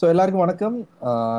[0.00, 0.74] So எல்லாருக்கும் வணக்கம்.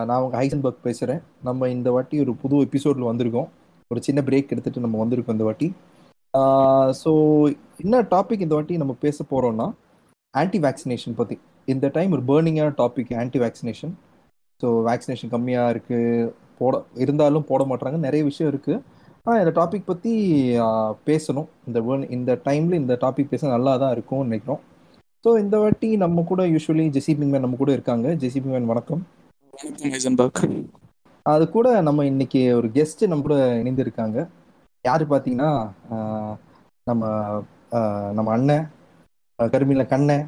[0.09, 3.49] நான் உங்கள் ஹைசன்பர்க் பேசுகிறேன் நம்ம இந்த வாட்டி ஒரு புது எபிசோடில் வந்திருக்கோம்.
[3.91, 5.67] ஒரு சின்ன பிரேக் எடுத்துகிட்டு நம்ம வந்திருக்கோம் இந்த வாட்டி.
[7.01, 7.11] ஸோ
[7.83, 9.67] என்ன டாபிக் இந்த வாட்டி நம்ம பேச போகிறோம்னா
[10.33, 11.35] ஆன்டி வேக்சினேஷன் பற்றி
[11.73, 13.93] இந்த டைம் ஒரு பேர்னிங்கான topic anti vaccination
[14.61, 16.31] so vaccination கம்மியாக இருக்குது
[16.61, 18.81] போட இருந்தாலும் போட மாட்டாங்க நிறைய விஷயம் இருக்குது
[19.25, 20.13] ஆனால் இந்த டாபிக் பற்றி
[21.11, 21.49] பேசணும்.
[21.67, 21.79] இந்த
[22.17, 24.63] இந்த டைமில் இந்த டாபிக் பேச நல்லா தான் இருக்கும்னு நினைக்கிறோம்.
[25.27, 28.07] ஸோ இந்த வாட்டி நம்ம கூட யூஸ்வலி ஜெசிபி மேன் நம்ம கூட இருக்காங்க.
[28.21, 29.01] ஜெசிபி மேன் வணக்கம்.
[31.31, 34.17] அது கூட நம்ம இன்னைக்கு ஒரு கெஸ்ட் நம்ம கூட இணைந்திருக்காங்க.
[34.85, 35.49] யாரு பார்த்தீங்கன்னா
[36.89, 37.11] நம்ம
[38.17, 38.65] நம்ம அண்ணன்
[39.39, 40.25] கருமில கண்ணன்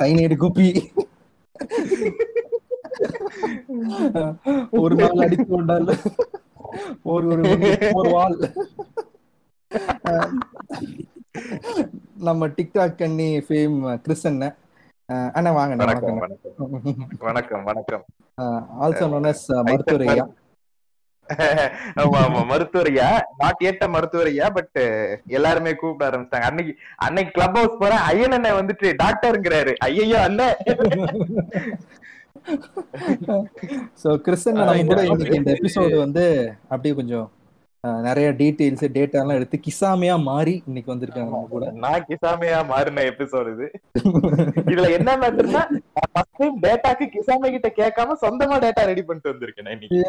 [0.00, 0.68] சைனைடு குப்பி.
[4.84, 5.88] ஒரு நாள் அடித்து கொண்டால்
[7.14, 7.28] ஒரு
[8.00, 8.40] ஒரு வால்.
[12.26, 14.56] நம்ம டிக்டாக் கண்ணி ஃபேம் கிறிஸ் அண்ணன்
[15.34, 16.18] அண்ணா வாங்க வணக்கம்
[17.26, 17.64] வணக்கம்.
[17.66, 18.04] வணக்கம்
[18.80, 20.24] ஆல்சோ நோன் அஸ் மருத்துவர் ஐயா
[21.96, 23.06] ஆமா ஆமா மருத்துவரையா?
[23.38, 24.76] நாட் ஏட்ட மருத்துவரையா பட்
[25.36, 26.48] எல்லாருமே கூப்பிட ஆரம்பிச்சிட்டாங்க.
[26.48, 26.72] அன்னைக்கு
[27.06, 30.54] அன்னைக்கு கிளப் ஹவுஸ் போறேன் ஐயன் அண்ணன் வந்துட்டு டாக்டருங்கிறாரு ஐயோ அண்ணன்
[34.02, 36.24] ஸோ கிறிஸ்டன் நம்ம கூட இன்னைக்கு இந்த எபிசோடு வந்து
[36.70, 37.26] அப்படியே கொஞ்சம்
[38.06, 41.66] நிறைய டீடைல்ஸ் டேட்டா எல்லாம் எடுத்து கிசாமையா மாறி இன்னைக்கு வந்திருக்காங்க நம்ம கூட.
[41.84, 43.66] நான் கிசாமையா மாறின எபிசோட் இது.
[44.72, 45.62] இதுல என்ன மேட்டர்னா
[46.14, 50.00] ஃபர்ஸ்ட் டைம் டேட்டாக்கு கிசாமை கிட்ட கேட்காம சொந்தமா டேட்டா ரெடி பண்ணிட்டு வந்திருக்கேன் இன்னைக்கு.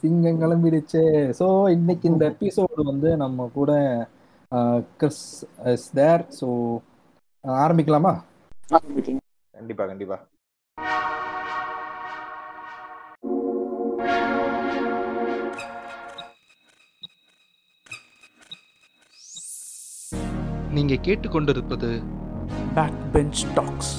[0.00, 1.02] சிங்கம் கிளம்பிடுச்சு.
[1.38, 3.72] ஸோ இன்னைக்கு இந்த எபிசோடு வந்து நம்ம கூட
[5.00, 5.24] கிறிஸ்
[5.74, 6.48] இஸ் தேர் ஸோ
[7.44, 8.12] ஆரம்பிக்கலாமா?
[9.54, 10.18] கண்டிப்பா கண்டிப்பா.
[20.72, 21.90] நீங்க கேட்டுக்கொண்டிருப்பது
[22.74, 23.94] back bench talks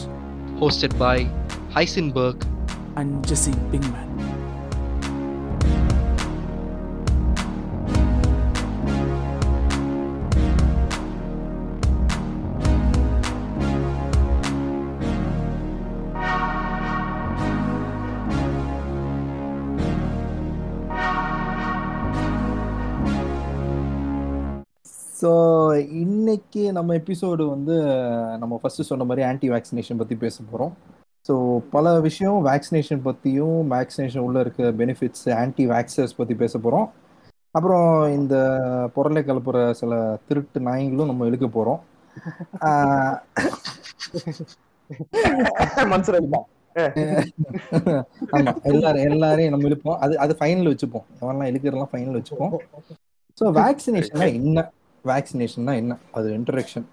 [0.59, 1.17] hosted by
[1.75, 2.43] Heisenberg
[2.95, 4.05] and Jesse Pinkman
[25.15, 25.31] so
[26.29, 27.75] இன்னைக்கு நம்ம எபிசோடு வந்து
[28.37, 30.73] நம்ம ஃபர்ஸ்ட் சொன்ன மாதிரி ஆன்டி வேக்சினேஷன் பற்றி பேச போகிறோம்
[31.29, 31.33] ஸோ
[31.71, 36.87] பல விஷயம் வேக்சினேஷன் பற்றியும் வேக்சினேஷன் உள்ள இருக்க பெனிஃபிட்ஸ் ஆன்டி வேக்சர்ஸ் பற்றி பேச போகிறோம்
[37.55, 38.35] அப்புறம் இந்த
[38.93, 41.81] பொருளை கலப்புற சில திருட்டு நாய்களும் நம்ம இழுக்க போகிறோம்
[45.93, 46.21] மன்சூர்.
[48.35, 49.99] ஆமா எல்லாரும் எல்லாரையும் நம்ம இழுப்போம்.
[50.05, 51.07] அது அது ஃபைனல் வச்சுப்போம்.
[51.21, 52.53] எவன்லாம் இழுக்கிறதெல்லாம் ஃபைனல் வச்சுப்போம்.
[53.41, 54.71] ஸோ வேக்சினேஷன்னா என்ன?
[55.05, 55.93] வேக்சினேஷன்னா என்ன?
[56.11, 56.87] அது இன்டரக்ஷன்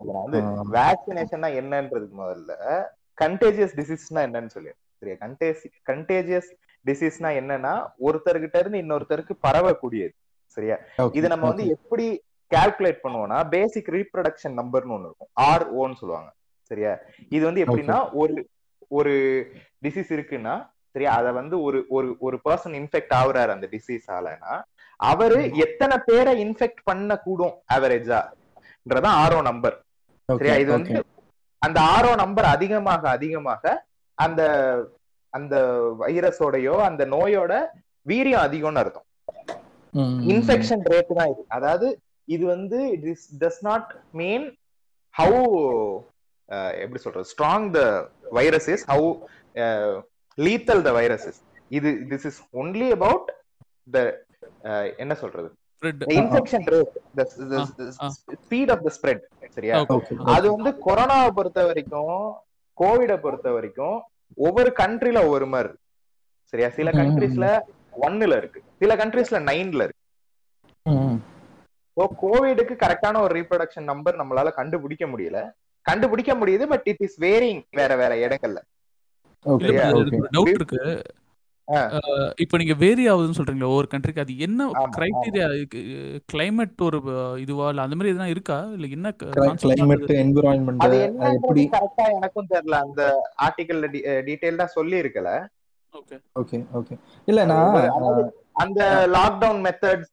[0.00, 0.38] வந்து
[0.78, 2.52] வேக்சினேஷன்னா என்னன்றதுக்கு முதல்ல.
[3.22, 4.72] கண்டேஜியஸ் டிசீஸ்னா என்னன்னு சொல்லி.
[5.00, 5.16] சரியா?
[5.24, 6.50] கண்டேசி கண்டேஜியஸ்
[6.86, 7.74] டிசீஸ்னா என்னன்னா
[8.06, 10.14] ஒருத்தர்கிட்ட இருந்து இன்னொருத்தருக்கு பரவக்கூடியது.
[10.56, 10.76] சரியா?
[11.12, 12.06] இது நம்ம வந்து எப்படி
[12.50, 15.30] கால்குலேட் பண்ணுவோம்னா பேசிக் ரீப்ரொடக்ஷன் நம்பர்னு ஒண்ணு இருக்கும்.
[15.32, 16.30] ஆர் ஓன்னு சொல்லுவாங்க.
[16.70, 16.92] சரியா?
[17.28, 18.34] இது வந்து எப்படின்னா ஒரு
[18.88, 19.14] ஒரு
[19.84, 20.54] டிசீஸ் இருக்குன்னா
[20.94, 21.12] சரியா?
[21.18, 24.52] அத வந்து ஒரு ஒரு ஒரு பர்சன் இன்ஃபெக்ட் ஆகுறாரு அந்த டிசீஸ் ஆலனா
[25.00, 29.76] அவரு எத்தனை பேரை இன்ஃபெக்ட் பண்ண கூடும் ஆவரேஜான்றதான் ஆரோ நம்பர்
[30.28, 30.54] சரியா?
[30.62, 30.94] இது வந்து
[31.62, 33.62] அந்த ஆரோ நம்பர் அதிகமாக அதிகமாக
[34.18, 34.42] அந்த
[35.32, 35.54] அந்த
[36.02, 37.52] வைரஸோடயோ அந்த நோயோட
[38.10, 39.06] வீரியம் அதிகம்னு அர்த்தம்.
[40.32, 41.42] இன்ஃபெக்ஷன் ரேட் தான் இது.
[41.56, 41.86] அதாவது
[42.34, 42.78] இது வந்து
[43.42, 43.90] டஸ் நாட்
[44.20, 44.46] மீன்
[45.14, 45.40] ஹவு
[46.82, 47.26] எப்படி சொல்றது?
[47.32, 47.80] Strong the
[48.38, 49.08] virus is how
[50.38, 51.40] lethal the virus is
[51.78, 53.28] இது this is only about
[53.96, 53.98] the
[54.96, 55.48] என்ன சொல்றது?
[56.14, 56.92] Infection rate
[58.40, 59.22] speed of the spread
[59.56, 59.74] சரியா?
[60.34, 62.14] அது வந்து கொரோனாவை பொறுத்த வரைக்கும்
[62.78, 63.96] கோவிட பொறுத்த வரைக்கும்
[64.38, 65.84] ஒவ்வொரு கண்ட்ரில ஒவ்வொரு மாதிரி இருக்கு
[66.52, 66.68] சரியா?
[66.70, 67.46] சில கண்ட்ரிஸ்ல
[68.02, 68.60] ஒன்னுல இருக்கு.
[68.78, 70.02] சில கண்ட்ரிஸ்ல நைன்ல இருக்கு.
[71.96, 75.38] ஸோ கோவிடுக்கு கரெக்டான ஒரு ரீப்ரொடக்ஷன் நம்பர் நம்மளால கண்டுபிடிக்க முடியல.
[75.86, 78.60] கண்டுபிடிக்க முடியுது பட் இட் இஸ் வேரிங் வேற வேற இடங்கள்ல.
[79.46, 80.80] டவுட் இருக்கு.
[82.42, 83.70] இப்போ நீங்க வேரி ஆகுதுன்னு சொல்றீங்களா?
[83.72, 84.66] ஒவ்வொரு கண்ட்ரிக்கு அது என்ன
[84.96, 85.46] கிரைட்டீரியா
[86.32, 86.98] கிளைமேட் ஒரு
[87.44, 87.66] இதுவா?
[87.72, 88.58] இல்ல அந்த மாதிரி எதுனா இருக்கா?
[88.76, 89.10] இல்ல என்ன
[89.64, 90.98] கிளைமேட் என்விரான்மெண்ட் அது
[91.32, 92.78] எப்படி கரெக்டா எனக்கும் தெரியல.
[92.86, 93.02] அந்த
[93.46, 93.88] ஆர்டிகல்ல
[94.28, 95.30] டீடைல்டா சொல்லி இருக்கல
[95.94, 96.16] ஓகே.
[96.40, 96.94] Okay okay.
[97.28, 97.76] இல்ல நான்
[98.62, 98.80] அந்த
[99.14, 100.12] lockdown methods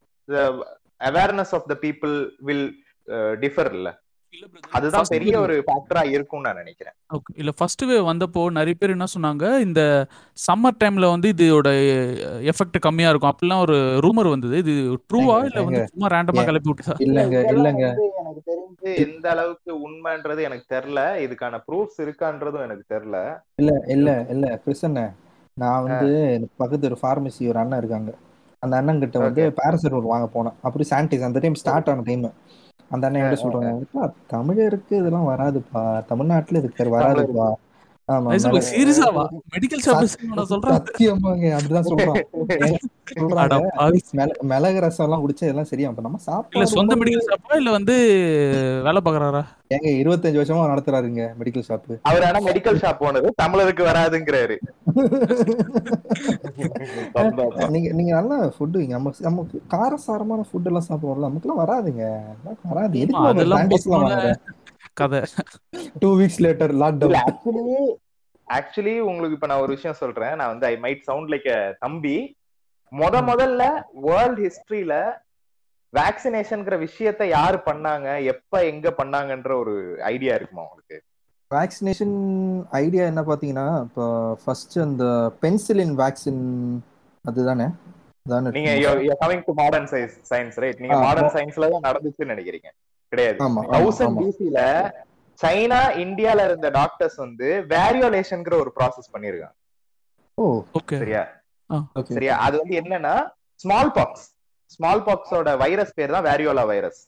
[1.02, 2.16] awareness of the people
[2.50, 2.68] will
[3.44, 3.90] differ இல்ல.
[4.78, 6.96] அதுதான் பெரிய ஒரு ஃபேக்டரா இருக்கும்னு நான் நினைக்கிறேன்.
[7.16, 9.82] ஓகே இல்ல ஃபர்ஸ்ட் வேவ் வந்தப்போ நிறைய பேர் என்ன சொன்னாங்க இந்த
[10.38, 11.70] சம்மர் டைம்ல வந்து இதோட
[12.52, 13.32] எஃபெக்ட் கம்மியா இருக்கும்.
[13.34, 14.58] அப்படிலாம் ஒரு ரூமர் வந்தது.
[14.64, 14.74] இது
[15.10, 16.96] ட்ரூவா இல்ல வந்து சும்மா ரேண்டமா கிளப்பி விட்டுதா?
[17.08, 17.86] இல்லங்க இல்லங்க
[18.22, 21.04] எனக்கு தெரிஞ்சு எந்த அளவுக்கு உண்மைன்றது எனக்கு தெரியல.
[21.26, 23.20] இதுக்கான ப்ரூஃப்ஸ் இருக்கான்றதும் எனக்கு தெரியல.
[23.62, 24.46] இல்ல இல்ல இல்ல.
[24.66, 25.08] பிரசன்ன
[25.58, 26.10] நான் வந்து
[26.62, 28.12] பக்கத்து ஒரு ஃபார்மசி ஒரு அண்ணன் இருக்காங்க.
[28.64, 30.56] அந்த அண்ணன் கிட்ட வந்து பேரசெட்டமால் வாங்க போனேன்.
[30.68, 32.24] அப்படி சானிடைஸ் அந்த டைம் ஸ்டார்ட் ஆன டைம்
[32.92, 33.72] அந்த அண்ணன் என்ன சொல்றாங்க
[34.34, 35.84] தமிழருக்கு இதெல்லாம் வராதுப்பா.
[36.08, 37.48] தமிழ்நாட்டுல இதுக்கு வராதுப்பா.
[44.44, 45.90] மிளகு ரசம் எல்லாம் குடிச்சா இதெல்லாம் சரியா?
[45.94, 46.18] நம்ம
[46.74, 47.94] சொந்த மெடிக்கல் ஷாப்பா இல்ல வந்து
[48.84, 53.34] வேலை பாக்குறாரா ஏங்க இருபத்தஞ்சு வருஷமா நடத்துறாருங்க மெடிக்கல் ஷாப் அவர் ஆனா மெடிக்கல் ஷாப் போனது.
[53.44, 54.58] தமிழருக்கு வராதுங்கிறாரு.
[57.74, 61.28] நீங்க நீங்க நல்ல ஃபுட் நமக்கு நமக்கு காரசாரமான ஃபுட் எல்லாம் சாப்பிடுவோம்ல.
[61.28, 62.26] நமக்குலாம் வராதுங்க.
[62.66, 63.00] வராது.
[63.00, 63.22] எதுக்கு
[64.98, 65.20] கதை.
[66.02, 67.78] Two weeks later lockdown actually
[68.48, 70.36] actually உங்களுக்கு இப்ப நான் ஒரு விஷயம் சொல்றேன்.
[70.40, 71.48] நான் வந்து ஐ மைட் சவுண்ட் லைக்
[71.86, 72.18] தம்பி.
[72.92, 73.64] முத முதல்ல
[74.08, 74.96] வேர்ல்ட் ஹிஸ்டரியில
[75.94, 78.08] வேக்சினேஷன்ங்கிற விஷயத்த யாரு பண்ணாங்க?
[78.34, 79.74] எப்ப எங்க பண்ணாங்கன்ற ஒரு
[80.12, 80.98] ஐடியா இருக்குமா உங்களுக்கு?
[81.52, 82.16] வேக்சினேஷன்
[82.82, 84.06] ஐடியா என்ன பாத்தீங்கன்னா இப்போ
[84.44, 85.06] ஃபர்ஸ்ட் அந்த
[85.44, 86.44] பென்சிலின் வேக்சின்
[87.26, 87.68] அதுதானே?
[88.58, 88.72] நீங்க
[89.24, 92.70] coming to modern science science right நீங்க மாடர்ன் சயின்ஸ்ல தான் நடந்துச்சுன்னு நினைக்கிறீங்க.
[93.14, 93.38] கிடையாது.
[93.76, 94.60] தௌசண்ட் பிசில
[95.40, 99.56] சைனா இந்தியால இருந்த டாக்டர்ஸ் வந்து வேரியோலேஷன்ங்கிற ஒரு ப்ராசஸ் பண்ணிருக்காங்க.
[100.38, 100.44] Oh
[100.80, 100.98] okay.
[101.04, 101.24] சரியா?
[102.16, 102.36] சரியா?
[102.46, 103.16] அது வந்து என்னன்னா
[103.64, 104.26] ஸ்மால் பாக்ஸ்
[104.76, 107.02] ஸ்மால் பாக்ஸோட வைரஸ் பேர் தான் வேரியோலா வைரஸ்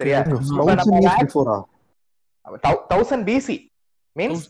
[0.00, 0.18] சரியா?
[2.92, 3.56] Thousand BC
[4.16, 4.44] means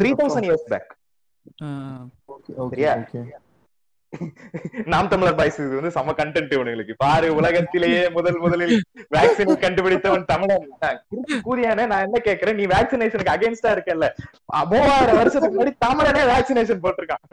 [0.00, 0.90] three thousand years back
[2.72, 2.92] சரியா?
[4.92, 6.94] நாம் தமிழர் பாய்ஸ் இது வந்து சம கண்டென்ட் இவனுங்களுக்கு.
[7.04, 8.74] பாரு உலகத்திலேயே முதல் முதலில்
[9.16, 10.64] வேக்சின் கண்டுபிடித்தவன் தமிழன்.
[11.46, 12.58] கூறியானே நான் என்ன கேக்குறேன்?
[12.60, 14.08] நீ வேக்சினேஷனுக்கு அகைன்ஸ்டா இருக்கல
[14.72, 17.24] மூவாயிரம் வருஷத்துக்கு முன்னாடி தமிழனே வேக்சினேஷன் போட்டிருக்கான்.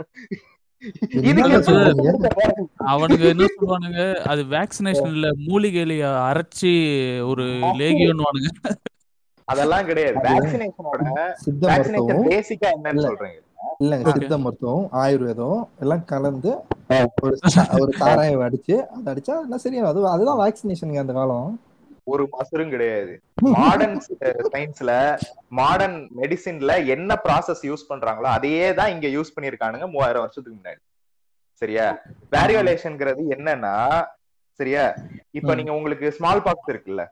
[2.94, 4.02] அவனுங்க என்ன சொல்லுவானுங்க?
[4.34, 5.94] அது வேக்சினேஷன்ல மூலிகையில
[6.30, 6.74] அரைச்சி
[7.32, 7.48] ஒரு
[7.82, 8.52] லேகியன்வானுங்க
[9.48, 10.18] அதெல்லாம் கிடையாது.
[10.30, 11.04] வேக்சினேஷனோட
[11.66, 13.42] வேக்சினேஷன் பேசிக்கா என்னன்னு சொல்றீங்க
[13.84, 16.52] இல்லங்க சித்த மருத்துவம் ஆயுர்வேதம் எல்லாம் கலந்து
[17.82, 17.92] ஒரு
[18.24, 21.50] ஒரு அடிச்சு அதை அடிச்சா என்ன சரியா அது அதுதான் வேக்சினேஷனுங்க அந்த காலம்.
[22.14, 23.14] ஒரு மசரும் கிடையாது.
[23.56, 23.98] மாடர்ன்
[24.54, 24.92] சயின்ஸ்ல
[25.60, 30.82] மாடர்ன் மெடிசின்ல என்ன ப்ராசஸ் யூஸ் பண்றாங்களோ அதையே தான் இங்க யூஸ் பண்ணிருக்கானுங்க மூவாயிரம் வருஷத்துக்கு முன்னாடி.
[31.62, 31.88] சரியா?
[32.36, 33.76] வேரியோலேஷன்ங்கிறது என்னன்னா
[34.60, 34.86] சரியா?
[35.40, 37.04] இப்ப நீங்க உங்களுக்கு ஸ்மால் பாக்ஸ் இருக்குல்ல.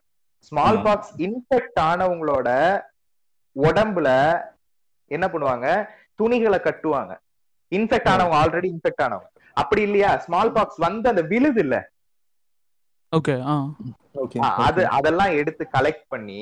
[0.47, 2.49] ஸ்மால் பாக்ஸ் இன்ஃபெக்ட் ஆனவங்களோட
[3.55, 4.09] உடம்புல
[5.11, 5.67] என்ன பண்ணுவாங்க?
[6.19, 7.13] துணிகளை கட்டுவாங்க.
[7.71, 9.29] இன்ஃபெக்ட் ஆனவங்க ஆல்ரெடி இன்ஃபெக்ட் ஆனவங்க.
[9.61, 10.11] அப்படி இல்லையா?
[10.25, 11.75] ஸ்மால் பாக்ஸ் வந்து அந்த விழுது இல்ல.
[13.13, 13.33] ஓகே
[14.67, 16.41] அது அதெல்லாம் எடுத்து கலெக்ட் பண்ணி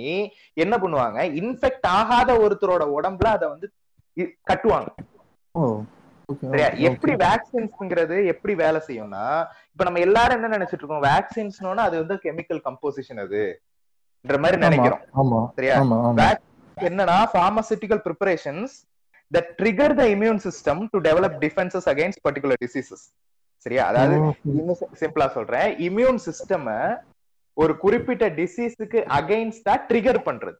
[0.63, 1.19] என்ன பண்ணுவாங்க?
[1.41, 3.67] இன்ஃபெக்ட் ஆகாத ஒருத்தரோட உடம்புல அத வந்து
[4.49, 4.89] கட்டுவாங்க.
[6.51, 6.67] சரியா?
[6.89, 9.25] எப்படி வேக்சின்ஸ்ங்கிறது எப்படி வேலை செய்யும்னா
[9.71, 11.05] இப்ப நம்ம எல்லாரும் என்ன நினைச்சிட்டு இருக்கோம்?
[11.11, 15.03] வேக்சின்ஸ்னோனா அது வந்து கெமிக்கல் கம்போசிஷன் அதுன்ற மாதிரி நினைக்கிறோம்.
[15.57, 15.75] சரியா?
[16.77, 18.75] என்னன்னா pharmaceutical preparations
[19.35, 23.01] that trigger the immune system to develop defenses against particular diseases.
[23.65, 23.83] சரியா?
[23.89, 24.15] அதாவது
[25.01, 25.69] சிம்பிளா சொல்றேன்.
[25.87, 26.65] இம்யூன் சிஸ்டம்
[27.57, 30.57] ஒரு குறிப்பிட்ட டிசீஸுக்கு அகைன்ஸ்டா ட்ரிகர் பண்றது.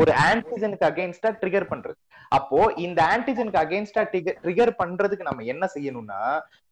[0.00, 1.98] ஒரு ஆன்டிஜனுக்கு அகைன்ஸ்டா ட்ரிகர் பண்றது.
[2.36, 4.02] அப்போ இந்த ஆன்டிஜனுக்கு அகைன்ஸ்டா
[4.44, 6.20] ட்ரிகர் பண்றதுக்கு நம்ம என்ன செய்யணும்னா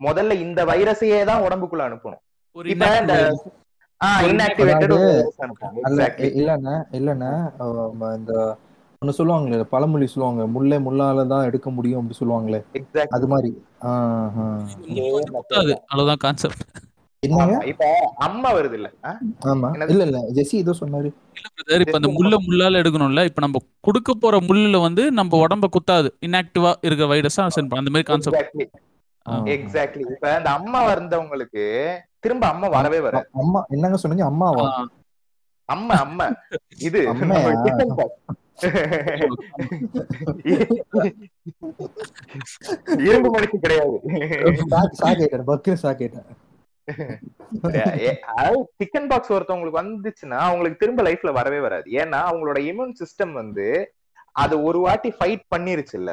[0.07, 2.23] முதல்ல இந்த வைரஸையே தான் உடம்புக்குள்ள அனுப்பணும்.
[2.75, 3.17] இப்ப இந்த
[6.39, 7.33] இல்லண்ணா இல்லண்ணா
[8.21, 8.33] இந்த
[9.03, 12.61] ஒன்னு சொல்லுவாங்களே பழமொழி சொல்லுவாங்க முல்லை முள்ளால தான் எடுக்க முடியும் அப்படி சொல்லுவாங்களே.
[13.17, 13.51] அது மாதிரி.
[15.85, 16.65] அவ்வளவுதான் கான்செப்ட்
[17.69, 17.85] இப்ப
[18.27, 18.89] அம்மா வருது இல்ல.
[19.51, 19.69] ஆமா.
[19.87, 21.09] இல்ல இல்ல ஜெசி இதோ சொன்னாரு.
[21.69, 26.11] இல்ல இப்ப அந்த முள்ள முள்ளால எடுக்கணும்ல இப்ப நம்ம குடுக்க போற முள்ளுல வந்து நம்ம உடம்ப குத்தாது.
[26.27, 28.63] இன்ஆக்டிவா இருக்க வைரஸா அந்த மாதிரி கான்செப்ட்
[29.55, 31.65] எக்ஸாக்ட்லி இப்ப அந்த அம்மா வந்தவங்களுக்கு
[32.21, 34.27] திரும்ப அம்மா வரவே வர அம்மா என்னங்க சொன்னீங்க?
[34.31, 34.65] அம்மாவா?
[35.69, 36.27] அம்மா அம்மா.
[36.81, 37.01] இது
[43.07, 43.97] இரும்பு மணிக்கு கிடையாது.
[48.79, 51.87] சிக்கன் பாக்ஸ் ஒருத்தவங்களுக்கு வந்துச்சுன்னா அவங்களுக்கு திரும்ப லைஃப்ல வரவே வராது.
[52.03, 53.67] ஏன்னா அவங்களோட இம்யூன் சிஸ்டம் வந்து
[54.45, 56.11] அது ஒரு வாட்டி ஃபைட் பண்ணிருச்சு இல்ல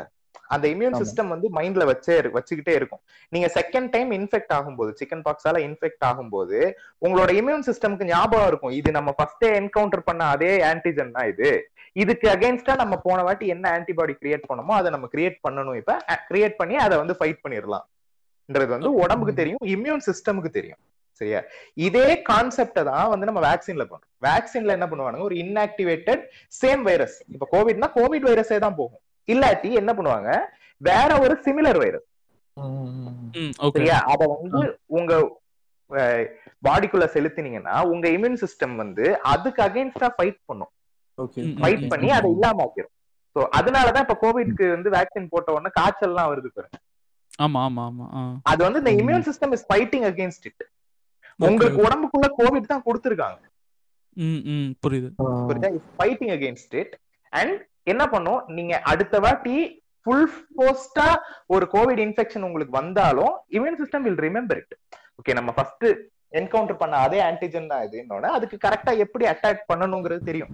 [0.54, 3.02] அந்த இம்யூன் சிஸ்டம் வந்து மைண்ட்ல வச்சே வச்சுக்கிட்டே இருக்கும்.
[3.34, 6.60] நீங்க செகண்ட் டைம் இன்ஃபெக்ட் ஆகும்போது சிக்கன் பாக்ஸால இன்ஃபெக்ட் ஆகும்போது
[7.06, 8.76] உங்களோட இம்யூன் சிஸ்டம்க்கு ஞாபகம் இருக்கும்.
[8.80, 11.50] இது நம்ம ஃபர்ஸ்டே என்கவுண்டர் பண்ண அதே ஆன்டிஜன் தான் இது.
[11.96, 15.94] இதுக்கு அகைன்ஸ்டா நம்ம போன வாட்டி என்ன ஆன்டிபாடி கிரியேட் பண்ணமோ அதை நம்ம கிரியேட் பண்ணணும் இப்ப.
[16.30, 20.82] கிரியேட் பண்ணி அதை வந்து ஃபைட் பண்ணிடலாம்ன்றது வந்து உடம்புக்கு தெரியும் இம்யூன் சிஸ்டமுக்கு தெரியும்.
[21.22, 21.40] சரியா?
[21.88, 24.12] இதே கான்செப்ட தான் வந்து நம்ம வேக்சின்ல பண்றோம்.
[24.28, 26.24] வேக்சின்ல என்ன பண்ணுவாங்க ஒரு இன்ஆக்டிவேட்டட்
[26.62, 29.02] சேம் வைரஸ் இப்ப கோவிட்னா கோவிட் வைரஸே தான் போகும்.
[29.28, 30.30] இல்லாட்டி என்ன பண்ணுவாங்க?
[30.82, 32.08] வேற ஒரு சிமிலர் வைரஸ்
[33.78, 33.98] சரியா?
[34.12, 34.62] அத வந்து
[34.98, 35.14] உங்க
[36.68, 40.72] பாடிக்குள்ள செலுத்தினீங்கன்னா உங்க இம்யூன் சிஸ்டம் வந்து அதுக்கு அகைன்ஸ்டா ஃபைட் பண்ணும்.
[41.62, 42.94] ஃபைட் பண்ணி அதை இல்லாம ஆக்கிரும்.
[43.36, 46.78] சோ அதனாலதான் இப்ப கோவிட்க்கு வந்து வேக்சின் போட்ட உடனே காய்ச்சல்லாம் வருது பாருங்க
[47.46, 48.06] ஆமா ஆமா ஆமா
[48.52, 50.64] அது வந்து இந்த immune system is fighting against it
[51.40, 53.40] உங்களுக்கு உடம்புக்குள்ள கோவிட் தான் கொடுத்துருக்காங்க.
[54.84, 55.10] புரியுது.
[55.50, 55.70] புரியுதா?
[55.78, 56.94] Is fighting against it
[57.34, 57.56] and
[57.92, 58.42] என்ன பண்ணும்?
[58.58, 59.56] நீங்க அடுத்த வாட்டி
[60.06, 60.28] ஃபுல்
[60.60, 61.08] போஸ்டா
[61.54, 64.76] ஒரு கோவிட் இன்ஃபெக்ஷன் உங்களுக்கு வந்தாலும் immune system will remember it
[65.20, 65.86] okay நம்ம ஃபர்ஸ்ட்
[66.40, 67.96] என்கவுண்டர் பண்ண அதே ஆன்டிஜன் தான் இது.
[68.04, 70.54] என்னோட அதுக்கு கரெக்டா எப்படி அட்டாக் பண்ணணுங்கிறது தெரியும்.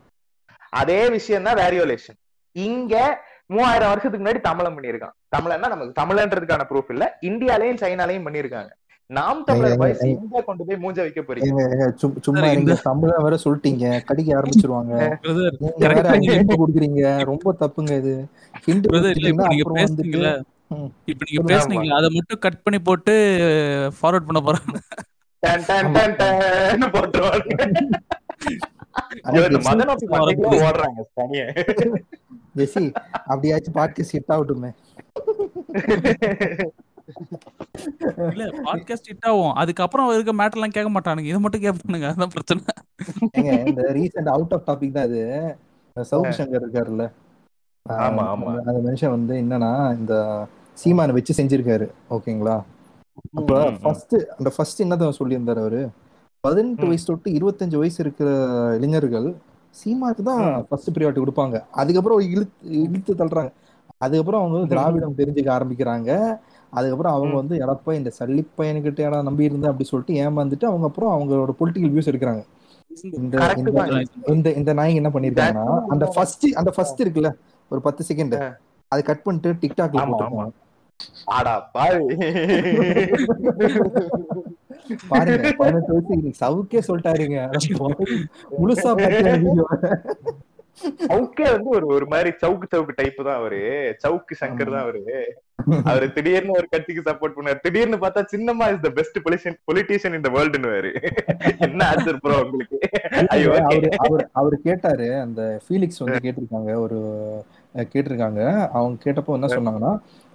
[0.73, 2.19] அதே விஷயம் தான் வேரியோலேஷன்
[2.55, 2.95] இங்க
[3.49, 7.05] மூவாயிரம் வருஷத்துக்கு முன்னாடி தமிழம் பண்ணிருக்கான் தமிழன்னா நமக்கு தமிழன்றதுக்கான ப்ரூஃப் இல்ல.
[7.29, 8.71] இந்தியாலயும் சைனாலையும் பண்ணிருக்காங்க
[9.09, 11.63] நாம் தமிழர் வயசு இந்தியா கொண்டு போய் மூஞ்ச வைக்க போறீங்க.
[12.25, 13.85] சும்மா நீங்க தமிழ வேற சொல்லிட்டீங்க.
[14.09, 14.93] கடிக்க ஆரம்பிச்சிருவாங்க.
[16.13, 17.01] நீங்க குடுக்குறீங்க.
[17.31, 18.13] ரொம்ப தப்புங்க இது.
[19.77, 20.21] வந்துட்டு
[21.11, 23.13] இப்ப நீங்க பேசுனீங்க அத மட்டும் கட் பண்ணி போட்டு
[23.97, 24.77] ஃபார்வர்ட் பண்ண போறாங்க.
[32.57, 32.85] ஜெசி
[33.31, 34.71] அப்படியாச்சும் பாட்காஸ்ட் ஹிட் ஆகட்டுமே
[38.31, 39.53] இல்ல பாட்காஸ்ட் ஹிட் ஆகும்.
[39.53, 41.29] அதுக்கப்புறம் இருக்க மேட்டர் எல்லாம் கேட்க மாட்டானுங்க.
[41.31, 42.07] இது மட்டும் கேட்பானுங்க.
[42.13, 42.61] அதான் பிரச்சனை.
[43.71, 45.21] இந்த ரீசெண்ட் அவுட் ஆஃப் டாபிக் தான் இது
[45.95, 47.05] சவுத் சங்கர் இருக்காருல்ல.
[47.89, 48.49] ஆமா ஆமா.
[48.67, 50.13] அந்த மனுஷன் வந்து என்னன்னா இந்த
[50.83, 51.87] சீமானை வச்சு செஞ்சிருக்காரு.
[52.09, 52.57] ஓகேங்களா?
[53.37, 55.81] அப்ப ஃபர்ஸ்ட் அந்த ஃபர்ஸ்ட் என்னதான் சொல்லியிருந்தாரு அவரு?
[56.43, 58.29] பதினெட்டு வயசு தொட்டு இருபத்தஞ்சு வயசு இருக்கிற
[58.77, 59.27] இளைஞர்கள்
[59.75, 61.57] சீமாக்கு தான் ஃபர்ஸ்ட் ப்ரியாரிட்டி கொடுப்பாங்க.
[61.81, 63.51] அதுக்கப்புறம் இழுத்து இழுத்து தள்ளுறாங்க.
[64.05, 66.09] அதுக்கப்புறம் அவங்க வந்து திராவிடம் தெரிஞ்சுக்க ஆரம்பிக்கிறாங்க.
[66.73, 71.53] அதுக்கப்புறம் அவங்க வந்து எடப்பா இந்த சல்லிப்பையனுக்கிட்ட ஏடா நம்பி இருந்தேன் அப்படி சொல்லிட்டு ஏமாந்துட்டு அவங்க அப்புறம் அவங்களோட
[71.59, 72.43] பொலிட்டிக்கல் வியூஸ் எடுக்கிறாங்க.
[73.19, 73.35] இந்த
[74.33, 77.31] இந்த இந்த நாய் என்ன பண்ணிருக்காங்கன்னா அந்த ஃபர்ஸ்ட் அந்த ஃபர்ஸ்ட் இருக்குல்ல
[77.71, 78.35] ஒரு பத்து செகண்ட்
[78.91, 80.01] அதை கட் பண்ணிட்டு டிக்டாக்ல
[81.75, 82.01] பாரு
[85.11, 87.39] பாருங்க பதினெட்டு வயசு இன்னைக்கு சவுக்கே சொல்லிட்டாருங்க.
[88.61, 89.67] முழுசா வீடியோ
[91.09, 93.59] சவுக்கே வந்து ஒரு ஒரு மாதிரி சவுக்கு சவுக்கு டைப் தான் அவரு.
[94.03, 95.01] சவுக்கு சங்கர் தான் அவரு.
[95.89, 100.29] அவரு திடீர்னு ஒரு கட்சிக்கு சப்போர்ட் பண்ணாரு திடீர்னு பார்த்தா Chinnamma is the best politician politician இந்த
[100.35, 100.93] வேர்ல்டுன்னு
[101.67, 102.79] என்ன ஆன்சர் ப்ரோ உங்களுக்கு?
[104.05, 105.09] அவர் அவர் கேட்டாரு.
[105.25, 106.71] அந்த ஃபீலிக்ஸ் வந்து கேட்டிருக்காங்க.
[106.85, 106.99] ஒரு
[107.93, 108.41] கேட்டிருக்காங்க.
[108.77, 109.93] அவங்க கேட்டப்போ என்ன சொன்னாங்கன்னா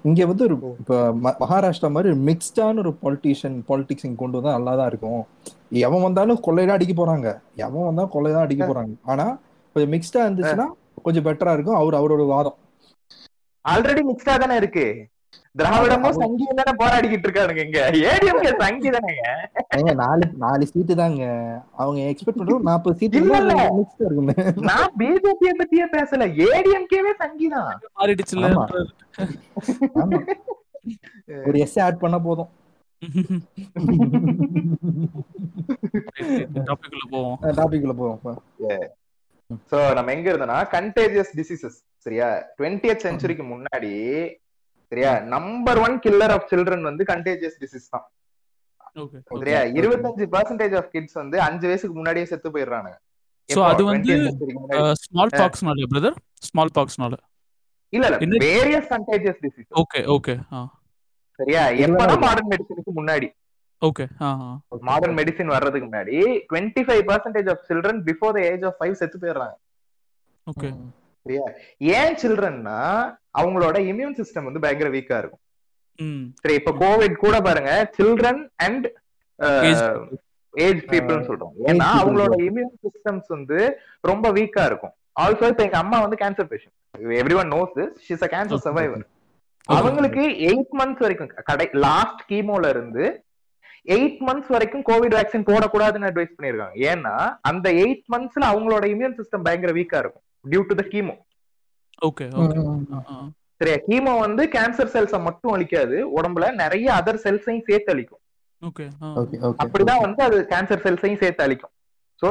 [0.08, 0.96] இங்க வந்து ஒரு இப்ப
[1.42, 5.22] மகாராஷ்டிரா மாதிரி மிக்ஸ்டான ஒரு பாலிட்டிஷியன் பாலிடிக்ஸ் இங்க கொண்டு வந்தா நல்லா தான் இருக்கும்.
[5.86, 7.28] எவன் வந்தாலும் கொள்ளையதான் அடிக்க போறாங்க.
[7.64, 8.94] எவன் வந்தாலும் கொள்ளையதான் அடிக்க போறாங்க.
[9.04, 9.26] ஆனா
[9.76, 10.66] கொஞ்சம் மிக்ஸ்டா இருந்துச்சுன்னா
[11.02, 11.78] கொஞ்சம் பெட்டரா இருக்கும்.
[11.80, 12.58] அவர் அவரோட வாதம்.
[13.64, 14.86] ஆல்ரெடி மிக்ஸ்டா தானே இருக்கு?
[15.60, 17.80] திராவிடமும் சங்கியும் தானே போராடிக்கிட்டு இருக்கானுங்க இங்க?
[18.10, 21.22] ஏடிஎம்கே சங்கி தானேங்க நாலு நாலு சீட்டு தாங்க.
[21.82, 23.22] அவங்க எக்ஸ்பெக்ட் பண்றோம் நாற்பது சீட்டு
[24.06, 24.36] இருக்குமே.
[24.68, 26.28] நான் பிஜேபிய பத்தியே பேசல.
[26.48, 28.50] ஏடிஎம்கேவே சங்கி தான் மாறிடுச்சுல
[31.48, 32.50] ஒரு எஸ் ஆட் பண்ண போதும்.
[36.68, 37.38] டாபிக்ல போவோம்.
[37.58, 38.20] டாபிக்ல போவோம்
[39.70, 41.76] சோ நம்ம எங்க இருந்தோம்னா கண்டேஜியஸ் டிசீசஸ்
[42.06, 42.28] சரியா?
[42.58, 43.92] டுவெண்டியத் செஞ்சுரிக்கு முன்னாடி
[44.92, 45.12] சரியா?
[45.32, 48.06] Number one killer of children வந்து கண்டேஜியஸ் டிசீஸ் தான்.
[49.34, 49.60] சரியா?
[49.78, 52.90] இருபத்தஞ்சு பர்சன்டேஜ் ஆஃப் கிட்ஸ் வந்து அஞ்சு வயசுக்கு முன்னாடியே செத்து போயிடுறாங்க
[53.48, 54.14] சோ அது வந்து
[55.02, 57.14] ஸ்மால் பாக்ஸ்னால பிரதர் ஸ்மால் பாக்ஸ்னால
[57.92, 58.38] இல்ல இல்ல.
[58.46, 60.34] Various contagious disease okay okay
[61.38, 61.62] சரியா?
[61.84, 63.28] எப்பனா மாடர்ன் மெடிசனுக்கு முன்னாடி.
[63.82, 64.04] ஓகே
[64.88, 66.16] மாடர்ன் மெடிசின் வர்றதுக்கு முன்னாடி
[66.48, 69.56] twenty five percentage of children before the age of five செத்து போயிடுறாங்க.
[70.46, 70.70] ஓகே
[71.26, 71.44] சரியா?
[71.96, 72.78] ஏன் சில்ட்ரன்னா
[73.40, 75.42] அவங்களோட இம்யூன் சிஸ்டம் வந்து பயங்கர வீக்கா இருக்கும்.
[76.42, 78.86] சரி இப்ப கோவிட் கூட பாருங்க சில்ட்ரன் அண்ட்
[80.54, 81.54] ஏஜ் பீப்புள்னு சொல்றோம்.
[81.70, 83.58] ஏன்னா அவங்களோட இம்யூன் சிஸ்டம்ஸ் வந்து
[84.10, 84.94] ரொம்ப வீக்கா இருக்கும்.
[85.22, 86.74] ஆல்சோ இப்ப எங்க அம்மா வந்து cancer patient
[87.20, 89.04] every one knows she's a cancer survivor
[89.68, 93.04] அவங்களுக்கு எயிட் மந்த்ஸ் வரைக்கும் கடை லாஸ்ட் கீமோல இருந்து
[93.96, 97.14] எயிட் மந்த்ஸ் வரைக்கும் கோவிட் வேக்சின் போடக்கூடாதுன்னு அட்வைஸ் பண்ணிருக்காங்க ஏன்னா
[97.50, 100.24] அந்த எயிட் மந்த்ஸ்ல அவங்களோட இம்யூன் சிஸ்டம் பயங்கர வீக்கா இருக்கும்.
[100.44, 101.14] Due to the chemo
[102.08, 102.24] okay
[103.60, 103.76] சரியா?
[103.86, 105.96] கீமோ வந்து கேன்சர் செல்ஸ மட்டும் அழிக்காது.
[106.18, 108.22] உடம்புல நிறைய அதர் செல்ஸையும் சேர்த்து அழிக்கும்.
[109.62, 111.72] அப்படிதான் வந்து அது கேன்சர் செல்ஸையும் சேர்த்து அழிக்கும்.
[112.22, 112.28] சோ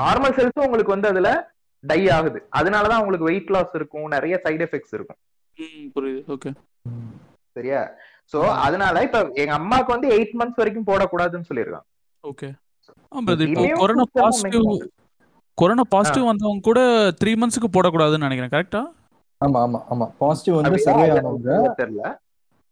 [0.00, 1.30] நார்மல் செல்ஸும் உங்களுக்கு வந்து அதுல
[1.84, 2.38] டை ஆகுது.
[2.58, 4.06] அதனாலதான் உங்களுக்கு வெயிட் லாஸ் இருக்கும்.
[4.16, 5.20] நிறைய சைடு எஃபெக்ட்ஸ் இருக்கும்.
[5.96, 6.22] புரியுது.
[6.34, 6.52] ஓகே
[7.56, 7.80] சரியா?
[8.32, 11.88] சோ அதனால இப்ப எங்க அம்மாக்கு வந்து எயிட் மந்த்ஸ் வரைக்கும் போடக்கூடாதுன்னு சொல்லிருக்காங்க
[12.24, 12.48] ஓகே
[15.58, 16.80] கொரோனா பாசிட்டிவ் வந்தவங்க கூட
[17.20, 18.82] த்ரீ மந்த்ஸ்க்கு போடக்கூடாதுன்னு நினைக்கிறேன் கரெக்டா
[19.40, 20.06] ஆமா ஆமா ஆமா.
[20.20, 22.04] பாசிட்டிவ் வந்து சர்வே ஆனவங்க தெரியல.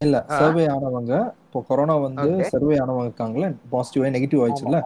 [0.00, 1.12] இல்ல சர்வே ஆனவங்க
[1.44, 4.78] இப்போ கொரோனா வந்து சர்வே ஆனவங்க இருக்காங்களே பாசிட்டிவா நெகட்டிவ் ஆயிடுச்சுல்ல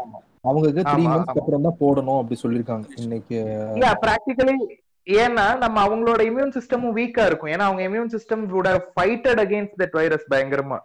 [0.46, 3.38] அவங்களுக்கு த்ரீ மந்த்ஸ்க்கு அப்புறம் தான் போடணும் அப்படி சொல்லிருக்காங்க இன்னைக்கு
[4.02, 4.56] பிராக்டிகலி
[5.06, 7.50] ஏன்னா நம்ம அவங்களோட இம்யூன் சிஸ்டமும் வீக்கா இருக்கும்.
[7.54, 10.78] ஏன்னா அவங்க immune system would fighted against that virus பயங்கரமா.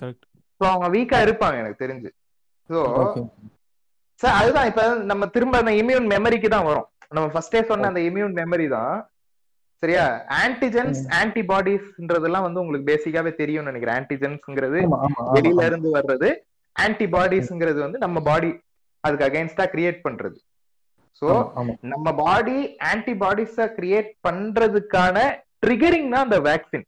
[0.00, 0.24] கரெக்ட்
[0.60, 2.10] ஸோ அவங்க வீக்கா இருப்பாங்க எனக்கு தெரிஞ்சு.
[2.70, 2.78] ஸோ
[4.20, 6.88] சார் அதுதான் இப்ப நம்ம திரும்ப அந்த இம்யூன் மெமரிக்கு தான் வரும்.
[7.16, 8.96] நம்ம ஃபர்ஸ்டே சொன்ன அந்த இம்யூன் மெமரி தான்.
[9.82, 10.04] சரியா?
[10.42, 13.98] ஆன்டிஜென்ஸ் ஆன்டிபாடிஸ்ன்றதெல்லாம் வந்து உங்களுக்கு பேசிக்காவே தெரியும்னு நினைக்கிறேன்.
[14.00, 14.80] ஆன்டிஜென்ஸ்ங்கிறது
[15.36, 16.28] வெளியில இருந்து வர்றது.
[16.76, 18.50] ஆன்டிபாடிஸ்ங்கிறது வந்து நம்ம பாடி
[19.04, 20.38] அதுக்கு அகைன்ஸ்டா கிரியேட் பண்றது.
[21.22, 21.28] சோ
[21.92, 22.58] நம்ம பாடி
[22.90, 25.16] ஆன்டிபாடிஸ கிரியேட் பண்றதுக்கான
[25.64, 26.86] ட்ரிகரிங் தான் அந்த வேக்சின்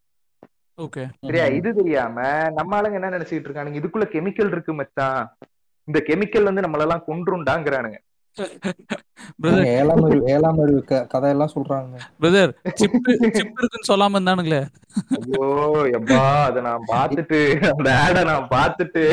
[0.78, 1.46] ஓகே சரியா?
[1.58, 2.18] இது தெரியாம
[2.58, 3.80] நம்ம ஆளுங்க என்ன நினைச்சிட்டு இருக்கானுங்க?
[3.80, 5.24] இதுக்குள்ள கெமிக்கல் இருக்கு மச்சான்.
[5.88, 7.98] இந்த கெமிக்கல் வந்து நம்மளெல்லாம் கொன்றுண்டாங்கிறானுங்க.
[10.34, 10.80] ஏழாம் அறிவு
[11.12, 12.94] கதையெல்லாம் சொல்றாங்க பிரதர் சிப்
[13.38, 14.60] சிப் இருக்குன்னு சொல்லாம இருந்தானுங்களே.
[15.16, 15.48] ஐயோ
[15.98, 17.40] எப்பா அத நான் பாத்துட்டு
[17.72, 19.04] அந்த ஆட நான் பாத்துட்டு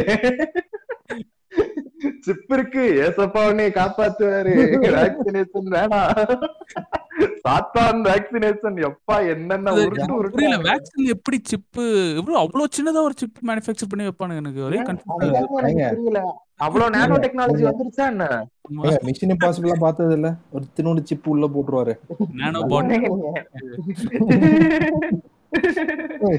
[2.25, 4.53] சிப் இருக்கு ஏசப்பா உன்னை காப்பாத்துவாரு.
[4.97, 6.11] வேக்சினேஷன் வேணாம்
[7.45, 11.79] சாத்தான் வேக்சினேஷன் எப்பா என்னென்ன உருட்டு புரியல வேக்சின் எப்படி சிப்
[12.19, 14.61] இவ்வளவு அவ்வளவு சின்னதா ஒரு சிப் மேனுஃபேக்சர் பண்ணி வைப்பானுங்க எனக்கு.
[14.69, 16.19] ஒரே கன்ஃபியூஸ்
[16.67, 18.25] அவ்வளவு நானோ டெக்னாலஜி வந்துருச்சா என்ன?
[19.09, 21.93] மிஷன் இம்பாசிபிளா பார்த்தது இல்ல ஒரு தினோடு சிப் உள்ள போட்டுருவாரு.
[22.41, 22.91] Nano but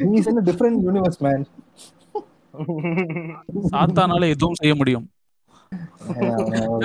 [0.02, 1.46] he is in different universe man
[3.72, 5.06] சாத்தானால எதுவும் செய்ய முடியும்.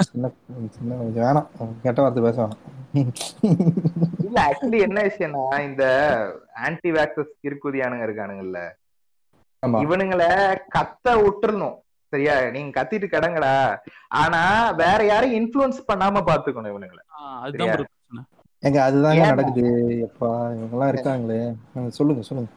[0.10, 0.30] சின்ன
[0.76, 1.48] சின்ன வேணாம்.
[1.84, 2.62] கெட்ட வார்த்தை பேச வேணாம்.
[4.26, 5.86] இல்ல ஆக்சுவலி என்ன விஷயம்னா இந்த
[6.66, 8.60] ஆன்டி வேக்சஸ் இருக்குதியானுங்க இருக்கானுங்கல்ல
[9.86, 10.30] இவனுங்களை
[10.76, 11.78] கத்த விட்டுறணும்.
[12.14, 12.36] சரியா?
[12.56, 13.54] நீங்க கத்திட்டு கிடங்கடா.
[14.22, 14.42] ஆனா
[14.84, 17.04] வேற யாரையும் இன்ஃபுளுன்ஸ் பண்ணாம பாத்துக்கணும் இவனுங்களை.
[18.68, 19.64] எங்க அதுதாங்க நடக்குது.
[20.06, 21.40] எப்பா இவங்கெல்லாம் இருக்காங்களே.
[21.98, 22.50] சொல்லுங்க சொல்லுங்க.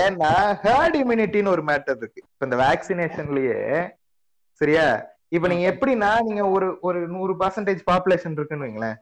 [0.00, 0.30] ஏன்னா
[0.64, 2.22] ஹேர்ட் இம்யூனிட்டின்னு ஒரு மேட்டர் இருக்கு.
[2.32, 3.60] இப்ப இந்த வேக்சினேஷன்லயே
[4.60, 4.86] சரியா?
[5.32, 8.96] இப்ப நீங்க எப்படின்னா நீங்க ஒரு ஒரு நூறு பர்சன்டேஜ் பாப்புலேஷன் இருக்குன்னு வைங்களேன்.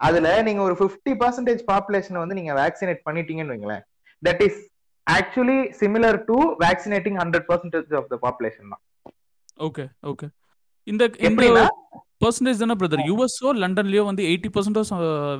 [0.00, 3.82] அதுல நீங்க ஒரு பிப்டி பர்சன்டேஜ் பாப்புலேஷனை வந்து நீங்க வேக்சினேட் பண்ணிட்டீங்கன்னு வைங்களேன்.
[4.22, 4.60] That is
[5.06, 8.82] actually similar to vaccinating hundred percentage of the population தான்.
[9.68, 10.26] ஓகே ஓகே
[10.86, 11.46] இந்த இந்த
[12.22, 14.90] பர்சன்டேஜ் தானே பிரதர் யூஎஸ்ஓ லண்டன்லயோ வந்து எயிட்டி பர்சன்டேஜ்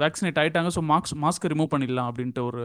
[0.02, 2.64] வேக்சினேட் ஆயிட்டாங்க ஸோ மார்க்ஸ் மாஸ்க் ரிமூவ் பண்ணிடலாம் அப்படின்ட்டு ஒரு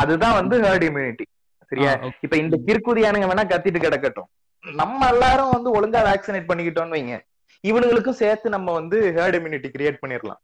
[0.00, 1.24] அதுதான் வந்து ஹேர்ட் இம்யூனிட்டி
[1.72, 1.92] சரியா?
[2.24, 4.28] இப்ப இந்த கிற்குதியானுங்க வேணா கத்திட்டு கிடக்கட்டும்.
[4.64, 7.16] நம்ம எல்லாரும் வந்து ஒழுங்கா வேக்சினேட் பண்ணிக்கிட்டோம்னு வைங்க.
[7.64, 10.40] இவனுங்களுக்கும் சேர்த்து நம்ம வந்து ஹேர்ட் இம்யூனிட்டி கிரியேட் பண்ணிடலாம்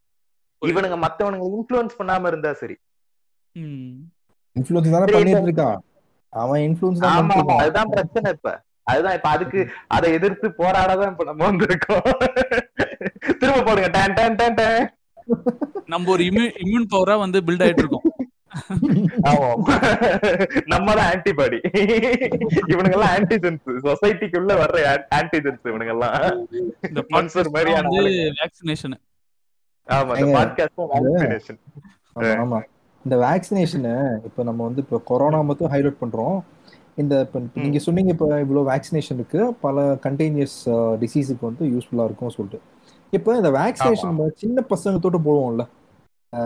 [0.61, 2.75] இவனுங்க மத்தவனுங்க இன்ஃபுளுன்ஸ் பண்ணாம இருந்தா சரி.
[4.55, 5.79] இன்ஃபுளுன்ஸ் தானே பண்ணிட்டு இருக்கான்
[6.33, 8.51] அவன் இன்ஃபுளுன்ஸ் தான் ஆமா அதுதான் பிரச்சனை இப்ப.
[8.91, 12.07] அதுதான் இப்ப அதுக்கு அதை எதிர்த்து போராடதான் இப்ப நம்ம வந்திருக்கோம்.
[13.39, 13.89] திரும்ப போடுங்க.
[13.97, 14.81] டேன் டேன் டேன் டேன்.
[15.85, 18.05] நம்ம ஒரு இம்யூன் இம்யூன் பவரா வந்து பில்ட் ஆயிட்டு இருக்கோம்.
[20.71, 21.59] நம்ம தான் ஆன்டிபாடி
[22.71, 24.77] இவனுங்க எல்லாம் ஆன்டிஜென்ஸ் சொசைட்டிக்குள்ள வர்ற
[25.19, 26.45] ஆன்டிஜென்ஸ் இவனுங்க எல்லாம்
[26.89, 27.87] இந்த மான்சர் மாதிரியான
[28.41, 28.95] வேக்சினேஷன்
[29.87, 31.59] ஆமா இந்த பாட்காஸ்ட் வேக்சினேஷன்
[32.43, 32.61] ஆமா
[33.05, 36.43] இந்த வேக்சினேஷன் இப்ப நம்ம வந்து இப்ப கொரோனா மட்டும் ஹைலைட் பண்றோம்.
[36.95, 39.53] இந்த இப்போ நீங்க சொன்னீங்க இப்போ இவ்வளோ வேக்சினேஷன் இருக்கு.
[39.61, 40.69] பல கண்டேனியஸ்
[41.01, 42.59] டிசீஸுக்கு வந்து யூஸ்ஃபுல்லா இருக்கும் சொல்லிட்டு.
[43.13, 45.67] இப்போ இந்த வேக்சினேஷன் சின்ன பசங்க தொட்டு போடுவோம்ல.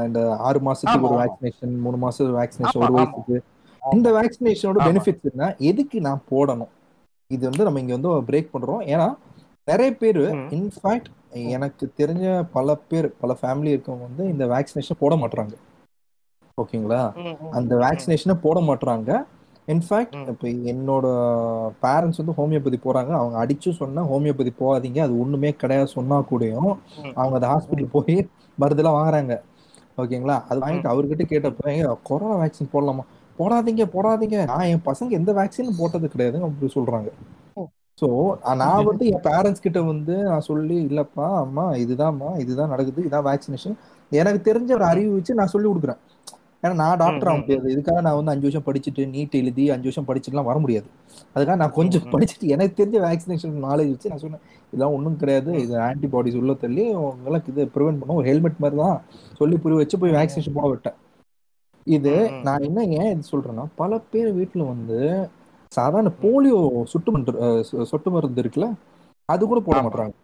[0.08, 3.38] இந்த ஆறு மாசத்துக்கு ஒரு வேக்சினேஷன் மூணு மாசம் வேக்சினேஷன் ஒரு வயசுக்கு
[3.82, 5.46] இந்த வேக்சினேஷனோட பெனிஃபிட்ஸ் என்ன?
[5.70, 6.72] எதுக்கு நான் போடணும்?
[7.32, 8.82] இது வந்து நம்ம இங்க வந்து பிரேக் பண்றோம்.
[8.94, 9.08] ஏன்னா
[9.68, 10.22] நிறைய பேர்
[10.58, 11.10] இன்ஃபேக்ட்
[11.56, 15.56] எனக்கு தெரிஞ்ச பல பேர் பல ஃபேமிலி இருக்கவங்க வந்து இந்த வேக்சினேஷன் போட மாட்டாங்க
[16.58, 17.02] ஓகேங்களா?
[17.58, 19.10] அந்த வேக்சினேஷனை போட மாட்டாங்க
[19.68, 21.06] இன்ஃபேக்ட் இப்போ என்னோட
[21.84, 23.12] பேரண்ட்ஸ் வந்து ஹோமியோபதி போறாங்க.
[23.20, 25.00] அவங்க அடிச்சு சொன்னா ஹோமியோபதி போகாதீங்க.
[25.06, 25.90] அது ஒண்ணுமே கிடையாது.
[25.98, 26.72] சொன்னா கூடயும்
[27.18, 28.16] அவங்க அந்த ஹாஸ்பிட்டல் போய்
[28.58, 29.36] மருந்தெல்லாம் வாங்குறாங்க.
[29.98, 30.38] ஓகேங்களா?
[30.50, 33.04] அது வாங்கிட்டு அவர்கிட்ட கேட்டப்ப கொரோனா வேக்சின் போடலாமா?
[33.40, 34.38] போடாதீங்க போடாதீங்க.
[34.52, 37.10] நான் என் பசங்க எந்த வேக்சினும் போட்டது கிடையாதுன்னு அப்படி சொல்றாங்க.
[37.98, 38.08] ஸோ
[38.62, 43.78] நான் வந்து என் பேரண்ட்ஸ் கிட்ட வந்து நான் சொல்லி இல்லப்பா அம்மா இதுதான்மா இதுதான் நடக்குது இதான் வேக்சினேஷன்
[44.12, 46.02] எனக்கு தெரிஞ்ச ஒரு அறிவு வச்சு நான் சொல்லி கொடுக்குறேன்.
[46.64, 47.68] ஏன்னா நான் டாக்டர் ஆக முடியாது.
[47.74, 50.88] இதுக்காக நான் வந்து அஞ்சு வருஷம் படிச்சுட்டு நீட் எழுதி அஞ்சு வருஷம் படிச்சுட்டுலாம் வர முடியாது.
[51.36, 55.52] அதுக்காக நான் கொஞ்சம் படிச்சுட்டு எனக்கு தெரிஞ்ச வேக்சினேஷன் நாலேஜ் வச்சு நான் சொன்னேன் இதெல்லாம் ஒன்றும் கிடையாது.
[55.64, 58.20] இது ஆன்டிபாடிஸ் உள்ள தள்ளி உங்களுக்கு இது ப்ரிவென்ட் பண்ணும்.
[58.22, 58.98] ஒரு ஹெல்மெட் மாதிரி தான்
[59.40, 60.98] சொல்லி புரிய வச்சு போய் வேக்சினேஷன் போட விட்டேன்.
[61.88, 62.14] இது
[62.48, 64.98] நான் என்ன ஏன் இது சொல்றேன்னா பல பேர் வீட்டில் வந்து
[65.72, 66.60] சாதாரண போலியோ
[66.92, 68.68] சுட்டு மருந்து சொட்டு மருந்து இருக்குல்ல
[69.30, 70.16] அது கூட போட மாட்டாங்க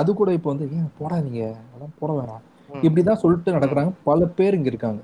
[0.00, 2.44] அது கூட இப்போ வந்து ஏன் போடாதீங்க அதெல்லாம் போட வேணாம்.
[2.86, 3.92] இப்படிதான் சொல்லிட்டு நடக்கிறாங்க.
[4.08, 5.00] பல பேர் இங்க இருக்காங்க.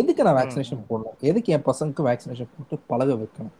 [0.00, 1.16] எதுக்கு நான் வேக்சினேஷன் போடணும்?
[1.30, 3.56] எதுக்கு என் பசங்களுக்கு வேக்சினேஷன் போட்டு பழக வைக்கணும்?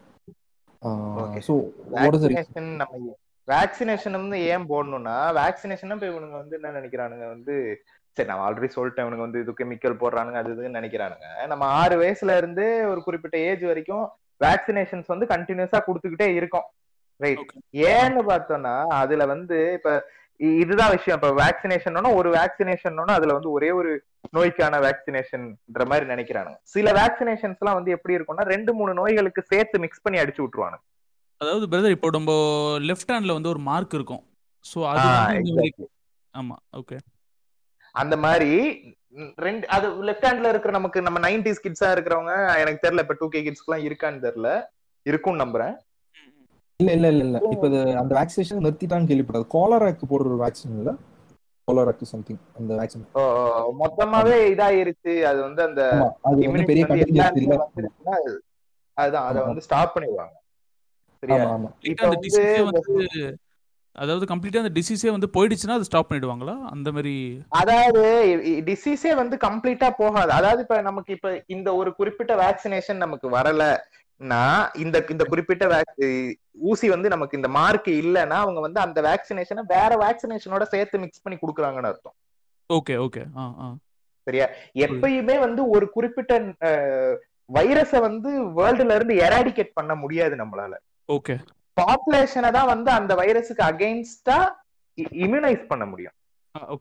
[3.52, 7.54] வேக்சினேஷன் வந்து ஏன் போடணும்னா வேக்சினேஷன் இப்ப இவனுங்க வந்து என்ன நினைக்கிறானுங்க வந்து
[8.16, 11.26] சரி நான் ஆல்ரெடி சொல்லிட்டேன் இவனுங்க வந்து இது கெமிக்கல் போடுறானுங்க அது இதுன்னு நினைக்கிறானுங்க.
[11.46, 14.06] நம்ம ஆறு வயசுல இருந்து ஒரு குறிப்பிட்ட ஏஜ் வரைக்கும்
[14.44, 16.66] வேக்சினேஷன்ஸ் வந்து கண்டினியூஸா கொடுத்துக்கிட்டே இருக்கோம்.
[17.20, 17.52] ரைட்
[17.90, 19.90] ஏன்னு பார்த்தோம்னா அதுல வந்து இப்ப
[20.60, 21.18] இதுதான் விஷயம்.
[21.18, 23.90] இப்ப வேக்சினேஷன் ஒரு வேக்சினேஷன் அதுல வந்து ஒரே ஒரு
[24.36, 26.58] நோய்க்கான வேக்சினேஷன்ன்ற மாதிரி நினைக்கிறானுங்க.
[26.74, 30.84] சில வேக்சினேஷன்ஸ் எல்லாம் வந்து எப்படி இருக்கும்னா ரெண்டு மூணு நோய்களுக்கு சேர்த்து மிக்ஸ் பண்ணி அடிச்சு விட்டுருவானுங்க.
[31.40, 32.32] அதாவது பிரதர் இப்போ நம்ம
[32.88, 34.22] லெஃப்ட் ஹேண்ட்ல வந்து ஒரு மார்க் இருக்கும்.
[34.64, 35.08] சோ அது
[36.34, 36.96] ஆமா ஓகே
[37.94, 38.50] அந்த மாதிரி
[39.44, 43.40] ரெண்டு அது லெஃப்ட் ஹேண்ட்ல இருக்கிற நமக்கு நம்ம நைன்டிஸ் கிட்ஸா இருக்கிறவங்க எனக்கு தெரியல இப்ப டூ கே
[43.46, 44.50] கிட்ஸ் எல்லாம் இருக்கான்னு தெரியல.
[45.06, 45.74] இருக்கும்னு நம்புறேன்.
[46.80, 47.38] இல்ல இல்ல இல்ல இல்ல.
[47.54, 47.68] இப்ப
[48.00, 50.92] அந்த வேக்சினேஷன் நிறுத்திட்டான்னு கேள்விப்படாது கோலராக்கு போடுற ஒரு வேக்சின் இல்ல?
[51.68, 53.06] கோலராக்கு சம்திங் அந்த வேக்சின்
[53.80, 55.12] மொத்தமாவே இதாயிருச்சு.
[55.30, 55.82] அது வந்து அந்த
[56.28, 56.84] அது பெரிய
[58.96, 60.34] அதுதான் அத வந்து ஸ்டாப் பண்ணிடுவாங்க.
[61.22, 61.44] சரியா?
[61.82, 62.42] இப்ப வந்து
[63.96, 66.54] அதாவது கம்ப்ளீட்டா அந்த டிசீஸே வந்து போயிடுச்சுன்னா அது ஸ்டாப் பண்ணிடுவாங்களா?
[66.70, 67.14] அந்த மாதிரி
[67.50, 68.02] அதாவது
[68.62, 70.30] டிசீஸே வந்து கம்ப்ளீட்டா போகாது.
[70.32, 73.64] அதாவது இப்ப நமக்கு இப்ப இந்த ஒரு குறிப்பிட்ட வேக்சினேஷன் நமக்கு வரல
[74.76, 75.64] இந்த இந்த குறிப்பிட்ட
[76.70, 81.38] ஊசி வந்து நமக்கு இந்த மார்க் இல்லைன்னா அவங்க வந்து அந்த வேக்சினேஷனை வேற வேக்சினேஷனோட சேர்த்து மிக்ஸ் பண்ணி
[81.38, 82.16] கொடுக்குறாங்கன்னு அர்த்தம்.
[82.70, 83.22] Okay okay.
[84.26, 84.46] சரியா?
[84.76, 86.32] எப்பயுமே வந்து ஒரு குறிப்பிட்ட
[87.50, 90.74] வைரஸ வந்து வேர்ல்டுல இருந்து எராடிகேட் பண்ண முடியாது நம்மளால.
[91.16, 91.36] ஓகே
[91.76, 94.38] பாப்புலேஷனை தான் வந்து அந்த வைரஸுக்கு அகைன்ஸ்டா
[95.24, 96.14] இம்யூனைஸ் பண்ண முடியும்.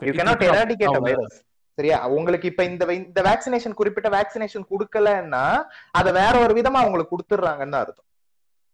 [0.08, 1.38] யூ கேனாட் எராடிகேட் வைரஸ்
[1.78, 1.98] சரியா?
[2.16, 5.44] உங்களுக்கு இப்ப இந்த இந்த வேக்சினேஷன் குறிப்பிட்ட வேக்சினேஷன் கொடுக்கலன்னா
[6.00, 8.08] அத வேற ஒரு விதமா அவங்களுக்கு கொடுத்துடுறாங்கன்னு அர்த்தம்.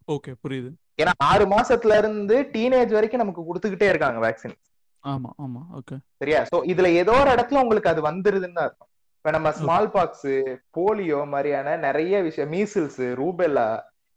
[0.08, 0.70] ஓகே புரியுது.
[1.02, 4.58] ஏன்னா ஆறு மாசத்துல இருந்து டீனேஜ் வரைக்கும் நமக்கு கொடுத்துக்கிட்டே இருக்காங்க வேக்சின்
[5.04, 6.40] ஆமா ஆமா ஓகே சரியா?
[6.52, 8.90] சோ இதுல ஏதோ ஒரு இடத்துல உங்களுக்கு அது வந்துருதுன்னு அர்த்தம்.
[9.18, 10.32] இப்ப நம்ம ஸ்மால் பாக்ஸ்
[10.78, 13.68] போலியோ மாதிரியான நிறைய விஷயம் மீசில்ஸ் ரூபெல்லா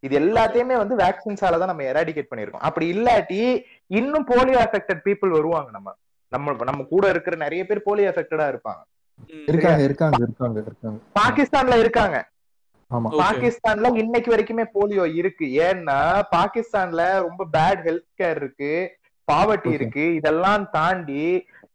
[0.03, 3.41] இது எல்லாத்தையுமே வந்து வேக்சின்ஸால தான் நம்ம எராடிகேட் பண்ணிருக்கோம் அப்படி இல்லாட்டி
[3.87, 5.91] இன்னும் போலியோ அஃபெக்டட் பீப்புள் வருவாங்க நம்ம.
[6.33, 8.83] நம்ம நம்ம கூட இருக்கிற நிறைய பேர் போலியோ அஃபெக்டடா இருப்பாங்க.
[9.53, 10.99] இருக்காங்க இருக்காங்க இருக்காங்க இருக்காங்க.
[11.19, 12.19] பாகிஸ்தான்ல இருக்காங்க.
[13.23, 15.47] பாகிஸ்தான்ல இன்னைக்கு வரைக்குமே போலியோ இருக்கு.
[15.69, 15.99] ஏன்னா
[16.37, 18.73] பாகிஸ்தான்ல ரொம்ப பேட் ஹெல்த் கேர் இருக்கு
[19.29, 20.05] பாவர்ட்டி இருக்கு.
[20.15, 21.25] இதெல்லாம் தாண்டி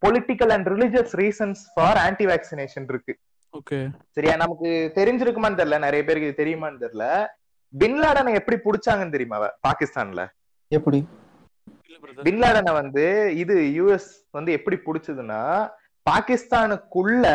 [0.05, 3.13] political and religious reasons for anti vaccination இருக்கு.
[3.53, 3.79] ஓகே
[4.15, 4.35] சரியா?
[4.35, 5.79] நமக்கு தெரிஞ்சிருக்குமான்னு தெரியல.
[5.79, 7.07] நிறைய பேருக்கு இது தெரியுமான்னு தெரியல.
[7.79, 10.21] பின்லாடனை எப்படி புடிச்சாங்கன்னு தெரியுமா பாகிஸ்தான்ல.
[10.67, 11.07] எப்படி?
[12.27, 13.05] பின்லாடனை வந்து
[13.37, 15.69] இது யுஎஸ் வந்து எப்படி புடிச்சதுன்னா
[16.09, 17.25] பாகிஸ்தானுக்குள்ள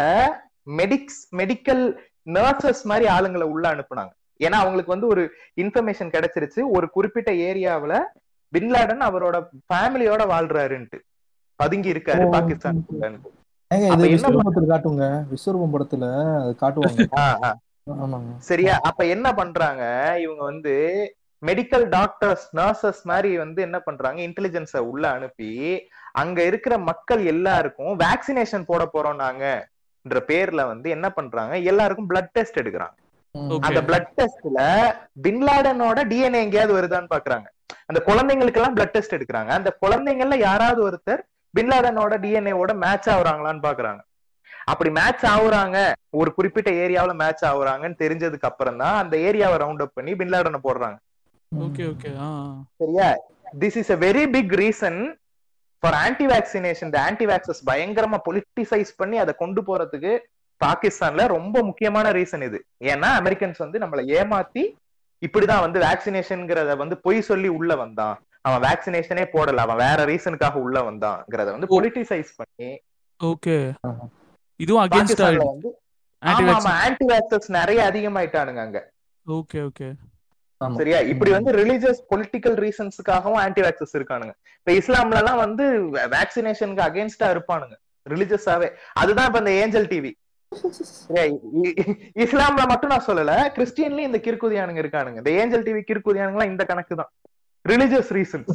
[0.78, 1.84] மெடிக்ஸ் மெடிக்கல்
[2.36, 4.12] நர்சஸ் மாதிரி ஆளுங்களை உள்ள அனுப்புனாங்க.
[4.44, 5.22] ஏன்னா அவங்களுக்கு வந்து ஒரு
[5.60, 6.60] இன்ஃபர்மேஷன் கிடைச்சிருச்சு.
[6.76, 7.94] ஒரு குறிப்பிட்ட ஏரியாவுல
[8.52, 9.36] பின்லாடன் அவரோட
[9.68, 10.98] ஃபேமிலியோட வாழ்றாருன்ட்டு.
[11.60, 12.84] பதுங்கி இருக்காரு பாகிஸ்தான்
[14.72, 15.06] காட்டுங்க.
[15.32, 16.04] விஸ்வரூபம் படத்துல
[16.62, 17.52] காட்டுவாங்க.
[18.38, 18.78] சரியா?
[18.82, 20.16] அப்ப என்ன பண்றாங்க?
[20.20, 20.74] இவங்க வந்து
[21.46, 24.22] மெடிக்கல் டாக்டர்ஸ் நர்சஸ் மாதிரி வந்து என்ன பண்றாங்க?
[24.22, 31.56] இன்டெலிஜென்ஸ உள்ள அனுப்பி அங்க இருக்கிற மக்கள் எல்லாருக்கும் வேக்சினேஷன் போட போறோம் நாங்கன்ற பேர்ல வந்து என்ன பண்றாங்க?
[31.58, 32.96] எல்லாருக்கும் பிளட் டெஸ்ட் எடுக்கிறாங்க.
[33.60, 34.60] அந்த பிளட் டெஸ்ட்ல
[35.22, 37.46] பின்லாடனோட டிஎன்ஏ எங்கேயாவது வருதான்னு பாக்குறாங்க.
[37.86, 39.46] அந்த குழந்தைங்களுக்கு எல்லாம் பிளட் டெஸ்ட் எடுக்கிறாங்க.
[39.46, 41.22] அந்த குழந்தைங்கள்ல யாராவது ஒருத்தர்
[41.56, 44.00] பின்லாடனோட டிஎன்ஏவோட மேட்ச் ஆகுறாங்களான்னு பாக்குறாங்க.
[44.72, 45.76] அப்படி மேட்ச் ஆகுறாங்க
[46.20, 50.98] ஒரு குறிப்பிட்ட ஏரியாவில மேட்ச் ஆகுறாங்கன்னு தெரிஞ்சதுக்கு அப்புறம் தான் அந்த ஏரியாவை ரவுண்ட் அப் பண்ணி பின்லாடனை போடுறாங்க.
[51.52, 52.10] ஓகே ஓகே
[52.80, 53.08] சரியா?
[53.62, 54.98] This is a very big reason
[55.82, 60.12] for anti vaccination இந்த ஆன்டி வேக்சஸ் பயங்கரமா பொலிட்டிசைஸ் பண்ணி அதை கொண்டு போறதுக்கு
[60.60, 62.58] பாகிஸ்தான்ல ரொம்ப முக்கியமான ரீசன் இது.
[62.92, 64.64] ஏன்னா அமெரிக்கன்ஸ் வந்து நம்மள ஏமாத்தி
[65.22, 68.16] இப்படிதான் வந்து வேக்சினேஷன்ங்கிறத வந்து பொய் சொல்லி உள்ள வந்தான்.
[68.46, 69.62] அவன் வேக்சினேஷனே போடல.
[69.66, 72.70] அவன் வேற ரீசனுக்காக உள்ள வந்தான்ங்கிறத வந்து பொலிட்டிசைஸ் பண்ணி
[73.20, 73.56] ஓகே
[74.60, 75.22] இதுவும் அகைன்ஸ்ட்
[76.22, 78.78] ஆமா ஆமா ஆன்டி வேக்சஸ் நிறைய அதிகமாயிட்டானுங்க அங்க.
[79.26, 79.88] ஓகே ஓகே
[80.60, 81.00] சரியா?
[81.10, 84.32] இப்படி வந்து ரிலீஜியஸ் பொலிட்டிக்கல் ரீசன்ஸுக்காகவும் ஆன்டி வேக்சஸ் இருக்கானுங்க.
[84.60, 85.64] இப்ப இஸ்லாம்ல எல்லாம் வந்து
[86.14, 87.76] வேக்சினேஷனுக்கு அகேன்ஸ்டா இருப்பானுங்க.
[88.06, 90.10] ரிலிஜியஸாவே அதுதான் இப்ப இந்த ஏஞ்சல் டிவி
[92.24, 93.32] இஸ்லாம்ல மட்டும் நான் சொல்லல.
[93.56, 95.18] கிறிஸ்டியன்லயும் இந்த கிறுக்குதியானுங்க இருக்கானுங்க.
[95.22, 97.10] இந்த ஏஞ்சல் டிவி கிறுக்குதியானுங்க இந்த கணக்கு தான்
[97.64, 98.52] ரிலிஜியஸ் ரீசன்ஸ்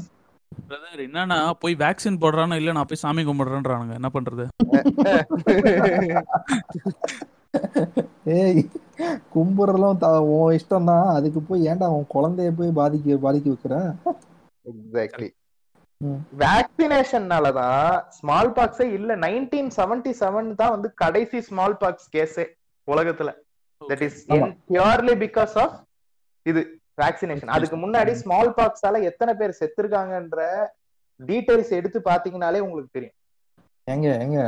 [0.69, 3.93] பிரதர் என்னன்னா போய் வேக்சின் போடுறானோ இல்ல நான் போய் சாமி கும்பிடுறேன்றானுங்க.
[3.99, 4.45] என்ன பண்றது?
[8.37, 8.61] ஏய்
[9.35, 13.77] கும்புறதுலாம் உன் இஷ்டம் தான் அதுக்கு போய் ஏன்டா உன் குழந்தைய போய் பாதிக்க பாதிக்க வைக்கிற?
[14.71, 15.29] எக்ஸாக்ட்லி
[16.43, 22.45] வேக்சினேஷன்னாலதான் ஸ்மால் பாக்ஸே இல்ல நைன்டீன் செவன்டி செவன் தான் வந்து கடைசி ஸ்மால் பாக்ஸ் கேஸே
[22.87, 23.31] உலகத்துல.
[23.81, 24.19] That is
[24.71, 25.77] purely because of
[26.45, 26.63] இது.
[26.97, 30.41] வேக்சினேஷன் அதுக்கு முன்னாடி ஸ்மால் பாக்ஸால எத்தனை பேர் செத்துருக்காங்கன்ற
[31.19, 33.17] டீடைல்ஸ் எடுத்து பாத்தீங்கனாலே உங்களுக்கு தெரியும்.
[33.87, 34.39] எங்க எங்க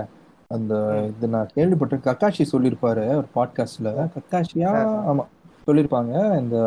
[0.48, 0.74] அந்த
[1.08, 4.72] இது நான் கேள்விப்பட்டேன் கக்காஷி சொல்லியிருப்பாரு ஒரு பாட்காஸ்ட்ல கக்காஷியா?
[5.12, 5.24] ஆமா.
[5.68, 6.14] சொல்லியிருப்பாங்க.
[6.42, 6.58] இந்த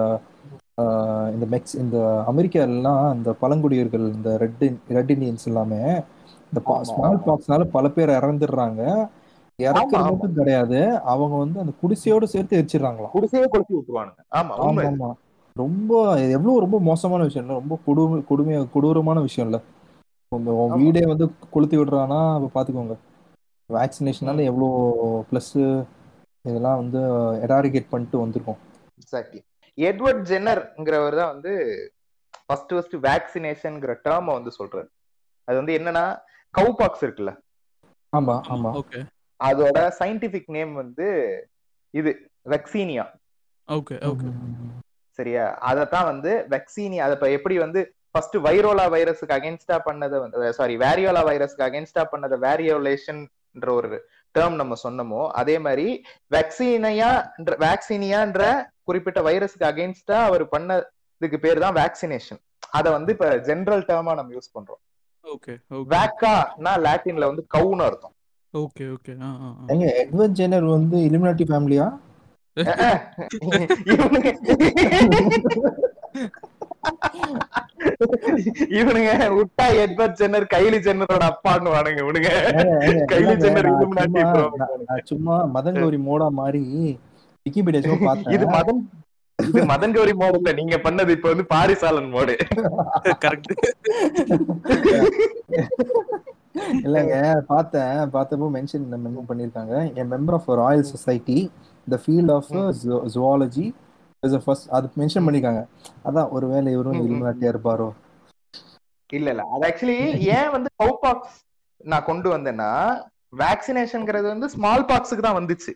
[1.35, 1.99] இந்த மெக்ஸ் இந்த
[2.31, 4.63] அமெரிக்காலாம் இந்த பழங்குடியர்கள் இந்த ரெட்
[4.97, 5.81] ரெட் இண்டியன்ஸ் எல்லாமே
[6.49, 6.61] இந்த
[6.91, 8.83] ஸ்மால் பாக்ஸ்னால பல பேர் இறந்துடுறாங்க.
[9.59, 10.81] இறக்குறது மட்டும் கிடையாது.
[11.13, 13.15] அவங்க வந்து அந்த குடிசையோட சேர்த்து எரிச்சிடுறாங்களாம்.
[13.17, 14.23] குடிசையே கொளுத்தி விட்டுருவானுங்க.
[14.41, 15.11] ஆமா ஆமா
[15.59, 15.93] ரொம்ப
[16.37, 19.61] எவ்வளவு ரொம்ப மோசமான விஷயம் இல்லை ரொம்ப கொடுமை கொடுமையா கொடூரமான விஷயம் இல்லை
[20.33, 22.95] உங்க உன் வீடே வந்து கொளுத்தி விடுறான்னா அப்ப பாத்துக்கோங்க.
[23.71, 24.69] வேக்சினேஷனால எவ்வளோ
[25.31, 25.53] ப்ளஸ்
[26.45, 27.01] இதெல்லாம் வந்து
[27.47, 28.59] எராரிகேட் பண்ணிட்டு வந்திருக்கோம்.
[29.01, 29.41] எக்ஸாக்ட்லி
[29.79, 31.53] எட்வர்ட் ஜென்னர்ங்கிறவர் தான் வந்து
[32.43, 34.89] ஃபர்ஸ்ட் ஃபர்ஸ்ட் வேக்சினேஷன்ங்கிற டேர்மை வந்து சொல்றாரு.
[35.49, 36.05] அது வந்து என்னன்னா
[36.55, 37.33] கவுபாக்ஸ் இருக்குல்ல?
[38.13, 38.71] ஆமா ஆமா.
[38.81, 39.01] ஓகே
[39.41, 41.07] அதோட சயின்டிபிக் நேம் வந்து
[41.95, 42.11] இது
[42.55, 43.05] வெக்சீனியா
[43.69, 44.29] ஓகே ஓகே
[45.19, 45.45] சரியா?
[45.71, 47.81] அதத்தான் வந்து வெக்சீனியா அதை இப்ப எப்படி வந்து
[48.13, 53.89] ஃபர்ஸ்ட் வைரோலா வைரஸுக்கு அகேன்ஸ்டா பண்ணதை வந்து சாரி வேரியோலா வைரஸ்க்கு அகேன்ஸ்டா பண்ணதை வேரியோலேஷன்ன்ற ஒரு
[54.35, 55.87] டேர்ம் நம்ம சொன்னோமோ அதே மாதிரி
[56.33, 57.11] வெக்சீனியா
[57.65, 58.43] வேக்சினியான்ற
[58.85, 62.41] குறிப்பிட்ட வைரஸுக்கு அகேன்ஸ்டா அவர் பண்ணதுக்கு பேர் தான் வேக்சினேஷன்
[62.73, 64.81] அதை வந்து இப்ப ஜெனரல் டேர்மா நம்ம யூஸ் பண்றோம்.
[65.25, 68.15] ஓகே ஓகே வேக்கானா லாட்டின்ல வந்து கவுன்னு அர்த்தம்.
[68.55, 69.13] Okay okay.
[69.73, 71.87] எங்க எட்வர்ட் ஜெனர் வந்து இலுமினாட்டி ஃபேமிலியா
[78.79, 82.31] இவனுங்க விட்டா எட்வர்ட் ஜென்னர் கைலி ஜென்னரோட அப்பான்னு வானுங்க இவனுங்க.
[83.13, 83.35] கைலி
[84.33, 84.47] bro.
[85.11, 86.63] சும்மா மதன் கௌரி மோடா மாதிரி
[87.47, 88.81] விக்கிபீடியா சும்மா இது பார்த்தேன் மதன்
[89.39, 90.53] இது மதன் கௌரி மோடு இல்ல.
[90.61, 92.35] நீங்க பண்ணது இப்ப வந்து பாரிசாலன் மோடு
[93.25, 93.53] கரெக்ட்
[96.85, 97.17] இல்லைங்க
[97.51, 97.99] பார்த்தேன்.
[98.15, 99.75] பார்த்தப்போ மென்ஷன் மென்ஷன் பண்ணியிருக்காங்க.
[100.01, 101.39] An member of royal society
[101.95, 102.51] the field of
[103.17, 103.67] zoology
[104.23, 105.63] is first அது மென்ஷன் பண்ணிருக்காங்க.
[106.09, 107.01] அதான் ஒருவேளை இவரும்.
[107.07, 107.89] இலுமினாட்டியா இருப்பாரோ
[109.11, 109.43] இல்ல இல்ல.
[109.55, 109.99] அது ஆக்சுவலி
[110.39, 111.37] ஏன் வந்து கவுபாக்ஸ்
[111.91, 112.71] நான் கொண்டு வந்தேன்னா
[113.43, 115.73] வேக்சினேஷன்ங்கிறது வந்து ஸ்மால் பாக்ஸுக்கு தான் வந்துச்சு.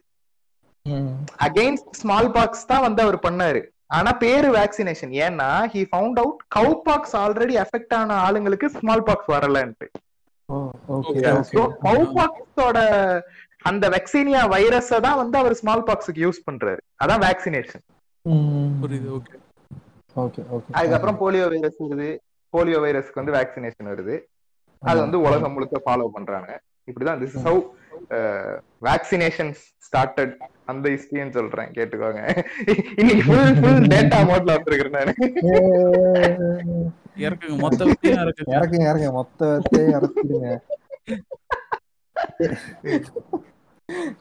[1.47, 3.61] அகைன்ஸ்ட் ஸ்மால் பாக்ஸ் தான் வந்து அவர் பண்ணாரு.
[3.97, 6.41] ஆனா பேரு வேக்சினேஷன் ஏன்னா he found out
[6.87, 9.87] cowpox already effect ஆன ஆளுங்களுக்கு ஸ்மால் பாக்ஸ் வரலன்ட்டு.
[11.85, 12.79] கவு பாக்ஸோட
[13.71, 16.81] அந்த வெக்சீனியா வைரஸ தான் வந்து அவர் ஸ்மால் பாக்ஸுக்கு யூஸ் பண்றாரு.
[17.03, 17.83] அதான் வேக்சினேஷன்
[18.83, 19.35] புரியுது ஓகே
[20.25, 22.09] ஓகே ஓகே அதுக்கப்புறம் போலியோ வைரஸ் வருது.
[22.55, 24.17] போலியோ வைரஸ்க்கு வந்து வேக்சினேஷன் வருது.
[24.83, 26.51] அது வந்து உலகம் முழுக்க ஃபாலோ பண்றாங்க.
[26.89, 27.61] இப்படிதான் this is how
[28.89, 29.53] vaccination
[29.87, 30.35] started
[30.71, 32.21] அந்த ஹிஸ்டரின்னு சொல்றேன் கேட்டுக்கோங்க.
[33.01, 35.13] இன்னைக்கு ஃபுல் ஃபுல் டேட்டா மோட்ல வந்திருக்கிறேன் நானு.
[37.25, 38.53] இறக்குங்க மொத்த இறக்குங்க.
[38.57, 39.15] இறக்குங்க இறக்குங்க.
[39.21, 40.51] மொத்தத்தை இறக்கிடுங்க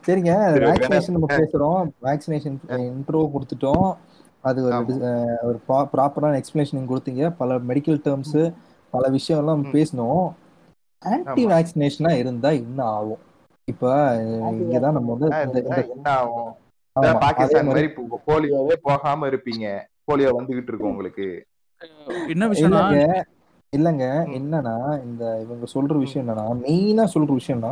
[0.06, 0.32] சரிங்க
[0.66, 1.82] வேக்சினேஷன் நம்ம பேசுறோம்.
[2.04, 2.58] வேக்சினேஷன்
[2.88, 3.88] இன்ட்ரோ கொடுத்துட்டோம்.
[4.42, 4.60] அது
[5.48, 7.24] ஒரு ப்ராப்பரான எக்ஸ்பிளேஷன் கொடுத்தீங்க.
[7.38, 8.40] பல மெடிக்கல் டேர்ம்ஸ்
[8.94, 9.72] பல விஷயம் எல்லாம் ம்.
[9.74, 10.24] பேசணும்
[11.02, 13.22] ஆன்டி வேக்சினேஷனா இருந்தா என்ன ஆகும்?
[13.68, 13.86] இப்ப
[14.54, 15.30] இங்கதான் நம்ம வந்து
[15.92, 16.52] என்ன ஆகும்?
[17.26, 17.88] பாகிஸ்தான் மாதிரி
[18.28, 19.66] போலியோவே போகாம இருப்பீங்க.
[20.08, 21.28] போலியோ வந்துகிட்டு இருக்கு உங்களுக்கு.
[22.28, 22.82] என்ன விஷயம்னா
[23.74, 24.06] இல்லங்க.
[24.38, 27.72] என்னன்னா இந்த இவங்க சொல்ற விஷயம் என்னன்னா மெயினா சொல்ற விஷயம்னா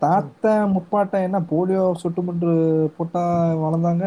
[0.00, 2.52] தாத்தா முப்பாட்டா என்ன போலியோ சொட்டு மருந்து
[2.96, 3.22] போட்டா
[3.62, 4.06] வளர்ந்தாங்க?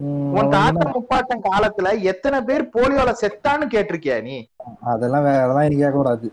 [0.00, 4.36] ம், உன் தாத்தா முப்பாட்டன் காலத்துல எத்தனை பேர் போலியோல செத்தான்னு கேட்டிருக்கியா நீ?
[4.92, 6.28] அதெல்லாம் வேற அதெல்லாம் எனக்கு கேட்க கூடாது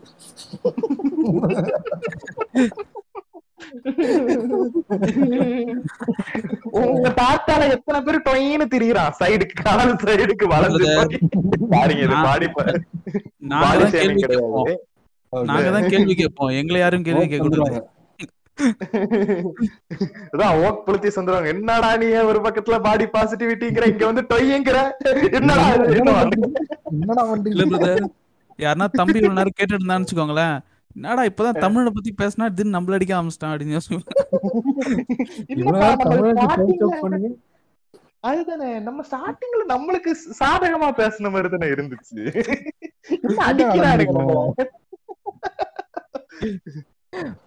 [6.82, 9.16] உங்க தாத்தால எத்தனை பேர் டொயின்னு திரியிறான்?
[9.20, 10.90] சைடுக்கு கால் சைடுக்கு வளர்ந்து
[11.74, 12.46] நாங்க பாடி
[13.82, 14.70] தான் கேள்வி கேட்போம்.
[15.34, 16.52] நாங்க தான் கேள்வி கேட்போம்.
[16.60, 17.82] எங்களை யாரும் கேள்வி கேட்க
[20.66, 24.78] ஓக் புளுத்தி சொல்றாங்க என்னடா நீ ஒரு பக்கத்துல பாடி பாசிட்டிவிட்டிங்கிற இங்க வந்து டொய்ங்கிற
[25.32, 25.66] என்னடா
[28.60, 30.56] யாருன்னா தம்பி இவ்வளவு நேரம் கேட்டுட்டு இருந்தான்னு வச்சுக்கோங்களேன்.
[30.96, 33.98] என்னடா இப்பதான் தமிழை பத்தி பேசினா திடீர்னு நம்மள அடிக்க ஆரம்பிச்சிட்டான் அப்படின்னு யோசிச்சு.
[38.30, 42.22] அதுதானே நம்ம ஸ்டார்டிங்ல நம்மளுக்கு சாதகமா பேசின மாதிரி தானே இருந்துச்சு?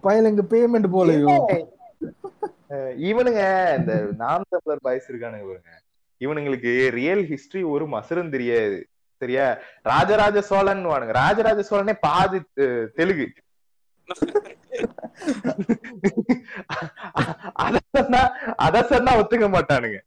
[0.01, 1.61] பயலுங்க பேமெண்ட் போலயோ.
[2.71, 3.41] அஹ் இவனுங்க
[3.79, 5.83] இந்த நாம் தமிழர் பாய்ஸ் இருக்கானுங்க பாருங்க.
[6.21, 8.89] இவனுங்களுக்கு ரியல் ஹிஸ்டரி ஒரு மசரும் தெரியாது.
[9.17, 9.57] சரியா?
[9.83, 12.43] ராஜராஜ சோழன் வானுங்க ராஜராஜ சோழனே பாதி
[12.95, 13.33] தெலுங்கு.
[17.53, 19.99] அத சொன்னா அத சொன்னா ஒத்துக்க மாட்டானுங்க.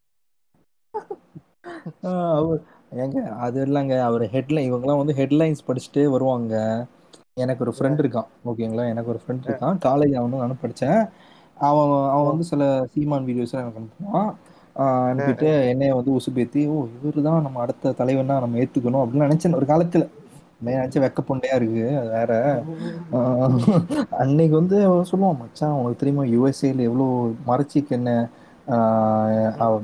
[2.95, 4.01] ஏங்க அது இல்லைங்க.
[4.01, 6.85] அவர் ஹெட்லைன் இவங்கெல்லாம் வந்து ஹெட்லைன்ஸ் படிச்சுட்டே வருவாங்க.
[7.37, 8.29] எனக்கு ஒரு ஃப்ரெண்ட் இருக்கான்.
[8.49, 9.77] ஓகேங்களா எனக்கு ஒரு ஃப்ரெண்ட் இருக்கான்.
[9.85, 11.01] காலேஜ் அவனும் நானும் படித்தேன்
[11.69, 12.63] அவன் அவன் வந்து சில
[12.93, 14.31] சீமான் வீடியோஸ்லாம் எனக்கு அனுப்புவான்.
[15.09, 19.57] அனுப்பிட்டு என்னைய வந்து உசுபேத்தி ஓ இவர் தான் நம்ம அடுத்த தலைவனா நம்ம ஏத்துக்கணும் அப்படின்னு நினைச்சேன்.
[19.59, 20.05] ஒரு காலத்துல.
[20.67, 21.83] நினைச்ச வெக்க பொண்டையா இருக்கு.
[21.99, 22.33] அது வேற.
[24.21, 26.23] அன்னைக்கு வந்து அவன் சொல்லுவான் மச்சான் உனக்கு தெரியுமா?
[26.33, 27.07] யூஎஸ்ஏல எவ்வளோ
[27.49, 28.11] மரச்சிக்கு என்ன?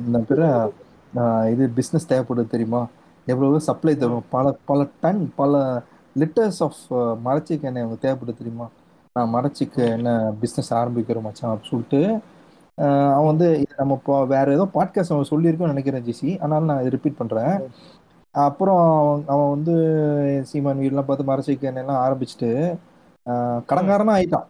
[0.08, 0.42] இந்த பிற
[1.54, 2.82] இது பிஸ்னஸ் தேவைப்படுது தெரியுமா?
[3.28, 4.28] எவ்வளவு சப்ளை தரும்?
[4.36, 5.62] பல பல டன் பல
[6.22, 6.82] லிட்டர்ஸ் ஆஃப்
[7.28, 8.68] மரச்சிக்கு என்ன அவங்க தேவைப்படுது தெரியுமா?
[9.16, 10.10] நான் மரச்சிக்கு என்ன
[10.42, 12.02] பிஸ்னஸ் ஆரம்பிக்கிறோம் மச்சான் அப்படின்னு சொல்லிட்டு
[13.16, 17.56] அவன் வந்து நம்ம இப்போ வேற ஏதோ பாட்காஸ்ட் அவன் சொல்லியிருக்கோம்னு நினைக்கிறேன் ஜிசி அதனால நான் ரிப்பீட் பண்றேன்.
[18.36, 19.76] அப்புறம் அவன் அவன் வந்து
[20.50, 22.52] சீமான் வீடுலாம் பார்த்து மறைச்சு வைக்க எல்லாம் ஆரம்பிச்சுட்டு
[23.72, 24.48] கடங்காரனா ஆயிட்டான்.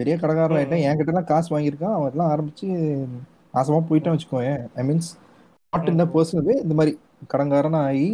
[0.00, 0.84] பெரிய கடங்காரன் ஆயிட்டான்.
[0.88, 1.96] என்கிட்ட எல்லாம் காசு வாங்கியிருக்கான்.
[1.96, 2.68] அவன் எல்லாம் ஆரம்பிச்சு
[3.54, 5.10] நாசமா போயிட்டான் வச்சுக்கோங்க ஐ மீன்ஸ்
[5.72, 6.92] நாட் இந்த பர்சனவே இந்த மாதிரி
[7.32, 8.10] கடங்காரனா ஆகி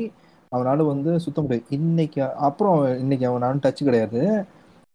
[0.56, 1.66] அவனால வந்து சுத்த முடியாது.
[1.78, 4.22] இன்னைக்கு அப்புறம் இன்னைக்கு அவன் டச் கிடையாது.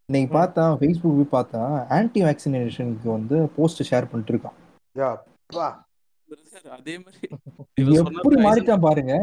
[0.09, 1.61] இன்னைக்கு பார்த்தா ஃபேஸ்புக் போய் பார்த்தா
[1.97, 4.57] ஆன்டி வேக்சினேஷனுக்கு வந்து போஸ்ட் ஷேர் பண்ணிட்டு இருக்கான்.
[6.77, 7.27] அதே மாதிரி
[8.21, 9.13] எப்படி மாறிட்டான் பாருங்க.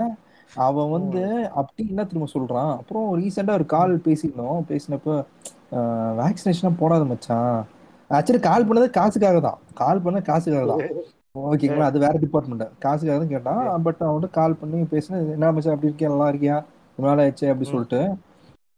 [0.66, 1.22] அவன் வந்து
[1.60, 2.70] அப்படி என்ன திரும்ப சொல்றான்?
[2.76, 4.60] அப்புறம் ரீசெண்டா ஒரு கால் பேசியிருந்தோம்.
[4.70, 5.16] பேசினப்ப
[6.20, 7.58] வேக்சினேஷன் போடாத மச்சான்.
[8.10, 9.58] ஆக்சுவலி கால் பண்ணது காசுக்காக தான்.
[9.74, 10.82] கால் பண்ண காசுக்காக தான்.
[11.34, 13.62] ஓகேங்களா அது வேற டிபார்ட்மெண்ட் காசுக்காக தான் கேட்டான்.
[13.86, 15.26] பட் அவன்கிட்ட கால் பண்ணி பேசினேன்.
[15.36, 16.56] என்ன மச்சான் அப்படி இருக்கியா நல்லா இருக்கியா?
[16.98, 18.00] ரொம்ப ஆயிடுச்சு அப்படி சொல்லிட்டு.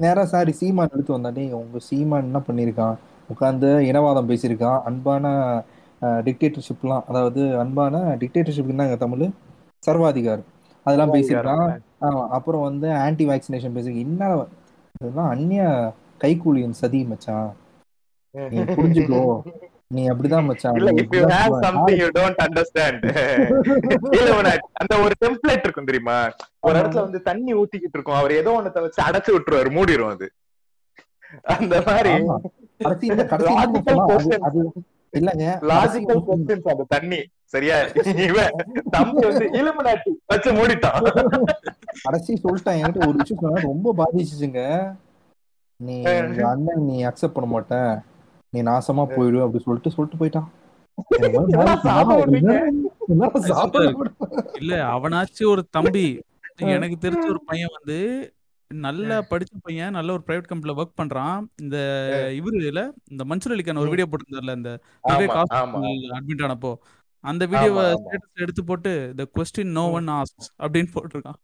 [0.01, 1.45] நேரா சாரி சீமான் எடுத்து வந்தானே.
[1.59, 2.97] உங்க சீமான் என்ன பண்ணியிருக்கான்
[3.29, 4.81] உட்காந்து இனவாதம் பேசியிருக்கான்.
[4.89, 5.25] அன்பான
[6.27, 9.25] டிக்டேட்டர்ஷிப்லாம் அதாவது அன்பான டிக்டேட்டர்ஷிப் என்னங்க தமிழ்?
[9.83, 10.49] சர்வாதிகாரம்.
[10.87, 11.67] அதெல்லாம் பேசியிருக்கான்.
[12.37, 14.23] அப்புறம் வந்து ஆன்டி வேக்சினேஷன் பேசி என்ன
[14.99, 15.63] இதெல்லாம் அந்நிய
[16.23, 17.51] கைகூலியின் சதி மச்சான்.
[18.75, 19.23] புரிஞ்சுக்கோ.
[19.95, 20.77] நீ அப்படிதான் மச்சான்.
[20.79, 23.05] இல்ல if you have something you don't understand
[24.17, 26.19] இல்ல அந்த ஒரு டெம்ப்ளேட் இருக்கும் தெரியுமா?
[26.67, 28.19] ஒரு இடத்துல வந்து தண்ணி ஊத்திக்கிட்டு இருக்கும்.
[28.21, 30.29] அவர் ஏதோ ஒண்ணு வச்சு அடைச்சு விட்டுருவாரு மூடிரும் அது.
[31.55, 32.13] அந்த மாதிரி
[35.13, 35.47] இல்லங்க.
[35.71, 37.21] லாஜிக்கல் கொஸ்டின்ஸ் அந்த தண்ணி.
[37.55, 37.77] சரியா?
[38.27, 38.61] இவன்
[38.97, 41.09] தம்பி வந்து இலுமினாட்டி வச்சு மூடிட்டான்.
[42.03, 42.79] கடைசி சொல்லிட்டான்.
[42.81, 44.63] என்கிட்ட ஒரு விஷயம் சொன்னா ரொம்ப பாதிச்சுச்சுங்க.
[45.81, 45.97] நீ
[46.53, 47.93] அண்ணன் நீ அக்செப்ட் பண்ண மாட்டேன்.
[48.53, 50.49] நீ நாசமா போயிடு அப்படி சொல்லிட்டு சொல்லிட்டு போயிட்டான்.
[54.61, 56.07] இல்ல அவனாச்சு ஒரு தம்பி.
[56.77, 57.99] எனக்கு தெரிஞ்ச ஒரு பையன் வந்து
[58.71, 61.49] நல்ல படிச்ச பையன் நல்ல ஒரு பிரைவேட் கம்பெனில ஒர்க் பண்றான்.
[61.63, 61.77] இந்த
[62.39, 62.83] இவரு இல்ல
[63.13, 64.73] இந்த மன்சூர் அலிக்கான ஒரு வீடியோ போட்டிருந்தார்ல இந்த
[66.19, 66.73] அட்மிட் ஆனப்போ.
[67.25, 71.39] அந்த வீடியோவை ஸ்டேட்டஸ் எடுத்து போட்டு the question no one ask அப்படின்னு போட்டிருக்கான்.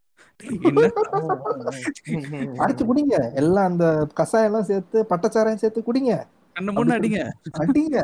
[2.62, 3.16] அடிச்சு குடிங்க.
[3.42, 3.86] எல்லாம் அந்த
[4.20, 6.12] கசாயம் எல்லாம் சேர்த்து பட்டச்சாராயம் சேர்த்து குடிங்க.
[6.56, 7.20] கண்ணு முன்ன அடிங்க
[7.62, 7.96] அடிங்க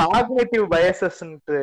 [0.00, 1.58] காக்னேட்டிவ் பயசஸ்ன்ட்டு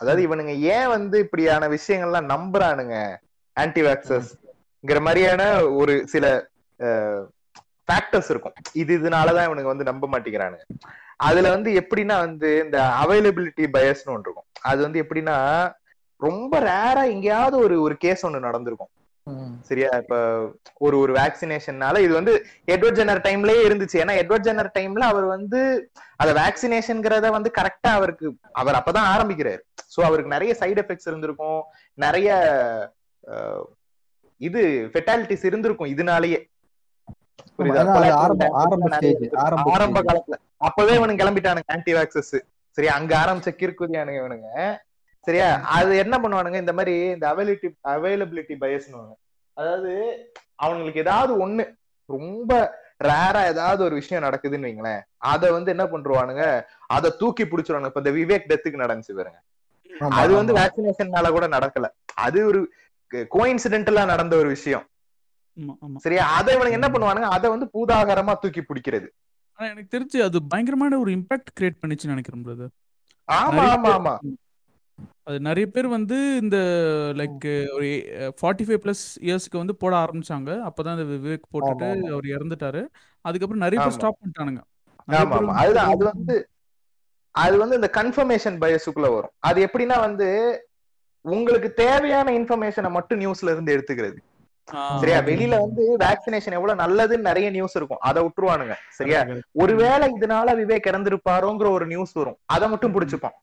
[0.00, 2.96] அதாவது இவனுங்க ஏன் வந்து இப்படியான விஷயங்கள்லாம் நம்புறானுங்க?
[3.56, 5.42] ஆன்டி வேக்சஸ்ங்கிற மாதிரியான
[5.80, 6.24] ஒரு சில
[7.88, 8.56] ஃபேக்டர்ஸ் இருக்கும்.
[8.72, 10.64] இது இதனாலதான் இவனுங்க வந்து நம்ப மாட்டேங்கிறானுங்க.
[11.28, 14.48] அதுல வந்து எப்படின்னா வந்து இந்த அவைலபிலிட்டி பயஸ்னு ஒன்று இருக்கும்.
[14.70, 15.36] அது வந்து எப்படின்னா
[16.20, 18.92] ரொம்ப ரேரா எங்கேயாவது ஒரு ஒரு கேஸ் ஒண்ணு நடந்திருக்கும்.
[19.68, 19.90] சரியா?
[20.02, 20.16] இப்ப
[20.84, 22.32] ஒரு ஒரு வேக்சினேஷன்னால இது வந்து
[22.72, 23.96] எட்வர்ட் ஜெனர் டைம்லயே இருந்துச்சு.
[24.02, 25.60] ஏன்னா எட்வர்ட் ஜெனர் டைம்ல அவர் வந்து
[26.22, 28.26] அத வேக்சினேஷன்ங்கிறத வந்து கரெக்டா அவருக்கு
[28.62, 29.62] அவர் அப்பதான் ஆரம்பிக்கிறாரு.
[29.94, 31.60] சோ அவருக்கு நிறைய சைடு எஃபெக்ட்ஸ் இருந்திருக்கும்.
[32.04, 32.28] நிறைய
[34.40, 36.40] இது ஃபெட்டாலிட்டிஸ் இருந்திருக்கும் இதனாலயே.
[39.76, 40.36] ஆரம்ப காலத்துல.
[40.68, 42.34] அப்பவே இவனுங்க கிளம்பிட்டானுங்க ஆன்டி வேக்சஸ்
[42.76, 42.92] சரியா?
[43.00, 44.48] அங்க ஆரம்பிச்ச கிற்குதியானுங்க இவனுங்க.
[45.26, 45.48] சரியா?
[45.76, 46.58] அது என்ன பண்ணுவானுங்க?
[46.64, 49.02] இந்த மாதிரி இந்த அவைலிட்டி அவைலபிலிட்டி பயஸ்னு
[49.56, 49.92] அதாவது
[50.58, 51.64] அவங்களுக்கு ஏதாவது ஒண்ணு
[52.08, 52.52] ரொம்ப
[53.00, 55.00] ரேரா ஏதாவது ஒரு விஷயம் நடக்குதுன்னு வைங்களேன்.
[55.30, 56.44] அத வந்து என்ன பண்றானுங்க
[56.88, 59.38] அத தூக்கி பிடிச்சிருவாங்க இப்ப இந்த விவேக் டெத்துக்கு நடந்துச்சு பாருங்க.
[60.18, 61.86] அது வந்து வேக்சினேஷன்னால கூட நடக்கல.
[62.16, 62.60] அது ஒரு
[63.30, 64.84] கோயின்சிடென்டலா நடந்த ஒரு விஷயம்.
[66.04, 66.22] சரியா?
[66.38, 67.28] அதை இவனுங்க என்ன பண்ணுவானுங்க?
[67.36, 69.08] அதை வந்து பூதாகரமா தூக்கி பிடிக்கிறது.
[69.58, 72.72] எனக்கு தெரிஞ்சு அது பயங்கரமான ஒரு இம்பாக்ட் கிரியேட் பண்ணிச்சுன்னு நினைக்கிறேன்
[73.28, 74.14] ஆமா ஆமா ஆமா.
[75.22, 76.56] அது நிறைய பேர் வந்து இந்த
[77.14, 77.86] லைக் ஒரு
[78.42, 80.68] ஃபார்ட்டி ஃபைவ் பிளஸ் இயர்ஸ்க்கு வந்து போட ஆரம்பிச்சாங்க.
[80.68, 82.86] அப்பதான் இந்த விவேக் போட்டுட்டு அவர் இறந்துட்டாரு.
[83.20, 84.60] அதுக்கப்புறம் நிறைய பேர் ஸ்டாப் பண்ணிட்டானுங்க.
[85.04, 85.88] அதுதான்.
[85.88, 86.48] அது வந்து
[87.30, 89.30] அது வந்து இந்த கன்ஃபர்மேஷன் பயசுக்குள்ள வரும்.
[89.38, 90.28] அது எப்படின்னா வந்து
[91.20, 94.16] உங்களுக்கு தேவையான இன்ஃபர்மேஷனை மட்டும் நியூஸ்ல இருந்து எடுத்துக்கிறது.
[94.98, 95.18] சரியா?
[95.18, 97.98] வெளியில வந்து வேக்சினேஷன் எவ்வளவு நல்லதுன்னு நிறைய நியூஸ் இருக்கும்.
[98.00, 98.74] அதை விட்டுருவானுங்க.
[98.90, 99.24] சரியா?
[99.52, 102.36] ஒருவேளை இதனால விவேக் இறந்திருப்பாரோங்கிற ஒரு நியூஸ் வரும்.
[102.44, 103.36] அதை மட்டும் பிடிச்சுப்பான்.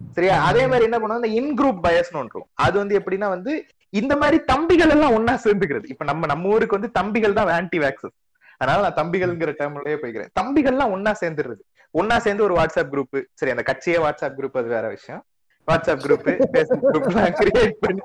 [0.00, 0.36] சரியா?
[0.44, 1.24] அதே மாதிரி என்ன பண்ணுவோம்?
[1.24, 3.52] இந்த இன் குரூப் பயஸ்னு ஒன்று அது வந்து எப்படின்னா வந்து
[3.90, 5.86] இந்த மாதிரி தம்பிகள் எல்லாம் ஒன்னா சேர்ந்துக்கிறது.
[5.86, 8.16] இப்ப நம்ம நம்ம ஊருக்கு வந்து தம்பிகள் தான் ஆன்டி வேக்சஸ்
[8.58, 10.30] அதனால நான் தம்பிகள்ங்கிற டேர்ம்லயே போய்க்கிறேன்.
[10.40, 11.62] தம்பிகள்லாம் ஒன்னா சேர்ந்துடுறது.
[11.98, 15.22] ஒன்னா சேர்ந்து ஒரு வாட்ஸ்அப் குரூப் சரி அந்த கட்சியே வாட்ஸ்அப் குரூப் அது வேற விஷயம்.
[15.68, 17.08] WhatsApp group Facebook group
[17.40, 18.02] create பண்ணி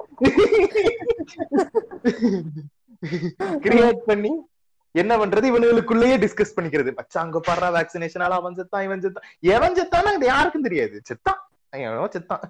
[3.65, 4.33] கிரியேட் பண்ணி
[4.91, 5.45] என்ன பண்றது?
[5.51, 6.95] இவனுக்குள்ளேயே டிஸ்கஸ் பண்ணிக்கிறது.
[6.95, 9.27] மச்சான் அங்க பாடுறா வேக்சினேஷனால அவன் செத்தான் இவன் செத்தான்.
[9.39, 11.01] எவன் செத்தானா அது யாருக்கும் தெரியாது.
[11.09, 11.41] செத்தான்.
[11.73, 12.43] செத்தான்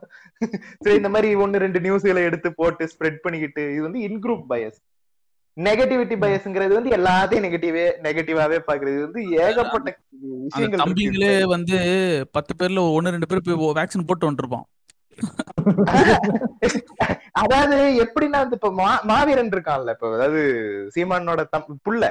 [0.80, 4.80] சரி இந்த மாதிரி ஒன்னு ரெண்டு நியூஸ்களை எடுத்து போட்டு ஸ்ப்ரெட் பண்ணிக்கிட்டு இது வந்து இன் குரூப் பயஸ்
[5.58, 9.90] நெகட்டிவிட்டி பயஸ்ங்கிறது வந்து எல்லாத்தையும் நெகட்டிவே நெகட்டிவாவே பாக்குறது வந்து ஏகப்பட்ட
[10.44, 11.78] விஷயங்கள் தம்பிங்களே வந்து
[12.32, 14.68] பத்து பேர்ல ஒன்னு ரெண்டு பேர் போய் வேக்சின் போட்டு வந்துருப்பான்.
[17.32, 18.72] அதாவது எப்படின்னா இப்ப
[19.12, 20.42] மாவீரன் இருக்கான்ல இப்ப அதாவது
[20.96, 21.44] சீமானோட
[21.88, 22.04] புள்ள.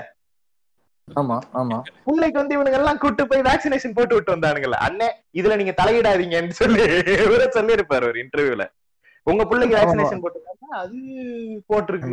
[1.09, 1.79] ஆமா ஆமா.
[2.07, 4.79] பிள்ளைக்கு வந்து இவனுங்க எல்லாம் கூட்டு போய் வேக்சினேஷன் போட்டு விட்டு வந்தானுங்கல்ல.
[4.87, 5.09] அண்ணே
[5.41, 6.85] இதுல நீங்க தலையிடாதீங்கன்னு சொல்லி
[7.25, 8.67] இவர சொல்லியிருப்பாரு ஒரு இன்டர்வியூல
[9.27, 10.97] உங்க பிள்ளைக்கு வேக்சினேஷன் போட்டுருக்காங்க அது
[11.71, 12.13] போட்டிருக்கு.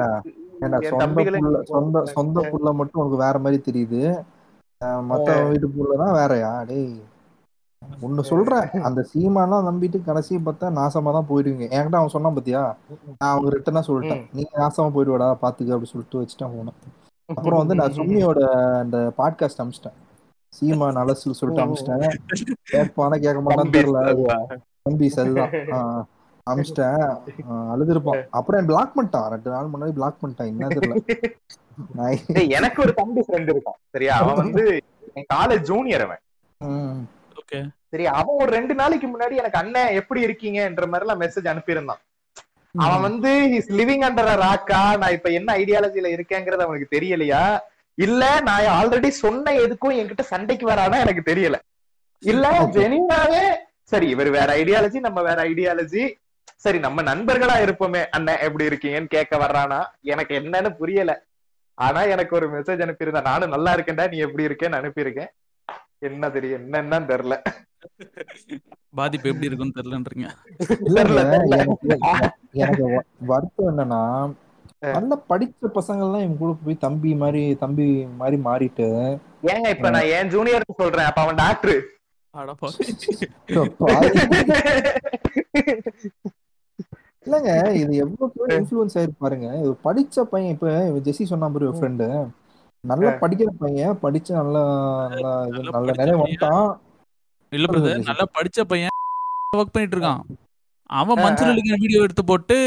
[1.71, 4.01] சொந்த சொந்த புள்ள மட்டும் உனக்கு வேற மாதிரி தெரியுது.
[5.07, 6.51] மத்த வீட்டு புள்ளதான் வேறயா?
[6.67, 6.91] டேய்
[8.01, 12.61] ஒண்ணு சொல்றேன் அந்த சீமாலாம் நம்பிட்டு கடைசி பார்த்தா நாசமா தான் போயிடுவீங்க என்கிட்ட அவன் சொன்னான் பாத்தியா?
[13.11, 14.23] நான் அவங்க ரிட்டனா சொல்லிட்டேன்.
[14.37, 16.77] நீங்க நாசமா போயிடுவாடா பாத்துக்க அப்படி சொல்லிட்டு வச்சுட்டேன் போனேன்
[17.36, 18.39] அப்புறம் வந்து நான் சும்மியோட
[18.80, 19.97] அந்த பாட்காஸ்ட் அமிச்சிட்டேன்.
[20.59, 22.13] சீமா நலசு சொல்லிட்டு அமிச்சிட்டேன்.
[22.71, 24.57] கேட்பானா கேட்க மாட்டான்னு தெரியல.
[24.89, 26.03] தம்பிஸ் அதுதான் ஆஹ்
[26.49, 27.21] அமிச்சிட்டேன்.
[27.49, 28.27] அழுதுருப்பான்.
[28.30, 29.27] அப்புறம் பிளாக் பண்ணிட்டான்.
[29.27, 30.45] ரெண்டு நாள் முன்னாடி பிளாக் பண்ணிட்டான்.
[30.45, 32.49] என்ன தெரியல.
[32.49, 33.77] எனக்கு ஒரு தம்பி ஃப்ரெண்ட் இருக்கான்.
[33.91, 34.17] சரியா?
[34.17, 34.80] அவன் வந்து
[35.13, 36.19] என் காலேஜ் ஜூனியர் அவன்.
[37.89, 42.01] சரி அவன் ஒரு ரெண்டு நாளைக்கு முன்னாடி எனக்கு அண்ணன் எப்படி இருக்கீங்கன்ற மாதிரி எல்லாம் மெசேஜ் அனுப்பியிருந்தான்.
[42.76, 47.59] அவன் வந்து இஸ் லிவிங் அண்டர் ராக்கா நான் இப்ப என்ன ஐடியாலஜில இருக்கேங்கிறது அவனுக்கு தெரியலையா?
[47.97, 51.57] இல்ல நான் ஆல்ரெடி சொன்ன எதுக்கும் என்கிட்ட சண்டைக்கு வரானா எனக்கு தெரியல.
[52.24, 53.43] இல்ல ஜெனினாவே
[53.84, 56.17] சரி இவர் வேற ஐடியாலஜி நம்ம வேற ஐடியாலஜி
[56.55, 58.05] சரி நம்ம நண்பர்களா இருப்போமே.
[58.09, 59.80] அண்ணன் எப்படி இருக்கீங்கன்னு கேட்க வர்றானா?
[60.01, 61.24] எனக்கு என்னன்னு புரியல.
[61.74, 65.30] ஆனா எனக்கு ஒரு மெசேஜ் அனுப்பியிருந்தா நானும் நல்லா இருக்கேன்டா நீ எப்படி இருக்கேன்னு அனுப்பியிருக்கேன்.
[65.99, 67.36] என்ன தெரியும் என்னன்னு தெரியல.
[68.93, 70.27] பாதிப்பு எப்படி இருக்குன்னு தெரியலன்றீங்க.
[72.63, 72.86] எனக்கு
[73.32, 74.01] வருத்தம் என்னன்னா
[74.95, 77.88] நல்ல படிச்ச பசங்க எல்லாம் இவங்க கூட போய் தம்பி மாதிரி தம்பி
[78.19, 78.88] மாதிரி மாறிட்டு
[79.53, 81.77] ஏங்க இப்ப நான் என் ஜூனியர் சொல்றேன் அப்ப அவன் டாக்டர்
[87.25, 87.49] இல்லங்க
[87.80, 89.47] இது எவ்வளவு இன்ஃபுளுன்ஸ் ஆயிருக்கு பாருங்க.
[89.61, 92.07] இது படிச்ச பையன் இப்ப இவன் ஜெசி சொன்னா பாரு ஃப்ரெண்டு
[92.84, 94.61] நல்லா படிக்கிற பையன் படிச்சு நல்லா
[95.13, 95.32] நல்லா
[95.75, 96.13] நல்லா நிலை.
[96.21, 96.69] வந்துட்டான்.
[97.51, 98.95] இல்ல பிரதர் நல்லா படிச்ச பையன்
[99.57, 100.21] ஒர்க் பண்ணிட்டு இருக்கான்.
[100.89, 102.57] அவன் மஞ்சள் வீடியோ எடுத்து போட்டு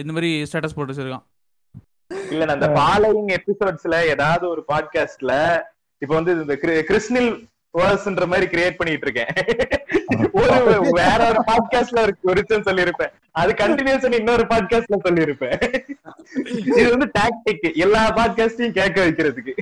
[0.00, 1.24] இந்த மாதிரி ஸ்டேட்டஸ் போட்டு வச்சிருக்கான்.
[2.30, 5.32] இல்ல நான் அந்த ஃபாலோயிங் எபிசோட்ஸ்ல ஏதாவது ஒரு பாட்காஸ்ட்ல
[6.02, 7.30] இப்ப வந்து இந்த கிரி- கிறிஸ்னில்
[7.74, 9.32] வேர்ஸ்ன்ற மாதிரி கிரியேட் பண்ணிட்டு இருக்கேன்.
[10.32, 13.12] ஒரு வேற ஒரு பாட்காஸ்ட்ல ஒரு சொல்லியிருப்பேன்.
[13.32, 15.58] அது கண்டினியூஸ் இன்னொரு பாட்காஸ்ட்ல சொல்லியிருப்பேன்.
[16.70, 19.54] இது வந்து டாக்டிக் எல்லா பாட்காஸ்டையும் கேட்க வைக்கிறதுக்கு.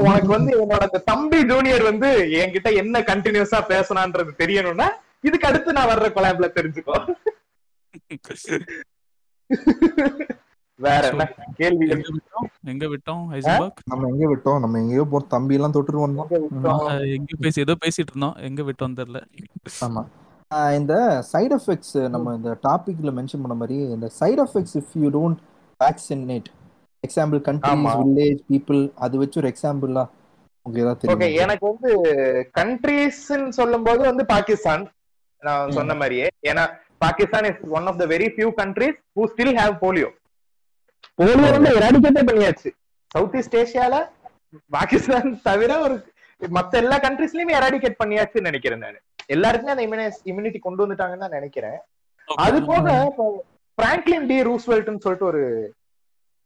[0.00, 4.88] உனக்கு வந்து என்னோட தம்பி ஜூனியர் வந்து என்கிட்ட என்ன கண்டினியூஸா பேசணான்றது தெரியணும்னா
[5.20, 7.14] இதுக்கு அடுத்து நான் வர்ற கொலாப்ல தெரிஞ்சுக்கோ.
[10.74, 11.34] வேற என்ன?
[11.54, 11.88] கேள்வி.
[11.88, 12.46] எங்க விட்டோம்?
[12.64, 14.60] எங்க விட்டோம் ஹைசன்பர்க் நம்ம எங்க விட்டோம்.
[14.60, 17.12] நம்ம எங்கேயோ போ தம்பி எல்லாம் தொட்டுட்டு வந்தோம்.
[17.12, 18.36] எங்க பேசி ஏதோ பேசிட்டு இருந்தோம்.
[18.36, 19.22] எங்க விட்டோம் தெரியல.
[19.80, 20.06] ஆமா.
[20.54, 25.10] ஆஹ் இந்த சைடு எஃபெக்ட்ஸ் நம்ம இந்த டாபிக்ல மென்ஷன் பண்ண மாதிரி இந்த side effects if you
[25.10, 25.36] don't
[25.84, 26.44] vaccinate
[27.06, 27.96] example countries.
[28.02, 30.04] Village people அது வச்சு ஒரு எக்ஸாம்பிளா
[30.66, 31.90] ஓகே எனக்கு வந்து
[32.58, 33.18] கண்ட்ரீஸ்
[33.58, 34.84] சொல்லும் போது வந்து பாகிஸ்தான்.
[35.42, 36.28] நான் சொன்ன மாதிரியே.
[36.50, 36.64] ஏன்னா
[37.04, 40.10] Pakistan is one of the very few countries who still have polio
[41.20, 42.70] polio வந்து எராடிகேட்டே பண்ணியாச்சு.
[43.14, 43.96] சவுத் ஈஸ்ட் ஏசியால
[44.76, 45.94] பாகிஸ்தான் தவிர ஒரு
[46.40, 48.98] மத்த எல்லா கண்ட்ரீஸ்லயுமே எராடிகேட் பண்ணியாச்சுன்னு நினைக்கிறேன் நான்.
[49.34, 49.86] எல்லாருக்குமே அந்த
[50.30, 51.78] இம்யூனிட்டி கொண்டு வந்துட்டாங்கன்னு தான் நினைக்கிறேன்.
[52.46, 52.96] அது போக
[53.78, 55.42] பிராங்க்லின் டி ரூஸ்வெல்ட்னு சொல்லிட்டு ஒரு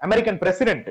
[0.00, 0.88] அமெரிக்கன் பிரசிடென்ட்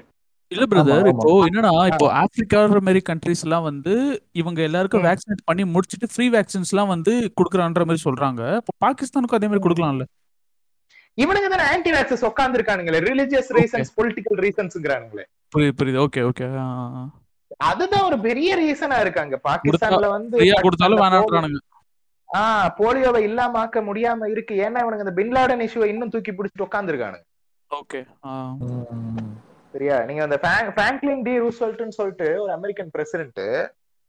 [0.51, 1.07] இல்ல பிரதர்.
[1.11, 3.93] இப்போ என்னன்னா இப்போ ஆப்பிரிக்கா மாதிரி கண்ட்ரிஸ் எல்லாம் வந்து
[4.41, 8.41] இவங்க எல்லாருக்கும் வேக்சினேட் பண்ணி முடிச்சிட்டு ஃப்ரீ வேக்சின்ஸ் எல்லாம் வந்து குடுக்குறான்ற மாதிரி சொல்றாங்க.
[8.61, 10.05] இப்போ பாகிஸ்தானுக்கும் அதே மாதிரி கொடுக்கலாம்ல.
[11.17, 16.01] இவனுங்க தானே ஆன்டி வேக்சஸ் உட்கார்ந்து இருக்கானுங்களே ரிலிஜியஸ் ரீசன்ஸ் பொலிட்டிக்கல் ரீசன்ஸ்ங்கிறானுங்களே புரியுது புரியுது.
[16.05, 16.47] ஓகே ஓகே
[17.69, 19.35] அதுதான் ஒரு பெரிய ரீசனா இருக்காங்க.
[19.49, 21.59] பாகிஸ்தான்ல வந்து கொடுத்தாலும் வேணான்றானுங்க
[22.29, 24.53] ஆஹ் போலியோவை இல்லாம ஆக்க முடியாம இருக்கு.
[24.65, 27.25] ஏன்னா இவனுங்க இந்த பின்லாடன் இஷ்யூவை இன்னும் தூக்கி பிடிச்சிட்டு உட்காந்துருக்கானுங்க
[27.71, 27.99] ஓகே.
[29.73, 30.03] சரியா?
[30.03, 33.41] நீங்க அந்த பிராங்க்- பிராங்க்லின் டி ரூஸ்வெல்ட்னு சொல்லிட்டு ஒரு அமெரிக்கன் பிரசிடென்ட்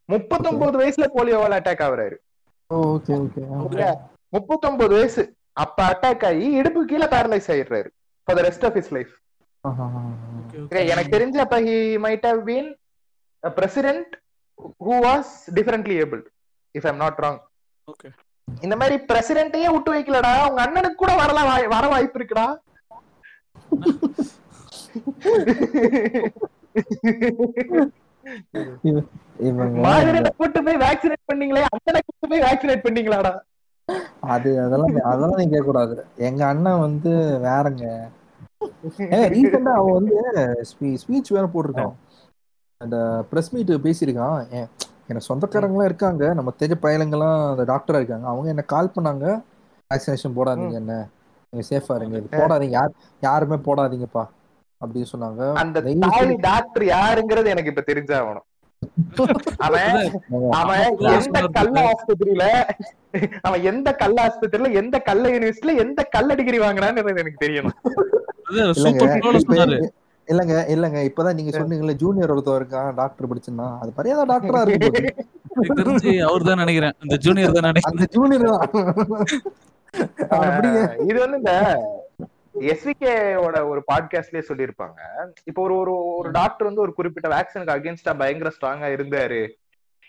[0.09, 2.17] முப்பத்தொன்பது வயசுல போலியோவால அட்டாக் ஆகுறாரு.
[2.71, 3.91] ஓகே ஓகே சரியா?
[4.29, 5.23] முப்பத்தொன்பது வயசு.
[5.57, 7.89] அப்ப அட்டாக் ஆகி இடுப்பு கீழே பேரலைஸ் ஆயிடுறாரு
[8.29, 9.13] for the rest of his life
[10.87, 12.69] எனக்கு தெரிஞ்சு அப்ப he might have been
[13.43, 14.13] president
[14.85, 16.23] who was differently able
[16.75, 17.41] if I'm not wrong
[17.89, 18.09] okay
[18.61, 20.33] இந்த மாதிரி பிரசிடென்ட்டையே விட்டு வைக்கலடா.
[20.49, 22.47] உங்க அண்ணனுக்கு கூட வரலாம் வாய்- வர வாய்ப்பு இருக்குடா.
[30.39, 33.33] கூட்டு போய் வேக்சினேட் பண்ணீங்களே அண்ணனை கூட்டு போய் வேக்சினேட் பண்ணீங்களாடா.
[34.35, 35.95] அது அதெல்லாம் அதெல்லாம் நீங்க கூடாது
[36.29, 37.13] எங்க அண்ணன் வந்து
[37.47, 37.85] வேறங்க.
[39.35, 40.17] ரீசெண்டா அவன் வந்து
[41.03, 41.95] ஸ்பீச் வேற போட்டிருக்கான்.
[42.81, 42.97] அந்த
[43.31, 44.39] பிரஸ் மீட் பேசியிருக்கான்.
[45.09, 46.25] எனக்கு சொந்தக்காரங்களாம் இருக்காங்க.
[46.39, 48.27] நம்ம தெரிஞ்ச பயலுங்கெல்லாம் அந்த டாக்டரா இருக்காங்க.
[48.33, 49.27] அவங்க என்ன கால் பண்ணாங்க?
[49.91, 50.95] வேக்சினேஷன் போடாதீங்க என்ன?
[51.53, 52.17] நீங்க சேஃபா இருங்க.
[52.17, 52.71] இது போடாதீங்க.
[52.71, 54.23] யார் யாருமே போடாதீங்கப்பா.
[54.81, 55.53] அப்படின்னு சொன்னாங்க.
[55.55, 58.47] அந்த செய்து- டாக்டர் யாருங்கிறது எனக்கு இப்ப தெரிஞ்சாகணும்.
[59.59, 59.89] அவன்
[60.53, 60.83] அவன் அவன்
[61.17, 62.45] எந்த கள்ள ஆஸ்பத்திரியில
[63.41, 67.77] அவன் எந்த கள்ள ஆஸ்பத்திரியில எந்த கள்ள யூனிவர்சிட்டியில எந்த கள்ள டிகிரி வாங்கினான்னு எனக்கு தெரியணும்.
[68.49, 69.89] இல்லங்க
[70.29, 70.99] இல்லங்க இல்லங்க.
[71.09, 73.79] இப்பதான் நீங்க சொன்னீங்கல்ல ஜூனியர் ஒருத்தர் இருக்கான் டாக்டர் படிச்சுன்னா.
[73.81, 75.13] அது பரியாத டாக்டரா இருக்கு
[75.55, 76.93] எனக்கு தெரிஞ்சு அவர் தான் நினைக்கிறேன்.
[77.03, 77.93] இந்த ஜூனியர் தான் நினைக்கிறேன்.
[77.93, 78.71] அந்த ஜூனியர் தான்.
[81.09, 81.55] இது வந்து இந்த
[82.73, 85.01] எஸ்விகே ஓட ஒரு பாட்காஸ்ட்லயே சொல்லியிருப்பாங்க.
[85.45, 89.49] இப்போ ஒரு ஒரு ஒரு டாக்டர் வந்து ஒரு குறிப்பிட்ட வேக்சினுக்கு அகேன்ஸ்டா பயங்கர ஸ்ட்ராங்கா இருந்தாரு.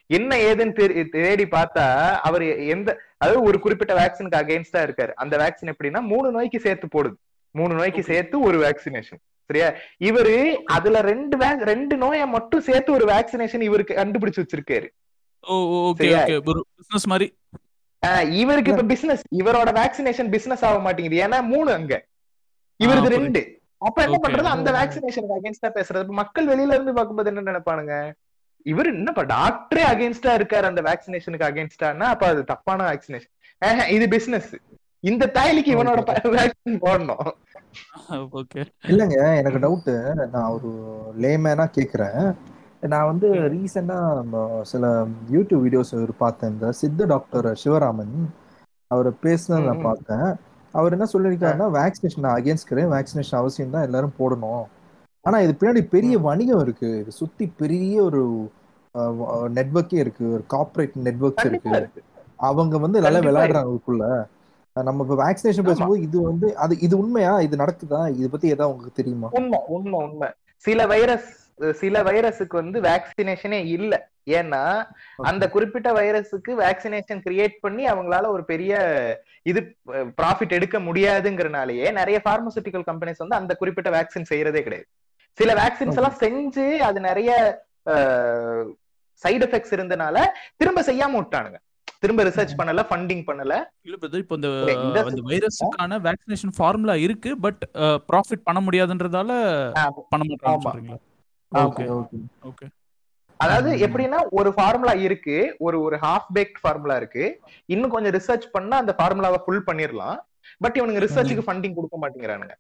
[0.08, 1.86] என்ன ஏதுன்னு தேடி பார்த்தா
[2.30, 5.14] அவர் எந்த அதாவது ஒரு குறிப்பிட்ட வேக்சினுக்கு அகேன்ஸ்டா இருக்காரு.
[5.16, 7.18] அந்த வேக்சின் எப்படின்னா மூணு நோய்க்கு சேர்த்து போடுது.
[7.52, 9.70] மூணு நோய்க்கு சேர்த்து ஒரு வேக்சினேஷன் சரியா?
[10.00, 11.38] இவரு அதுல ரெண்டு
[11.72, 14.88] ரெண்டு நோயை மட்டும் சேர்த்து ஒரு வேக்சினேஷன் இவருக்கு கண்டுபிடிச்சு வச்சிருக்காரு.
[15.48, 15.56] Oh
[15.90, 16.10] okay?
[16.20, 16.36] ஓகே.
[16.46, 17.28] ஒரு பிசினஸ் மாதிரி.
[18.36, 21.22] இவருக்கு இப்ப பிசினஸ் இவரோட வேக்சினேஷன் பிசினஸ் ஆக மாட்டேங்குது.
[21.24, 21.94] ஏன்னா மூணு அங்க.
[22.80, 23.12] இவருக்கு.
[23.16, 23.42] ரெண்டு.
[23.82, 24.18] அப்ப என்ன.
[24.24, 24.50] பண்றது?
[24.56, 26.10] அந்த வேக்சினேஷனுக்கு அகேன்ஸ்டா பேசுறது.
[26.22, 27.96] மக்கள் வெளியில இருந்து பார்க்கும்போது என்ன நினைப்பானுங்க?
[28.66, 33.34] இவர் என்னப்பா டாக்டரே அகேன்ஸ்டா இருக்காரு அந்த வேக்சினேஷனுக்கு அகேன்ஸ்டானா அப்ப அது தப்பான வேக்சினேஷன்
[33.90, 34.52] இது பிசினஸ்
[35.04, 36.00] இந்த தாய்லிக்கு இவனோட
[36.36, 37.28] வேக்சின் போடணும்.
[38.38, 39.94] ஓகே இல்லைங்க எனக்கு டவுட்டு
[40.34, 40.70] நான் ஒரு
[41.20, 42.20] லேமேனா கேட்குறேன்
[42.84, 43.98] நான் வந்து ரீசெண்டா
[44.72, 44.86] சில
[45.34, 46.52] யூடியூப் வீடியோஸ் பார்த்தேன்.
[46.54, 48.16] இந்த சித்த டாக்டர் சிவராமன்
[48.92, 49.86] அவர் பேசுனதை நான்.
[49.90, 50.30] பார்த்தேன்.
[50.74, 54.64] அவர் என்ன சொல்லியிருக்காருன்னா வேக்சினேஷன் அகேன்ஸ்ட் வேக்சினேஷன் அவசியம் தான் எல்லாரும் போடணும்.
[55.26, 56.90] ஆனா இது பின்னாடி பெரிய வணிகம் இருக்கு.
[57.02, 58.22] இது சுத்தி பெரிய ஒரு
[59.58, 60.26] நெட்வொர்க்கே இருக்கு.
[60.36, 62.02] ஒரு கார்ப்பரேட் நெட்வொர்க்ஸ் கண்டிப்பா இருக்கு.
[62.50, 64.06] அவங்க வந்து நல்லா விளையாடுறாங்க அதுக்குள்ள
[64.76, 65.68] நம்ம இப்போ வேக்சினேஷன்.
[65.68, 67.34] பேசும்போது இது வந்து அது இது உண்மையா?
[67.48, 68.02] இது நடக்குதா?
[68.20, 69.30] இது பத்தி ஏதாவது உங்களுக்கு தெரியுமா?
[69.40, 70.30] உண்மை உண்மை உண்மை.
[70.66, 71.30] சில வைரஸ்
[71.82, 73.94] சில வைரஸுக்கு வந்து வேக்சினேஷனே இல்ல.
[74.38, 74.62] ஏன்னா
[75.30, 78.74] அந்த குறிப்பிட்ட வைரஸுக்கு வேக்சினேஷன் கிரியேட் பண்ணி அவங்களால ஒரு பெரிய
[79.52, 79.62] இது
[80.20, 84.88] ப்ராஃபிட் எடுக்க முடியாதுங்கிறனாலயே நிறைய பார்மசூட்டிக்கல் கம்பெனிஸ் வந்து அந்த குறிப்பிட்ட வேக்சின் செய்யறதே கிடையாது.
[85.38, 87.32] சில வேக்சின்ஸ் எல்லாம் செஞ்சு அது நிறைய
[89.24, 90.18] சைடு எஃபெக்ட்ஸ் இருந்தனால
[90.62, 91.60] திரும்ப செய்யாம விட்டானுங்க.
[92.04, 93.54] திரும்ப ரிசர்ச் பண்ணல ஃபண்டிங் பண்ணல.
[93.88, 94.50] இல்ல பிரதர் இப்போ இந்த
[95.02, 97.62] அந்த வைரஸுக்கான வேக்சினேஷன் ஃபார்முலா இருக்கு பட்
[98.10, 99.32] ப்ராஃபிட் பண்ண முடியாதுன்றதால
[100.14, 100.98] பண்ண மாட்டாங்க.
[101.52, 102.18] Okay okay.
[102.50, 102.66] ஓகே.
[103.40, 107.24] அதாவது எப்படின்னா ஒரு ஃபார்முலா இருக்கு ஒரு ஒரு ஹாஃப் பேக்ட் ஃபார்முலா இருக்கு.
[107.66, 110.20] இன்னும் கொஞ்சம் ரிசர்ச் பண்ணா அந்த ஃபார்முலாவை ஃபுல் பண்ணிரலாம்.
[110.58, 112.56] பட் இவனுங்க ரிசர்ச்சுக்கு ஃபண்டிங் கொடுக்க மாட்டேங்கிறானுங்க.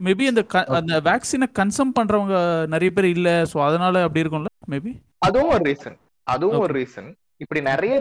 [0.00, 0.42] மேபி அந்த
[0.76, 2.36] அந்த வேக்சினை கன்சம் பண்றவங்க
[2.66, 7.60] நிறைய பேர் இல்ல சோ அதனால அப்படி இருக்கும்ல மேபி அதுவும் ஒரு ரீசன் அதுவும் ஒரு ரீசன் இப்படி
[7.62, 7.94] நிறைய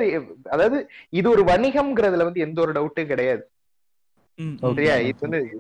[0.50, 0.78] அதாவது
[1.10, 3.44] இது ஒரு வணிகம்ங்கிறதுல வந்து எந்த ஒரு டவுட்டும் கிடையாது.
[4.60, 4.96] சரியா?
[4.96, 5.58] இது வந்து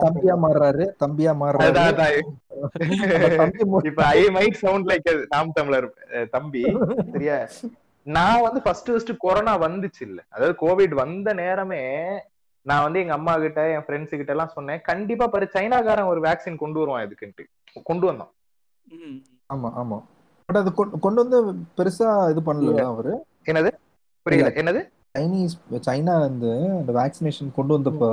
[0.00, 0.34] தம்பியா.
[0.42, 0.90] மாறுறாரு.
[1.06, 1.86] தம்பியா மாறுறாரு.
[3.86, 5.94] இப்ப ஐ மைட் சவுண்ட் லைக் நாம் தமிழர்
[6.30, 6.76] தம்பி.
[7.12, 7.46] சரியா?
[8.02, 10.24] நான் வந்து ஃபர்ஸ்ட் ஃபர்ஸ்ட் கொரோனா வந்துச்சு இல்ல.
[10.28, 12.04] அதாவது கோவிட் வந்த நேரமே
[12.62, 14.80] நான் வந்து எங்க அம்மா கிட்ட என் ஃப்ரெண்ட்ஸ் கிட்ட எல்லாம் சொன்னேன்.
[14.80, 17.44] கண்டிப்பா பாரு சைனாக்காரன் ஒரு வேக்சின் கொண்டு வருவான் இதுக்குன்ட்டு
[17.84, 18.32] கொண்டு வந்தான்.
[19.54, 20.02] ஆமா ஆமா.
[20.44, 23.26] பட் அது கொண்டு- கொண்டு வந்து பெருசா இது பண்ணல அவரு?
[23.46, 23.70] என்னது?
[24.22, 24.48] புரியல.
[24.48, 24.88] என்னது?
[25.16, 25.54] சைனீஸ்
[25.86, 28.06] சைனா வந்து அந்த வேக்சினேஷன் கொண்டு வந்தப்ப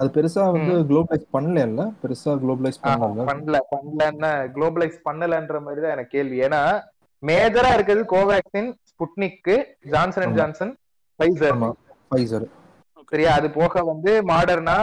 [0.00, 6.14] அது பெருசா வந்து குளோபலைஸ் பண்ணல பெருசா குளோபலைஸ் பண்ணல பண்ணல பண்ணலன்னா குளோபலைஸ் பண்ணலன்ற மாதிரி தான் எனக்கு
[6.16, 6.38] கேள்வி.
[6.46, 6.60] ஏன்னா
[7.22, 9.50] மேஜரா இருக்கிறது Covaxin Sputnik
[9.92, 10.38] Johnson and.
[10.38, 10.72] Johnson
[11.20, 11.58] Pfizer
[12.10, 12.46] Pfizer
[13.12, 13.30] சரியா?
[13.38, 14.76] அது போக வந்து மாடர்னா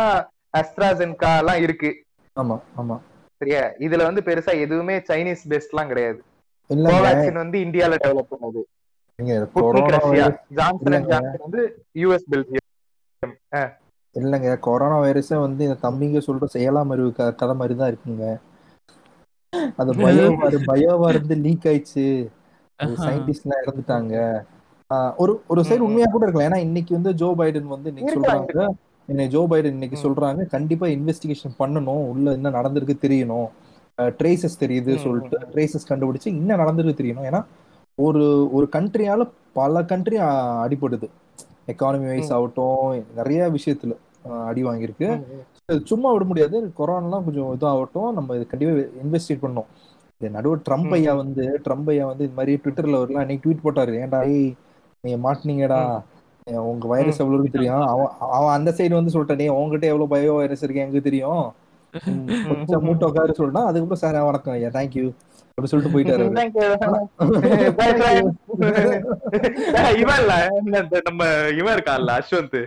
[0.59, 1.91] அஸ்ட்ராசென்கா எல்லாம் இருக்கு.
[2.35, 2.95] ஆமா ஆமா.
[3.41, 3.61] சரியா?
[3.85, 6.19] இதுல வந்து பெருசா எதுவுமே சைனீஸ் பேஸ்ட் எல்லாம் கிடையாது.
[6.87, 8.61] கோவேக்சின் வந்து இந்தியால டெவலப் பண்ணது.
[14.15, 14.49] இல்லைங்க.
[14.59, 18.25] கொரோனா வைரஸே வந்து இந்த தம்பிங்க சொல்ற செயலாம் அறிவு கதை மாதிரி தான் இருக்குங்க.
[19.75, 22.05] அது பயோவா பயோவா இருந்து லீக் ஆயிடுச்சு.
[23.05, 24.15] சயின்டிஸ்ட் எல்லாம் இறந்துட்டாங்க.
[25.17, 25.85] ஒரு ஒரு சைடு.
[25.87, 26.51] உண்மையா கூட இருக்கலாம்.
[26.51, 28.67] ஏன்னா இன்னைக்கு வந்து ஜோ பைடன் வந்து இன்னைக்கு சொல்றாங்க.
[29.09, 29.97] இன்னைக்கு ஜோ பைடன் இன்னைக்கு.
[30.07, 30.45] சொல்றாங்க.
[30.55, 32.03] கண்டிப்பா இன்வெஸ்டிகேஷன் பண்ணணும்.
[32.13, 33.47] உள்ள என்ன நடந்திருக்கு தெரியணும்.
[34.19, 35.37] ட்ரேசஸ் தெரியுது சொல்லிட்டு.
[35.53, 37.29] ட்ரேசஸ் கண்டுபிடிச்சு என்ன நடந்திருக்கு தெரியணும்.
[37.31, 37.41] ஏன்னா
[37.97, 39.23] ஒரு ஒரு கண்ட்ரியால
[39.53, 40.17] பல கண்ட்ரி
[40.63, 41.07] அடிபடுது.
[41.67, 42.33] Economy wise.
[42.33, 42.83] ஆகட்டும்
[43.15, 43.93] நிறைய விஷயத்துல
[44.47, 45.07] அடி வாங்கியிருக்கு.
[45.69, 46.57] இது சும்மா விட முடியாது.
[46.77, 49.69] கொரோனாலாம் கொஞ்சம் இதாகட்டும் நம்ம இது கண்டிப்பா இன்வெஸ்டிகேட் பண்ணோம்
[50.21, 50.93] இந்த நடுவு ட்ரம்ப்.
[50.93, 53.93] ஐயா வந்து ட்ரம்ப் ஐயா வந்து இந்த மாதிரி ட்விட்டர்ல ஒரு அன்னைக்கு ட்வீட் போட்டாரு.
[54.03, 54.51] ஏன்டா ஏய்
[55.03, 55.81] நீங்க மாட்டினீங்கடா.
[56.67, 57.81] உங்க வைரஸ் எவ்வளவு தெரியும்.
[57.87, 61.41] அவன் அவன் அந்த சைடு வந்து சொல்லிட்டான் "டேய், உன்கிட்ட எவ்வளவு பயோ வைரஸ் இருக்கு எனக்கு தெரியும்?
[62.85, 64.69] மூட்டை உட்காரு சொல்லிட்டா அதுக்கப்புறம் சார் வணக்கம் ஐயா.
[64.69, 65.05] தேங்க்யூ
[65.57, 66.35] அப்படி சொல்லிட்டு போயிட்டாரு அவரு.
[66.35, 66.67] Thank you.
[67.77, 68.27] Bye, friend.
[70.01, 70.33] இவன் இல்ல
[71.07, 71.23] நம்ம
[71.59, 72.57] இவன் இருக்கான்ல அஸ்வந்த்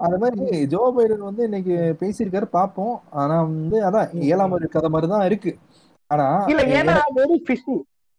[0.00, 0.42] அந்த மாதிரி
[0.72, 5.52] ஜோ பைடன் வந்து இன்னைக்கு பேசியிருக்காரு பாப்போம் ஆனா வந்து அதான் ஏழாம் கதை மாதிரி தான் இருக்கு
[6.10, 7.76] ஆனா இல்ல ஏன்னா வெரி ஃபிஷி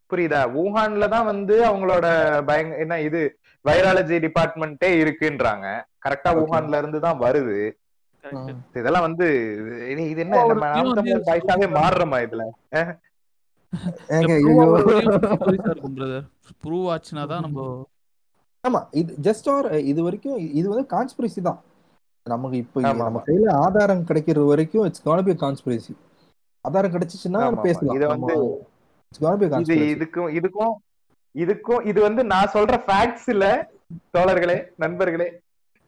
[0.10, 2.06] புரியுதா ஊஹான்ல தான் வந்து அவங்களோட
[2.50, 3.22] பயங்க என்ன இது
[3.66, 5.66] வைராலஜி டிபார்ட்மெண்ட்டே இருக்குன்றாங்க
[6.04, 6.30] கரெக்டா.
[6.42, 7.58] ஊஹான்ல இருந்து தான் வருது.
[8.80, 9.28] இதெல்லாம் வந்து
[9.92, 10.36] இது இது என்ன?
[10.50, 10.66] நம்ம
[11.28, 12.44] பாய்ஸாவே மாறுறோமா இதுல?
[16.62, 17.66] ப்ரூவ் ஆச்சுனா தான் நம்ம
[18.64, 21.60] ஆமா இது ஜஸ்ட் ஆர் இது வரைக்கும் இது வந்து கான்ஸ்பிரசி தான்.
[22.26, 23.22] நமக்கு இப்போ நம்ம.
[23.30, 25.94] கையில ஆதாரம் கிடைக்கிற வரைக்கும் இட்ஸ் கான் பி கான்ஸ்பிரசி
[26.66, 27.40] ஆதாரம் கிடைச்சிச்சுன்னா.
[27.66, 27.96] பேசலாம்.
[28.00, 28.36] இத வந்து
[29.64, 29.78] இது.
[29.94, 30.76] இதுக்கும் இதுக்கும்
[31.36, 33.46] இதுக்கும் இது வந்து நான் சொல்ற ஃபேக்ட்ஸ் இல்ல
[34.16, 35.28] தோழர்களே நண்பர்களே.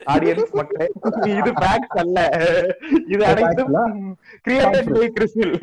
[0.05, 0.87] ஆடியன்ஸ் மக்களே
[1.37, 2.19] இது ஃபேக்ட்ஸ் அல்ல.
[3.07, 3.73] இது அனைத்தும்?
[4.47, 5.53] கிரியேட்டட் பை கிறிஸ்டில்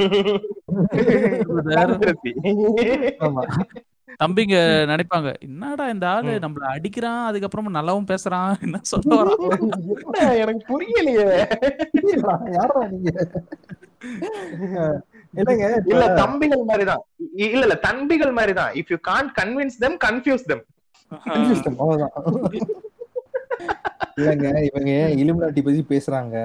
[4.22, 4.56] தம்பிங்க
[4.90, 6.30] நினைப்பாங்க என்னடா இந்த ஆளு?
[6.30, 6.42] ம்.
[6.44, 8.50] நம்மள அடிக்கிறான் அதுக்கப்புறமா நல்லாவும் பேசுறான்.
[8.62, 10.36] என்ன சொல்ல வரான்?
[10.42, 11.28] எனக்கு புரியலையே.
[12.52, 13.10] யாரா நீங்க?
[15.36, 17.02] இல்லைங்க இல்ல தம்பிகள் மாதிரிதான்.
[17.46, 18.72] இல்ல இல்ல தம்பிகள் மாதிரிதான்.
[18.72, 20.64] If you can't convince them confuse them
[21.78, 22.14] அவ்வளவுதான்.
[24.20, 24.90] இல்லைங்க இவங்க
[25.20, 26.36] இலுமினாட்டி பத்தி பேசுறாங்க?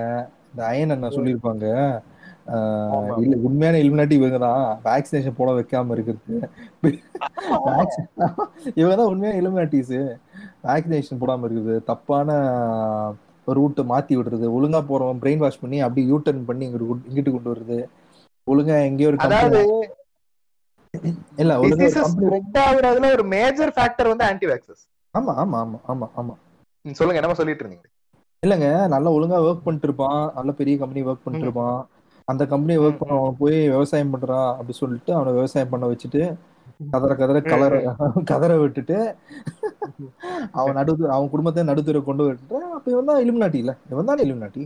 [0.51, 1.65] இந்த அயன் அண்ணா சொல்லியிருப்பாங்க.
[3.23, 6.35] இல்ல உண்மையான இலுமினாட்டி இவங்க தான் வேக்சினேஷன் போட வைக்காம இருக்கிறது.
[8.75, 9.95] இவங்க தான் உண்மையான இலுமினாட்டிஸ்
[10.67, 11.75] வேக்சினேஷன் போடாம இருக்குது.
[11.89, 12.29] தப்பான
[13.47, 14.45] ரூட்டை மாத்தி விடுறது.
[14.57, 17.79] ஒழுங்கா போறவன் பிரெயின் வாஷ் பண்ணி அப்படியே யூ டர்ன் பண்ணி இங்கிட்டு இங்கிட்டு கொண்டு வருது.
[18.47, 19.61] ஒழுங்கா எங்கேயோ ஒரு அதாவது
[21.41, 26.35] இல்ல ஒரு மேஜர் ஃபேக்டர் வந்து ஆன்டி வேக்சஸ் ஆமா ஆமா ஆமா ஆமா ஆமா.
[26.85, 27.87] சொல்லுங்க என்னமோ சொல்லிட்டு இருந்தீங்க?
[28.43, 31.77] இல்லங்க நல்லா ஒழுங்கா ஒர்க் பண்ணிட்டு இருப்பான் நல்ல பெரிய கம்பெனி ஒர்க் பண்ணிட்டு இருப்பான்
[32.27, 36.21] அந்த கம்பெனி ஒர்க் பண்ண அவன் போய் விவசாயம் பண்றா அப்படி சொல்லிட்டு அவனை விவசாயம் பண்ண வச்சுட்டு
[36.93, 37.73] கதற கதற கலர
[38.29, 38.97] கதற விட்டுட்டு
[40.55, 43.73] அவன் நடு அவன் குடும்பத்தை நடுத்துற கொண்டு விட்டுட்டு அப்ப இவன் தான் இலுமினாட்டி இல்ல?
[43.91, 44.63] இவன் தான் இலுமினாட்டி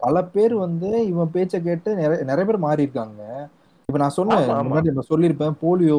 [0.00, 3.22] பல பேர் வந்து இவன் பேச்ச கேட்டு நிறைய நிறைய பேர் மாறி இருக்காங்க
[3.90, 4.44] இப்ப நான் சொன்னேன்
[4.98, 5.98] நான் சொல்லியிருப்பேன் போலியோ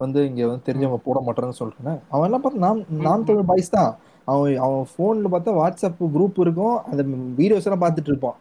[0.00, 1.98] வந்து இங்க வந்து தெரிஞ்சவங்க போட மாட்டாங்கன்னு சொல்றேன்.
[2.12, 3.92] அவன் எல்லாம் பார்த்து நான் நான் தமிழ் பாய்ஸ் தான்.
[4.28, 6.76] அவன் அவன் போன்ல பார்த்தா வாட்ஸ்அப் குரூப் இருக்கும்.
[6.90, 7.02] அந்த
[7.40, 8.38] வீடியோஸ் எல்லாம் பார்த்துட்டு இருப்பான்.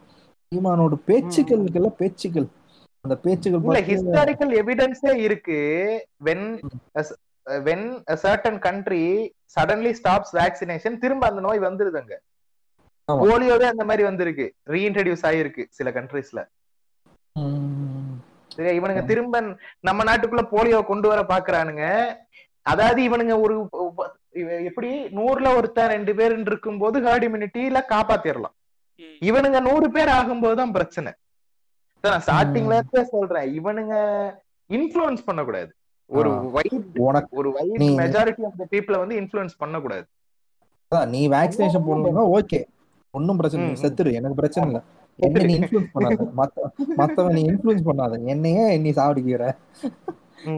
[0.51, 2.47] ஈமானோட பேச்சுக்களுக்கெல்லாம் பேச்சுக்கள்.
[3.05, 5.59] அந்த பேச்சுக்கள் ஹிஸ்டாரிக்கல் எவிடன்ஸே இருக்கு.
[6.27, 6.47] When
[7.67, 7.87] when
[8.23, 9.03] certain country
[9.55, 12.13] suddenly stops vaccination திரும்ப அந்த நோய் வந்துருதுங்க.
[13.07, 13.21] ஆமா.
[13.23, 14.47] போலியோவே அந்த மாதிரி வந்திருக்கு.
[14.73, 16.41] ரீஇன்ட்ரடியூஸ் ஆயிருக்கு சில கண்ட்ரீஸ்ல
[18.61, 19.43] சரியா இவனுங்க திரும்ப
[19.79, 21.85] நம்ம நாட்டுக்குள்ள போலியோ கொண்டு வர பாக்குறானுங்க.
[22.61, 23.55] அதாவது இவனுங்க ஒரு
[24.65, 24.89] எப்படி?
[25.05, 28.55] நூறுல ஒருத்தன் ரெண்டு பேர் இருக்கும்போது ஹர்ட் இம்யூனிட்டியில காப்பாத்திரலாம்.
[29.29, 31.11] இவனுங்க நூறு பேர் ஆகும்போதுதான் பிரச்சனை.
[32.01, 33.47] நான் ஸ்டார்டிங்ல இருந்தே சொல்றேன்.
[33.59, 33.95] இவனுங்க
[34.69, 35.71] இன்ஃபுளுன்ஸ் பண்ணக்கூடாது.
[36.09, 36.29] ஒரு.
[36.55, 40.05] வைட் உனக்கு ஒரு wide majority of the people வந்து இன்ஃபுளுன்ஸ் பண்ணக்கூடாது.
[40.91, 42.61] அதான், நீ வேக்சினேஷன் போடணும்னா ஓகே
[43.11, 43.83] ஒன்னும் பிரச்சனை இல்லை.
[43.83, 44.11] செத்துரு.
[44.19, 44.83] எனக்கு பிரச்சனை இல்லை.
[45.19, 46.27] என்ன நீ இன்ஃபுளுன்ஸ் பண்ணாத.
[46.37, 48.25] மத்த மத்தவன் நீ இன்ஃபுளுன்ஸ் பண்ணாத.
[48.25, 49.45] என்னையே நீ சாவடிக்கிற.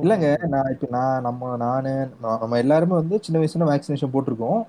[0.01, 1.91] இல்லங்க நான் இப்ப நான் நம்ம நானு
[2.21, 4.61] நம்ம எல்லாருமே வந்து சின்ன வயசுல வேக்சினேஷன் போட்டிருக்கோம்.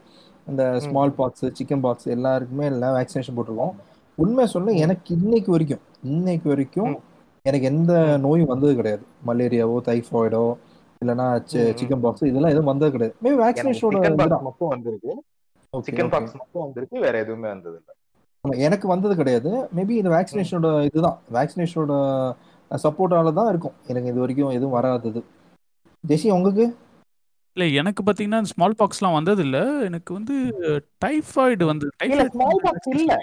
[0.46, 3.74] இந்த ஸ்மால் பாக்ஸ் சிக்கன் பாக்ஸ் எல்லாருக்குமே எல்லாம் வேக்சினேஷன் போட்டிருக்கோம்.
[4.18, 6.92] உண்மை சொல்ல எனக்கு இன்னைக்கு வரைக்கும் இன்னைக்கு வரைக்கும்.
[7.46, 9.04] எனக்கு எந்த நோயும் வந்தது கிடையாது.
[9.26, 9.76] மலேரியாவோ
[11.02, 11.74] இல்லைன்னா ம், ம்.
[11.78, 13.16] சிக்கன் பாக்ஸ் இதெல்லாம் எதுவும் வந்தது கிடையாது.
[13.24, 14.10] மேபி வேக்சினேஷனோட
[14.42, 15.12] மட்டும் வந்திருக்கு.
[15.74, 16.10] சிக்கன்.
[16.10, 17.90] பாக்ஸ் மட்டும் வந்திருக்கு வேற எதுவுமே வந்தது இல்ல
[18.66, 19.50] எனக்கு வந்தது கிடையாது.
[19.76, 21.18] மேபி இந்த வேக்சினேஷனோட இதுதான்.
[21.32, 21.94] வேக்சினேஷனோட
[22.70, 23.74] சப்போர்ட்டால தான் இருக்கும்.
[23.86, 25.24] எனக்கு இது வரைக்கும் எதுவும் வராதது.
[26.08, 26.64] ஜெசி உங்களுக்கு?
[27.56, 30.34] இல்ல எனக்கு பாத்தீங்கன்னா ஸ்மால் பாக்ஸ்லாம் வந்தது இல்ல எனக்கு வந்து
[31.04, 31.88] டைஃபாய்டு வந்து
[32.32, 33.18] ஸ்மால் பாக்ஸ் இல்ல.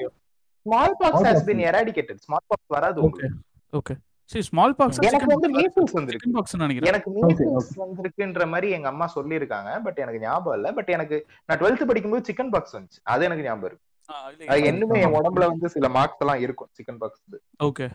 [1.00, 3.30] Smallpox has been eradicated smallpox வராது ஓகே உங்களுக்கு.
[3.74, 3.96] ஓகே
[4.26, 6.32] சரி ஸ்மால் பாக்ஸ் எனக்கு வந்து மீசல்ஸ் வந்திருக்கு.
[6.32, 6.92] பாக்ஸ் நினைக்கிறேன்.
[6.94, 9.72] எனக்கு மீசல்ஸ் வந்திருக்குன்ற மாதிரி எங்க அம்மா சொல்லியிருக்காங்க.
[9.84, 10.72] பட் எனக்கு ஞாபகம் இல்ல.
[10.72, 13.00] பட் எனக்கு நான் டுவெல்த் படிக்கும்போது சிக்கன் பாக்ஸ் வந்துச்சு.
[13.04, 13.86] அது எனக்கு ஞாபகம் இருக்கு.
[14.20, 17.22] அது எனக்கு- என்னமே என் உடம்புல வந்து சில மார்க்ஸ் எல்லாம் இருக்கும் சிக்கன் பாக்ஸ்
[17.64, 17.88] ஓகே.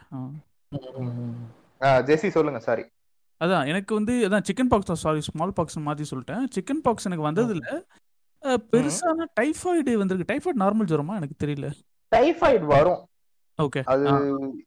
[2.07, 2.85] ஜெசி சொல்லுங்க சாரி
[3.41, 6.45] அதான் எனக்கு வந்து அதான் chickenpox sorry smallpox மாத்தி சொல்லிட்டேன்.
[6.55, 7.67] சிக்கன் பாக்ஸ் எனக்கு வந்தது இல்ல
[8.71, 10.31] பெருசான டைஃபாய்டு வந்திருக்கு.
[10.33, 11.15] டைஃபாய்டு நார்மல் ஜுரமா?
[11.17, 11.69] எனக்கு தெரியல.
[12.13, 13.01] டைஃபாய்டு வரும்.
[13.59, 14.05] ஓகே அது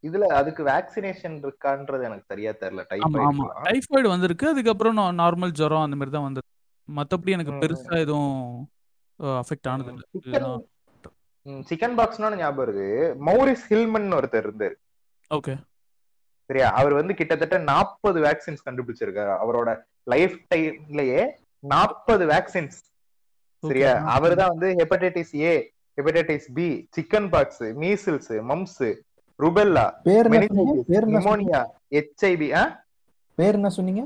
[0.04, 2.84] இதுல அதுக்கு வேக்சினேஷன் இருக்கான்றது எனக்கு சரியா தெரியல.
[2.92, 4.46] டைஃபாய்டு டைஃபாய்டு வந்திருக்கு.
[4.50, 6.48] அதுக்கப்புறம் நார்மல் ஜுரம் அந்த மாதிரி தான் வந்தது
[6.90, 8.38] மத்தபடி எனக்கு பெருசா எதுவும்
[9.38, 10.40] அஃபெக்ட் ஆனது இல்ல
[11.46, 14.76] சிக்கன் பாக்ஸ்னு ஞாபகம் இருக்கு மௌரிஸ் ஹில்மன் ஒருத்தர் இருந்தாரு.
[15.32, 15.54] ஓகே.
[16.50, 16.68] சரியா?
[16.72, 19.34] அவர் வந்து கிட்டத்தட்ட நாற்பது வேக்சின்ஸ் கண்டுபிடிச்சிருக்காரு.
[19.44, 19.70] அவரோட
[20.04, 21.24] லைஃப் டைம்லயே
[21.74, 22.80] நாற்பது வேக்சின்ஸ்
[23.64, 23.92] சரியா?
[23.94, 24.10] Okay.
[24.16, 25.54] அவர் தான் வந்து hepatitis A
[25.98, 26.68] hepatitis B
[27.30, 28.82] chickenpox measles mumps
[29.40, 29.86] rubella
[31.16, 31.62] pneumonia
[31.96, 32.50] HIV
[33.36, 34.02] பேர் என்ன சொன்னீங்க?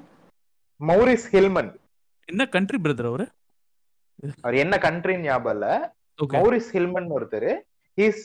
[0.80, 1.72] Maurice Hilleman.
[2.26, 3.26] என்ன கண்ட்ரி பிரதர் அவரு?
[4.42, 5.68] அவர் என்ன கண்ட்ரின்னு ஞாபகம் இல்ல.
[6.20, 7.50] மௌரிஸ் ஹில்மன் ஒருத்தர்.
[7.98, 8.22] இஸ்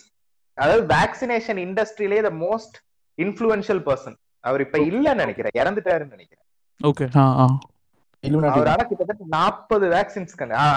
[0.58, 2.76] அதாவது வேக்சினேஷன் இண்டஸ்ட்ரியிலே த மோஸ்ட்
[3.18, 5.56] இன்ஃபுளுன்ஷியல் பர்சன் அவர் இப்ப இல்லன்னு நினைக்கிறேன்.
[5.62, 6.44] இறந்துட்டாருன்னு நினைக்கிறேன்.
[6.80, 7.06] ஓகே
[8.88, 10.32] கிட்டத்தட்ட நாற்பது வேக்சின்ஸ்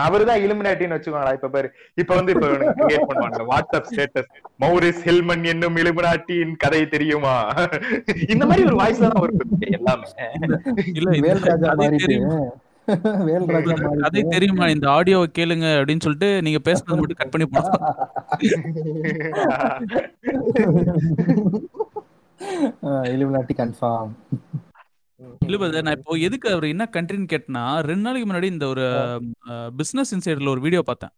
[0.06, 1.68] அவர் தான் இலுமினாட்டின்னு வச்சுக்கோங்களா இப்ப பாரு
[2.02, 2.48] இப்ப வந்து இப்ப
[2.82, 4.30] கிரியேட் பண்ணுவாங்க வாட்ஸ்அப் ஸ்டேட்டஸ்
[4.64, 7.34] மௌரிஸ் ஹில்மன் என்னும் இலுமினாட்டியின் கதை தெரியுமா?
[8.34, 10.08] இந்த மாதிரி ஒரு வாய்ஸ்ல தான் எல்லாமே.
[10.98, 11.10] இல்ல
[14.04, 17.86] கதை தெரியும் இந்த ஆடியோவை கேளுங்க அப்படின்னு சொல்லிட்டு நீங்க பேசுனது மட்டும் கட் பண்ணி போடலாம்
[23.12, 24.12] இலுமினாட்டி கன்ஃபார்ம்
[25.46, 28.86] இல்ல நான் இப்போ எதுக்கு அவர் என்ன கண்ட்ரின்னு கேட்டனா ரெண்டு நாளைக்கு முன்னாடி இந்த ஒரு
[29.76, 31.14] பிசினஸ் இன்சைடர்ல ஒரு வீடியோ பார்த்தேன்.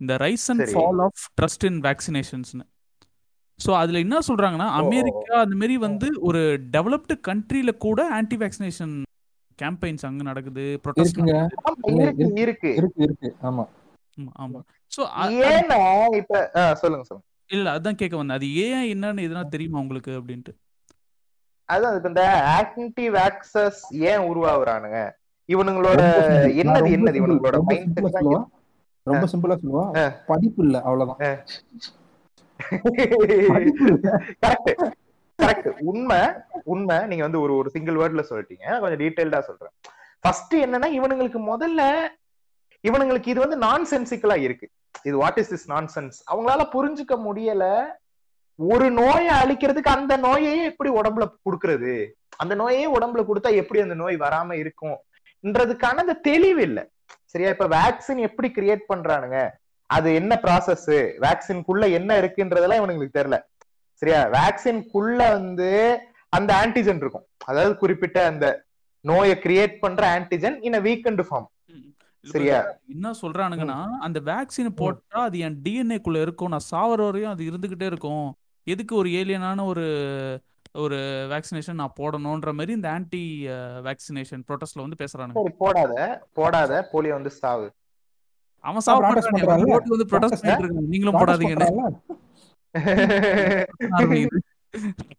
[0.00, 0.64] இந்த rise and.
[0.72, 2.64] Fall of trust in வேக்சினேஷன்ஸ்னு
[3.58, 4.80] so அதுல என்ன சொல்றாங்கன்னா ஓ.
[4.82, 6.42] அமெரிக்கா அந்த மாதிரி வந்து ஒரு
[6.74, 8.94] டெவலப்டு கண்ட்ரில கூட ஆன்டி வேக்சினேஷன்
[9.62, 10.80] கேம்பெயின்ஸ் அங்க நடக்குது
[12.36, 13.36] இருக்கு இருக்கு இருக்கு.
[13.42, 13.66] ஆமா.
[14.38, 14.62] ஆமா
[15.48, 17.24] ஏன்னா இப்ப சொல்லுங்க சொல்லுங்க.
[17.50, 18.36] இல்ல அதான் கேட்க வந்தேன்.
[18.36, 20.52] அது ஏன் என்னன்னு எதுனா தெரியுமா உங்களுக்கு அப்படின்ட்டு?
[21.68, 22.22] அதான் இப்ப இந்த
[22.56, 25.14] ஆக்டி வேக்சஸ் ஏன் உருவாகுறானுங்க?
[25.48, 26.00] இவனுங்களோட
[26.62, 28.00] என்னது என்னது இவனுங்களோட ரொம்ப மைண்ட்.
[29.06, 29.98] ரொம்ப சிம்பிளா சொல்லுவா.
[29.98, 30.22] ஆ.
[30.26, 31.38] படிப்பு இல்ல அவ்வளவுதான்.
[35.42, 36.20] கரெக்ட் உண்மை
[36.72, 36.96] உண்மை.
[37.06, 38.66] நீங்க வந்து ஒரு ஒரு சிங்கிள் வேர்ட்ல சொல்லிட்டீங்க.
[38.82, 39.74] கொஞ்சம் டீடைல்டா சொல்றேன்.
[40.20, 41.82] ஃபர்ஸ்ட் என்னன்னா இவனுங்களுக்கு முதல்ல
[42.84, 44.66] இவனுங்களுக்கு இது வந்து நான் சென்சிக்கலா இருக்கு.
[45.02, 47.64] இது what is this nonsense அவங்களால புரிஞ்சுக்க முடியல.
[48.58, 51.94] ஒரு நோயை அழிக்கிறதுக்கு அந்த நோயையே எப்படி உடம்புல கொடுக்கறது?
[52.36, 56.80] அந்த நோயையே உடம்புல கொடுத்தா எப்படி அந்த நோய் வராம இருக்கும்ன்றதுக்கான அந்த தெளிவு இல்ல.
[57.32, 57.50] சரியா?
[57.54, 59.38] இப்ப வேக்சின் எப்படி கிரியேட் பண்றானுங்க?
[59.90, 60.90] அது என்ன ப்ராசஸ்
[61.24, 63.38] வேக்சின்குள்ள என்ன இருக்குன்றதெல்லாம் இவனுங்களுக்கு தெரியல.
[64.02, 64.20] சரியா?
[64.36, 65.70] வேக்சின்குள்ள வந்து
[66.32, 67.26] அந்த ஆன்டிஜன் இருக்கும்.
[67.44, 68.46] அதாவது குறிப்பிட்ட அந்த
[69.04, 71.48] நோயை கிரியேட் பண்ற ஆன்டிஜன் இன் வீக்கெண்ட் ஃபார்ம்
[72.24, 72.58] சரியா?
[72.88, 76.52] என்ன சொல்றானுங்கன்னா அந்த வேக்சின் போட்டா அது என் டிஎன்ஏ குள்ள இருக்கும்.
[76.54, 78.26] நான் சாவர வரையும் அது இருந்துகிட்டே இருக்கும்.
[78.66, 79.86] எதுக்கு ஒரு ஏலியனான ஒரு
[80.74, 80.96] ஒரு
[81.32, 83.22] வேக்சினேஷன் நான் போடணும்ன்ற மாதிரி இந்த ஆன்டி
[83.86, 85.38] வேக்சினேஷன் ப்ரொட்டஸ்ட்ல வந்து பேசுறானுங்க.
[85.38, 85.94] சரி போடாத.
[86.32, 86.72] போடாத.
[86.92, 87.66] போலியோ வந்து சாவு.
[88.64, 91.18] அவன் சாவ வந்து ப்ரொடெஸ்ட் Protest பண்ணிட்டு இருக்காங்க நீங்களும்.
[91.22, 91.68] ஆரம்பிக்குது.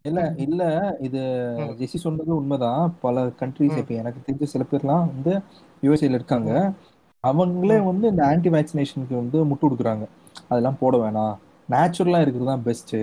[0.01, 1.19] இல்ல இல்ல இது.
[1.59, 2.95] ஜெசி சொன்னது உண்மைதான்.
[3.01, 3.77] பல கண்ட்ரிஸ்.
[3.77, 5.39] இப்ப எனக்கு தெரிஞ்ச சில பேர்லாம் வந்து
[5.81, 6.71] யூஎஸ்ஏல இருக்காங்க.
[7.27, 10.05] அவங்களே வந்து இந்த ஆன்டி வேக்சினேஷனுக்கு வந்து முட்டு கொடுக்குறாங்க.
[10.47, 11.35] அதெல்லாம் போட வேணாம்.
[11.69, 12.95] நேச்சுரலா இருக்கிறது தான் பெஸ்ட்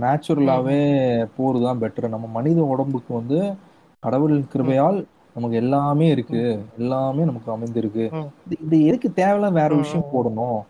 [0.00, 3.54] நேச்சுரலாவே போறது தான் பெட்டர் நம்ம மனித உடம்புக்கு வந்து
[4.00, 6.64] கடவுள் கிருபையால் நமக்கு எல்லாமே இருக்கு.
[6.78, 8.14] எல்லாமே நமக்கு அமைந்திருக்கு.
[8.70, 10.06] இது- எதுக்கு தேவையில்லாம் வேற விஷயம்.
[10.14, 10.60] போடணும்?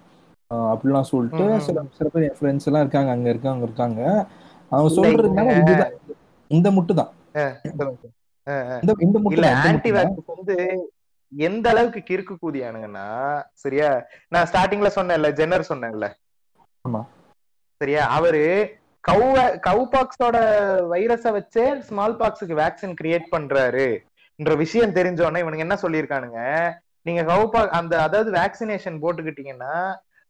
[0.70, 4.00] அப்படிலாம் சொல்லிட்டு சில சில பேர் என் ஃப்ரெண்ட்ஸ் எல்லாம் இருக்காங்க அங்க இருக்காங்க இருக்காங்க.
[4.72, 5.94] அவங்க இங்க- இதுதான்.
[6.50, 7.10] இந்த முட்டு தான்.
[9.06, 10.56] இந்த முட்டு ஆன்டி வேக்சின் வந்து
[11.32, 13.06] எந்த அளவுக்கு கிறுக்கு கூதியானுங்கன்னா
[13.54, 13.88] சரியா?
[14.28, 16.08] நான் ஸ்டார்டிங்ல சொன்னேன்ல ஜென்னர் சொன்னேன்ல.
[16.84, 17.00] ஆமா.
[17.80, 18.02] சரியா?
[18.16, 18.42] அவரு
[19.04, 19.24] கவு
[19.64, 20.36] கவுபாக்ஸோட
[20.90, 23.88] வைரஸ வச்சே ஸ்மால் பாக்ஸுக்கு வேக்சின் கிரியேட் பண்றாரு
[24.38, 26.40] என்ற விஷயம் தெரிஞ்ச உடனே இவனுங்க என்ன சொல்லியிருக்கானுங்க?
[27.06, 29.74] நீங்க கவுபா அந்த அதாவது வேக்சினேஷன் போட்டுக்கிட்டீங்கன்னா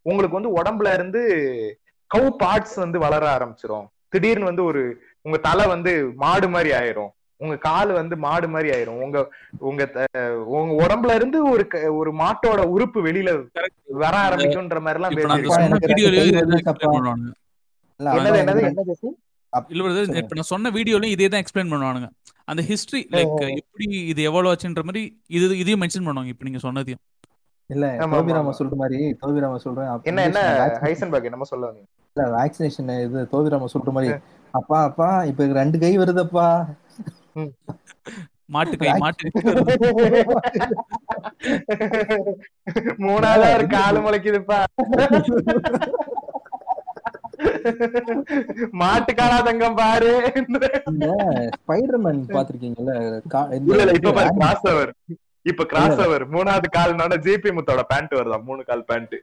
[0.05, 1.21] உங்களுக்கு வந்து உடம்புல இருந்து
[2.11, 3.87] கவு பார்ட்ஸ் வந்து வளர ஆரம்பிச்சிரும்.
[4.09, 4.83] திடீர்னு வந்து ஒரு
[5.23, 7.13] உங்க தலை வந்து மாடு மாதிரி ஆயிரும்.
[7.41, 9.03] உங்க கால் வந்து மாடு மாதிரி ஆயிரும்.
[9.03, 9.19] உங்க
[9.59, 10.07] உங்க த-
[10.47, 11.65] உங்க உடம்புல இருந்து ஒரு
[11.97, 13.31] ஒரு மாட்டோட உறுப்பு வெளியில
[13.95, 15.23] வர ஆரம்பிக்கும்ன்ற மாதிரி எல்லாம் இல்ல.
[20.17, 22.09] இப்ப நான் சொன்ன வீடியோலயும் இதே தான் எக்ஸ்பிளைன் பண்ணுவானுங்க.
[22.45, 27.03] அந்த ஹிஸ்டரி லைக் எப்படி இது எவ்வளவு ஆச்சுன்ற மாதிரி இது இதையும் மென்ஷன் பண்ணுவாங்க இப்ப நீங்க சொன்னதையும்.
[27.71, 28.53] இல்ல தோபிராம.
[28.59, 30.41] சொல்ற மாதிரி தோபிராம சொல்றேன் அப்ப என்ன என்ன
[30.85, 31.89] ஹைசன்பர்க் என்னமோ சொல்ல வந்தீங்க.
[32.17, 34.11] இல்ல வேக்சினேஷன் இது தோபிராம சொல்ற மாதிரி.
[34.55, 36.49] அப்பா அப்பா இப்ப ரெண்டு கை வருதப்பா.
[38.55, 39.29] மாட்டு கை மாட்டு
[43.07, 44.59] மூணாவது ஒரு காலு முளைக்குதுப்பா.
[48.83, 50.13] மாட்டு காலாதங்கம் பாரு.
[51.57, 52.93] ஸ்பைடர்மேன் பாத்திருக்கீங்கல்ல
[55.47, 58.37] இல்ல இல்ல இப்ப இது கிராஸ் ஓவர் மூணாவது கால்னால ஜிபி முத்தோட பேண்ட் வருதா?
[58.49, 59.15] மூணு கால் பேண்ட்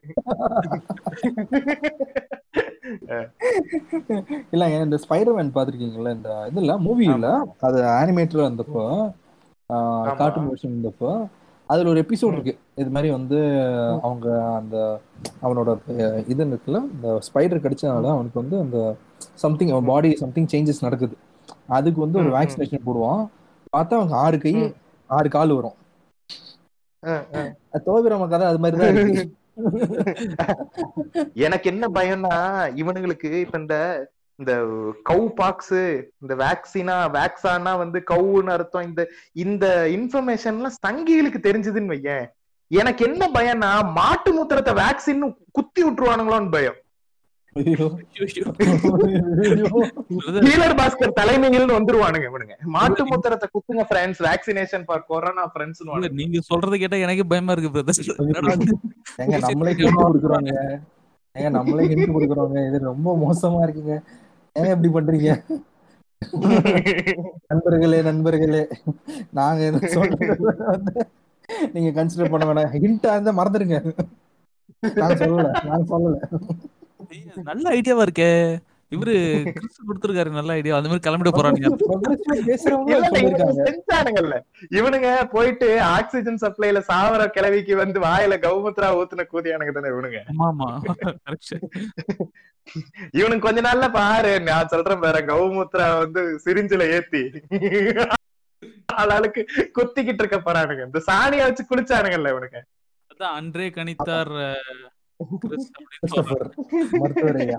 [4.53, 7.29] இல்ல இந்த ஸ்பைடர்மேன் பாத்திருக்கீங்கல்ல இந்த இதுல மூவில
[7.67, 8.83] அது அனிமேட்டரா இருந்தப்போ.
[10.19, 11.11] கார்ட்டூன் வெர்ஷன் இருந்தப்போ
[11.69, 12.53] அதுல ஒரு எபிசோட் இருக்கு.
[12.81, 13.37] இது மாதிரி வந்து
[14.05, 14.27] அவங்க
[14.59, 14.77] அந்த
[15.45, 15.69] அவனோட
[16.31, 18.79] இது இருக்குல்ல இந்த ஸ்பைடர் கடிச்சனால அவனுக்கு வந்து அந்த
[19.43, 21.15] சம்திங் அவன் பாடி சம்திங் சேஞ்சஸ் நடக்குது.
[21.77, 22.29] அதுக்கு வந்து ஒரு.
[22.37, 23.21] வேக்சினேஷன் போடுவான்.
[23.75, 24.53] பார்த்தா அவங்க ஆறு கை.
[25.09, 25.77] ஆறு கால் வரும்.
[27.85, 29.23] தோவிரம கதை அது மாதிரி தான் இருக்கு.
[31.45, 32.35] எனக்கு என்ன பயம்னா
[32.81, 33.75] இவனுங்களுக்கு இப்ப இந்த
[34.39, 34.53] இந்த
[35.09, 35.79] கவு பாக்ஸ்
[36.21, 39.01] இந்த வேக்சினா வேக்சானா வந்து கவுன்னு அர்த்தம் இந்த
[39.35, 39.65] இந்த
[39.97, 42.25] இன்ஃபர்மேஷன்லாம் சங்கிகளுக்கு தெரிஞ்சதுன்னு வையேன்.
[42.71, 46.79] எனக்கு என்ன பயம்னா மாட்டு மூத்திரத்தை வேக்சின் குத்தி விட்டுருவானுங்களோன்னு பயம்.
[50.79, 52.55] பாஸ்கர் தலைமையில்னு வந்துருவானுங்க இவனுங்க.
[52.75, 55.81] மாட்டு மூத்திரத்தை குத்துங்க friends vaccination for corona friends
[56.21, 57.99] நீங்க சொல்றதை கேட்டா எனக்கே பயமா இருக்கு பிரதர்
[59.21, 60.53] ஏங்க நம்மளே கொடுக்குறோங்க.
[61.35, 62.57] ஏங்க நம்மளே ஹிண்ட் கொடுக்குறோங்க.
[62.69, 63.95] இது ரொம்ப மோசமா இருக்குங்க.
[64.55, 65.29] ஏங்க இப்படி பண்றீங்க?
[67.51, 68.63] நண்பர்களே நண்பர்களே.
[69.39, 69.61] நாங்க
[71.73, 72.73] நீங்க கன்சிடர் பண்ண வேணாம்.
[72.83, 73.77] ஹிண்டா இருந்தா மறந்துடுங்க
[75.01, 76.17] நான் சொல்லல நான் சொல்லல.
[77.49, 78.31] நல்ல ஐடியாவா இருக்கே.
[78.91, 79.13] இவரு
[79.55, 80.77] கிறிஸ் கொடுத்துருக்காரு நல்ல ஐடியா.
[80.77, 81.67] அந்த மாதிரி கிளம்பிட போறானுங்க
[82.91, 83.65] இவனுங்க சொல்லிருக்காங்க.
[83.67, 84.37] செஞ்சானுங்கல்ல
[84.79, 90.19] இவனுங்க போயிட்டு ஆக்சிஜன் சப்ளைல சாவர கிளவிக்கு வந்து வாயில கௌமுத்ரா ஊத்துன கூதியானுங்க தானே இவனுங்க.
[90.47, 90.67] ஆமா
[93.19, 97.23] இவனுக்கு கொஞ்ச நாள்ல பாரு நான் சொல்றேன் பாரு கௌமுத்ரா வந்து சிரிஞ்சில ஏத்தி.
[98.99, 99.41] ஆளாளுக்கு
[99.77, 100.83] குத்திக்கிட்டு இருக்க போறானுங்க.
[100.89, 102.59] இந்த சாணியை வச்சு குளிச்சானுங்கல்ல இவனுங்க.
[103.11, 104.33] அதான் அன்றே கணித்தார்
[105.21, 106.99] அஹ், கிறிஸ் அப்படின்னு கிறிஸ்டபர் சொல்றாங்க.
[107.01, 107.57] மருத்துவர் ஐயா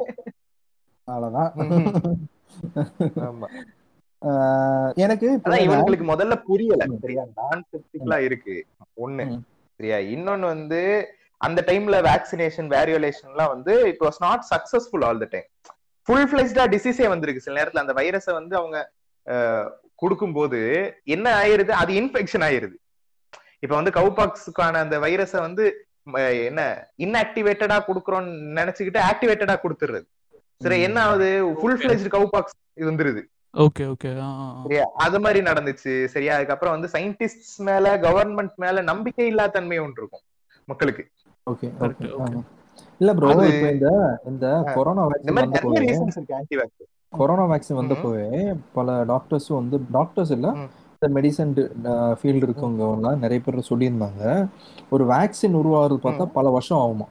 [1.08, 1.50] அவ்வளவுதான்
[4.96, 5.28] எனக்கு
[5.62, 6.82] இவனுங்களுக்கு முதல்ல புரியல.
[7.04, 7.22] சரியா?
[7.40, 8.54] நான் செப்டிக்கலா இருக்கு.
[8.96, 9.24] ஒண்ணு.
[9.80, 9.98] சரியா?
[10.14, 10.80] இன்னொன்னு வந்து
[11.40, 15.48] அந்த டைம்ல வேக்சினேஷன் வேரியோலேஷன் எல்லாம் வந்து it was not successful all the time
[16.08, 17.44] full ஃபிளெஜ்டா டிசீஸே வந்திருக்கு.
[17.44, 18.78] சில நேரத்துல அந்த வைரஸை வந்து அவங்க
[19.94, 20.60] கொடுக்கும்போது
[21.06, 21.72] என்ன ஆயிருது?
[21.82, 22.76] அது இன்ஃபெக்ஷன் ஆயிருது.
[23.60, 25.64] இப்ப வந்து கவுபாக்ஸுக்கான அந்த வைரஸை வந்து
[26.46, 26.62] என்ன
[26.98, 30.00] இன்ஆக்டிவேட்டடா குடுக்குறோம்னு நினைச்சுக்கிட்டு ஆக்டிவேட்டடா கொடுத்துருது
[30.61, 31.28] சரி என்ன ஆகுது
[31.61, 33.22] ஃபுல் ஃபிளெஜ்டு கவுபாக்ஸ் இது வந்துருது
[33.55, 34.11] ஓகே ஓகே.
[34.64, 35.92] சரியா அது மாதிரி நடந்துச்சு.
[36.07, 40.24] சரியா அதுக்கப்புறம் வந்து சயின்டிஸ்ட் மேல கவர்மெண்ட் மேல நம்பிக்கை இல்லா தன்மை ஒன்று இருக்கும்
[40.68, 41.05] மக்களுக்கு.
[41.46, 41.68] ஓகே.
[43.00, 43.30] இல்ல ப்ரோ
[43.72, 43.88] இந்த
[44.30, 46.14] இந்த கொரோனா வேக்சின்
[47.12, 48.28] கொரோனா வேக்சின் வந்தப்போவே
[48.72, 50.48] பல டாக்டர்ஸும் வந்து டாக்டர்ஸ் இல்ல.
[51.03, 51.53] இந்த மெடிசன்
[52.18, 54.24] ஃபீல்டு இருக்கவங்க எல்லாம் நிறைய பேர் சொல்லியிருந்தாங்க
[54.90, 57.07] ஒரு வேக்சின் உருவாகிறது பார்த்தா பல வருஷம் ஆகுமா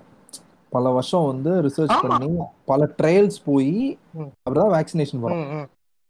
[0.71, 1.95] பல வருஷம் வந்து ரிசர்ச்.
[2.03, 2.29] பண்ணி
[2.65, 3.73] பல ட்ரையல்ஸ் போய்.
[4.17, 5.49] அப்படிதான் வேக்சினேஷன் வரும்.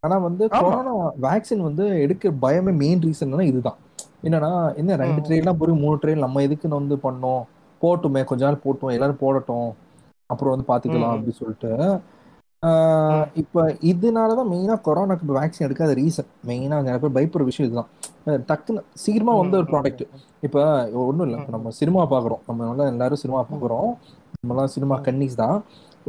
[0.04, 0.44] ஆனா வந்து.
[0.50, 3.80] கொரோனா வேக்சின் வந்து எடுக்க பயமே மெயின் ரீசன் இதுதான்
[4.24, 5.26] என்னன்னா என்ன ரெண்டு ம்.
[5.26, 7.44] ட்ரெயிலாம் போய் மூணு ட்ரெயின் நம்ம எதுக்கு வந்து பண்ணோம்
[7.82, 9.70] போட்டுமே கொஞ்ச நாள் போட்டோம் எல்லாரும் போடட்டும்
[10.30, 11.14] அப்புறம் வந்து பாத்துக்கலாம்.
[11.14, 11.72] அப்படின்னு சொல்லிட்டு
[13.42, 17.90] இப்ப இதனாலதான் மெயினா கொரோனாக்கு இப்போ வேக்சின் எடுக்காத ரீசன் மெயினா நிறைய பேர் பயப்படுற விஷயம் இதுதான்.
[18.50, 20.04] டக்குன்னு சீக்கிரமா வந்த ஒரு ப்ராடக்ட்
[20.48, 20.58] இப்ப
[21.06, 21.38] ஒண்ணும் இல்லை.
[21.42, 22.42] இப்ப நம்ம சினிமா பாக்குறோம்.
[22.50, 23.90] நம்ம எல்லாம் எல்லாரும் சினிமா பாக்குறோம்.
[24.40, 25.58] நம்மலாம் சினிமா கன்னிஸ் தான்.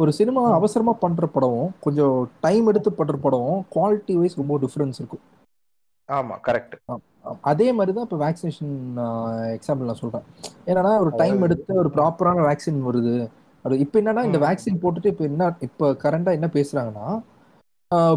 [0.03, 5.25] ஒரு சினிமா அவசரமா பண்ற படம் கொஞ்சம் டைம் எடுத்து பண்ற படம் குவாலிட்டி வைஸ் ரொம்ப டிஃபரன்ஸ் இருக்கும்.
[6.09, 6.77] ஆமா கரெக்ட்
[7.51, 8.73] அதே மாதிரி தான் இப்போ வேக்சினேஷன்
[9.57, 10.25] எக்ஸாம்பிள் நான் சொல்றேன்.
[10.71, 13.15] என்னன்னா ஒரு டைம் எடுத்து ஒரு ப்ராப்பரான வேக்சின் வருது.
[13.65, 14.39] அது இப்போ என்னன்னா இந்த.
[14.47, 17.07] வேக்சின் போட்டுட்டு இப்போ என்ன இப்போ கரண்டா என்ன பேசுறாங்கன்னா.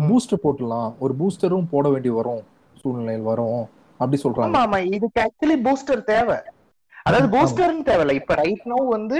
[0.09, 0.89] பூஸ்டர் போட்டுடலாம்.
[1.05, 2.43] ஒரு பூஸ்டரும் போட வேண்டி வரும்.
[2.81, 3.63] சூழ்நிலையில் வரும்.
[3.99, 4.49] அப்படி சொல்றாங்க.
[4.49, 4.79] ஆமா ஆமா.
[4.97, 6.37] இதுக்கு ஆக்சுவலி பூஸ்டர் தேவை.
[7.07, 8.15] அதாவது பூஸ்டர்னு தேவையில்ல.
[8.21, 9.19] இப்ப ரைட் நோ வந்து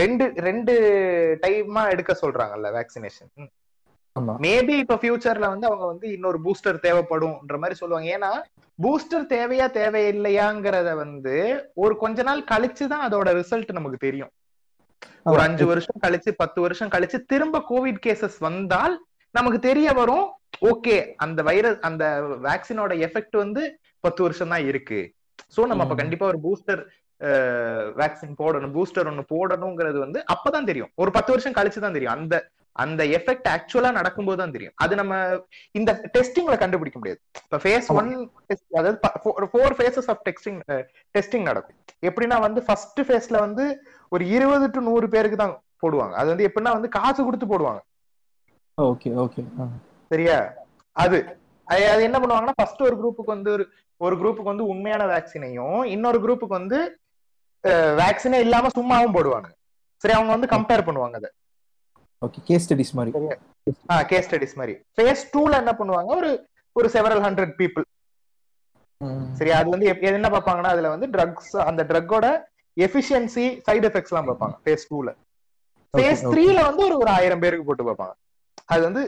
[0.00, 0.74] ரெண்டு ரெண்டு
[1.44, 3.30] டைமா எடுக்க சொல்றாங்கல்ல வேக்சினேஷன்
[4.16, 4.34] ஆமா.
[4.44, 8.08] மேபி இப்ப ஃபியூச்சர்ல வந்து அவங்க வந்து இன்னொரு பூஸ்டர் தேவைப்படும்ன்ற மாதிரி சொல்லுவாங்க.
[8.16, 8.30] ஏன்னா
[8.78, 11.34] பூஸ்டர் தேவையா தேவையில்லையாங்கிறத வந்து
[11.84, 14.32] ஒரு கொஞ்ச நாள் கழிச்சு தான் அதோட ரிசல்ட் நமக்கு தெரியும்.
[15.28, 15.40] ஒரு.
[15.44, 18.94] அஞ்சு வருஷம் கழிச்சு பத்து வருஷம் கழிச்சு திரும்ப கோவிட் கேசஸ் வந்தால்
[19.34, 20.26] நமக்கு தெரிய வரும்
[20.68, 20.94] ஓகே
[21.24, 22.04] அந்த வைரஸ் அந்த
[22.44, 23.62] வேக்சினோட எஃபெக்ட் வந்து
[24.04, 25.00] பத்து வருஷம் தான் இருக்கு
[25.54, 25.96] சோ நம்ம அப்ப.
[26.00, 26.80] கண்டிப்பா ஒரு பூஸ்டர்
[27.96, 32.34] வேக்சின் போடணும் பூஸ்டர் ஒன்னு போடணுங்கிறது வந்து அப்பதான் தெரியும் ஒரு பத்து வருஷம் கழிச்சு தான் தெரியும் அந்த
[32.84, 34.74] அந்த எஃபெக்ட் ஆக்சுவலா நடக்கும்போது தான் தெரியும்.
[34.84, 35.14] அது நம்ம
[35.78, 37.20] இந்த டெஸ்டிங்ல கண்டுபிடிக்க முடியாது.
[37.46, 37.88] இப்ப ஃபேஸ்.
[37.98, 38.10] ஒன்
[38.80, 38.98] அதாவது
[39.54, 40.60] four phases of testing
[41.16, 41.78] testing நடக்கும்.
[42.10, 43.66] எப்படின்னா வந்து ஃபர்ஸ்ட் ஃபேஸ்ல வந்து
[44.16, 46.14] ஒரு இருபது டு நூறு பேருக்கு தான் போடுவாங்க.
[46.20, 47.80] அது வந்து எப்படின்னா வந்து காசு கொடுத்து போடுவாங்க.
[48.78, 49.42] Okay okay.
[50.12, 50.38] சரியா?
[50.96, 51.18] அது
[51.66, 53.64] அது அது என்ன பண்ணுவாங்கன்னா ஃபர்ஸ்ட் ஒரு குரூப்புக்கு வந்து ஒரு
[54.00, 56.78] ஒரு குரூப்புக்கு வந்து உண்மையான வேக்சினையும் இன்னொரு குரூப்புக்கு வந்து
[58.00, 59.48] வேக்சினே இல்லாம சும்மாவும் போடுவாங்க.
[60.02, 61.30] சரி அவங்க வந்து கம்பேர் பண்ணுவாங்க அதை.
[62.22, 63.12] ஓகே கேஸ் ஸ்டடிஸ் மாதிரி
[64.10, 66.30] கேஸ் ஸ்டடிஸ் மாதிரி ஃபேஸ் டூல என்ன பண்ணுவாங்க ஒரு
[66.76, 67.84] ஒரு செவரல் ஹண்ட்ரட் பீப்புள்.
[69.38, 69.88] சரி அது வந்து
[70.18, 72.26] என்ன பார்ப்பாங்கன்னா அதுல வந்து ட்ரக்ஸ் அந்த ட்ரக்கோட
[72.76, 75.10] எஃபிஷியன்சி சைடு எஃபெக்ட்ஸ் எல்லாம் பார்ப்பாங்க ஃபேஸ் டூல
[75.94, 76.32] ஃபேஸ் okay.
[76.32, 78.14] த்ரீல வந்து ஒரு ஒரு ஆயிரம் பேருக்கு போட்டு பார்ப்பாங்க
[78.72, 79.02] அது வந்து.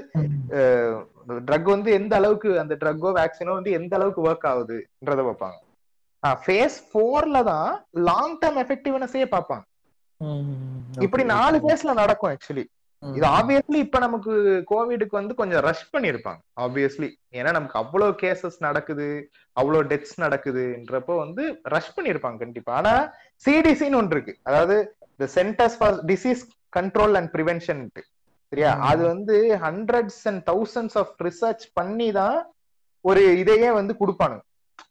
[1.48, 5.58] ட்ரக் வந்து எந்த அளவுக்கு அந்த ட்ரக்கோ வேக்சினோ வந்து எந்த அளவுக்கு ஒர்க் ஆகுதுன்றத பார்ப்பாங்க
[6.44, 7.68] ஃபேஸ் ஃபோர்ல தான்
[8.08, 9.64] லாங் டேர்ம் எஃபெக்டிவ்னஸே பார்ப்பாங்க.
[11.06, 11.58] இப்படி நாலு.
[11.64, 12.64] ஃபேஸ்ல நடக்கும் ஆக்சுவலி.
[13.02, 14.32] இது ஆப்வியஸ்லி இப்ப நமக்கு
[14.70, 16.40] கோவிடுக்கு வந்து கொஞ்சம் ரஷ் பண்ணிருப்பாங்க.
[16.64, 19.06] ஆப்வியஸ்லி ஏன்னா நமக்கு அவ்வளவு கேசஸ் நடக்குது
[19.56, 21.44] அவ்வளவு டெத்ஸ் நடக்குதுன்றப்போ வந்து
[21.74, 22.72] ரஷ் பண்ணிருப்பாங்க கண்டிப்பா.
[22.80, 22.94] ஆனா
[23.44, 24.34] சிடிசின்னு ஒன்று இருக்கு.
[24.48, 24.76] அதாவது
[25.14, 26.42] இந்த centers for disease
[26.76, 27.82] control and prevention
[28.52, 28.70] சரியா.
[28.90, 29.36] அது வந்து
[29.66, 32.38] hundreds and thousands of research பண்ணி தான்
[33.04, 34.44] ஒரு இதையே வந்து கொடுப்பானுங்க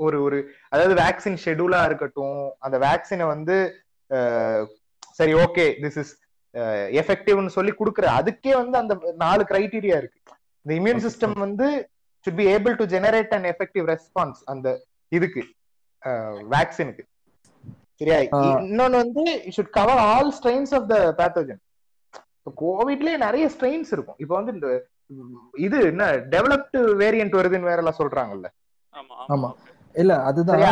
[0.05, 0.37] ஒரு ஒரு
[0.71, 3.55] அதாவது வேக்சின் ஷெடியூலா இருக்கட்டும் அந்த வேக்சினை வந்து
[5.19, 6.13] சரி ஓகே திஸ் இஸ்
[7.01, 8.93] எஃபெக்டிவ்னு சொல்லி கொடுக்குற அதுக்கே வந்து அந்த
[9.23, 10.19] நாலு கிரைட்டீரியா இருக்கு.
[10.65, 11.03] இந்த இம்யூன்.
[11.07, 11.67] சிஸ்டம் வந்து
[12.25, 14.67] should be able to generate an effective response அந்த
[15.17, 15.41] இதுக்கு
[16.53, 17.03] வேக்சினுக்கு
[17.99, 18.17] சரியா.
[18.65, 19.23] இன்னொன்னு வந்து
[19.55, 21.61] should cover all strains of the pathogen
[22.61, 24.17] கோவிட்லயே நிறைய ஸ்ட்ரெயின்ஸ் இருக்கும்.
[24.23, 24.67] இப்போ வந்து இந்த
[25.65, 28.49] இது என்ன டெவலப்டு வேரியன்ட் வருதுன்னு வேற எல்லாம் சொல்றாங்கல்ல
[29.35, 29.49] ஆமா.
[29.95, 30.63] இல்ல அதுதான்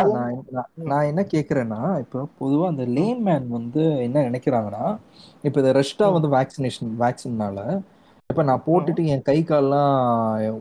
[0.91, 4.84] நான் என்ன கேக்குறேன்னா இப்போ பொதுவா அந்த லேமேன் வந்து என்ன நினைக்கிறாங்கன்னா
[5.43, 7.59] இப்போ இந்த ரெஸ்டா வந்து வேக்சினேஷன் வேக்சின்னால
[8.30, 9.93] இப்ப நான் போட்டுட்டு என் கை கால்லாம்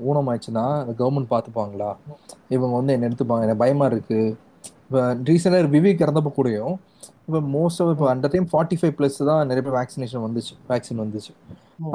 [0.09, 0.65] ஊனமாயிடுச்சுன்னா
[1.01, 1.91] கவர்மெண்ட் பார்த்துப்பாங்களா
[2.55, 3.47] இவங்க வந்து என்ன எடுத்துப்பாங்க?
[3.47, 4.21] எனக்கு பயமா இருக்கு.
[4.83, 6.75] இப்போ ரீசெண்டாக விவேக் இறந்தப்ப கூடயும்
[7.29, 11.03] இப்போ மோஸ்ட் ஆஃப் இப்போ அந்த டைம் ஃபார்ட்டி ஃபைவ் ப்ளஸ் தான் நிறைய பேர் வேக்சினேஷன் வந்துச்சு வேக்சின்
[11.05, 11.33] வந்துச்சு.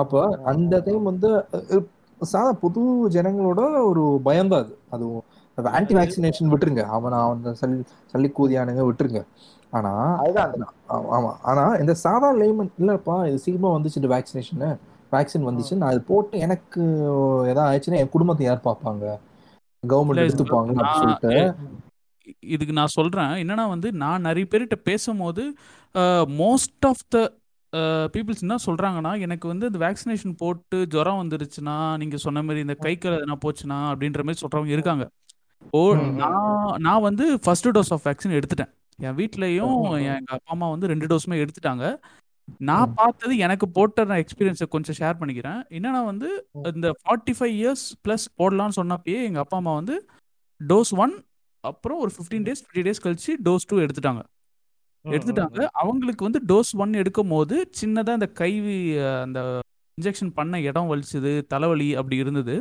[0.02, 0.20] அப்போ
[0.52, 1.30] அந்த டைம் வந்து
[2.22, 2.82] சாதா பொது
[3.16, 4.74] ஜனங்களோட ஒரு பயம்தான் அது.
[4.96, 5.06] அது
[5.58, 6.84] ஆன்டி வேக்சினேஷன் விட்டுருங்க.
[6.98, 7.78] அவன் அவன் சளி
[8.14, 9.22] சளி கூதியானுங்க விட்டுருங்க.
[9.74, 9.92] ஆனா
[10.22, 10.54] அதுதான்
[11.18, 11.32] ஆமா.
[11.50, 14.64] ஆனா இந்த சாதா லைமன் இல்லப்பா இது சீக்கிரமா வந்துச்சு இந்த வேக்சினேஷன்
[15.12, 15.74] வேக்சின் வந்துச்சு.
[15.80, 16.82] நான் அது போட்டு எனக்கு
[17.52, 19.06] ஏதாவது ஆயிடுச்சுன்னா என் குடும்பத்தை யார் பார்ப்பாங்க?
[19.84, 20.72] கவர்மெண்ட் எடுத்துப்பாங்க
[21.02, 21.36] சொல்லிட்டு.
[22.56, 23.32] இதுக்கு நான் சொல்றேன்.
[23.44, 25.44] என்னன்னா வந்து நான் நிறைய பேர்கிட்ட பேசும்போது
[26.42, 27.18] மோஸ்ட் ஆஃப் த
[28.14, 32.94] பீப்புள்ஸ் என்ன சொல்றாங்கன்னா எனக்கு வந்து இந்த வேக்சினேஷன் போட்டு ஜுரம் வந்துருச்சுன்னா நீங்க சொன்ன மாதிரி இந்த கை
[32.98, 35.06] கால் எதனா போச்சுன்னா அப்படின்ற மாதிரி சொல்றவங்க இருக்காங்க.
[35.74, 35.82] ஓ
[36.16, 36.40] நான்
[36.80, 38.72] நான் வந்து ஃபர்ஸ்ட் டோஸ் ஆஃப் வேக்சின் எடுத்துட்டேன்.
[39.00, 39.76] என் வீட்லயும்.
[40.10, 41.86] எங்க அப்பா அம்மா வந்து ரெண்டு டோஸுமே எடுத்துட்டாங்க.
[42.62, 42.94] நான்.
[42.94, 45.60] பார்த்தது எனக்கு போட்ட நான் எக்ஸ்பீரியன்ஸை கொஞ்சம் ஷேர் பண்ணிக்கிறேன்.
[45.70, 46.30] என்னன்னா வந்து
[46.74, 49.96] இந்த ஃபார்ட்டி ஃபைவ் இயர்ஸ் ப்ளஸ் போடலாம்னு சொன்னப்பயே எங்கள் அப்பா அம்மா வந்து
[50.62, 51.14] டோஸ் ஒன்
[51.64, 54.22] அப்புறம் ஒரு ஃபிஃப்டீன் டேஸ் டுவெண்ட்டி டேஸ் கழிச்சு டோஸ் டூ எடுத்துட்டாங்க.
[55.06, 55.60] எடுத்துட்டாங்க.
[55.74, 58.52] அவங்களுக்கு வந்து டோஸ் ஒன் எடுக்கும் போது சின்னதாக இந்த கை
[59.00, 59.40] அஹ், அந்த
[59.98, 62.56] இன்ஜெக்ஷன் பண்ண இடம் வலிச்சுது தலைவலி அப்படி இருந்தது.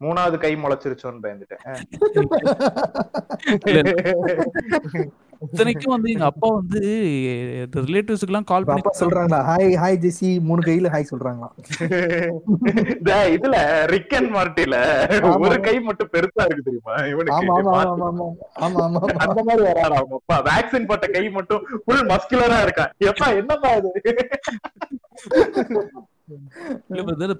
[0.00, 1.62] மூணாவது கை முளைச்சிருச்சோன்னு பயந்துட்டேன்.
[5.44, 6.80] இத்தனைக்கும் வந்து எங்க அப்பா வந்து
[7.82, 11.48] ரிலேட்டிவ்ஸுக்குலாம் கால் இப்ப பண்ணி அப்பா சொல்றாங்களா ஹாய் ஹாய் ஜெசி மூணு கையில ஹாய் சொல்றாங்களா
[12.92, 13.56] இந்த இதுல
[13.92, 14.76] ரிக் அண்ட் மார்ட்டில.
[15.44, 16.96] ஒரு கை மட்டும் பெருசா இருக்கு தெரியுமா?
[17.12, 17.74] இவனுக்கு ஆமா ஆமா
[18.08, 18.28] ஆமா
[18.60, 20.38] ஆமா ஆமா அந்த மாதிரி வராடா அவங்க அப்பா.
[20.48, 23.92] வேக்சின் போட்ட கை மட்டும் ஃபுல் மஸ்குலரா இருக்கா எப்பா என்னப்பா இது?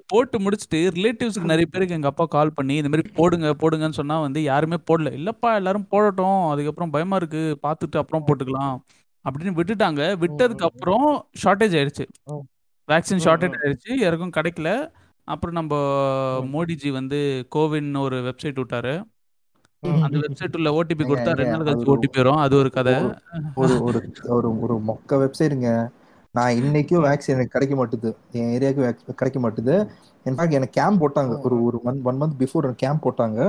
[0.07, 4.43] போட்டு முடிச்சுட்டு ரிலேட்டிவ்ஸ்க்கு நிறைய பேருக்கு எங்க அப்பா கால் பண்ணி இந்த மாதிரி போடுங்க போடுங்கன்னு சொன்னா வந்து
[4.43, 5.11] யாருமே போடல.
[5.19, 6.47] இல்லப்பா எல்லாரும் போடட்டும்.
[6.47, 7.59] அதுக்கப்புறம் பயமா இருக்கு.
[7.63, 8.75] பார்த்துட்டு அப்புறம் போட்டுக்கலாம்.
[9.25, 10.01] அப்படின்னு விட்டுட்டாங்க.
[10.23, 12.05] விட்டதுக்கு அப்புறம் ஷார்ட்டேஜ் ஆயிடுச்சு.
[12.87, 13.53] வேக்சின் ம்.
[13.63, 13.91] ஆயிடுச்சு.
[13.95, 14.91] யாருக்கும் கிடைக்கல.
[15.23, 15.75] அப்புறம் நம்ம
[16.53, 18.95] மோடிஜி வந்து கோவின் ஒரு வெப்சைட் விட்டாரு.
[20.01, 22.35] அந்த வெப்சைட் உள்ள ஓடிபி கொடுத்தா ரெண்டு நாள் கழிச்சு ஓடிபி வரும்.
[22.35, 22.93] அது ஒரு கதை.
[23.55, 25.69] ஒரு ஒரு ஒரு ஒரு மொக்க வெப்சைட்டுங்க
[26.35, 29.75] நான் இன்னைக்கும் வேக்சின் எனக்கு கிடைக்க மாட்டுது என் ஏரியாவுக்கு கிடைக்க மாட்டுது
[30.25, 31.33] இன்ஃபேக்ட் எனக்கு கேம்ப் போட்டாங்க.
[31.41, 33.39] ஒரு ஒரு month one month before camp போட்டாங்க.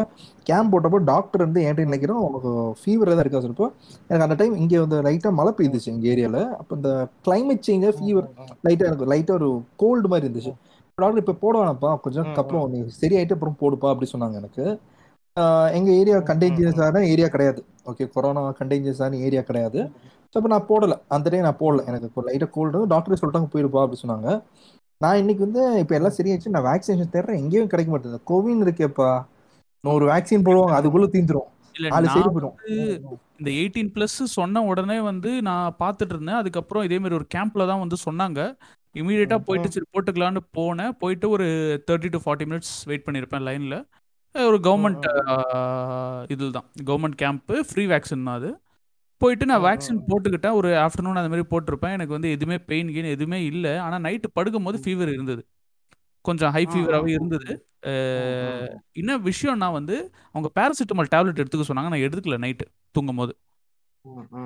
[0.43, 3.39] கேம்ப் போட்டப்போ டாக்டர் வந்து என்கிட்ட நினைக்கிறோம் உனக்கு ஃபீவர் தான் இருக்கா?
[3.39, 3.68] சொல்லிப்போ
[4.09, 6.91] எனக்கு அந்த டைம் இங்கே வந்து லைட்டாக மழை பெய்துச்சு எங்கள் ஏரியாவில் அப்போ இந்த
[7.28, 8.28] climate சேஞ்சு ஃபீவர்
[8.64, 10.53] லைட்டாக எனக்கு லைட்டாக ஒரு கோல்டு மாதிரி இருந்துச்சு.
[10.99, 14.66] டாக்டர் இப்போ போட வேணாம்ப்பா கொஞ்சம் அப்புறம் நீ சரியாயிட்டு அப்புறம் போடுப்பா அப்படி சொன்னாங்க எனக்கு.
[15.37, 17.64] ஆஹ் எங்க ஏரியா கண்டேஞ்சியஸான ஏரியா கிடையாது.
[17.87, 19.80] ஓகே கொரோனா கண்டேஞ்சியஸான ஏரியா கிடையாது.
[20.31, 20.95] ஸோ அப்போ நான் போடல.
[21.16, 21.83] அந்த டைம் நான் போடல.
[21.91, 24.31] எனக்கு இப்போ லைட்டாக கோல்டு டாக்டர் சொல்லிட்டாங்க போயிடுப்பா அப்படி சொன்னாங்க.
[25.05, 27.41] நான் இன்னைக்கு வந்து இப்போ எல்லாம் சரியாச்சு நான் வேக்சினேஷன் தேடுறேன்.
[27.43, 28.27] எங்கேயும் கிடைக்க மாட்டேங்குது.
[28.31, 29.11] கோவின் இருக்கேப்பா.
[29.85, 30.74] நான் ஒரு வேக்சின் போடுவாங்க.
[30.81, 31.51] அதுக்குள்ள தீந்துரும்.
[33.39, 36.41] இந்த எயிட்டீன் ப்ளஸ் சொன்ன உடனே வந்து நான் பார்த்துட்டு இருந்தேன்.
[36.43, 38.41] அதுக்கப்புறம் இதே மாதிரி ஒரு கேம்ப்ல தான் வந்து சொன்னாங்க.
[39.01, 40.95] இமீடியட்டா போயிட்டு சரி போட்டுக்கலான்னு போனேன்.
[41.03, 41.47] போயிட்டு ஒரு
[41.89, 43.77] thirty to forty minutes wait பண்ணியிருப்பேன் லைன்ல
[44.35, 45.05] ஒரு கவர்மெண்ட்
[46.35, 46.66] இதில் தான்.
[46.89, 48.51] கவர்மெண்ட் கேம்ப்பு ஃப்ரீ வேக்சின் தான் அது.
[49.23, 50.57] போயிட்டு நான் வேக்சின் போட்டுக்கிட்டேன்.
[50.61, 51.95] ஒரு ஆஃப்டர்நூன் அந்த மாதிரி போட்டிருப்பேன்.
[51.97, 53.73] எனக்கு வந்து எதுவுமே பெயின் கெயின் எதுவுமே இல்லை.
[53.85, 55.43] ஆனால் நைட்டு படுக்கும்போது ஃபீவர் இருந்தது.
[56.21, 57.51] கொஞ்சம் ஹை ஃபீவராகவே இருந்தது.
[59.01, 59.97] என்ன விஷயம்னா வந்து
[60.33, 61.91] அவங்க பேராசிட்டமால் டேப்லெட் எடுத்துக்க சொன்னாங்க.
[61.93, 63.35] நான் எடுத்துக்கல நைட்டு தூங்கும் போது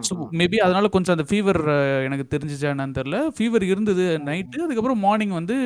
[0.06, 1.58] ஸோ மேபி அதனால கொஞ்சம் அந்த ஃபீவர்
[2.06, 3.18] எனக்கு தெரிஞ்சிச்சா என்னன்னு தெரியல.
[3.36, 5.56] ஃபீவர் இருந்தது நைட்டு அதுக்கப்புறம் மார்னிங் வந்து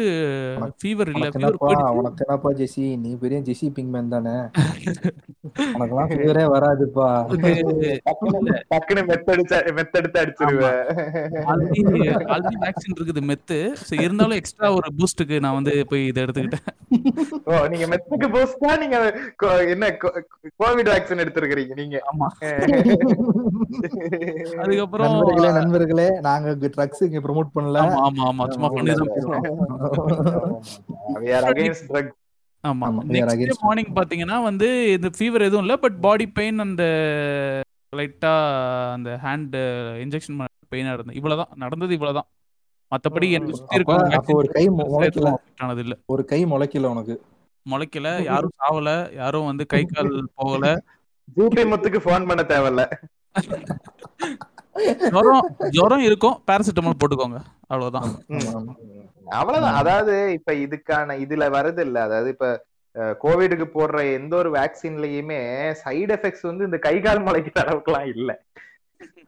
[0.80, 1.58] ஃபீவர் இல்லை ஃபீவர்
[1.98, 2.86] உனக்கு என்னப்பா ஜெசி?
[3.02, 4.34] நீ பெரிய ஜெசி பிங்மேன் தானே?
[5.74, 7.08] உனக்கெல்லாம் ஃபீவரே வராதுப்பா.
[8.70, 10.80] டக்குனு மெத்தடிச்ச மெத்தெடுத்து அடிச்சிருவேன்
[11.46, 11.82] ஆல்ரெடி
[12.64, 16.66] வேக்சின் இருக்குது மெத்து ஸோ இருந்தாலும் எக்ஸ்ட்ரா ஒரு பூஸ்ட்டுக்கு நான் வந்து போய் இதை எடுத்துக்கிட்டேன்.
[17.48, 18.96] ஓ நீங்க மெத்துக்கு போஸ்டா நீங்க
[19.74, 19.90] என்ன
[20.60, 21.96] கோவிட் வேக்சின் எடுத்திருக்கிறீங்க நீங்க.
[22.10, 22.28] ஆமா.
[24.62, 27.78] அதுக்கப்புறம் நண்பர்களே நண்பர்களே நாங்க ட்ரக்ஸ் இங்க ப்ரோமோட் பண்ணல.
[27.84, 28.44] ஆமா ஆமா ஆமா.
[28.48, 29.44] சும்மா பண்ணி தான் பேசுறோம்
[31.22, 32.12] we are against drugs.
[32.64, 36.84] ஆமா நெக்ஸ்ட் மார்னிங் பாத்தீங்கன்னா வந்து இந்த ஃபீவர் எதுவும் இல்லை பட் பாடி பெயின் அந்த
[37.92, 38.32] லைட்டா
[38.94, 39.56] அந்த ஹேண்ட்
[40.04, 40.38] இன்ஜெக்ஷன்
[40.72, 41.18] பெயினா இருந்தது.
[41.18, 41.52] இவ்வளவுதான்.
[41.56, 42.28] நடந்தது இவ்வளவுதான்.
[42.92, 43.56] மத்தபடி எனக்கு ம்.
[43.56, 45.30] சுத்தி இருக்க ஒரு கை முளைக்கல.
[45.58, 45.94] ஆனது இல்ல.
[46.06, 47.14] ஒரு கை முளைக்கல உனக்கு.
[47.66, 50.66] முளைக்கல யாரும் சாவல யாரும் வந்து கை கால் போகல.
[51.36, 52.82] ஜூபி முத்துக்கு போன் பண்ண தேவையில்ல.
[55.14, 55.42] ஜுரம்
[55.76, 57.38] ஜுரம் இருக்கும் பேராசிட்டமால் போட்டுக்கோங்க.
[57.68, 58.06] அவ்வளவுதான்.
[59.34, 59.78] அவ்வளவுதான்.
[59.80, 61.98] அதாவது இப்ப இதுக்கான இதுல வருது இல்ல.
[62.02, 62.48] அதாவது இப்ப
[63.20, 65.38] கோவிடுக்கு போடுற எந்த ஒரு வேக்சின்லயுமே
[65.80, 68.30] சைடு எஃபெக்ட்ஸ் வந்து இந்த கை கால் முளைக்கிற அளவுக்குலாம் இல்ல.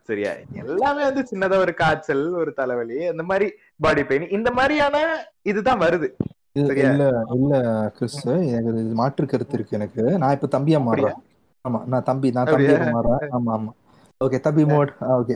[0.08, 0.32] சரியா?
[0.62, 3.46] எல்லாமே வந்து சின்னதா ஒரு காய்ச்சல் ஒரு தலைவலி அந்த மாதிரி
[3.80, 4.96] பாடி பெயின் இந்த மாதிரியான
[5.42, 6.08] இதுதான் வருது.
[6.56, 6.90] இல்ல சரியா?
[6.90, 7.54] இல்ல இல்ல
[7.96, 8.20] கிறிஸ்
[8.52, 10.04] எனக்கு இது மாற்று கருத்து இருக்கு எனக்கு.
[10.22, 11.18] நான் இப்ப தம்பியா மாறுறேன்.
[11.64, 12.84] ஆமா நான் தம்பி நான் தம்பி அப்படியா?
[12.84, 13.72] குமாரா ஆமா ஆமா.
[14.20, 15.34] ஓகே தம்பி மோட் ஓகே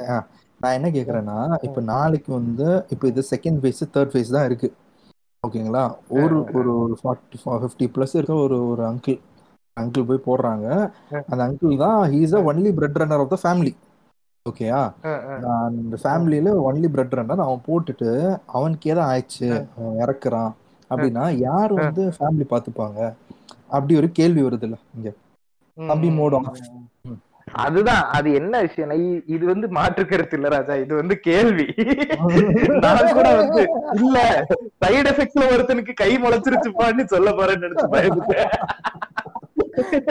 [0.60, 4.68] நான் என்ன கேக்குறேன்னா இப்போ நாளைக்கு வந்து இப்போ இது செகண்ட் ஃபேஸ் தேர்ட் ஃபேஸ் தான் இருக்கு.
[5.44, 5.82] ஓகேங்களா
[6.16, 9.18] ஒரு ஒரு ஃபார்ட்டி ஃபிஃப்டி ப்ளஸ் இருக்க ஒரு ஒரு அங்கிள்
[9.76, 10.66] அங்கிள் போய் போடுறாங்க.
[11.28, 13.72] அந்த அங்கிள் தான் he's a only bread runner of the family
[14.46, 14.80] ஓகேயா
[15.42, 18.10] அஹ் அந்த ஃபேமிலியில ஒன்லி பிரெட் ரன்னர் அவன் போட்டுட்டு
[18.54, 19.48] அவனுக்கு ஏதோ ஆயிடுச்சு.
[19.74, 20.52] அவன் இறக்குறான்.
[20.90, 22.98] அப்படின்னா யார் வந்து ஃபேமிலி பார்த்துப்பாங்க
[23.70, 25.10] அப்படி ஒரு கேள்வி வருது இல்ல இங்க.
[25.78, 26.48] தம்பி மோடம்
[27.64, 28.92] அதுதான் அது என்ன விஷயம்?
[29.34, 31.66] இது வந்து மாற்று கருத்து இல்ல ராஜா இது வந்து கேள்வி.
[32.84, 33.62] நான் கூட வந்து
[34.00, 34.18] இல்ல
[34.84, 38.52] சைடு எஃபெக்ட்ஸ்ல ஒருத்தனுக்கு கை முளைச்சிருச்சுப்பான்னு சொல்ல போறேன்னு நினைச்சு பயந்துட்டேன்.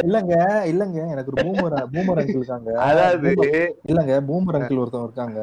[0.06, 0.36] இல்லங்க
[0.72, 2.70] இல்லங்க எனக்கு ஒரு பூமர் பூமர் அங்கிள் இருக்காங்க.
[2.88, 3.32] அதாவது
[3.92, 5.40] இல்லங்க பூமர் அங்கிள் ஒருத்தவங்க இருக்காங்க.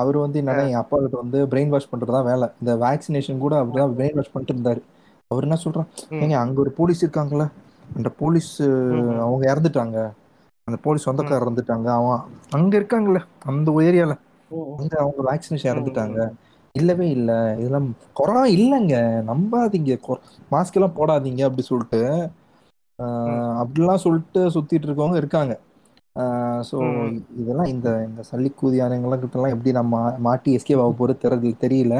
[0.00, 2.48] அவர் வந்து என்னன்னா என் அப்பா கிட்ட வந்து பிரெயின் வாஷ் பண்றதா வேலை.
[2.60, 4.82] இந்த வேக்சினேஷன் கூட அவர் தான் பிரெயின் வாஷ் பண்ணிட்டு இருந்தாரு.
[5.30, 5.88] அவர் என்ன சொல்றான்.
[6.22, 7.46] ஏங்க அங்க ஒரு போலீஸ் இருக்காங்களே
[7.96, 8.52] அந்த போலீஸ்.
[9.26, 9.98] அவங்க இறந்துட்டாங்க.
[10.68, 11.88] அந்த போலீஸ் சொந்தக்காரர் இறந்துட்டாங்க.
[11.98, 14.14] அவன் அங்க இருக்காங்கல்ல அந்த ஏரியால.
[14.78, 16.18] அங்க அவங்க வேக்சினேஷன் இறந்துட்டாங்க.
[16.74, 17.30] இல்லவே இல்ல.
[17.58, 18.96] இதெல்லாம் கொரோனா இல்லைங்க.
[19.28, 19.94] நம்பாதீங்க.
[20.52, 22.02] மாஸ்க் எல்லாம் போடாதீங்க அப்படி சொல்லிட்டு
[23.60, 25.52] அப்படிலாம் சொல்லிட்டு சுத்திட்டு இருக்கவங்க இருக்காங்க.
[26.70, 26.76] ஸோ.
[27.36, 31.96] இதெல்லாம் இந்த இந்த சல்லிக்கூதி ஆனவங்கெல்லாம் எப்படி நம்ம மாட்டி எஸ்கேப் ஆக போறது தெரியல தெரியல.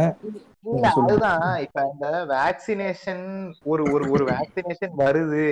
[0.92, 1.60] அதுதான்.
[1.60, 3.24] இப்ப இந்த வேக்சினேஷன்
[3.64, 5.44] ஒரு ஒரு ஒரு வேக்சினேஷன் வருது.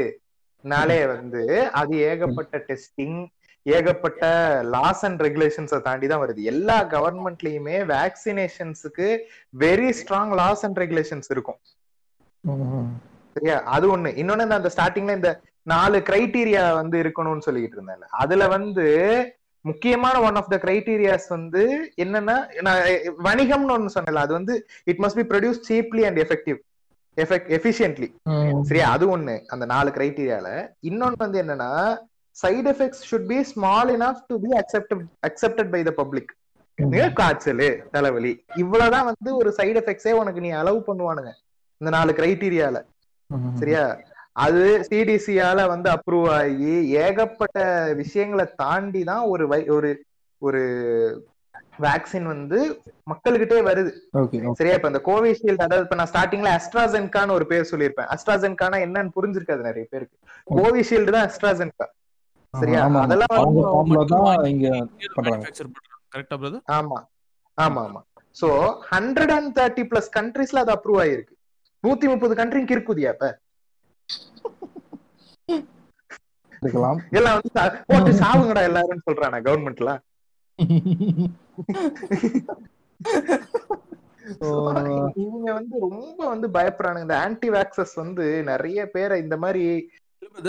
[0.64, 3.18] நாளே வந்து அது ஏகப்பட்ட டெஸ்டிங்
[3.66, 4.22] ஏகப்பட்ட
[4.74, 6.42] லாஸ் அண்ட் ரெகுலேஷன்ஸை தாண்டி தான் வருது.
[6.52, 9.08] எல்லா கவர்மெண்ட்லயுமே வேக்சினேஷன்ஸுக்கு
[9.58, 11.58] very strong laws and regulations இருக்கும்.
[13.36, 13.56] சரியா?
[13.76, 14.10] அது ஒண்ணு.
[14.20, 15.32] இன்னொன்னு இந்த அந்த ஸ்டார்டிங்ல இந்த
[15.62, 18.86] நாலு கிரைட்டீரியா வந்து இருக்கணும்னு சொல்லிட்டு இருந்தேன் அதுல வந்து
[19.64, 21.62] முக்கியமான ஒன் ஆஃப் த கிரைட்டீரியாஸ் வந்து
[21.96, 22.36] என்னன்னா
[22.66, 22.82] நான்
[23.28, 24.24] வணிகம்னு ஒண்ணு சொன்னேன்ல.
[24.26, 26.58] அது வந்து it must be produce cheaply and effective
[27.16, 28.08] effect efficiently.
[28.62, 28.86] சரியா?
[28.94, 30.48] அது ஒண்ணு அந்த நாலு கிரைட்டீரியால
[30.84, 31.70] இன்னொன்னு வந்து என்னன்னா
[32.36, 36.32] side effects should be small enough to be accepted accepted by the public
[37.14, 41.30] காய்ச்சல் தலைவலி இவ்வளவுதான் வந்து ஒரு சைடு எஃபெக்ட்ஸே உனக்கு நீ அலோவ் பண்ணுவானுங்க
[41.80, 42.78] இந்த நாலு கிரைட்டீரியால.
[43.60, 43.84] சரியா?
[44.38, 47.58] அது சிடிசியால வந்து அப்ரூவ் ஆகி ஏகப்பட்ட
[47.94, 49.44] விஷயங்களை தாண்டி தான் ஒரு
[49.76, 49.90] ஒரு
[50.42, 50.60] ஒரு
[51.80, 52.58] வேக்சின் வந்து
[53.10, 53.90] மக்கள்கிட்டே வருது.
[54.54, 54.74] சரியா?
[54.74, 58.08] இப்ப இந்த கோவிஷீல்டு அதாவது இப்ப நான் ஸ்டார்டிங்ல அஸ்ட்ராசென்கான்னு ஒரு பேர் சொல்லியிருப்பேன்.
[58.14, 60.16] அஸ்ட்ராசென்கானா என்னன்னு புரிஞ்சிருக்காது நிறைய பேருக்கு.
[60.54, 61.86] கோவிஷீல்டு தான் அஸ்ட்ராசென்கா
[62.54, 62.80] சரியா?
[62.82, 63.04] ஆமா, ஆமா.
[63.06, 63.32] அதெல்லாம்
[66.74, 66.98] ஆமா
[67.58, 68.00] ஆமா ஆமா.
[68.36, 68.48] So
[68.90, 71.34] hundred and thirty plus கண்ட்ரீஸ்ல அது அப்ரூவ் ஆயிருக்கு.
[71.84, 73.26] நூத்தி முப்பது கண்ட்ரி கிறுக்குதியா இப்ப?
[77.12, 79.90] எல்லாம் வந்து சா- போட்டு சாவுங்கடா எல்லாரும் சொல்றானா கவர்மெண்ட்ல
[85.16, 87.00] இவங்க வந்து ரொம்ப வந்து பயப்படுறானுங்க.
[87.00, 89.64] இந்த ஆன்டி வேக்சஸ் வந்து நிறைய பேரை இந்த மாதிரி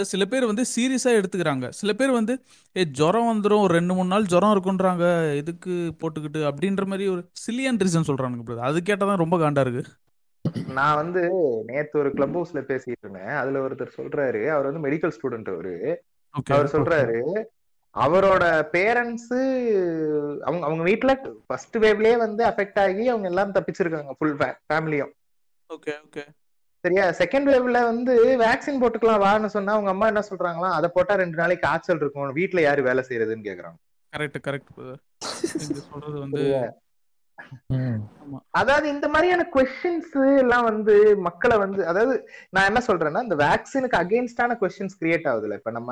[0.01, 1.69] சில பேர் வந்து சீரியஸா எடுத்துக்கிறாங்க.
[1.69, 2.33] சில பேர் வந்து
[2.75, 3.61] ஏ ஜுரம் வந்துரும்.
[3.61, 5.05] ஒரு ரெண்டு மூணு நாள் ஜுரம் இருக்குன்றாங்க.
[5.35, 6.41] எதுக்கு போட்டுக்கிட்டு?
[6.49, 9.83] அப்படின்ற மாதிரி ஒரு சில்லியன் ரீசன் சொல்றானுங்க அது கேட்டா தான் ரொம்ப காண்டா இருக்கு.
[10.73, 11.21] நான் வந்து
[11.65, 13.33] நேத்து ஒரு கிளப் ஹவுஸ்ல பேசிட்டு இருந்தேன்.
[13.41, 14.41] அதுல ஒருத்தர் சொல்றாரு.
[14.47, 15.75] அவர் வந்து மெடிக்கல் ஸ்டூடெண்ட் அவரு.
[16.49, 17.19] அவர் சொல்றாரு
[17.97, 19.33] அவரோட பேரண்ட்ஸ்
[20.45, 21.11] அவங்க அவங்க வீட்ல
[21.47, 24.35] ஃபர்ஸ்ட் வேவ்லயே வந்து அஃபெக்ட் ஆகி அவங்க எல்லாம் தப்பிச்சிருக்காங்க ஃபுல்
[24.65, 25.13] ஃபேமிலியும்
[25.69, 26.23] ஓகே ஓகே
[26.83, 27.05] சரியா?
[27.19, 30.69] செகண்ட் வேவ்ல வந்து வேக்சின் போட்டுக்கலாம் வான்னு சொன்னா அவங்க அம்மா என்ன சொல்றாங்களா?
[30.71, 32.33] அதை போட்டா ரெண்டு நாளைக்கு காய்ச்சல் இருக்கும்.
[32.33, 33.77] வீட்ல யாரு வேலை செய்யறதுன்னு கேக்குறாங்க.
[34.13, 34.69] கரெக்ட் கரெக்ட்
[35.87, 36.43] சொல்றது வந்து
[37.71, 37.97] ம்.
[38.51, 42.13] அதாவது இந்த மாதிரியான கொஸ்டின்ஸ் எல்லாம் வந்து மக்களை வந்து அதாவது
[42.49, 45.91] நான் என்ன சொல்றேன்னா இந்த வேக்சினுக்கு அகேன்ஸ்டான கொஸ்டின்ஸ் கிரியேட் ஆகுதுல இப்ப நம்ம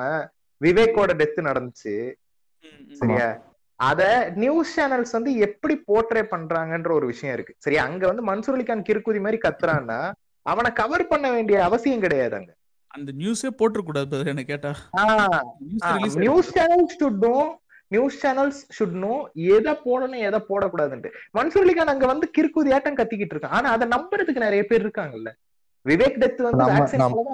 [0.61, 1.95] விவேக்கோட டெத் நடந்துச்சு.
[3.01, 3.27] சரியா?
[3.79, 4.01] அத
[4.35, 7.53] நியூஸ் சேனல்ஸ் வந்து எப்படி போர்ட்ரே பண்றாங்கன்ற ஒரு விஷயம் இருக்கு.
[7.57, 7.81] சரியா?
[7.83, 9.99] அங்க வந்து மன்சூர் அலிகான் கிறுக்குதி மாதிரி கத்துறான்னா
[10.45, 12.51] அவனை கவர் பண்ண வேண்டிய அவசியம் கிடையாது அங்க.
[12.87, 14.71] அந்த நியூஸே போட்டுறக்கூடாது பிரதர் என்ன கேட்டா.
[16.23, 17.37] News channels should know
[17.87, 19.15] news channels should know
[19.55, 21.09] எதை போடணும் எதை போடக்கூடாதுன்ட்டு.
[21.37, 23.55] மன்சூர் அலிகான் அங்க வந்து கிறுக்குதி ஆட்டம் கத்திக்கிட்டு இருக்கான்.
[23.57, 25.31] ஆனா அதை நம்புறதுக்கு நிறைய பேர் இருக்காங்கல்ல.
[25.85, 26.63] விவேக் டெத் வந்து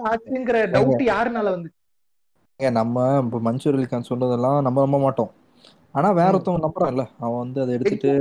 [0.10, 1.70] ஆச்சுங்கிற டவுட் யாருனால வந்து
[2.62, 5.32] ஏன் நம்ம இப்போ மன்சூர் அலிகான் சொல்றதெல்லாம் நம்ம நம்ப மாட்டோம்.
[5.96, 8.12] ஆனா வேற ஒருத்தவங்க நம்புறான்ல அவன் வந்து அதை எடுத்துட்டு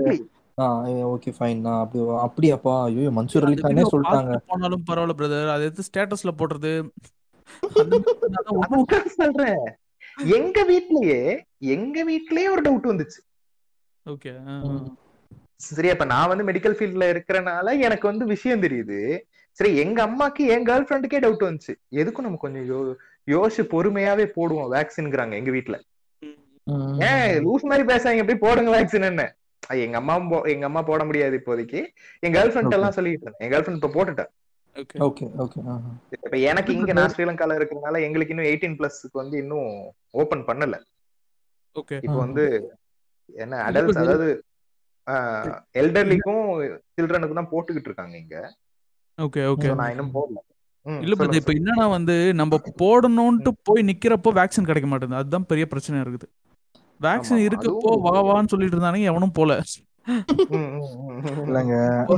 [1.15, 1.31] ஓகே.
[1.37, 4.33] ஃபைன் நான் அப்படி அப்படியாப்பா ஐயோ மன்சூர் அலிகானே சொல்லிட்டாங்க.
[4.51, 6.73] போனாலும் பரவாயில்ல பிரதர் அதை எடுத்து ஸ்டேட்டஸ்ல போடுறது
[9.21, 9.63] சொல்றேன்.
[10.37, 11.21] எங்க வீட்லயே
[11.75, 13.21] எங்க வீட்லயே ஒரு டவுட் வந்துச்சு.
[14.07, 14.33] ஓகே
[15.67, 19.01] சரி அப்ப நான் வந்து மெடிக்கல் ஃபீல்ட்ல இருக்கிறனால எனக்கு வந்து விஷயம் தெரியுது.
[19.59, 21.75] சரி எங்க அம்மாக்கு என் கேர்ள் ஃப்ரெண்டுக்கே டவுட் வந்துச்சு.
[22.01, 22.69] எதுக்கும் நம்ம கொஞ்சம்
[23.29, 25.77] யோசிச்சு பொறுமையாவே போடுவோம் வேக்சின்ங்கிறாங்க எங்க வீட்ல.
[27.09, 29.25] ஏன் லூஸ் மாதிரி பேசாங்க எப்படி போடுங்க வேக்சின் என்ன
[29.85, 30.15] எங்க அம்மா
[30.53, 31.81] எங்க அம்மா போட முடியாது இப்போதைக்கு.
[32.21, 33.45] என் கேர்ள் ஃப்ரெண்ட் எல்லாம் சொல்லிட்டு இருந்தேன்.
[33.45, 34.31] என் கேர்ள் ஃப்ரெண்ட் இப்ப போட்டுட்டேன்.
[34.77, 35.61] ஓகே ஓகே ஓகே
[36.17, 39.71] இப்ப எனக்கு இங்க நான் ஸ்ரீலங்கால இருக்கிறதுனால எங்களுக்கு இன்னும் எயிட்டீன் பிளஸ்க்கு வந்து இன்னும்
[40.23, 40.77] ஓபன் பண்ணல.
[41.77, 42.19] ஓகே இப்போ.
[42.25, 42.45] வந்து
[43.35, 43.97] என்ன brother.
[44.03, 44.29] அதாவது
[45.81, 46.45] எல்டர்லிக்கும்
[46.97, 48.37] சில்ட்ரனுக்கும் தான் போட்டுக்கிட்டு இருக்காங்க இங்க.
[49.19, 50.39] ஓகே ஓகே நான் இன்னும் போடல.
[50.87, 55.21] இல்ல இப்ப என்னன்னா வந்து நம்ம போடணும்ட்டு போய் நிக்கிறப்போ வேக்சின் கிடைக்க மாட்டேங்குது.
[55.21, 56.27] அதுதான் பெரிய பிரச்சனை இருக்குது.
[57.01, 59.53] வேக்சின் இருக்கப்போ வா வான்னு சொல்லிட்டு இருந்தானுங்க எவனும் போல.
[61.43, 61.75] இல்லைங்க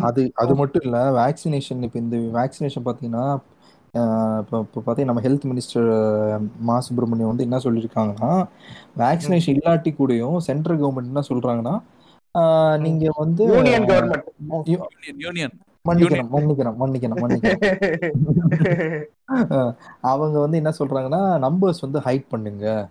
[0.09, 3.25] அது அது மட்டும் இல்லை வேக்சினேஷன் இப்போ இந்த வேக்சினேஷன் பார்த்தீங்கன்னா
[4.43, 5.89] இப்போ இப்போ பார்த்தீங்கன்னா நம்ம ஹெல்த் மினிஸ்டர்
[6.63, 8.31] மா சுப்பிரமணியம் வந்து என்ன சொல்லியிருக்காங்கன்னா
[9.03, 11.75] வேக்சினேஷன் இல்லாட்டி கூடயும் சென்ட்ரல் கவர்மெண்ட் என்ன சொல்றாங்கன்னா
[12.35, 14.29] ஆஹ், நீங்க வந்து யூனியன் கவர்மெண்ட்
[14.71, 15.55] யூ- யூனியன் யூனியன்
[15.89, 17.41] மன்னிக்கணும் மன்னிக்கணும் மன்னிக்கணும்
[20.01, 22.89] அவங்க வந்து என்ன சொல்றாங்கன்னா நம்பர்ஸ் வந்து ஹைட் பண்ணுங்க.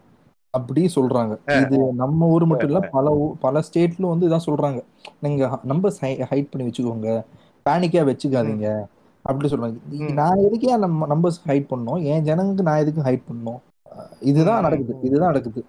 [0.50, 1.66] அப்படி சொல்றாங்க.
[1.66, 4.84] இது நம்ம ஊர் மட்டும் இல்ல பல பல ஸ்டேட்ல வந்து இதான் சொல்றாங்க.
[5.22, 7.24] நீங்க நம்பர்ஸ் ஹைட் பண்ணி வச்சுக்கோங்க.
[7.70, 8.86] பேனிக்கா வச்சுக்காதீங்க.
[9.22, 10.14] அப்படி சொல்றாங்க.
[10.14, 13.60] நான் எதுக்கே நம்ம நம்பர்ஸ் ஹைட் பண்ணணும் என் ஜனங்களுக்கு நான் எதுக்கு ஹைட் பண்ணணும்
[13.96, 14.96] அஹ் இதுதான் நடக்குது.
[15.02, 15.66] இதுதான் நடக்குது.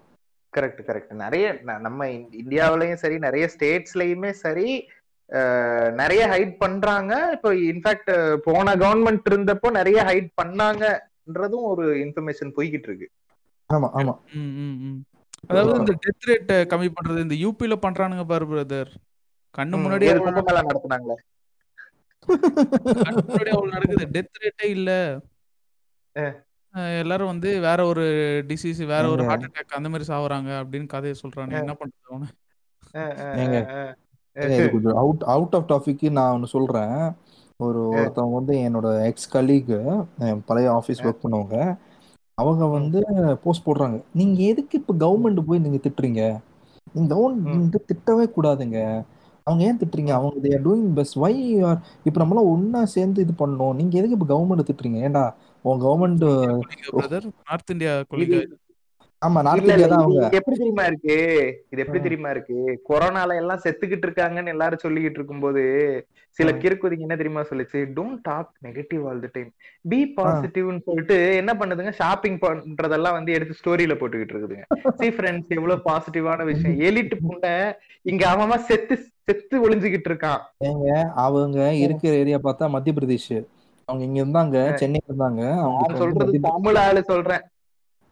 [0.57, 4.89] கரெக்ட் கரெக்ட் நிறைய நம்ம இந்- இந்தியாவுலயும் சரி நிறைய ஸ்டேட்ஸ்லயுமே சரி
[6.01, 7.13] நிறைய ஹைட் பண்றாங்க.
[7.35, 8.11] இப்போ இன்ஃபேக்ட்
[8.47, 13.09] போன கவர்மெண்ட் இருந்தப்போ நிறைய ஹைட் பண்ணாங்கன்றதும் ஒரு இன்ஃபர்மேஷன் போய்கிட்டு இருக்கு.
[13.71, 14.15] ஆமா ஆமா.
[15.49, 18.91] அதாவது இந்த டெத் ரேட் கம்மி பண்றது இந்த யூபில பண்றானுங்க பாரு பிரதர்
[19.55, 20.11] கண்ணு முன்னாடி
[20.69, 21.17] நடத்துனாங்களே.
[23.05, 24.07] கண்ணு முன்னாடி அவ்வளவு நடக்குது.
[24.17, 24.91] டெத் ரேட்டே இல்ல.
[27.01, 28.05] எல்லாரும் வந்து வேற ஒரு
[28.49, 29.23] டிசீஸ் வேற ஒரு.
[29.25, 32.29] ஹார்ட் அட்டாக் அந்த மாதிரி சாவறாங்க அப்படின்னு கதையை சொல்றானு என்ன பண்றது அவனு?
[34.37, 36.97] கொஞ்சம் அவுட் அவுட் ஆஃப் டாபிக் நான் ஒன்று சொல்றேன்.
[37.61, 39.73] ஒரு ஒருத்தவங்க வந்து என்னோட எக்ஸ் கலீக்
[40.47, 41.57] பழைய ஆஃபீஸ் ஒர்க் பண்ணவங்க
[42.39, 43.01] அவங்க வந்து
[43.43, 43.97] போஸ்ட் போடுறாங்க.
[44.21, 46.23] நீங்க எதுக்கு இப்ப கவர்மெண்ட் போய் நீங்க திட்டுறீங்க?
[46.95, 48.79] நீங்க கவர்மெண்ட் திட்டவே கூடாதுங்க.
[49.47, 50.13] அவங்க ஏன் திட்டுறீங்க?
[50.19, 51.35] அவங்க they are doing best why
[51.69, 54.99] are இப்போ நம்மளாம் ஒண்ணா சேர்ந்து இது பண்ணோம் நீங்க எதுக்கு இப்ப கவர்மெண்ட் திட்டுறீங்க?
[55.09, 55.25] ஏன்டா
[55.65, 56.25] உங்க கவர்மெண்ட்
[56.99, 57.95] பிரதர் நார்த் இந்தியா
[59.23, 59.41] ஆமா
[60.39, 61.17] எப்படி தெரியுமா இருக்கு?
[61.73, 62.57] இது எப்படி தெரியுமா இருக்கு?
[62.89, 65.63] கொரோனால எல்லாம் செத்துக்கிட்டு இருக்காங்கன்னு எல்லாரும் சொல்லிக்கிட்டு இருக்கும்போது
[66.39, 67.79] சில கிறுக்குதிங்க என்ன தெரியுமா சொல்லுச்சு?
[67.97, 69.51] Don't talk negative all the time
[69.85, 71.91] be பாசிட்டிவ்னு சொல்லிட்டு என்ன பண்ணுதுங்க?
[71.91, 74.67] ஷாப்பிங் பண்றதெல்லாம் வந்து எடுத்து ஸ்டோரியில போட்டுக்கிட்டு இருக்குதுங்க.
[75.01, 76.79] சி ஃப்ரெண்ட்ஸ் எவ்வளவு பாசிட்டிவான விஷயம்.
[76.81, 77.55] எலிட்டு புண்டை
[78.03, 78.95] இங்க அவன் செத்து
[79.29, 80.41] செத்து ஒளிஞ்சுகிட்டு இருக்கான்.
[80.69, 80.89] ஏங்க
[81.25, 83.35] அவங்க இருக்கிற ஏரியா பார்த்தா மத்திய பிரதேஷ்.
[83.89, 85.43] அவங்க இங்க இருந்தாங்க சென்னை இருந்தாங்க.
[85.65, 87.45] அவங்க சொல்றது தமிழ் ஆளு சொல்றேன்.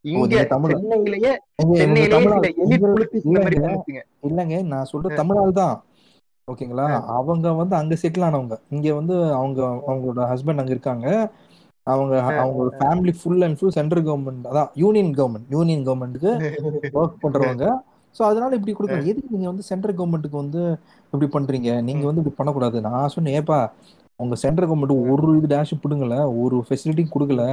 [0.05, 0.35] இங்க.
[0.73, 1.33] சென்னையிலேயே
[4.29, 4.57] இல்லைங்க.
[4.73, 5.77] நான் சொல்ற தமிழால் தான்.
[6.49, 6.87] ஓகேங்களா?
[7.19, 8.57] அவங்க வந்து அங்க செட்டில் ஆனவங்க.
[8.77, 11.07] இங்க வந்து அவங்க அவங்களோட ஹஸ்பண்ட் அங்க இருக்காங்க.
[11.87, 16.33] அவங்க அவங்களோட family full and full central government அதான் யூனியன் கவர்மெண்ட் யூனியன் கவர்மெண்ட்டுக்கு
[17.01, 17.67] ஒர்க் பண்றவங்க.
[18.17, 20.63] சோ அதனால இப்படி கொடுக்குறாங்க எதுக்கு நீங்க வந்து சென்ட்ரல் கவர்மெண்ட்டுக்கு வந்து
[21.13, 21.71] இப்படி பண்றீங்க?
[21.89, 22.81] நீங்க வந்து இப்படி பண்ணக்கூடாது.
[22.89, 23.59] நான் சொன்னேன் ஏப்பா
[24.21, 27.45] உங்க சென்ட்ரல் கவர்மெண்ட் ஒரு இது டேஷ் பிடுங்கல ஒரு ஃபெசிலிட்டி கொடுக்கல.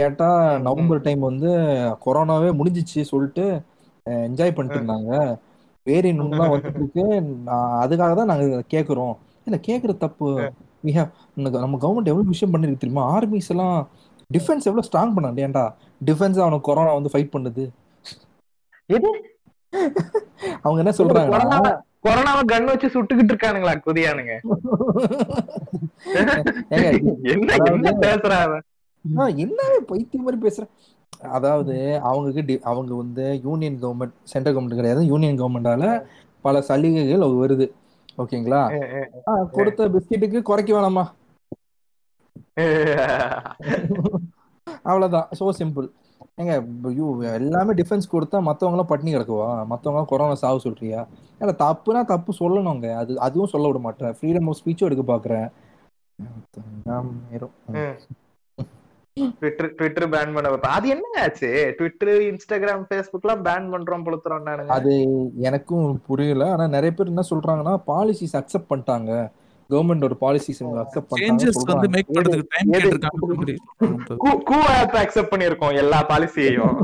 [0.00, 1.48] கேட்டா நவம்பர் டைம் வந்து
[2.06, 3.62] கொரோனாவே முடிஞ்சிச்சு சொல்லிட்டு
[4.10, 5.38] என்ஜாய் பண்ணிட்டு இருந்தாங்க.
[5.86, 7.22] வேரியன் எல்லாம் வந்துட்டு இருக்கு.
[7.22, 9.16] நான் அதுக்காக தான் நாங்க கேக்குறோம்.
[9.44, 10.52] இல்ல கேக்குற தப்பு
[10.84, 13.18] we have நம்ம கவர்மெண்ட் எவ்வளவு விஷயம் பண்ணிருக்கு தெரியுமா?
[13.18, 13.88] ஆர்மிஸ் எல்லாம்
[14.32, 15.38] டிஃபென்ஸ் எவ்வளவு ஸ்ட்ராங் பண்ணாங்க.
[15.38, 15.74] ஏன்டா?
[16.04, 17.68] டிஃபென்ஸ் அவனுக்கு கொரோனா வந்து ஃபைட் பண்ணுது.
[20.62, 24.38] அவங்க என்ன சொல்றாங்கன்னா கொரோனாவை கன் வச்சு சுட்டுக்கிட்டு இருக்கானுங்களா குதியானுங்க.
[27.24, 28.62] என்ன அதாவது-
[29.44, 29.60] என்ன
[29.90, 30.64] பைத்தியம் மாதிரி பேசுற.
[31.36, 31.74] அதாவது
[32.08, 35.02] அவங்களுக்கு அவங்க வந்து யூனியன் கவர்மெண்ட் சென்ட்ரல் கவர்மெண்ட் கிடையாது.
[35.12, 35.84] யூனியன் கவர்மெண்டால
[36.44, 37.66] பல சலுகைகள் வருது.
[38.22, 38.60] ஓகேங்களா?
[39.56, 41.04] கொடுத்த பிஸ்கெட்டுக்கு குறைக்க வேணாமா?
[44.88, 45.28] அவ்வளவுதான்.
[45.38, 45.88] சோ சிம்பிள்
[46.40, 46.54] ஏங்க
[47.38, 49.48] எல்லாமே டிஃபென்ஸ் கொடுத்தா மத்தவங்க எல்லாம் பட்டினி கிடக்குவா?
[49.72, 51.00] மத்தவங்க எல்லாம் கொரோனா சாவு சொல்றியா?
[51.40, 52.88] ஏன்னா தப்புனா தப்பு சொல்லணுங்க.
[53.02, 54.16] அது அதுவும் சொல்ல விட மாட்டேன்.
[54.18, 55.46] ஃப்ரீடம் ஆஃப் ஸ்பீச்சும் எடுக்க பாக்குறேன்.
[59.40, 61.50] ட்விட்டர் ட்விட்டர் பேன் பண்ண அது என்னங்க ஆச்சு?
[61.76, 64.92] ட்விட்டர் இன்ஸ்டாகிராம் ஃபேஸ்புக்லாம் பேன் பண்றோம் புளுத்துறோம் நானுங்க அது
[65.48, 66.44] எனக்கும் புரியல.
[66.54, 69.12] ஆனா நிறைய பேர் என்ன சொல்றாங்கன்னா பாலிசிஸ் அக்செப்ட் பண்ணிட்டாங்க.
[69.70, 71.86] கவர்மெண்ட் ஒரு பாலிசிஸ் அக்செப்ட் பண்ணிட்டாங்க.
[74.50, 76.76] கூ ஆப் அக்செப்ட் பண்ணிருக்கோம் எல்லா பாலிசியையும்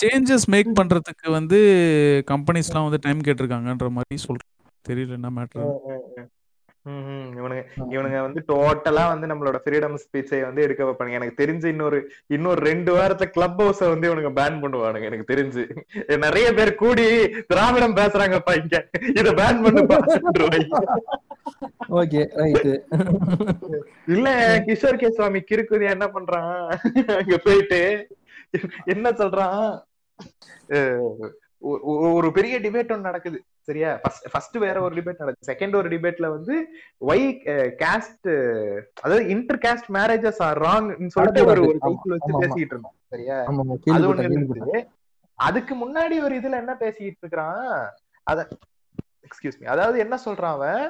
[0.00, 1.58] சேஞ்சஸ் மேக் பண்றதுக்கு வந்து
[2.32, 4.50] கம்பெனிஸ்லாம் வந்து டைம் கேட்டிருக்காங்கன்ற மாதிரி சொல்றேன்
[4.84, 5.66] தெரியல என்ன மேட்டர்.
[7.38, 7.62] இவனுங்க
[7.94, 11.18] இவனுங்க வந்து டோட்டலா வந்து நம்மளோட ஃப்ரீடம் ஸ்பீச்சை வந்து எடுக்க வைப்பானுங்க.
[11.20, 11.98] எனக்கு தெரிஞ்சு இன்னொரு
[12.36, 15.64] இன்னொரு ரெண்டு வாரத்துல கிளப் ஹவுஸ வந்து இவனுங்க பேன் பண்ணுவானுங்க எனக்கு தெரிஞ்சு.
[16.24, 17.06] நிறைய பேர் கூடி
[17.52, 18.80] திராவிடம் பேசுறாங்கப்பா இங்க.
[19.20, 19.98] இத பேன் பண்ணுப்பா
[22.00, 22.22] ஓகே
[24.14, 24.28] இல்ல
[24.66, 26.52] கிஷோர் கே சுவாமி கிறுக்குதி என்ன பண்றான்?
[27.20, 27.80] அங்க போயிட்டு
[28.94, 29.64] என்ன சொல்றான்?
[32.18, 33.38] ஒரு பெரிய டிபேட் ஒன்று நடக்குது.
[33.68, 33.90] சரியா?
[34.32, 36.54] ஃபர்ஸ்ட் வேற ஒரு டிபேட் நடக்குது செகண்ட் ஒரு டிபேட்ல வந்து
[37.06, 37.26] ஒய்
[37.82, 38.28] கேஸ்ட்
[39.00, 42.40] அதாவது inter caste marriages are wrong சொல்லிட்டு ஒரு ஒரு டைட்டில் வச்சு.
[42.44, 42.96] பேசிட்டு இருந்தோம்.
[43.08, 43.36] சரியா?
[43.96, 44.80] அது ஒண்ணு இருந்துச்சு
[45.38, 47.62] அதுக்கு முன்னாடி ஒரு இதுல என்ன பேசிட்டு இருக்கிறான்?
[48.26, 48.40] அத
[49.28, 50.82] எக்ஸ்கியூஸ் மீ அதாவது என்ன சொல்றான் அவன்?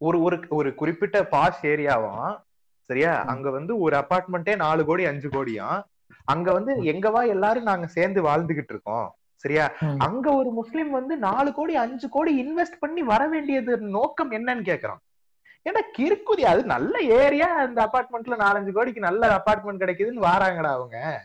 [0.00, 2.32] ஒரு ஒரு ஒரு குறிப்பிட்ட பாஷ் ஏரியாவாம்
[2.90, 3.12] சரியா.
[3.24, 5.78] அங்க வந்து ஒரு அபார்ட்மெண்ட்டே நாலு கோடி அஞ்சு கோடியாம்.
[6.24, 9.06] அங்க வந்து எங்கவா எல்லாரும் நாங்க சேர்ந்து வாழ்ந்துகிட்டு இருக்கோம்.
[9.36, 9.72] சரியா.
[9.98, 15.02] அங்க ஒரு முஸ்லிம் வந்து நாலு கோடி அஞ்சு கோடி இன்வெஸ்ட் பண்ணி வர வேண்டியது நோக்கம் என்னன்னு கேக்குறான்.
[15.68, 21.22] ஏன்னா கிறுக்குதி அது நல்ல ஏரியா அந்த அபார்ட்மெண்ட்ல நாலஞ்சு கோடிக்கு நல்ல அபார்ட்மெண்ட் கிடைக்குதுன்னு வாராங்கடா அவங்க.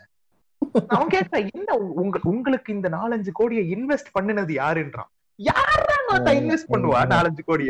[0.88, 5.10] அவன் கேட்கறான் என்ன உங்க- உங்க உங்களுக்கு இந்த நாலஞ்சு கோடியை இன்வெஸ்ட் பண்ணினது யாருன்றான்?
[5.36, 7.68] யாரா இன்வெஸ்ட் பண்ணுவா நாலஞ்சு கோடி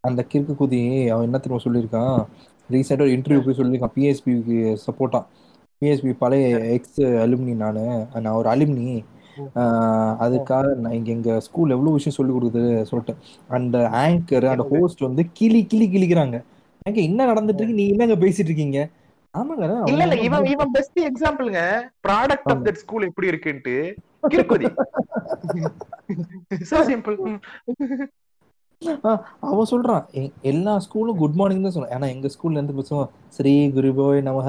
[0.00, 2.26] அந்த கிறுக்கு குதி அவன் என்ன திரும்ப சொல்லியிருக்கான்?
[2.70, 5.26] ரீசெண்டாக ஒரு இன்டர்வியூ போய் சொல்லியிருக்கான் பிஎஸ்பிக்கு சப்போர்ட்டா
[5.80, 7.78] பிஎஸ்பி பழைய எக்ஸ் அலுமினி நான்
[8.12, 9.04] நான் ஒரு அலுமினி
[10.24, 13.14] அதுக்காக நான் இங்க எங்க ஸ்கூல் எவ்வளவு விஷயம் சொல்லி கொடுக்குது சொல்லிட்டு
[13.58, 16.38] அந்த ஆங்கர் அந்த ஹோஸ்ட் வந்து கிளி கிளி கிளிக்கிறாங்க.
[16.88, 17.78] ஏங்க என்ன நடந்துட்டு இருக்கு?
[17.80, 18.80] நீங்க என்னங்க பேசிட்டு இருக்கீங்க?
[19.34, 21.62] ஆமாங்க இல்ல இல்ல இவன் இவன் பெஸ்ட் எக்ஸாம்பிள்ங்க
[22.06, 22.64] ப்ராடக்ட் ஆஃப்.
[22.66, 23.76] தட் ஸ்கூல் எப்படி இருக்குன்ட்டு.
[24.32, 24.68] கிறுக்குதி
[26.70, 27.16] சோ சிம்பிள்
[29.48, 30.04] அவன் சொல்றான்
[30.50, 34.48] எல்லா ஸ்கூலும் குட் மார்னிங் தான் சொல்லுவான் ஏன்னா எங்க ஸ்கூல்ல இருந்து பேசுவோம் ஸ்ரீ குருபோய் நமக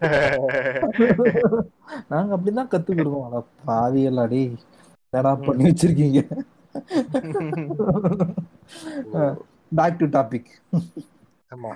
[2.12, 3.26] நாங்க அப்படிதான் கத்துக்கிடுவோம்.
[3.28, 4.42] அட பாவியல்லாடி
[5.12, 6.20] என்னடா பண்ணி வச்சிருக்கீங்க?
[9.78, 10.50] பேக் டு டாபிக்
[11.54, 11.72] ஆமா.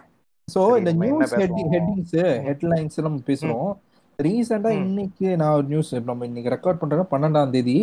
[0.49, 1.71] சோ இந்த நியூஸ் ஹெட்டிங்?
[1.75, 2.17] ஹெட்டிங்ஸ்
[2.49, 3.71] ஹெட்லைன்ஸ் நம்ம பேசுறோம்.
[4.19, 4.71] ரீசெண்டா.
[4.85, 7.79] இன்னைக்கு நான் நியூஸ் நம்ம இன்னைக்கு ரெக்கார்ட் பண்றேன் பன்னெண்டாம் தேதி.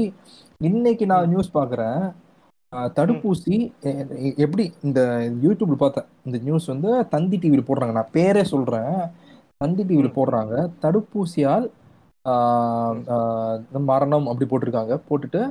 [0.70, 2.02] இன்னைக்கு நான் நியூஸ் பாக்குறேன்
[2.98, 3.58] தடுப்பூசி
[4.46, 4.66] எப்படி?
[4.88, 5.00] இந்த
[5.44, 6.08] யூடியூப்ல பார்த்தேன்.
[6.28, 7.94] இந்த நியூஸ் வந்து தந்தி டிவில போடுறாங்க.
[8.00, 8.98] நான் பேரே சொல்றேன்.
[9.62, 10.16] தந்தி டிவில ம்.
[10.16, 10.54] போடுறாங்க.
[10.82, 11.68] தடுப்பூசியால்
[13.88, 14.96] மரணம் அப்படி போட்டிருக்காங்க.
[15.08, 15.42] போட்டுட்டு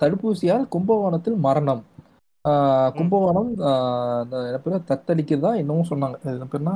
[0.00, 1.82] தடுப்பூசியால் கும்பகோணத்தில் மரணம்.
[2.44, 3.50] ஆஹ், கும்பகோணம்
[4.46, 4.80] என்ன பேரு?
[4.88, 5.56] தத்தளிக்கிறதா?
[5.56, 6.16] என்னமோ சொன்னாங்க.
[6.32, 6.74] என்ன பேருனா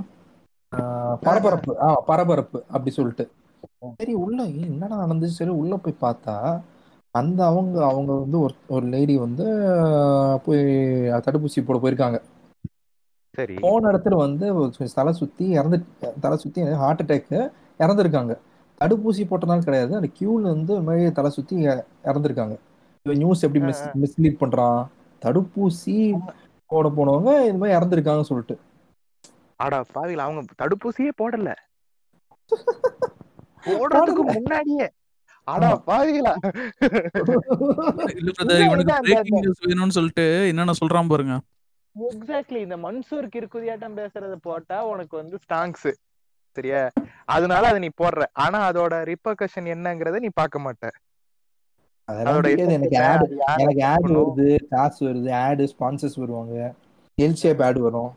[0.72, 1.72] ஆஹ், பரபரப்பு.
[1.80, 3.24] ஆ பரபரப்பு அப்படி சொல்லிட்டு.
[3.94, 5.38] சரி உள்ள என்னடா நடந்துச்சு?
[5.40, 6.34] சரி உள்ள போய் பார்த்தா
[7.14, 9.44] அந்த அவங்க அவங்க வந்து ஒரு ஒரு லேடி வந்து
[10.44, 10.64] போய்
[11.26, 12.18] தடுப்பூசி போட போயிருக்காங்க.
[13.36, 13.54] சரி.
[13.60, 15.84] போன இடத்துல வந்து தலை சுத்தி இறந்து
[16.20, 18.38] தலை சுத்தி ஹார்ட் அட்டாக் இறந்துருக்காங்க.
[18.80, 19.94] தடுப்பூசி போட்டனால கிடையாது.
[19.94, 21.66] அந்த கியூல வந்து இந்த மாதிரி தலை சுத்தி
[22.04, 22.58] இறந்துருக்காங்க.
[23.02, 24.86] நியூஸ் எப்படி மிஸ் மிஸ்லீட் பண்றான்?
[25.24, 26.18] தடுப்பூசி
[26.66, 28.58] போட போனவங்க இது மாதிரி இறந்துருக்காங்கன்னு சொல்லிட்டு.
[29.56, 31.54] ஆடா பாவில அவங்க தடுப்பூசியே போடல.
[33.64, 34.90] போடுறதுக்கு முன்னாடியே.
[35.44, 35.82] ஆடா.
[35.86, 36.06] பாவிகளா.
[36.06, 36.34] இல்ல
[36.80, 41.40] பிரதர் இல்ல, இவனுக்கு இல்ல, அந்த- பிரேக்கிங் நியூஸ் வேணும்னு சொல்லிட்டு என்னென்ன சொல்றான் பாருங்க.
[41.96, 45.86] எக்ஸாக்ட்லி இந்த மன்சூர் கிறுக்குதியாட்டம் பேசுறத போட்டா உனக்கு வந்து ஸ்டாங்ஸ்
[46.56, 46.90] சரியா?
[47.24, 48.24] அதனால அதை நீ போடுற.
[48.32, 50.90] ஆனா அதோட ரிப்பர்கஷன் என்னங்கறத நீ பார்க்க மாட்ட.
[52.08, 53.24] எனக்கு ஆட்
[53.56, 54.06] எனக்கு ஆட்?
[54.08, 56.74] வருது காசு வருது ஆடு ஸ்பான்சர்ஸ் வருவாங்க.
[57.22, 58.12] எல் ஷேப் ஆட் வரும்.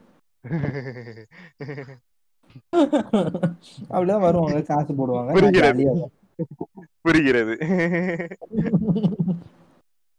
[3.90, 4.62] அப்படிதான் வருவாங்க.
[4.62, 5.32] காசு போடுவாங்க.
[7.02, 7.54] புரிகிறது.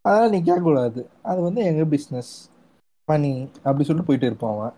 [0.05, 2.33] அதெல்லாம் நீ கேட்க கூடாது அது வந்து எங்க பிசினஸ்
[3.11, 3.33] மணி
[3.63, 4.75] அப்படி சொல்லிட்டு போயிட்டு இருப்பான் அவன்.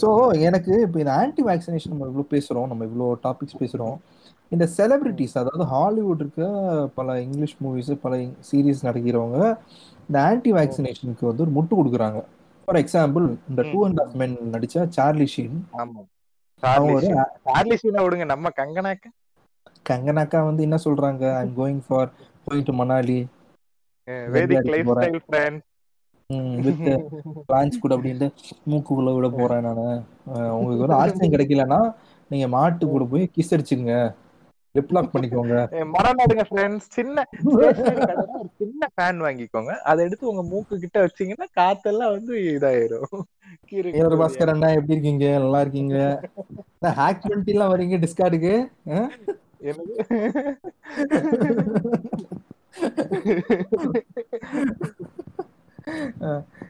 [0.00, 0.08] ஸோ.
[0.48, 3.96] எனக்கு இப்போ இந்த ஆன்டி வேக்சினேஷன் நம்ம இவ்வளோ பேசுகிறோம் நம்ம இவ்வளோ டாபிக்ஸ் பேசுகிறோம்
[4.52, 6.44] இந்த செலிபிரிட்டிஸ் அதாவது ஹாலிவுட் இருக்க
[6.94, 8.16] பல இங்கிலீஷ் மூவிஸ் பல
[8.50, 9.38] சீரீஸ் நடிக்கிறவங்க
[10.08, 12.20] இந்த ஆன்டி வேக்சினேஷனுக்கு வந்து ஒரு முட்டு கொடுக்குறாங்க.
[12.68, 13.62] ஃபார் எக்ஸாம்பிள் இந்த.
[13.72, 15.58] டூ அண்ட் ஆஃப் மென் நடிச்ச சார்லி ஷீன்
[16.62, 16.94] சார்லி
[17.82, 17.98] ஷீன்.
[18.04, 19.06] விடுங்க நம்ம கங்கனாக்க?
[19.90, 21.24] கங்கனாக்கா வந்து என்ன சொல்றாங்க?
[21.40, 22.10] I'm going for
[22.46, 23.18] going to Manali
[26.64, 26.88] with
[27.52, 28.26] launch கூட அப்படின்ட்டு
[28.70, 30.00] மூக்குக்குள்ள விட போறேன் நான்.
[30.56, 31.78] உங்களுக்கு ஒரு ஆக்சிஜன் கிடைக்கலன்னா
[32.30, 33.94] நீங்க மாட்டு கூட போய் கிஸ் அடிச்சுங்க
[34.74, 35.54] லிப்லாக் பண்ணிக்கோங்க.
[35.94, 37.68] மரநாடுங்க ஃப்ரெண்ட்ஸ் சின்ன ஒரு
[38.60, 39.72] சின்ன ஃபேன் வாங்கிக்கோங்க.
[39.90, 43.16] அதை எடுத்து உங்க மூக்கு கிட்ட வச்சீங்கன்னா காத்தெல்லாம் வந்து இதாயிரும்.
[44.02, 45.26] ஏழு பாஸ்கர் அண்ணா எப்படி இருக்கீங்க?
[45.44, 45.96] நல்லா இருக்கீங்க?
[47.00, 48.54] ஹேக் பண்ணிட்டு எல்லாம் வரீங்க டிஸ்கார்டுக்கு
[49.70, 49.96] என்னது?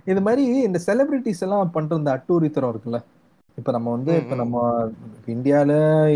[0.07, 3.01] இது மாதிரி இந்த செலிபிரிட்டிஸ் எல்லாம் பண்ற இந்த அட்டூரித்தனம் இருக்குல்ல?
[3.59, 4.35] இப்ப நம்ம வந்து இப்ப.
[4.37, 4.57] நம்ம
[5.29, 5.73] இந்தியால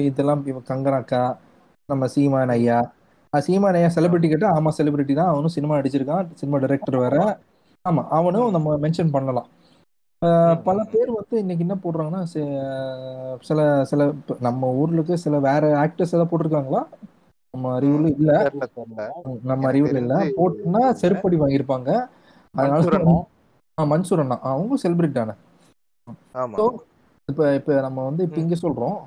[0.08, 1.22] இதெல்லாம் கங்கனாக்கா
[1.88, 2.78] நம்ம சீமான் ஐயா.
[3.32, 5.30] சீமான் ஐயா செலிபிரிட்டி கேட்டா ஆமா செலிபிரிட்டி தான்.
[5.32, 6.28] அவனும் சினிமா நடிச்சிருக்கான்.
[6.34, 7.16] சினிமா டைரக்டர் வேற.
[7.84, 8.50] ஆமா அவனும்.
[8.50, 9.48] நம்ம மென்ஷன் பண்ணலாம்.
[10.64, 10.78] பல.
[10.92, 12.20] பேர் வந்து இன்னைக்கு என்ன போடுறாங்கன்னா
[13.42, 13.60] சில
[13.90, 14.02] சில
[14.40, 16.82] நம்ம ஊர்ல இருக்க சில வேற ஆக்டர்ஸ் ஏதாவது போட்டிருக்காங்களா?
[17.54, 18.30] நம்ம அறிவுல இல்ல.
[19.50, 20.14] நம்ம அறிவுல இல்ல.
[20.36, 20.82] போட்டுனா.
[21.02, 21.90] செருப்படி வாங்கியிருப்பாங்க.
[22.54, 23.14] அதனால மன்சூர் அண்ணா.
[23.78, 25.34] ஆ, மன்சூர் அண்ணா அவங்க செலிபிரிட்டி தானே.
[27.28, 28.38] இப்ப இப்ப நம்ம வந்து இப்ப.
[28.40, 28.98] இங்க சொல்றோம்.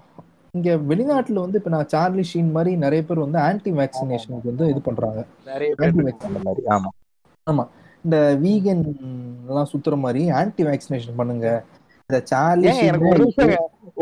[0.53, 4.81] இங்க வெளிநாட்டுல வந்து இப்ப நான் சார்லி ஷீன் மாதிரி நிறைய பேர் வந்து ஆன்டி வேக்சினேஷனுக்கு வந்து இது
[4.81, 5.21] பண்றாங்க.
[5.45, 6.63] நிறைய பேர் இருக்காங்க அந்த மாதிரி
[7.47, 7.65] ஆமா.
[8.05, 8.83] இந்த வீகன்
[9.47, 11.47] எல்லாம் சுத்துற மாதிரி ஆன்டி வேக்சினேஷன் பண்ணுங்க.
[12.09, 12.71] இந்த சார்லி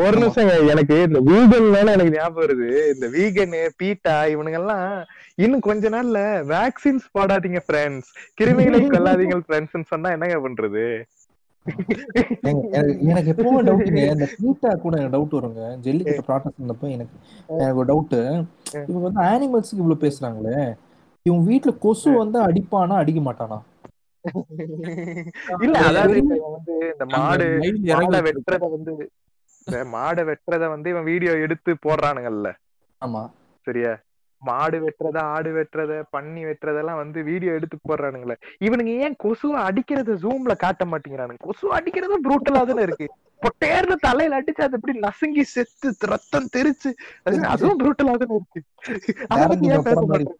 [0.02, 2.68] ஒரு நிமிஷங்க எனக்கு இந்த வீகன் எனக்கு ஞாபகம் வருது.
[2.94, 4.86] இந்த வீகனு பீட்டா இவனுங்க எல்லாம்
[5.38, 6.18] இன்னும் கொஞ்ச நாள்ல
[6.50, 10.84] வேக்சின்ஸ் போடாதீங்க ஃப்ரெண்ட்ஸ் கிருமிகளை கொல்லாதீங்க ஃப்ரெண்ட்ஸ் சொன்னா என்னங்க பண்றது?
[13.06, 15.62] எனக்கு எப்பவும் டவுட்டுங்க இந்த பீட்டா கூட எனக்கு டவுட் வருங்க.
[15.84, 17.14] ஜெல்லிக்கட்டு ப்ராட்டஸ் இருந்தப்ப எனக்கு
[17.58, 18.14] எனக்கு ஒரு டவுட்
[18.82, 20.58] இவங்க வந்து அனிமல்ஸ்க்கு இவ்வளவு பேசுறாங்களே.
[21.26, 23.58] இவங்க வீட்டுல கொசு வந்து அடிப்பானா அடிக்க மாட்டானா?
[25.64, 26.36] இல்ல அதாவது வந்து
[26.92, 27.48] இந்த மாடு
[27.92, 28.92] மாடை வெட்டுறத வந்து
[29.66, 32.48] இந்த மாடை வெட்டுறத வந்து இவன் வீடியோ எடுத்து போடுறானுங்கல்ல.
[33.02, 33.22] ஆமா.
[33.66, 33.92] சரியா?
[34.48, 38.36] மாடு வெட்டுறத ஆடு வெட்டுறத பன்னி வெட்டுறதெல்லாம் வந்து வீடியோ எடுத்து போடுறானுங்களே.
[38.66, 41.42] இவனுங்க ஏன் கொசுவை அடிக்கிறத ஜூம்ல காட்ட மாட்டேங்கிறானுங்க.
[41.48, 43.08] கொசு அடிக்கிறது ப்ரூட்டலா தானே இருக்கு.
[43.42, 46.90] பொட்டேர்னு தலையில அடிச்சு அது எப்படி நசுங்கி செத்து ரத்தம் தெரிச்சு
[47.26, 48.60] அது அதுவும் ப்ரூட்டலா தானே இருக்கு.
[49.32, 49.98] அதை பத்தி ஏன் பேச.
[50.02, 50.36] மாட்டேங்க.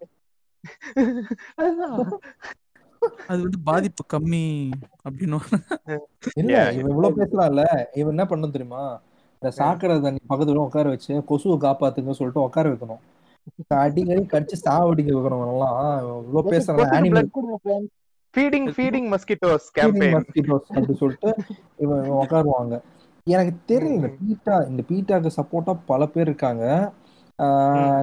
[3.31, 4.45] அது வந்து பாதிப்பு கம்மி
[5.07, 5.39] அப்படின்னு
[6.41, 7.65] இல்ல இவன் இவ்வளவு பேசுறான்ல.
[8.01, 8.85] இவன் என்ன பண்ணணும் தெரியுமா?
[9.43, 13.03] இந்த சாக்கடை தண்ணி பக்கத்துல உட்கார வச்சு கொசுவை காப்பாத்துங்க சொல்லிட்டு உட்கார வைக்கணும்.
[13.79, 15.81] அடிக்கடி கடிச்சு சாவடிக்க வைக்கணும் எல்லாம்
[16.21, 16.51] இவ்வளவு
[16.97, 17.31] animal
[18.35, 21.31] feeding feeding mosquitoes campaign mosquitoes அப்படி சொல்லிட்டு
[21.77, 22.77] இவன் இவன் உட்காருவாங்க
[23.27, 26.65] எனக்கு தெரியும் இந்த பீட்டா இந்த பீட்டாக்கு சப்போர்ட்டா பல பேர் இருக்காங்க.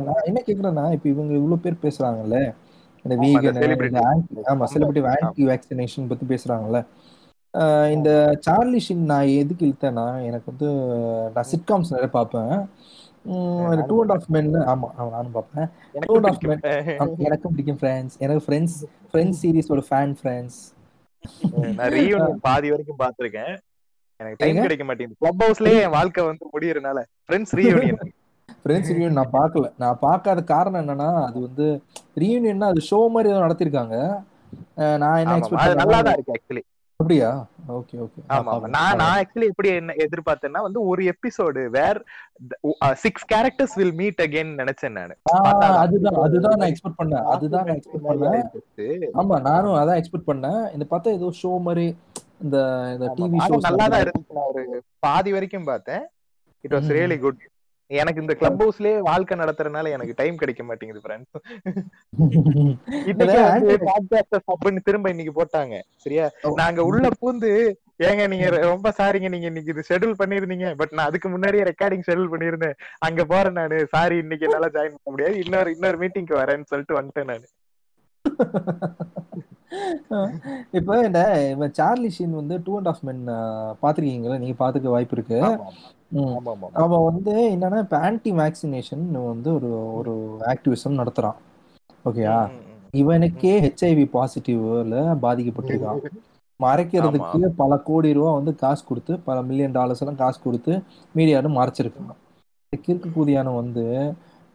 [0.05, 2.37] நான் என்ன கேக்குறேன்னா இப்ப இவங்க இவ்வளவு பேர் பேசுறாங்கல்ல.
[3.05, 3.59] இந்த வீகன்.
[4.51, 4.65] ஆமா.
[4.73, 6.79] செலிபிரிட்டி ஆன்டி வேக்சினேஷன் பத்தி பேசுறாங்கல்ல.
[7.95, 8.09] இந்த
[8.47, 10.67] சார்லி ஷின் நான் எதுக்கு இழுத்தேன்னா எனக்கு வந்து
[11.35, 12.53] நான் சிட்காம்ஸ் நிறைய பார்ப்பேன்.
[13.89, 15.67] டூ அண்ட் ஆஃப் மென் ஆமா ஆமா, நானும் பார்ப்பேன்.
[16.05, 16.61] டூ அண்ட் ஆஃப் மென்
[17.25, 18.77] எனக்கும் பிடிக்கும் ஃப்ரெண்ட்ஸ் எனக்கு ஃப்ரெண்ட்ஸ்
[19.11, 20.59] ஃப்ரெண்ட்ஸ் சீரிஸோட ஃபேன் ஃப்ரெண்ட்ஸ்
[21.77, 23.53] நான் ரீயூனியன் பாதி வரைக்கும் பாத்திருக்கேன்
[24.19, 24.57] எனக்கு டைம்?
[24.65, 25.19] கிடைக்க மாட்டேங்குது.
[25.21, 26.99] கிளப் ஹவுஸ்லயே என் வாழ்க்கை வந்து முடியறனால.
[27.25, 27.99] ஃப்ரெண்ட்ஸ் ரீயூனியன்
[28.63, 29.67] ஃப்ரெண்ட்ஸ் ரியூனியன் நான் பார்க்கல.
[29.83, 31.67] நான் பார்க்காத காரணம் என்னன்னா அது வந்து
[32.21, 33.95] ரீயூனியன்னா அது ஷோ மாதிரி ஏதோ நடத்திருக்காங்க.
[35.03, 36.63] நான் என்ன எக்ஸ்பெக்ட் நல்லா தான் இருக்கு ஆக்சுவலி
[37.01, 37.29] அப்படியா?
[37.77, 41.99] ஓகே ஓகே ஆமா நான் நான் ஆக்சுவலி எப்படி என்ன எதிர்பார்த்தேன்னா வந்து ஒரு episode where
[43.03, 45.13] six characters will meet again நினைச்சேன் நானு.
[45.83, 47.25] அதுதான் அதுதான் நான் எக்ஸ்பெக்ட் பண்ணேன்.
[47.35, 49.05] அதுதான் நான் எக்ஸ்பெக்ட் பண்ணேன்.
[49.21, 50.61] ஆமா நானும் அதான் எக்ஸ்பெக்ட் பண்ணேன்.
[50.77, 51.85] இந்த பார்த்தா ஏதோ ஷோ மாதிரி
[52.45, 52.57] இந்த
[52.95, 54.37] இந்த டிவி ஷோஸ் நல்லா தான் இருந்துச்சு.
[54.39, 54.63] நான் ஒரு
[55.07, 56.05] பாதி வரைக்கும் பார்த்தேன்.
[56.65, 56.91] It was.
[56.97, 57.41] ரியலி குட்
[57.91, 61.31] எனக்கு இந்த கிளப் ஹவுஸ்லயே வாழ்க்கை நடத்துறதுனால எனக்கு டைம் கிடைக்க மாட்டேங்குது ஃப்ரெண்ட்ஸ்
[64.85, 65.81] திரும்ப இன்னைக்கு போட்டாங்க.
[65.97, 66.29] சரியா?
[66.61, 71.29] நாங்க உள்ள பூந்து ஏங்க நீங்க ரொம்ப சாரிங்க நீங்க இன்னைக்கு இது ஷெட்யூல் பண்ணிருந்தீங்க பட் நான் அதுக்கு
[71.29, 75.43] முன்னாடியே ரெக்கார்டிங் ஷெட்யூல் பண்ணிருந்தேன் அங்க போறேன் நானு சாரி இன்னைக்கு என்னால ஜாயின் பண்ண முடியாது.
[75.43, 77.47] இன்னொரு இன்னொரு மீட்டிங்க்கு வரேன்னு சொல்லிட்டு வந்துட்டேன் நானு.
[80.77, 81.19] இப்ப இந்த
[81.51, 83.21] இவன் சார்லி ஷீன் வந்து டூ அண்ட் ஆஃப் மென்
[83.83, 85.37] பாத்திருக்கீங்களா நீங்க பாத்துக்க வாய்ப்பு இருக்கு.
[86.81, 90.13] அவன் வந்து என்னன்னா இப்ப ஆன்டி வேக்சினேஷன் வந்து ஒரு ஒரு
[90.51, 91.37] ஆக்டிவிசம் நடத்துறான்.
[92.05, 92.37] ஓகேயா?
[92.93, 96.01] இவனுக்கே ஹெச்ஐவி பாசிட்டிவ்ல பாதிக்கப்பட்டிருக்கான்.
[96.59, 100.73] மறைக்கிறதுக்கு பல கோடி ரூபா வந்து காசு கொடுத்து பல மில்லியன் டாலர்ஸ் எல்லாம் காசு கொடுத்து
[101.15, 102.19] மீடியாவும் மறைச்சிருக்கான்.
[102.63, 103.83] இந்த கிறுக்கு கூதியான வந்து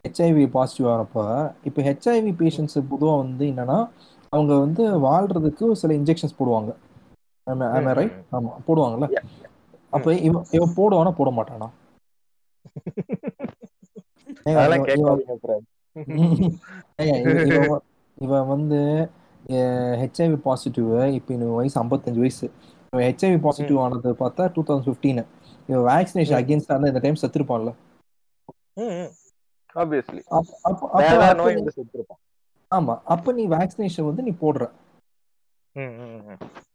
[0.04, 1.16] ஹெச்ஐவி பாசிட்டிவ் ஆனப்ப
[1.64, 3.78] இப்போ ஹெச்ஐவி பேஷண்ட்ஸ் பொதுவாக வந்து என்னன்னா
[4.32, 6.70] அவங்க வந்து வாழ்றதுக்கு சில இன்ஜெக்ஷன்ஸ் போடுவாங்க.
[7.98, 9.08] ரைட் ஆமா போடுவாங்கல்ல?
[9.92, 11.12] அப்ப இவன் இவன் போடுவானா?
[11.12, 11.70] போட மாட்டானா?
[14.46, 14.66] இவன்-
[18.48, 19.08] வந்து
[20.00, 22.50] ஹெச்ஐவி பாசிட்டிவ் இப்போ இவன் வயசு ஐம்பத்தஞ்சு வயசு.
[22.92, 25.24] இவன் ஹெச்ஐவி பாசிட்டிவ் ஆனது பார்த்தா டூ தௌசண்ட் ஃபிஃப்டீன்
[25.68, 27.74] இவன் வேக்சினேஷன் அகேன்ஸ்ட் ஆன இந்த டைம் செத்துருப்பான்ல.
[31.76, 32.18] செத்துருப்பான்.
[32.70, 34.70] ஆமா அப்ப நீ வேக்சினேஷன் வந்து நீ போடுற.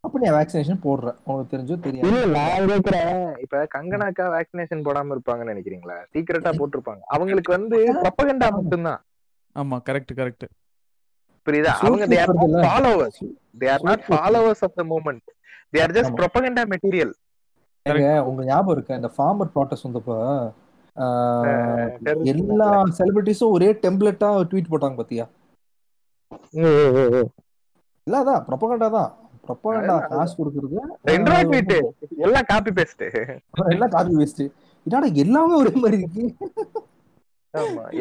[0.06, 2.10] அப்ப நீ வேக்சினேஷன் போடுற உனக்கு தெரிஞ்சோ தெரியாது.
[2.10, 3.11] இல்ல நான் கேக்குறேன்.
[3.44, 5.98] இப்ப கங்கனாக்கா வேக்சினேஷன் போடாம இருப்பாங்கன்னு நினைக்கிறீங்களா?
[6.14, 7.03] சீக்கிரட்டா போட்டிருப்பாங்க.
[7.14, 9.02] அவங்களுக்கு வந்து ப்ரொபகண்டா மட்டும்தான்.
[9.56, 10.45] ஆமா கரெக்ட் கரெக்ட்
[11.48, 11.73] புரியுதா?
[11.82, 12.60] அவங்க தே ஆர் இல்ல.
[12.64, 13.19] Followers
[13.61, 15.26] they are not followers of the moment
[15.73, 16.15] they are just.
[16.19, 17.14] Propaganda material
[18.30, 18.99] உங்க ஞாபகம் இருக்கா?
[18.99, 20.15] இந்த ஃபார்மர் ப்ராட்டஸ்ட் வந்தப்ப
[22.32, 22.68] எல்லா
[22.98, 25.26] செலிபிரிட்டிஸும் ஒரே டெம்ப்ளெட்டா ட்வீட் போட்டாங்க பாத்தியா?
[28.12, 29.12] இல்ல அதான் ப்ரொபகண்டா தான்.
[29.48, 30.76] ப்ரொபகண்டா காசு கொடுக்கறது
[32.26, 33.04] எல்லாம் காப்பி பேஸ்ட்
[33.76, 34.48] எல்லாம் காப்பி
[34.86, 36.24] என்னடா எல்லாமே ஒரே மாதிரி இருக்கு.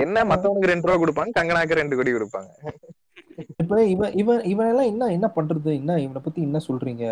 [0.04, 2.50] என்ன மத்தவனுக்கு ரெண்டு ரூபா கொடுப்பாங்க கங்கனாக்கு ரெண்டு கோடி கொடுப்பாங்க.
[3.62, 5.70] இப்ப இவன் இவன் இவன் எல்லாம் என்ன என்ன பண்றது?
[5.80, 7.04] என்ன இவனை பத்தி என்ன சொல்றீங்க?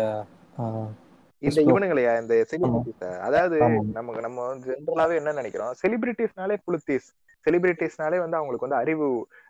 [1.47, 1.61] இந்த.
[1.71, 3.57] இவனுங்களையா இந்த செலிபிரிட்டிஸ் அதாவது.
[3.97, 5.73] நமக்கு நம்ம ஜென்ரலாவே என்ன நினைக்கிறோம்?
[5.81, 7.09] செலிபிரிட்டிஸ்னாலே புளுத்தீஸ்
[7.45, 9.07] செலிபிரிட்டிஸ்னாலே வந்து அவங்களுக்கு வந்து அறிவு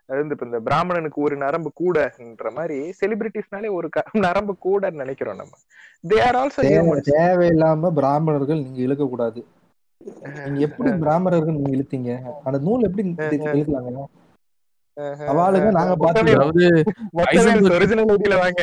[0.08, 5.54] வந்து இப்ப இந்த பிராமணனுக்கு ஒரு நரம்பு கூடன்ற மாதிரி செலிபிரிட்டிஸ்னாலே ஒரு க- நரம்பு கூடன்னு நினைக்கிறோம் நம்ம.
[6.04, 9.40] தே ஆர் ஆல்சோ தேவை- தேவையில்லாம பிராமணர்கள் நீங்க இழுக்க கூடாது
[10.40, 12.10] நீங்க எப்படி பிராமணர்கள் நீங்க இழுத்தீங்க?
[12.44, 13.04] அந்த நூல் எப்படி
[13.54, 14.08] எழுதலாங்க
[15.28, 15.92] அவாளுங்க நாங்க
[16.32, 16.64] அதாவது
[17.20, 18.62] Heisenberg- ஒரிஜினல் ஐடியில வாங்க.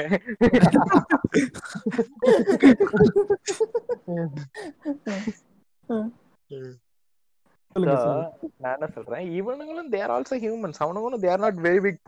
[7.86, 9.26] நான் என்ன சொல்றேன்?
[9.40, 12.02] இவனுங்களும் தேர் ஆல்சோ ஹியூமன்ஸ் அவனுங்களும் தேர் நாட் வெரி பிக்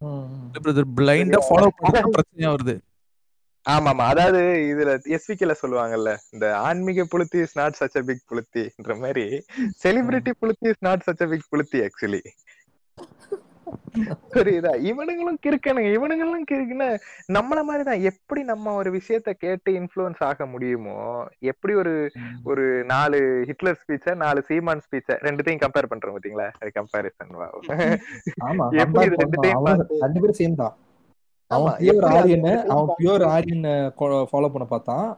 [0.00, 0.30] ம்.
[0.56, 2.74] பிரதர் பிளைண்டா ஃபாலோ பண்ணா பிரச்சனையா வருது.
[3.66, 4.40] ஆமா ஆமா அதாவது
[4.70, 9.24] இதுல எஸ்விக்கில சொல்லுவாங்கல்ல இந்த ஆன்மீக புளுத்தி is not such a big புளுத்தின்ற மாதிரி
[9.82, 12.20] celebrity புளுத்தி is not such a big புளுத்தி actually
[14.34, 14.72] புரியுதா?
[14.90, 15.90] இவனுங்களும் கிறுக்கனுங்க.
[15.96, 16.88] இவனுங்களும் கிறுக்குன்னா
[17.36, 18.04] நம்மள மாதிரிதான்.
[18.10, 20.98] எப்படி நம்ம ஒரு விஷயத்த கேட்டு இன்ஃப்ளூயன்ஸ் ஆக முடியுமோ
[21.52, 21.94] எப்படி ஒரு
[22.52, 23.18] ஒரு நாலு
[23.50, 26.48] ஹிட்லர் ஸ்பீச்ச நாலு சீமான் ஸ்பீச்ச ரெண்டுத்தையும் கம்பேர் பண்றோம் பாத்தீங்களா?
[26.78, 27.34] கம்பேரிசன்
[28.48, 29.68] ஆமா எப்படி ரெண்டுத்தையும்
[30.04, 30.74] ரெண்டு பேரும் சேம் தான்.
[31.50, 33.66] அவன் பியூர் அது ஆரியன் அவன் பியூர் ஆரியன்
[34.30, 35.08] ஃபாலோ பண்ண பார்த்தான்.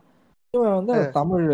[0.55, 1.47] இவன் வந்து தமிழ்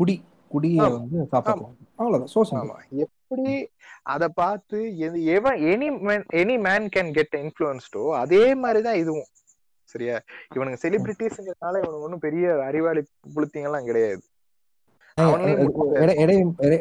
[0.00, 0.16] குடி.
[0.54, 0.78] குடிய.
[0.96, 2.32] வந்து காப்பாற்றுவான் அவ்வளவுதான்.
[2.34, 2.76] சோ ஆமா.
[3.04, 3.54] எப்படி
[4.14, 4.78] அத பார்த்து
[5.36, 9.30] எவன் any man any man can get இன்ஃபுளுன்ஸ்டோ அதே மாதிரிதான் இதுவும்.
[9.88, 10.16] சரியா?
[10.54, 13.00] இவனுங்க செலிபிரிட்டிஸ்ங்கிறதுனால இவனுக்கு ஒண்ணும் பெரிய அறிவாளி
[13.34, 14.22] புளுத்திங்கெல்லாம் கிடையாது.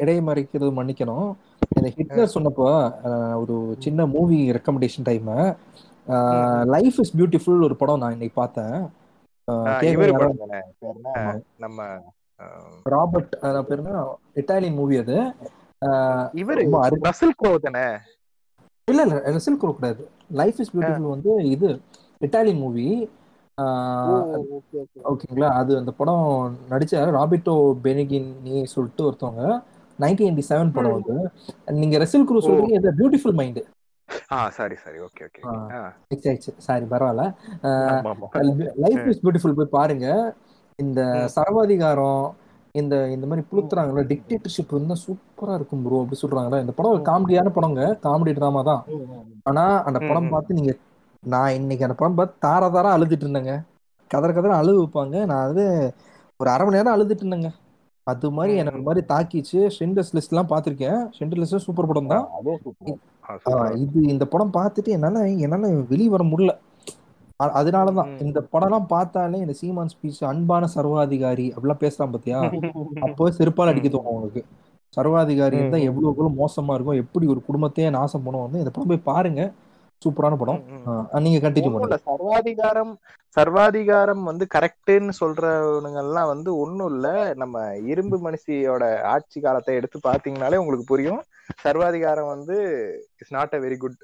[0.01, 1.29] இடையை மறைக்கிறது மன்னிக்கணும்.
[1.77, 2.67] இந்த ஹிட்லர் சொன்னப்போ
[3.41, 5.29] ஒரு சின்ன movie recommendation time
[6.75, 8.77] life is beautiful ஒரு படம் நான் இன்னைக்கு பார்த்தேன்.
[11.63, 11.89] நம்ம
[12.85, 14.03] ராபர்ட் அஹ், பேர் என்ன?
[14.41, 15.17] இட்டாலியன் மூவி அது.
[16.41, 16.63] இவரு
[17.05, 17.85] ரசல் க்ரோ தானே?
[18.87, 20.03] இல்ல இல்ல ரசில் க்ரோ கூடாது
[20.39, 21.69] லைஃப் இஸ் பியூட்டிஃபுல் வந்து இது
[22.21, 22.87] இட்டாலியன் மூவி
[25.11, 25.49] ஓகேங்களா?
[25.59, 26.23] அது அந்த படம்
[26.71, 27.53] நடிச்ச ராபிட்டோ
[27.83, 29.43] பெனிகினி சொல்லிட்டு ஒருத்தவங்க.
[29.99, 31.15] நைன்டீன் எயிட்டி செவன் படம் வந்து
[31.79, 33.61] நீங்க ரசில் குரூ சொல்றீங்க இது பியூட்டிஃபுல் மைண்ட்
[34.31, 34.97] ஆ சாரி சாரி.
[35.05, 35.41] Okay okay.
[36.11, 37.23] ஆயிடுச்சு சாரி பரவாயில்ல.
[38.83, 40.07] லைஃப் இஸ் பியூட்டிஃபுல் போய் பாருங்க.
[40.83, 41.01] இந்த
[41.37, 42.23] சர்வாதிகாரம்
[42.75, 46.59] இந்த இந்த மாதிரி புளுத்துறாங்கல்ல டிக்டேட்டர்ஷிப் வந்து சூப்பரா இருக்கும் ப்ரோ அப்படி சொல்றாங்கல்ல.
[46.63, 48.81] இந்த படம் ஒரு காமெடியான படங்க காமெடி ட்ராமா தான்.
[49.49, 50.31] ஆனா அந்த படம்.
[50.33, 50.73] பார்த்து நீங்க
[51.23, 53.55] நான் இன்னைக்கு அந்த படம் பார்த்து தார தாரா அழுதுட்டு இருந்தேங்க.
[54.11, 55.17] கதற கதற அழுது வைப்பாங்க.
[55.31, 55.63] நான் அது
[56.39, 57.49] ஒரு அரை மணி நேரம் அழுதுட்டு இருந்தேங்க.
[58.07, 59.59] அது மாதிரி எனக்கு மாதிரி தாக்கிச்சு.
[59.77, 60.99] ஷெண்டர்ஸ் லிஸ்ட் எல்லாம் பார்த்திருக்கேன்.
[61.17, 62.25] ஷெண்டர் லிஸ்ட் சூப்பர் படம் தான்.
[63.83, 66.53] இது இந்த படம் பார்த்துட்டு என்னால என்னால வெளியே வர முடியல.
[67.55, 68.09] அதனாலதான்.
[68.23, 72.39] இந்த படம்லாம் பார்த்தாலே இந்த சீமான் ஸ்பீச் அன்பான சர்வாதிகாரி அப்படிலாம் பேசலாம் பாத்தியா?
[73.07, 74.43] அப்போ செருப்பால் அடிக்க தோணும் உங்களுக்கு
[74.93, 75.75] சர்வாதிகாரி ம்.
[75.89, 79.41] எவ்வளவு எவ்வளவு மோசமா இருக்கும் எப்படி ஒரு குடும்பத்தையே நாசம் பண்ணுவோம் வந்து இந்த படம் போய் பாருங்க.
[80.01, 80.61] சூப்பரான படம்.
[81.25, 81.97] நீங்க கண்டினியூ பண்ணுங்க.
[82.07, 82.93] சர்வாதிகாரம்
[83.37, 87.07] சர்வாதிகாரம் வந்து கரெக்ட்னு சொல்றவனுங்க எல்லாம் வந்து ஒண்ணும் இல்ல.
[87.33, 91.21] நம்ம இரும்பு மனுஷியோட ஆட்சி காலத்தை எடுத்து பாத்தீங்கனாலே உங்களுக்கு புரியும்.
[91.63, 92.57] சர்வாதிகாரம் வந்து
[93.19, 93.99] it's not a very good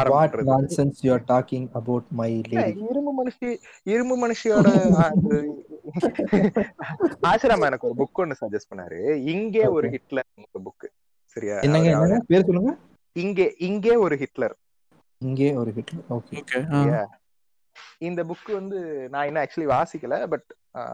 [0.00, 4.68] what nonsense you are talking about my lady இரும்பு மனுஷி இரும்பு மனுஷியோட
[7.26, 9.14] ஆசிரமா எனக்கு ஒரு புக் ஒன்னு சஜஸ்ட் பண்ணாரு.
[9.26, 9.88] இங்கே ஒரு.
[9.90, 10.86] ஹிட்லர் ஒரு புக்
[11.24, 11.58] சரியா?
[11.58, 12.24] என்னங்க அவரு- என்னங்க?
[12.26, 12.76] பேர் சொல்லுங்க.
[13.12, 14.56] இங்கே இங்கே ஒரு ஹிட்லர்.
[15.18, 16.04] இங்கே ஒரு ஹிட்லர்.
[16.10, 17.04] ஓகே?
[17.98, 20.46] இந்த புக் வந்து நான் இன்னும் ஆக்சுவலி வாசிக்கல பட்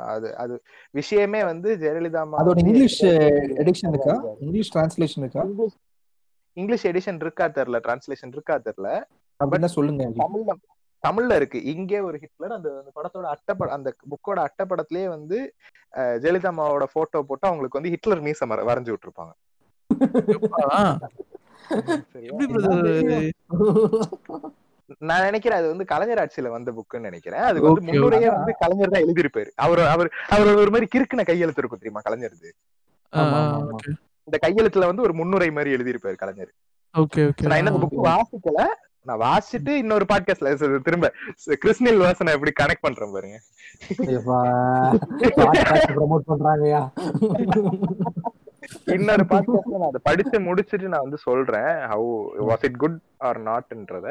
[0.07, 4.23] அது அது விஷயமே வந்து ஜெயலலிதா அதோட இங்கிலீஷ் எடிஷன் இருக்கா?
[4.41, 5.45] இங்கிலீஷ் டிரான்ஸ்லேஷன் இருக்கா?
[6.59, 9.03] இங்கிலீஷ் எடிஷன் இருக்கா தெரியல டிரான்ஸ்லேஷன் இருக்கா தெரியல.
[9.45, 10.11] அப்படின்னா சொல்லுங்க.
[10.17, 10.53] தமிழ்ல
[11.09, 11.63] தமிழ்ல இருக்கு.
[11.63, 15.55] இங்கே ஒரு ஹிட்லர் அந்த அந்த படத்தோட அட்டப்பட அந்த புக்கோட அட்டப்படத்திலேயே வந்து
[15.95, 19.33] ஜெயலலிதா அம்மாவோட போட்டோ போட்டு அவங்களுக்கு வந்து ஹிட்லர் மீச மர- வரைஞ்சு விட்டுருப்பாங்க.
[24.99, 27.41] நான் நினைக்கிறேன் அது வந்து கலைஞர் ஆட்சியில வந்த புக்குன்னு நினைக்கிறேன்.
[27.41, 29.51] அதுக்கு வந்து முன்னுரையே வந்து கலைஞர் தான் எழுதியிருப்பாரு.
[29.55, 32.01] அவர் அவர் அவர் ஒரு மாதிரி கிறுக்குன கையெழுத்து இருக்கும் தெரியுமா.
[33.13, 36.53] ஓகே இந்த கையெழுத்துல வந்து ஒரு முன்னுரை மாதிரி எழுதியிருப்பாரு கலைஞர்.
[36.95, 37.43] Okay okay.
[37.43, 38.61] So, நான் இன்னும் புக் வாசிக்கல
[39.07, 40.51] நான் வாசிச்சுட்டு இன்னொரு பாட்காஸ்ட்ல
[40.87, 41.07] திரும்ப
[41.63, 43.39] கிறிஸ்டியல் வாசனை எப்படி கனெக்ட் பண்றேன் பாருங்க.
[45.91, 46.81] ப்ரோமோட் பண்றாங்கயா
[48.95, 52.09] இன்னொரு பாட்காஸ்ட்ல நான் அதை படிச்சு முடிச்சிட்டு நான் வந்து சொல்றேன் how
[52.49, 54.09] was it good or நாட்ன்றத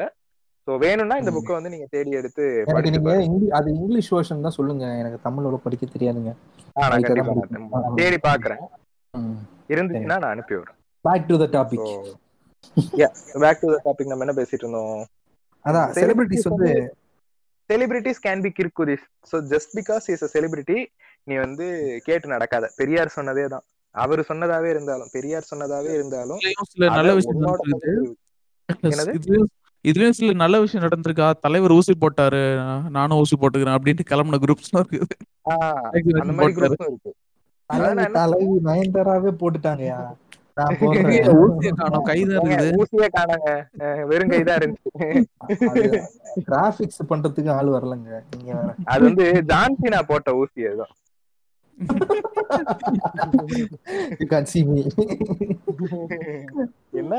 [0.68, 2.44] so வேணும்னா இந்த புக்கை வந்து நீங்க தேடி எடுத்து
[2.86, 3.12] நீங்க
[3.58, 4.84] அது இங்கிலீஷ் வெர்ஷன் தான் சொல்லுங்க.
[5.00, 6.32] எனக்கு தமிழோட படிக்க தெரியாதுங்க.
[7.96, 8.62] தேடி பாக்குறேன்
[9.72, 10.78] இருந்துச்சுன்னா நான் அனுப்பி விடுறேன்.
[11.04, 11.88] Back to the topic
[13.42, 15.02] back to the topic நம்ம என்ன பேசிட்டு இருந்தோம்?
[15.64, 16.70] அதான் செலிபிரிட்டிஸ் வந்து
[17.70, 20.78] celebrities can be கிற்குதிஸ் so just because is a celebrity
[21.26, 21.66] நீ வந்து
[22.06, 22.64] கேட்டு நடக்காத.
[22.80, 23.64] பெரியார் சொன்னதே தான்.
[23.94, 26.40] அவர் சொன்னதாவே இருந்தாலும் பெரியார் சொன்னதாவே இருந்தாலும்
[26.98, 27.38] நல்ல விஷயம்?
[29.18, 29.48] இதுலயும்
[29.84, 31.26] இதுலயும் சில நல்ல விஷயம் நடந்திருக்கா?
[31.44, 32.40] தலைவர் ஊசி போட்டாரு
[32.96, 35.00] நானும் ஊசி போட்டுக்கிறேன் அப்படின்ட்டு கிளம்புன குரூப்ஸ் இருக்கு.
[38.16, 40.00] தலைவி நயன்தாராவே போட்டுட்டாங்கயா
[44.10, 44.90] வெறும் கைதான் இருந்துச்சு
[46.46, 48.22] கிராபிக்ஸ் பண்றதுக்கு ஆள் வரலங்க.
[48.84, 50.94] அது வந்து ஜான்சினா போட்ட ஊசி அதுதான்
[57.00, 57.14] என்ன?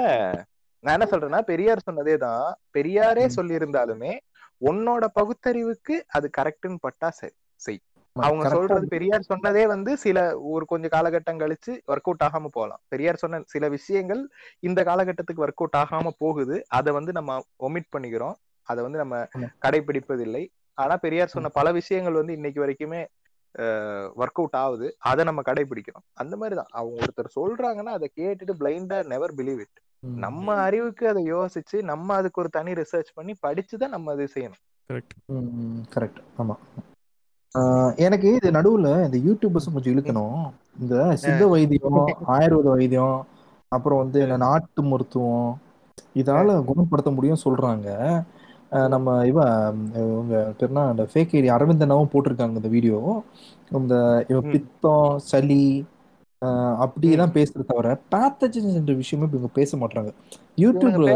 [0.84, 2.58] நான் என்ன சொல்றேன்னா பெரியார் சொன்னதே தான்.
[2.78, 3.28] பெரியாரே.
[3.38, 4.18] சொல்லி இருந்தாலுமே
[4.62, 7.34] உன்னோட பகுத்தறிவுக்கு அது கரெக்ட்னு பட்டா சரி.
[7.62, 7.82] செய்.
[8.22, 10.20] அவங்க சொல்றது பெரியார் சொன்னதே வந்து சில
[10.54, 14.22] ஒரு கொஞ்ச காலகட்டம் கழிச்சு ஒர்க் அவுட் ஆகாம போகலாம் பெரியார் சொன்ன சில விஷயங்கள்
[14.60, 16.58] இந்த காலகட்டத்துக்கு ஒர்க் அவுட் ஆகாம போகுது.
[16.70, 18.36] அதை வந்து நம்ம ஒமிட் பண்ணிக்கிறோம்.
[18.68, 19.28] அதை வந்து நம்ம.
[19.66, 20.44] கடைபிடிப்பதில்லை
[20.78, 23.02] ஆனா பெரியார் சொன்ன பல விஷயங்கள் வந்து இன்னைக்கு வரைக்குமே
[24.20, 24.88] ஒர்க் அவுட் ஆகுது.
[25.00, 29.78] அதை நம்ம கடைபிடிக்கிறோம் அந்த மாதிரிதான் அவங்க ஒருத்தர் சொல்றாங்கன்னா அதை கேட்டுட்டு பிளைண்டா நெவர் பிலீவ் இட்.
[30.04, 34.62] நம்ம அறிவுக்கு அதை யோசிச்சு நம்ம அதுக்கு ஒரு தனி ரிசர்ச் பண்ணி படிச்சுதான் நம்ம அதை செய்யணும்.
[34.90, 35.16] கரெக்ட்
[35.96, 36.56] கரெக்ட் ஆமா.
[38.06, 40.42] எனக்கு இது நடுவுல இந்த யூடியூபர்ஸ் கொஞ்சம் இழுக்கணும்.
[40.80, 42.02] இந்த சித்த வைத்தியம்
[42.34, 43.18] ஆயுர்வேத வைத்தியம்
[43.72, 45.50] அப்புறம் வந்து நாட்டு மருத்துவம்
[46.16, 47.88] இதால குணப்படுத்த முடியும் சொல்றாங்க.
[48.94, 49.40] நம்ம இவ
[50.04, 53.00] இவங்க பேர்னா அந்த ஃபேக் ஐடி அரவிந்தனாவும் போட்டிருக்காங்க இந்த வீடியோ
[53.72, 53.96] இந்த
[54.30, 54.50] இவன்.
[54.52, 55.64] பித்தம் சளி
[56.84, 60.12] அப்படிதான் பேசுறது தவிர பேத்தஜன்ஸ் என்ற விஷயமே இப்ப இவங்க பேச மாட்டாங்க.
[60.58, 61.10] யூடியூப்ல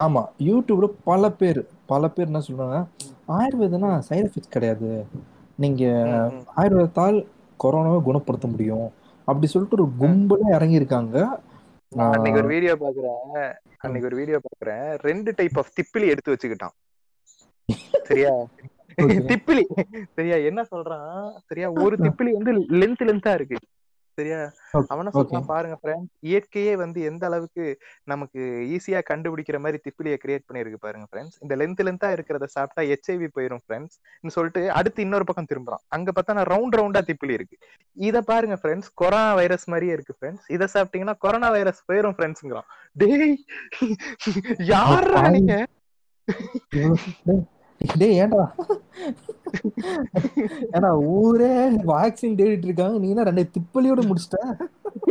[0.00, 2.76] ஆமா யூடியூப்ல பல பேர் பல பேர் என்ன சொல்றாங்க
[3.28, 5.06] ஆயுர்வேதம்னா சைடு எஃபெக்ட்ஸ் கிடையாது.
[5.56, 5.84] நீங்க.
[6.56, 7.26] ஆயுர்வேதத்தால்
[7.64, 8.92] கொரோனாவை குணப்படுத்த முடியும்.
[9.24, 11.40] அப்படி சொல்லிட்டு ஒரு கும்பலே இறங்கி இருக்காங்க
[11.90, 13.52] நான் அன்னைக்கு ஒரு வீடியோ பாக்குறேன்.
[13.78, 14.98] அன்னைக்கு ஒரு வீடியோ பாக்குறேன்.
[14.98, 16.74] ரெண்டு டைப் ஆஃப் திப்பிலி எடுத்து வச்சுக்கிட்டான்.
[18.02, 18.30] சரியா.
[19.30, 19.62] திப்பிலி.
[20.14, 20.36] சரியா?
[20.36, 21.36] என்ன சொல்றான்?
[21.46, 21.70] சரியா?
[21.70, 23.56] ஒரு திப்பிலி வந்து லென்த் லென்த்தா இருக்கு.
[24.18, 24.38] சரியா?
[24.92, 25.10] அவன.
[25.16, 27.64] சொல்றான் பாருங்க ஃப்ரெண்ட்ஸ் இயற்கையே வந்து எந்த அளவுக்கு
[28.04, 28.40] நமக்கு
[28.74, 33.62] ஈஸியா கண்டுபிடிக்கிற மாதிரி திப்பிலியை கிரியேட் பண்ணிருக்கு பாருங்க ஃப்ரெண்ட்ஸ் இந்த லென்த் லென்த்தா இருக்கிறத சாப்பிட்டா ஹெச்ஐவி போயிரும்
[33.64, 33.96] ஃப்ரெண்ட்ஸ்
[34.36, 35.82] சொல்லிட்டு அடுத்து இன்னொரு பக்கம் திரும்புறான்.
[35.88, 37.56] அங்க பார்த்தா நான் ரவுண்ட் ரவுண்டா திப்பிலி இருக்கு.
[37.96, 43.34] இத பாருங்க ஃப்ரெண்ட்ஸ் கொரோனா வைரஸ் மாதிரியே இருக்கு ஃப்ரெண்ட்ஸ் இத சாப்பிட்டீங்கன்னா கொரோனா வைரஸ் போயிரும் ஃப்ரெண்ட்ஸ்ங்கிறான் டேய்
[44.72, 45.54] யாரா நீங்க?
[47.80, 48.44] டேய், ஏன்டா?
[50.76, 51.50] ஏன்னா ஊரே
[51.90, 52.96] வேக்சின் தேடிட்டு இருக்காங்க.
[53.02, 54.38] நீ என்ன ரெண்டு திப்பலியோட முடிச்சிட்ட?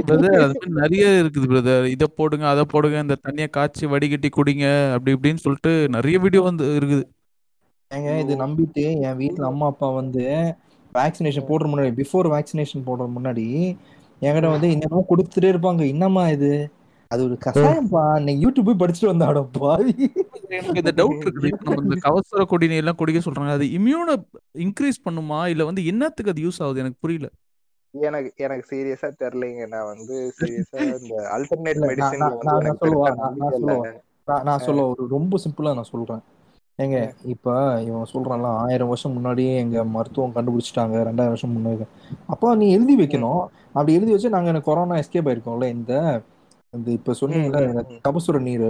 [0.08, 4.66] பிரதர் அது நிறைய இருக்குது பிரதர் இதை போடுங்க அதை போடுங்க இந்த தண்ணியை காய்ச்சி வடிகட்டி குடிங்க
[4.96, 7.04] அப்படி இப்படின்னு சொல்லிட்டு நிறைய வீடியோ வந்து இருக்குது.
[7.92, 10.24] ஏங்க இது நம்பிட்டு என் வீட்ல அம்மா அப்பா வந்து
[10.96, 13.48] வேக்சினேஷன் போடுற முன்னாடி பிஃபோர் வேக்சினேஷன் போடுற முன்னாடி
[14.22, 15.82] என்கிட்ட வந்து என்னமோ கொடுத்துட்டே இருப்பாங்க.
[15.94, 16.52] என்னம்மா இது?
[17.16, 19.94] அது ஒரு கசாயம்ப்பா நீ யூடியூப் போய் படிச்சுட்டு வந்தாடோ பாவி
[20.50, 23.56] எனக்கு இந்த டவுட் இருக்குது இப்ப நம்ம இந்த கவசர குடிநீர் எல்லாம் குடிக்க சொல்றாங்க.
[23.58, 24.16] அது இம்யூனை
[24.66, 25.40] இன்க்ரீஸ் பண்ணுமா?
[25.46, 26.84] இல்ல வந்து என்னத்துக்கு அது யூஸ் ஆகுது?
[26.84, 27.28] எனக்கு புரியல.
[27.94, 29.66] எனக்கு எனக்கு சீரியஸா தெரியலைங்க.
[29.74, 32.16] நான் வந்து சீரியஸா இந்த அல்டர்னேட் இல்ல, நான்
[32.62, 34.00] மெடிசின்ல நான் சொல்லுவேன்
[34.46, 36.24] நான் சொல்ல ஒரு ரொம்ப சிம்பிளா நான் சொல்றேன்.
[36.80, 37.50] ஏங்க இப்ப
[37.82, 40.96] இவன் சொல்றான்ல ஆயிரம் வருஷம் முன்னாடியே எங்க மருத்துவம் கண்டுபிடிச்சிட்டாங்க.
[41.10, 41.86] ரெண்டாயிரம் வருஷம் முன்னாடி.
[42.26, 43.44] அப்போ நீ எழுதி வைக்கணும்.
[43.74, 45.94] அப்படி எழுதி வச்சு நாங்க கொரோனா எஸ்கேப் ஆயிருக்கோம்ல இந்த
[46.76, 47.74] இந்த இப்ப சொன்னீங்கல்ல.
[48.06, 48.68] கபசுர நீர்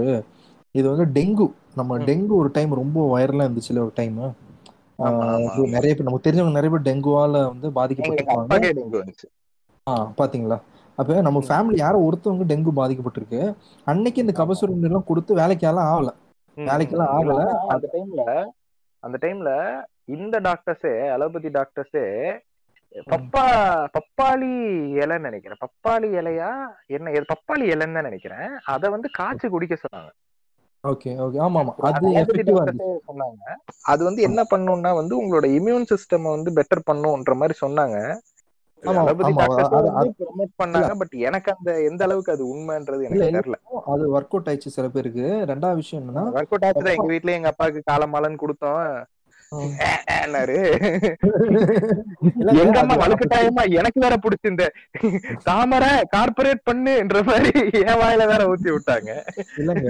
[0.74, 1.98] இது வந்து டெங்கு நம்ம.
[2.08, 4.18] டெங்கு ஒரு டைம் ரொம்ப வைரலா இருந்துச்சுல ஒரு டைம்.
[5.74, 7.68] நிறைய பேர் நமக்கு தெரிஞ்சவங்க நிறைய பேர் டெங்குவால வந்து
[8.98, 9.26] வந்துச்சு
[9.86, 10.58] ஆ பாத்தீங்களா
[10.98, 11.40] அப்ப நம்ம.
[11.48, 13.40] ஃபேமிலி யாரோ ஒருத்தவங்க டெங்கு பாதிக்கப்பட்டிருக்கு
[13.86, 14.34] அன்னைக்கு இந்த.
[14.34, 16.12] கபசுர நீர்லாம் கொடுத்து வேலைக்கெல்லாம் ஆகல
[16.56, 17.40] வேலைக்கெல்லாம் ஆகல
[17.72, 18.22] அந்த டைம்ல
[19.02, 19.50] அந்த டைம்ல
[20.14, 22.04] இந்த டாக்டர்ஸே அலோபதி டாக்டர்ஸே
[23.10, 23.44] பப்பா
[23.96, 24.50] பப்பாளி
[24.96, 25.58] இலைன்னு நினைக்கிறேன்.
[25.60, 26.50] பப்பாளி இலையா?
[26.88, 28.48] என்ன பப்பாளி இலைன்னு தான் நினைக்கிறேன்.
[28.64, 30.10] அத வந்து காய்ச்சி குடிக்க சொன்னாங்க.
[30.84, 31.38] Okay okay.
[31.38, 31.72] ஆமா ஆமா.
[31.88, 32.08] அது
[33.08, 33.42] சொன்னாங்க.
[33.84, 37.98] அது வந்து என்ன பண்ணும்னா வந்து உங்களோட இம்யூன் சிஸ்டம் வந்து பெட்டர் பண்ணுன்ற மாதிரி சொன்னாங்க.
[40.60, 40.92] பண்ணாங்க.
[40.98, 43.58] பட் எனக்கு அந்த எந்த அளவுக்கு அது உண்மைன்றது எனக்கு தெரியல.
[43.86, 45.24] அது ஒர்க் அவுட் ஆயிடுச்சு சில பேருக்கு.
[45.46, 48.84] ரெண்டாவது விஷயம் என்னன்னா ஒர்க் அவுட் ஆச்சு எங்க வீட்லயே எங்க அப்பாவுக்கு காலமாலன்னு கொடுத்தோம்.
[52.62, 54.64] எங்க அம்மா வலுக்கட்டாயமா எனக்கு வேற பிடிச்சி இந்த
[55.48, 59.10] தாமரை கார்பரேட் பண்ணுன்ற மாதிரி என் வாயில வேற ஊத்தி விட்டாங்க.
[59.60, 59.88] இல்லங்க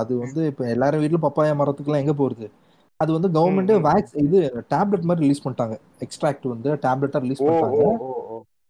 [0.00, 2.48] அது வந்து இப்ப எல்லாரும் வீட்லயும் பப்பாயா மரத்துக்குலாம் எங்க போறது?
[3.00, 3.72] அது வந்து கவர்மெண்ட்.
[3.88, 4.38] வேக்ஸ் இது
[4.74, 5.76] டேப்லெட் மாதிரி ரிலீஸ் பண்ணிட்டாங்க.
[6.06, 7.84] எக்ஸ்ட்ராக்ட் வந்து டேப்லெட்டா ரிலீஸ் பண்ணிட்டாங்க.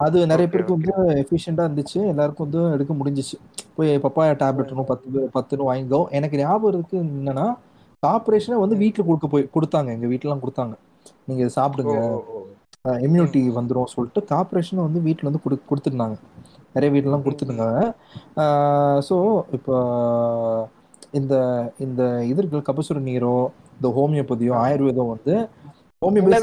[0.06, 0.92] அது நிறைய பேருக்கு வந்து
[1.22, 1.98] எஃபிஷியண்டா இருந்துச்சு.
[2.12, 3.36] எல்லாருக்கும் வந்து எடுக்க முடிஞ்சிச்சு.
[3.78, 6.00] போய் பப்பாயா டேப்லெட்னு பத்து பத்துன்னு வாங்கிக்கோ.
[6.18, 7.48] எனக்கு ஞாபகம் இருக்கு என்னன்னா
[8.02, 9.88] ஆப்ரேஷனை வந்து வீட்டுல கொடுக்க போய் கொடுத்தாங்க.
[9.96, 10.74] எங்க வீட்டுலாம் கொடுத்தாங்க.
[11.26, 11.94] நீங்க இதை ஓ சாப்பிடுங்க
[13.06, 13.56] இம்யூனிட்டி ம், ம்.
[13.56, 16.16] வந்துரும் சொல்லிட்டு கார்பரேஷன் வந்து வீட்டில் வந்து கொடு கொடுத்துருந்தாங்க.
[16.74, 17.26] நிறைய வீட்லாம் ம், ம்.
[17.26, 17.78] கொடுத்துருந்தாங்க
[19.08, 19.16] ஸோ
[19.56, 19.74] இப்போ
[21.12, 21.34] இந்த
[21.78, 22.00] இந்த
[22.30, 23.34] இது இருக்கு கபசுர நீரோ
[23.76, 25.34] இந்த ஹோமியோபதியோ ஆயுர்வேதம் வந்து
[26.02, 26.34] ஹோமியோபதி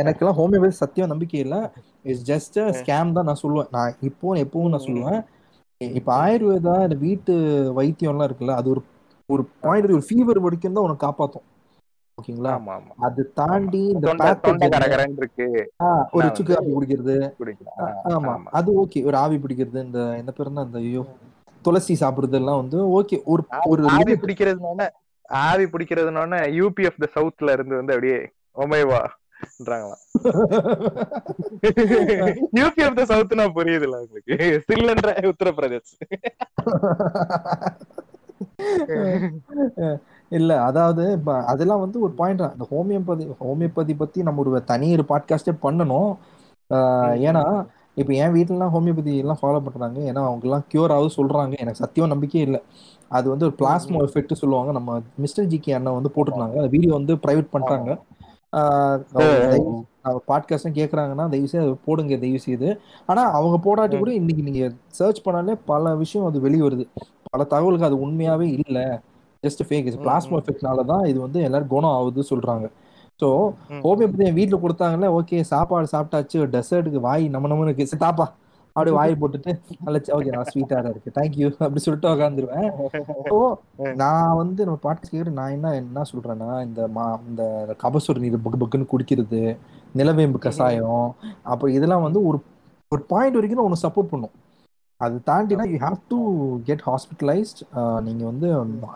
[0.00, 1.60] எனக்கெல்லாம் ஹோமியோபதி சத்தியம் நம்பிக்கை இல்லை.
[2.04, 3.70] இட்ஸ் ஜஸ்ட் ஸ்கேம் தான் நான் சொல்லுவேன்.
[3.76, 5.20] நான் இப்போ எப்பவும் நான் சொல்லுவேன்.
[5.80, 7.32] இப்போ ஆயுர்வேதா இந்த வீட்டு
[7.78, 8.82] வைத்தியம்லாம் இருக்குல்ல அது ஒரு
[9.32, 11.44] ஒரு பாயிண்ட் ஒரு ஃபீவர் வரைக்கும் தான் உனக்கு காப்பாற்றும்
[12.18, 12.50] ஓகேங்களா?
[12.54, 12.92] ஆமா ஆமா.
[13.06, 14.06] அது தாண்டி இந்த
[15.18, 15.46] இருக்கு.
[16.16, 17.14] ஒரு சுக்கு காப்பி குடிக்கிறது.
[18.16, 18.34] ஆமா.
[18.58, 19.78] அது ஓகே ஒரு ஆவி பிடிக்கிறது.
[19.86, 21.02] இந்த என்ன பேர் அந்த ஐயோ
[21.64, 24.80] துளசி சாப்பிடுறது எல்லாம் வந்து ஓகே ஒரு ஆவி ஒரு ஆவி பிடிக்கிறதுனால
[25.42, 28.16] ஆவி பிடிக்கிறதுனால யூபி ஆஃப் த சவுத்ல இருந்து வந்து அப்படியே
[28.56, 28.98] ஒமைவா
[29.42, 30.02] யூபின்றாங்களாம்
[32.58, 34.34] யூபி ஆஃப் த சவுத்னா புரியுதுல உங்களுக்கு.
[34.68, 35.92] சில்லன்ற உத்தரப்பிரதேஷ்
[40.38, 41.04] இல்ல அதாவது
[41.52, 42.54] அதெல்லாம் வந்து ஒரு பாயிண்ட் தான்.
[42.56, 46.10] இந்த ஹோமியோபதி ஹோமியோபதி பத்தி நம்ம ஒரு தனி ஒரு பாட்காஸ்டே பண்ணணும்.
[47.28, 47.44] ஏன்னா
[48.00, 49.98] இப்ப என் வீட்டுலலாம் ஹோமியோபதி எல்லாம் ஃபாலோ பண்றாங்க.
[50.10, 51.54] ஏன்னா அவங்க எல்லாம் கியூர் ஆகுது சொல்றாங்க.
[51.62, 52.60] எனக்கு சத்தியம் நம்பிக்கையே இல்லை.
[53.18, 54.72] அது வந்து ஒரு பிளாஸ்மோ எஃபெக்ட் சொல்லுவாங்க.
[54.78, 56.56] நம்ம மிஸ்டர் ஜிகே அண்ணன் வந்து போட்டிருந்தாங்க.
[56.60, 57.90] அந்த வீடியோ வந்து பிரைவேட் பண்றாங்க.
[60.30, 62.68] பாட்காஸ்டும் கேட்குறாங்கன்னா தயவு செய்து அதை போடுங்க தயவு செய்து.
[63.10, 64.62] ஆனா அவங்க போடாட்டி கூட இன்னைக்கு நீங்க
[64.98, 66.86] சர்ச் பண்ணாலே பல விஷயம் அது வெளியே வருது
[67.32, 68.78] பல தகவல்கள் அது உண்மையாவே இல்ல.
[69.42, 72.66] ஜஸ்ட் ஃபேக் பிளாஸ்மா எஃபெக்ட்னால தான் இது வந்து எல்லாரும் குணம் ஆகுது சொல்றாங்க.
[73.20, 73.28] ஸோ
[73.84, 78.26] ஹோமியோபதி என் வீட்டில் கொடுத்தாங்கல்ல ஓகே சாப்பாடு சாப்பிட்டாச்சு டெசர்ட்டுக்கு வாய் நம்ம நம்மனுக்கு சரி, தாப்பா.
[78.76, 79.50] அப்படியே வாய் போட்டுட்டு
[79.86, 82.68] நல்ல ஓகே நான் ஸ்வீட்டா இருக்கு தேங்க்யூ அப்படி சொல்லிட்டு உட்காந்துருவேன்
[83.30, 83.38] ஸோ
[84.02, 87.42] நான் வந்து நம்ம பாட்டு கேட்டு நான் என்ன என்ன சொல்றேன்னா இந்த மா இந்த
[87.82, 89.42] கபசுர நீர் பக்கு பக்குன்னு குடிக்கிறது
[90.00, 91.04] நிலவேம்பு கசாயம்
[91.52, 92.40] அப்புறம் இதெல்லாம் வந்து ஒரு
[92.92, 94.34] ஒரு பாயிண்ட் வரைக்கும் ஒன்று சப்போர்ட் பண்ணும்.
[95.02, 96.18] அது தாண்டினா you have to
[96.64, 97.60] get hospitalised
[98.00, 98.48] நீங்க வந்து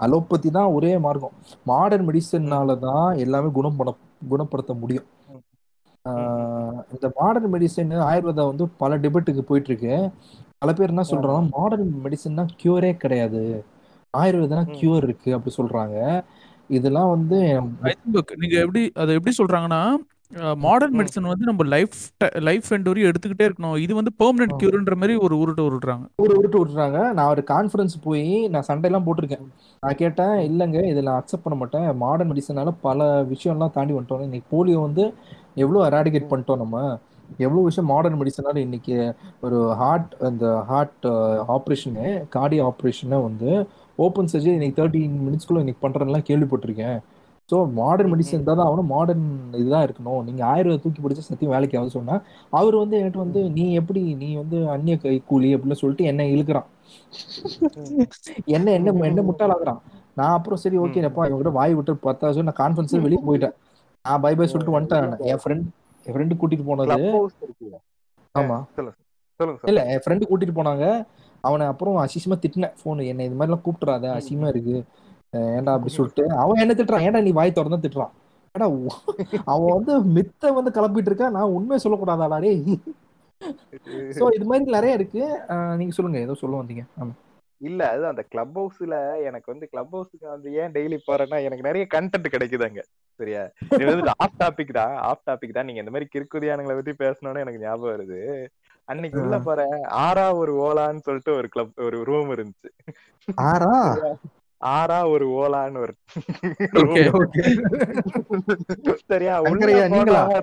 [0.04, 1.34] அலோபதி தான் ஒரே மார்க்கம்.
[1.64, 3.92] மாடர்ன் மெடிசன்னால தான் எல்லாமே குணப்பட
[4.28, 5.06] குணப்படுத்த முடியும்.
[6.04, 9.94] ஆஹ் இந்த மாடர்ன் மெடிசன் ஆயுர்வேதா வந்து பல டிபேட்டுக்கு போயிட்டு இருக்கு
[10.58, 11.48] பல பேர் என்ன சொல்றாங்க?
[11.56, 13.42] மாடர்ன் மெடிசன்னா கியூரே கிடையாது.
[14.14, 15.96] ஆயுர்வேதனா கியூர் இருக்கு அப்படி சொல்றாங்க.
[16.70, 17.38] இதெல்லாம் வந்து
[18.42, 19.82] நீங்க எப்படி அதை எப்படி சொல்றாங்கன்னா
[20.64, 21.96] மாடர்ன் மெடிசன் வந்து நம்ம லைஃப்
[22.48, 23.76] லைஃப் எண்ட் வரையும் எடுத்துக்கிட்டே இருக்கணும்.
[23.84, 26.06] இது வந்து பெர்மனன்ட் கியூர்ன்ற மாதிரி ஒரு உருட்டு உருட்டுறாங்க.
[26.24, 28.24] ஒரு உருட்டு விட்டுறாங்க நான் ஒரு கான்ஃபரன்ஸ் போய்
[28.54, 29.44] நான் சண்டையெல்லாம் போட்டிருக்கேன்.
[29.82, 31.88] நான் கேட்டேன் இல்லைங்க இதில் அக்செப்ட் பண்ண மாட்டேன்.
[32.04, 34.26] மாடர்ன் மெடிசனால பல விஷயம்லாம் தாண்டி வந்துட்டோம்.
[34.28, 35.04] இன்னைக்கு போலியோ வந்து
[35.64, 36.78] எவ்வளோ எராடிகேட் பண்ணிட்டோம் நம்ம?
[37.44, 38.96] எவ்வளோ விஷயம் மாடர்ன் மெடிசனால இன்னைக்கு
[39.46, 41.06] ஒரு ஹார்ட் அந்த ஹார்ட்
[41.54, 43.50] ஆப்ரேஷனு கார்டியோ ஆப்ரேஷனை வந்து
[44.06, 46.98] ஓப்பன் சர்ஜரி இன்னைக்கு தேர்ட்டின் மினிட்ஸ்க்குள்ள இன்னைக்கு பண்ணுறதுலாம் கேள்விப்பட்டிருக்கேன்.
[47.50, 49.26] ஸோ மாடர்ன் மெடிசன் தான் ஆகணும் மாடர்ன்
[49.60, 50.22] இதுதான் இருக்கணும்.
[50.28, 52.14] நீங்க ஆயுர்வேத தூக்கி பிடிச்சா சத்தியம் வேலைக்கு ஆகுது சொன்னா
[52.58, 56.68] அவர் வந்து என்கிட்ட வந்து நீ எப்படி நீ வந்து அந்நிய கை கூலி அப்படின்னு சொல்லிட்டு என்ன இழுக்கிறான்.
[58.56, 59.80] என்ன என்ன என்ன முட்டாளாக்குறான்.
[60.18, 63.54] நான் அப்புறம் சரி ஓகே அப்பா இவங்க வாய் விட்டு பத்தா சொல்லி நான் கான்ஃபரன்ஸ் வெளியே போயிட்டேன்.
[64.04, 65.08] நான் பை பை சொல்லிட்டு வந்துட்டேன்.
[65.32, 65.66] என் ஃப்ரெண்ட்
[66.06, 66.92] என் ஃப்ரெண்டு கூட்டிட்டு போனது
[68.34, 68.58] ஆமா.
[69.70, 70.84] இல்ல என் ஃப்ரெண்டு கூட்டிட்டு போனாங்க.
[71.44, 72.76] அவனை அப்புறம் அசிசமா திட்டினேன்.
[72.82, 74.76] போன் என்ன இது மாதிரிலாம் கூப்பிட்டுறாத அசிங்கமா இருக்கு.
[75.32, 77.04] ஏன்டா அப்படி சொல்லிட்டு அவன் என்ன திட்டுறான்?
[77.06, 78.14] ஏன்டா நீ வாய் திறந்தா திட்டுறான்?
[78.54, 78.66] ஏடா
[79.52, 82.38] அவன் வந்து மித்த வந்து கிளப்பிட்டு இருக்கா நான் உண்மையை சொல்லக்கூடாதாடா
[84.18, 85.22] சோ இது மாதிரி நிறைய இருக்கு.
[85.78, 86.18] நீங்க சொல்லுங்க.
[86.26, 86.84] ஏதோ சொல்ல வந்தீங்க.
[87.00, 87.14] ஆமா.
[87.60, 88.94] இல்ல அது அந்த கிளப் ஹவுஸ்ல
[89.28, 92.80] எனக்கு வந்து கிளப் ஹவுஸ்க்கு வந்து ஏன் டெய்லி போறேன்னா எனக்கு நிறைய கண்டென்ட் கிடைக்குதாங்க
[93.20, 93.42] சரியா?
[93.80, 94.94] இது வந்து ஆஃப் டாபிக் தான்.
[95.10, 95.66] ஆஃப் டாபிக் தான்.
[95.68, 98.20] நீங்க இந்த மாதிரி கிறுக்குதியானுங்களை பத்தி பேசணும்னு எனக்கு ஞாபகம் வருது.
[98.88, 99.76] அன்னைக்கு உள்ள போறேன்.
[100.06, 102.70] ஆறா ஒரு ஓலான்னு சொல்லிட்டு ஒரு கிளப் ஒரு ரூம் இருந்துச்சு.
[103.50, 103.72] ஆறா?
[104.60, 105.94] ஆறா ஒரு ஓலான்னு ஒரு
[109.10, 110.42] சரியா உள்ள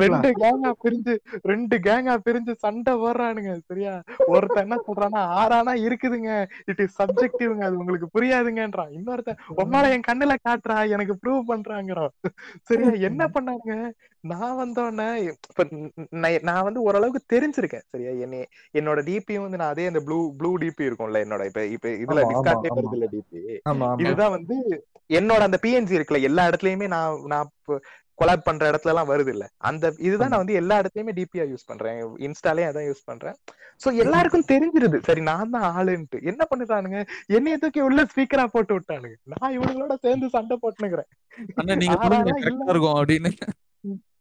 [0.00, 3.92] ரெண்டு கேங்கா பிரிஞ்சு ரெண்டு கேங்கா பிரிஞ்சு சண்டை போடுறானுங்க சரியா?
[4.30, 6.30] ஒருத்தன் என்ன சொல்றான்னா ஆறானா இருக்குதுங்க.
[6.70, 12.12] இட் இஸ் சப்ஜெக்டிவ்ங்க அது உங்களுக்கு புரியாதுங்கன்றான் இன்னொருத்தன் உன்னால என் கண்ணுல காட்டுறா எனக்கு ப்ரூவ் பண்றாங்கிறான்
[12.70, 12.92] சரியா?
[13.08, 13.72] என்ன பண்ணாங்க?
[14.24, 15.64] நான் வந்தோடனே இப்ப
[16.48, 18.12] நான் வந்து ஓரளவுக்கு தெரிஞ்சிருக்கேன் சரியா?
[18.24, 18.40] என்னை
[18.74, 22.24] என்னோட டிபியும் வந்து நான் அதே அந்த ப்ளூ ப்ளூ டிபி இருக்கும்ல என்னோட இப்ப இப்ப இதுல
[23.08, 23.40] டிபி
[23.70, 24.56] ஆமா இதுதான் வந்து
[25.10, 27.50] என்னோட அந்த பிஎன்ஜி இருக்குல்ல எல்லா இடத்துலயுமே நான் நான்
[28.20, 31.98] கொலாப் பண்ற இடத்துல எல்லாம் வருது இல்ல அந்த இதுதான் நான் வந்து எல்லா இடத்துலயுமே டிபியா யூஸ் பண்றேன்.
[32.26, 33.36] இன்ஸ்டாலயும் அதான் யூஸ் பண்றேன்.
[33.84, 34.98] சோ எல்லாருக்கும் தெரிஞ்சிருது.
[35.08, 36.18] சரி நான் தான் ஆளுன்ட்டு.
[36.30, 37.00] என்ன பண்ணிட்டானுங்க?
[37.38, 39.16] என்னைய தூக்கி உள்ள ஸ்பீக்கரா போட்டு விட்டானுங்க.
[39.34, 41.08] நான் இவனுங்களோட சேர்ந்து சண்டை போட்டுனுக்குறேன்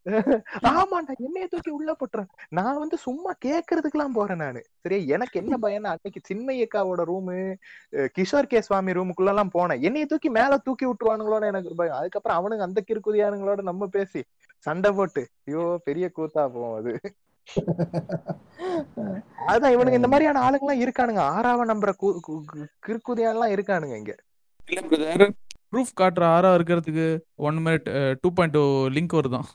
[0.71, 2.27] ஆமாண்டா என்னைய தூக்கி உள்ள போட்டுறேன்.
[2.49, 4.61] நான் வந்து சும்மா கேக்குறதுக்கெல்லாம் போறேன் நானு.
[4.83, 5.01] சரியா?
[5.15, 7.35] எனக்கு என்ன பயம்னா அன்னைக்கு சின்மயக்காவோட ரூமு
[8.17, 9.81] கிஷோர் கே சுவாமி ரூமுக்குள்ள எல்லாம் போனேன்.
[9.81, 11.97] என்னைய தூக்கி மேல தூக்கி விட்டுருவானுங்களோன்னு எனக்கு பயம்.
[11.99, 14.21] அதுக்கப்புறம் அவனுங்க அந்த கிறுக்குதியானுங்களோட நம்ம பேசி
[14.65, 16.93] சண்டை போட்டு ஐயோ பெரிய கூத்தா போகும் அது.
[19.51, 21.21] அதான் இவனுங்க இந்த மாதிரியான ஆளுங்க எல்லாம் இருக்கானுங்க.
[21.35, 21.91] ஆறாவ நம்புற
[22.85, 24.13] கிறுக்குதியான் எல்லாம் இருக்கானுங்க இங்க.
[25.73, 27.05] ப்ரூஃப் காட்டுற ஆறா இருக்கிறதுக்கு
[27.47, 27.87] one minute
[28.21, 28.57] two point
[28.95, 29.47] link வருதான்.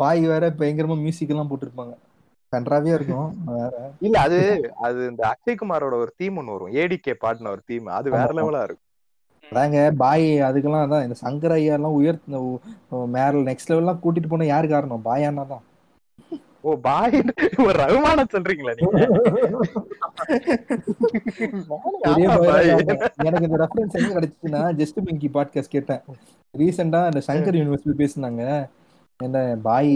[0.00, 1.94] பாய் வேற பயங்கரமா மியூசிக் எல்லாம் போட்டிருப்பாங்க.
[2.52, 3.74] கன்றாவே இருக்கும் வேற.
[4.06, 4.38] இல்ல அது
[4.86, 6.74] அது இந்த அக்ஷய்குமாரோட ஒரு தீம் ஒண்ணு வரும்.
[6.82, 8.28] ஏடிகே பாட்ன ஒரு தீம் அது வேற.
[8.38, 8.80] லெவலா இருக்கும்.
[9.44, 12.40] அதாங்க பாய் அதுக்கெல்லாம் அதான் இந்த சங்கர் ஐயா எல்லாம் உயர்த்த
[13.16, 15.06] மேல நெக்ஸ்ட் லெவல்லாம் கூட்டிட்டு போன யாரு காரணம்?
[15.08, 15.64] பாய் அண்ணா தான்
[16.64, 17.16] ஓ பாய்
[17.66, 19.04] ஒரு ரகுமான சொல்றீங்களா நீங்க.
[23.28, 26.02] எனக்கு இந்த ரெஃபரன்ஸ் எங்க கிடைச்சுன்னா ஜஸ்ட் பிங்கி பாட்காஸ்ட் கேட்டேன்.
[26.54, 28.42] ரீசெண்டா இந்த சங்கர் யூனிவர்சிட்டி பேசினாங்க.
[29.20, 29.92] என்ன பாய்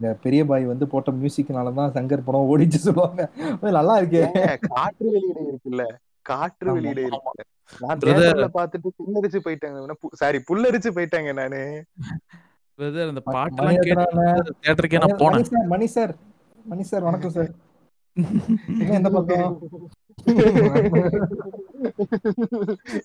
[0.00, 3.22] இந்த பெரிய பாய் வந்து போட்ட மியூசிக்னால தான் சங்கர் படம் ஓடிச்சு சொல்லுவாங்க.
[3.78, 4.22] நல்லா இருக்கே.
[4.68, 5.84] காற்று வெளியிட இருக்குல்ல?
[6.30, 7.44] காற்று வெளியிட இருக்குல்ல
[8.42, 9.96] நான் பாத்துட்டு புல்லரிச்சு போயிட்டாங்க.
[10.22, 11.60] சாரி புல்லரிச்சு போயிட்டாங்க நானு.
[12.80, 15.48] பிரதர் அந்த பாட்டெல்லாம் கேட்டு தியேட்டருக்கே நான் மணி போனேன்.
[15.50, 16.12] Sir Mani sir
[16.64, 17.50] Mani sir வணக்கம் சார்.
[18.80, 19.58] என்ன எந்த பக்கம்?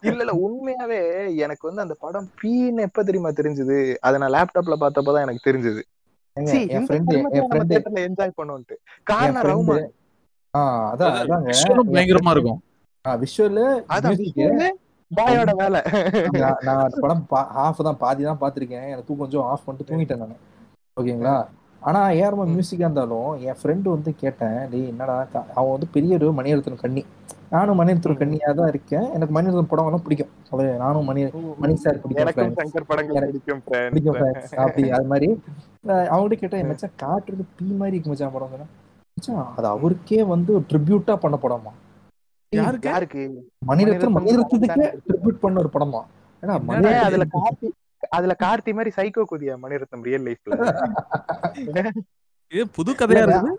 [0.10, 1.02] இல்ல இல்ல உண்மையாவே
[1.46, 3.78] எனக்கு வந்து அந்த படம் பீன்னு எப்ப தெரியுமா தெரிஞ்சது?
[4.06, 5.82] அத நான் லேப்டாப்ல பார்த்தப்பதான் எனக்கு தெரிஞ்சது.
[6.38, 9.68] என்ஜாய் பண்ணுவோம்ட்டு காரணம்
[11.52, 12.60] விஷுவலும் பயங்கரமா இருக்கும்.
[13.06, 13.62] விஷுவல்?
[15.12, 15.80] பாயோட வேலை.
[16.42, 17.24] நான் அந்த படம்
[17.58, 18.88] ஹாஃப் தான் பாதி தான் பார்த்துருக்கேன்.
[18.94, 20.42] எனக்கு கொஞ்சம் ஆஃப் பண்ணிட்டு தூங்கிட்டேன் நான்.
[21.00, 21.36] ஓகேங்களா?
[21.88, 25.16] ஆனா ஏஆர்மா மியூசிக்கா இருந்தாலும் என் ஃப்ரெண்டு வந்து கேட்டேன் டேய் என்னடா
[25.58, 27.04] அவன் வந்து பெரிய ஒரு மணிரத்னம் கண்ணி.
[27.54, 29.06] நானும் மணிரத்னம் கண்ணியா தான் இருக்கேன்.
[29.16, 30.32] எனக்கு மணிரத்னம் படம் எல்லாம் பிடிக்கும்.
[30.54, 31.22] அவரு நானும் மணி
[31.64, 32.82] மணி சார் பிடிக்கும்
[33.92, 34.22] பிடிக்கும்.
[34.64, 35.30] அப்படி அது மாதிரி.
[36.14, 38.70] அவங்ககிட்ட கேட்டேன் மச்சான் காட்டுறது பீ மாதிரி இருக்கு மச்சான் படம்.
[39.18, 41.74] மச்சான் அது அவருக்கே வந்து ட்ரிபியூட்டா பண்ண படமா?
[42.52, 42.90] யாருக்கு?
[42.90, 43.22] யாருக்கு?
[43.70, 46.02] மணிரத்னம் மணிரத்னத்துக்கே ட்ரிபியூட் பண்ண ஒரு படமா?
[46.44, 47.70] ஏன்னா ஏன் மணிரத்னம் அதுல கார்த்தி
[48.12, 50.56] அதுல கார்த்தி மாதிரி சைக்கோ குதியா மணிரத்னம் ரியல் லைஃப்ல
[52.52, 53.58] இது புது கதையா இருக்குது?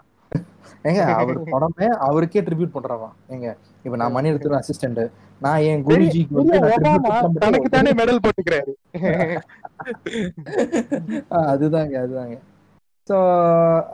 [0.84, 5.10] ஏங்க அவர் படமே அவருக்கே ட்ரிபியூட் பண்றாராம் ஏங்க இப்ப நான் மணிரத்னம் அசிஸ்டன்ட்
[5.40, 6.58] நான் என் குருஜிக்கு வந்து
[7.42, 8.72] தனக்கு தானே மெடல் போட்டுக்கிறாரு.
[11.50, 12.36] அதுதாங்க அதுதாங்க.
[13.08, 13.16] சோ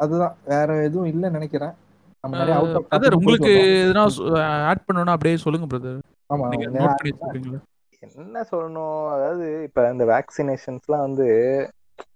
[0.00, 0.34] அதுதான்.
[0.46, 1.74] வேற எதுவும் இல்லைன்னு நினைக்கிறேன்.
[2.24, 4.04] நம்ம நிறைய அவுட் ஆஃப் பிரதர் உங்களுக்கு எதனா
[4.70, 6.00] ஆட் பண்ணணும்னா அப்படியே சொல்லுங்க பிரதர்
[6.30, 7.60] ஆமா நீங்க அவங்க நோட் பண்ணி வச்சிருக்கீங்களா
[8.02, 9.02] என்ன சொல்லணும்?
[9.14, 11.26] அதாவது இப்ப இந்த வேக்சினேஷன்ஸ்லாம் வந்து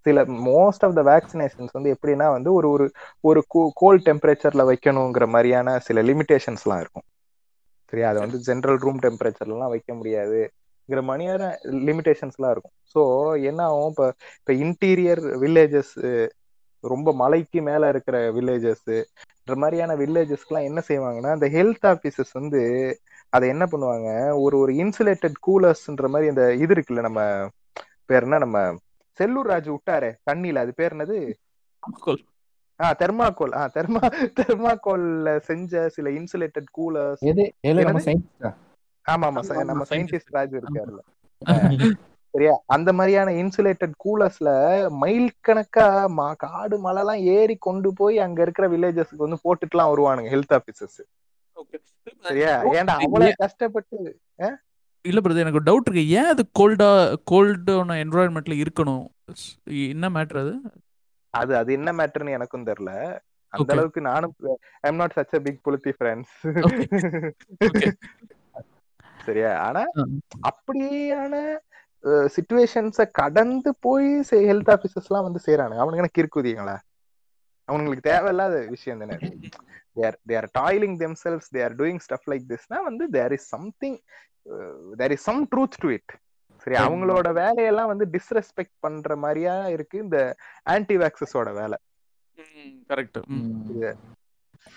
[0.05, 2.85] சில மோஸ்ட் ஆஃப் த வேக்சினேஷன்ஸ் வந்து எப்படின்னா வந்து ஒரு ஒரு
[3.23, 3.39] ஒரு
[3.81, 7.05] கோல்ட் டெம்பரேச்சர்ல வைக்கணுங்கிற மாதிரியான சில லிமிடேஷன்ஸ்லாம் இருக்கும்.
[7.93, 8.07] சரியா?
[8.11, 11.43] அதை வந்து ஜென்ரல் ரூம் டெம்பரேச்சர்லாம் வைக்க முடியாதுங்கிற மாதிரியான
[11.87, 12.75] லிமிடேஷன்ஸ்லாம் இருக்கும்.
[12.95, 13.01] ஸோ
[13.49, 13.91] என்ன ஆகும்?
[13.93, 14.07] இப்போ
[14.39, 15.93] இப்போ இன்டீரியர் வில்லேஜஸ்
[16.87, 18.89] ரொம்ப மலைக்கு மேல இருக்கிற வில்லேஜஸ்
[19.39, 22.61] இந்த மாதிரியான வில்லேஜஸ்க்குலாம் என்ன செய்வாங்கன்னா இந்த ஹெல்த் ஆஃபீஸர்ஸ் வந்து
[23.33, 24.09] அதை என்ன பண்ணுவாங்க?
[24.41, 27.21] ஒரு ஒரு இன்சுலேட்டட் கூலர்ஸ்ன்ற மாதிரி அந்த இது இருக்குல்ல நம்ம
[28.05, 28.37] பேர் என்ன?
[28.37, 28.57] நம்ம
[29.19, 31.17] செல்லூர் ராஜு விட்டாரே தண்ணியில அது பேர் என்னது?
[32.05, 32.19] Cool.
[32.79, 34.01] ஆ தெர்மாக்கோல் ஆ தெர்மா
[34.39, 37.23] தெர்மாக்கோல்ல செஞ்ச சில இன்சுலேட்டட் கூலர்ஸ்
[39.05, 39.33] ஆமா ஆமா
[39.65, 39.85] நம்ம.
[39.89, 41.01] சயின்டிஸ்ட் ராஜு இருக்காருல்ல.
[42.37, 42.55] சரியா?
[42.75, 44.49] அந்த மாதிரியான இன்சுலேட்டட் கூலர்ஸ்ல
[44.99, 45.85] மைல் கணக்கா
[46.17, 50.99] மா காடு மலைலாம் ஏறி கொண்டு போய் அங்க இருக்கிற வில்லேஜஸ்க்கு வந்து போட்டுட்டுலாம் வருவானுங்க ஹெல்த் ஆபீசர்ஸ்
[52.27, 52.51] சரியா?
[52.73, 53.97] ஏன்டா அவ்வளவு கஷ்டப்பட்டு
[55.05, 56.03] இல்ல பிரதர் எனக்கு டவுட் இருக்கு.
[56.19, 56.87] ஏன் அது கோல்டா
[57.31, 59.05] கோல்டான என்வரான்மெண்ட்ல இருக்கணும்?
[59.87, 60.53] என்ன மேட்டர் அது?
[61.33, 62.91] அது அது என்ன மேட்டர்னு எனக்கும் தெரியல
[63.53, 63.69] அந்த.
[63.73, 64.33] அளவுக்கு நானும்
[64.83, 66.35] I'm not such a big புலித்தி friends.
[69.27, 69.51] சரியா?
[69.65, 69.83] ஆனா.
[70.49, 71.35] அப்படியான
[72.35, 74.09] சுச்சுவேஷன்ஸ கடந்து போய்
[74.49, 76.75] ஹெல்த் ஆபீசர்ஸ்லாம் வந்து செய்யறானுங்க அவனுங்க என்ன கிறுக்குதிங்களா
[77.67, 79.15] அவனுங்களுக்கு தேவையில்லாத விஷயம் தானே.
[80.25, 83.97] They're toiling themselves they're doing stuff like Thisna வந்து there is something
[84.97, 86.13] there is some truth to it
[86.65, 90.19] சரி அவங்களோட வேலையெல்லாம் வந்து டிஸ்ரெஸ்பெக்ட் பண்ற மாதிரியா இருக்கு இந்த
[90.63, 91.77] ஆன்டி வேக்சஸோட வேலை
[92.89, 93.19] கரெக்ட்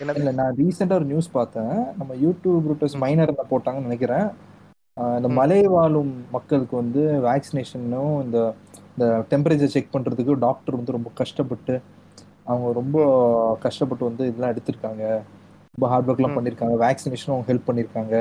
[0.01, 1.73] இல்ல நான் ரீசெண்டா ஒரு நியூஸ் பார்த்தேன்.
[1.99, 4.27] நம்ம யூடியூப் ரூட்டர்ஸ் மைனர் போட்டாங்கன்னு நினைக்கிறேன்.
[5.19, 8.39] இந்த மலை வாழும் மக்களுக்கு வந்து வேக்சினேஷனும் இந்த
[8.93, 11.75] இந்த டெம்பரேச்சர் செக் பண்றதுக்கு டாக்டர் வந்து ரொம்ப கஷ்டப்பட்டு
[12.51, 12.97] அவங்க ரொம்ப
[13.65, 15.05] கஷ்டப்பட்டு வந்து இதெல்லாம் எடுத்திருக்காங்க
[15.75, 16.37] ரொம்ப ஹார்ட் ஒர்க்லாம்.
[16.37, 18.15] பண்ணியிருக்காங்க வேக்சினேஷனும் அவங்க ஹெல்ப் பண்ணியிருக்காங்க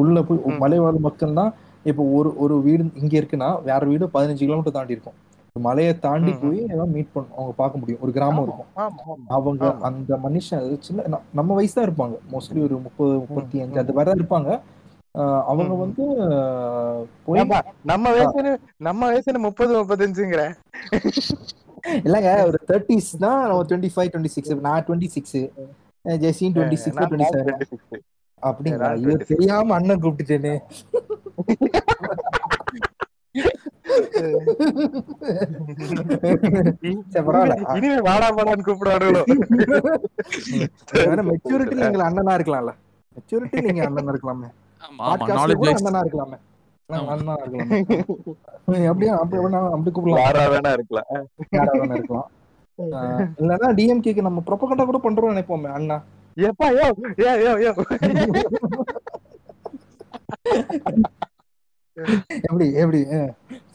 [0.00, 0.40] உள்ள போய்.
[0.64, 1.52] மலை வாழும் மக்கள் தான்
[1.90, 5.18] இப்போ ஒரு ஒரு வீடு இங்க இருக்குன்னா வேற வீடு பதினஞ்சு கிலோமீட்டர் தாண்டி இருக்கும்
[5.56, 6.32] மலையை தாண்டி.
[6.42, 8.68] போய் ஏதாவது மீட் பண்ண அவங்க பார்க்க முடியும் ஒரு கிராமம் இருக்கும்
[9.36, 9.64] அவங்க.
[9.88, 13.80] அந்த மனுஷன் அது சின்ன நம்ம வயசு தான் இருப்பாங்க மோஸ்ட்லி ஒரு முப்பது முப்பத்தி அஞ்சு.
[13.82, 14.50] அந்த மாதிரி தான் இருப்பாங்க
[15.50, 15.72] அவங்க.
[15.84, 16.04] வந்து
[17.90, 18.52] நம்ம வயசுன்னு
[18.88, 20.44] நம்ம வயசுன்னு முப்பது முப்பத்தஞ்சுங்கிற.
[22.06, 25.38] இல்லைங்க ஒரு தேர்ட்டிஸ் தான் டுவெண்ட்டி ஃபைவ் டுவெண்ட்டி சிக்ஸ் நான் டுவெண்ட்டி சிக்ஸ்
[26.24, 28.00] ஜெசின் டுவெண்ட்டி சிக்ஸ் டுவெண்ட்டி செவன் 26.
[28.42, 28.88] அப்படிங்களா?
[29.02, 29.28] 26.
[29.32, 30.54] தெரியாம அண்ணன் கூப்பிட்டுட்டேனே
[37.76, 39.22] இனிமே வாடா வாடான்னு கூப்பிடாடுங்களோ
[41.30, 42.72] மெச்சூரிட்டி நீங்க அண்ணனா இருக்கலாம்ல.
[43.16, 44.50] மெச்சூரிட்டி நீங்க அண்ணனா இருக்கலாமே.
[46.02, 46.38] இருக்கலாமே.
[48.88, 50.76] அப்படியே அப்படி கூப்பிடலாம்.
[50.78, 51.08] இருக்கலாம்.
[51.52, 52.28] யாரா வேணா இருக்கலாம்.
[52.78, 55.98] ஆஹ் இல்லைன்னா டிஎம்கேக்கு நம்ம ப்ரொபகண்டா கூட பண்றோம் நினைப்போமே அண்ணா.
[56.36, 56.86] எப்பா யோ
[57.18, 57.72] யோ யோ யோ.
[62.44, 63.00] எப்படி எப்படி?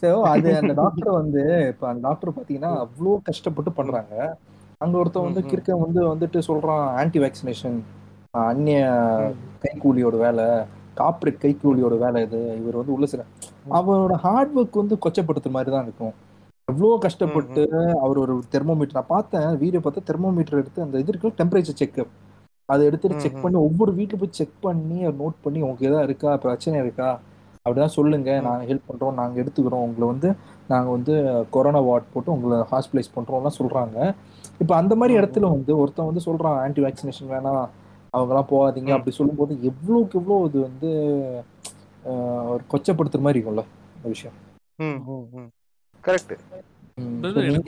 [0.00, 4.14] சோ அது அந்த டாக்டர் வந்து இப்ப அந்த டாக்டர் பாத்தீங்கன்னா அவ்வளோ கஷ்டப்பட்டு பண்றாங்க.
[4.78, 5.40] அங்க ஒருத்தன் வந்து.
[5.44, 7.78] கிறுக்க வந்து வந்துட்டு சொல்றான் ஆன்டி வேக்சினேஷன்
[8.42, 8.80] அந்நிய
[9.62, 10.46] கைக்கூலியோட வேலை.
[11.00, 12.40] கார்ப்பரேட் கைக்கூலியோட வேலை இது.
[12.60, 13.24] இவர் வந்து உள்ள சில
[13.70, 16.14] அவரோட ஹார்ட் ஒர்க் வந்து கொச்சப்படுத்துற மாதிரி தான் இருக்கும்.
[16.68, 17.62] எவ்வளோ கஷ்டப்பட்டு
[18.04, 22.14] அவர் ஒரு தெர்மோமீட்டர் நான் பார்த்தேன் வீடியோ பார்த்தா தெர்மோமீட்டர் எடுத்து அந்த இது இருக்கு டெம்பரேச்சர் செக்அப்
[22.68, 23.42] அதை எடுத்துட்டு செக்.
[23.42, 26.30] பண்ணி ஒவ்வொரு வீட்டுல போய் செக் பண்ணி நோட் பண்ணி உங்களுக்கு எதாவது இருக்கா?
[26.36, 27.08] பிரச்சனை இருக்கா?
[27.64, 28.30] அப்படிதான் சொல்லுங்க.
[28.40, 28.44] ம்.
[28.44, 29.84] நாங்க ஹெல்ப் பண்றோம் நாங்க எடுத்துக்கிறோம்.
[29.86, 30.28] உங்களை வந்து
[30.68, 31.14] நாங்க வந்து
[31.50, 33.98] கொரோனா வார்ட் போட்டு உங்களை ஹாஸ்பிட்டலைஸ் பண்றோம்லாம் சொல்றாங்க.
[34.58, 37.66] இப்போ அந்த மாதிரி இடத்துல வந்து ஒருத்தன் வந்து சொல்றான் ஆன்டி வேக்சினேஷன் வேணாம்.
[38.16, 38.90] அவங்கலாம் போகாதீங்க.
[38.96, 40.90] அப்படி சொல்லும்போது எவ்வளோக்கு எவ்வளோ இது வந்து
[42.52, 43.64] ஒரு கொச்சப்படுத்துற மாதிரி இருக்கும்ல
[43.96, 44.36] இந்த விஷயம்.
[46.04, 46.34] கரெக்ட்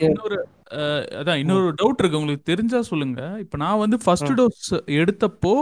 [0.07, 0.37] இன்னொரு
[1.19, 2.19] அதான் இன்னொரு டவுட் இருக்கு.
[2.19, 3.21] உங்களுக்கு தெரிஞ்சா சொல்லுங்க.
[3.43, 4.31] இப்போ நான் வந்து ஃபர்ஸ்ட்.
[4.39, 5.53] டோஸ் எடுத்தப்போ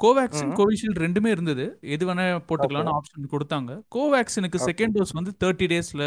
[0.00, 0.50] கோவேக்சின்.
[0.58, 1.66] கோவிஷீல்டு ரெண்டுமே இருந்தது.
[1.94, 3.70] எது வேணா போட்டுக்கலாம்னு ஆப்ஷன் கொடுத்தாங்க.
[3.96, 4.58] கோவேக்சினுக்கு.
[4.68, 6.04] செகண்ட் டோஸ் வந்து தேர்ட்டி டேஸ்ல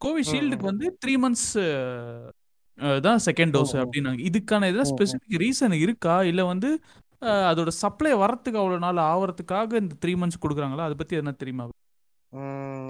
[0.00, 1.50] கோவிஷீல்டுக்கு வந்து த்ரீ மந்த்ஸ்
[3.06, 3.74] தான் செகண்ட் டோஸ்.
[3.82, 4.20] அப்படின்னாங்க.
[4.30, 4.90] இதுக்கான ஏதாவது.
[4.92, 6.16] ஸ்பெசிஃபிக் ரீசன் இருக்கா?
[6.30, 6.70] இல்லை வந்து
[7.48, 10.86] அதோட சப்ளை வரத்துக்கு அவ்வளோ நாள் ஆவறதுக்காக இந்த த்ரீ மந்த்ஸ் கொடுக்குறாங்களா?
[10.88, 11.64] அதை பத்தி என்ன தெரியுமா?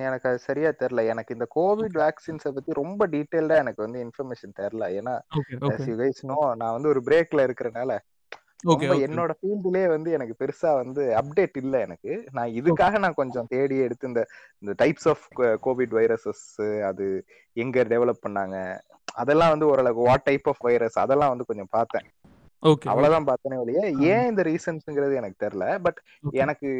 [0.06, 4.86] எனக்கு அது சரியா தெரியல எனக்கு இந்த கோவிட் வேக்சின்ஸை பத்தி ரொம்ப டீட்டெயில்டா எனக்கு வந்து இன்ஃபர்மேஷன் தெரியல
[4.98, 5.14] ஏன்னா
[6.62, 7.92] நான் வந்து ஒரு பிரேக்ல இருக்கிறனால
[9.04, 12.12] என்னோட ஃபீல்டுலயே வந்து எனக்கு பெருசா வந்து அப்டேட் இல்ல எனக்கு.
[12.32, 14.22] நான் இதுக்காக நான் கொஞ்சம் தேடி எடுத்து இந்த
[14.62, 15.24] இந்த டைப்ஸ் ஆஃப்
[15.66, 16.44] கோவிட் வைரஸஸ்
[16.88, 17.06] அது
[17.56, 18.56] எங்க டெவலப் பண்ணாங்க
[19.14, 22.06] அதெல்லாம் வந்து ஓரளவுக்கு வாட் டைப் ஆஃப் வைரஸ் அதெல்லாம் வந்து கொஞ்சம் பார்த்தேன்.
[22.88, 25.98] அவ்வளவுதான் பார்த்தேனே ஒழிய ஏன் இந்த ரீசன்ஸ்ங்கிறது எனக்கு தெரியல பட்
[26.34, 26.70] எனக்கு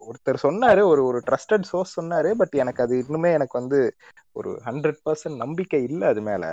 [0.00, 3.78] ஒருத்தர் சொன்னாரு ஒரு ஒரு ட்ரஸ்டட் சோர்ஸ் சொன்னாரு பட் எனக்கு அது இன்னுமே எனக்கு வந்து
[4.32, 6.44] ஒரு ஹண்ட்ரட் பர்சன்ட் நம்பிக்கை இல்லை அது மேல.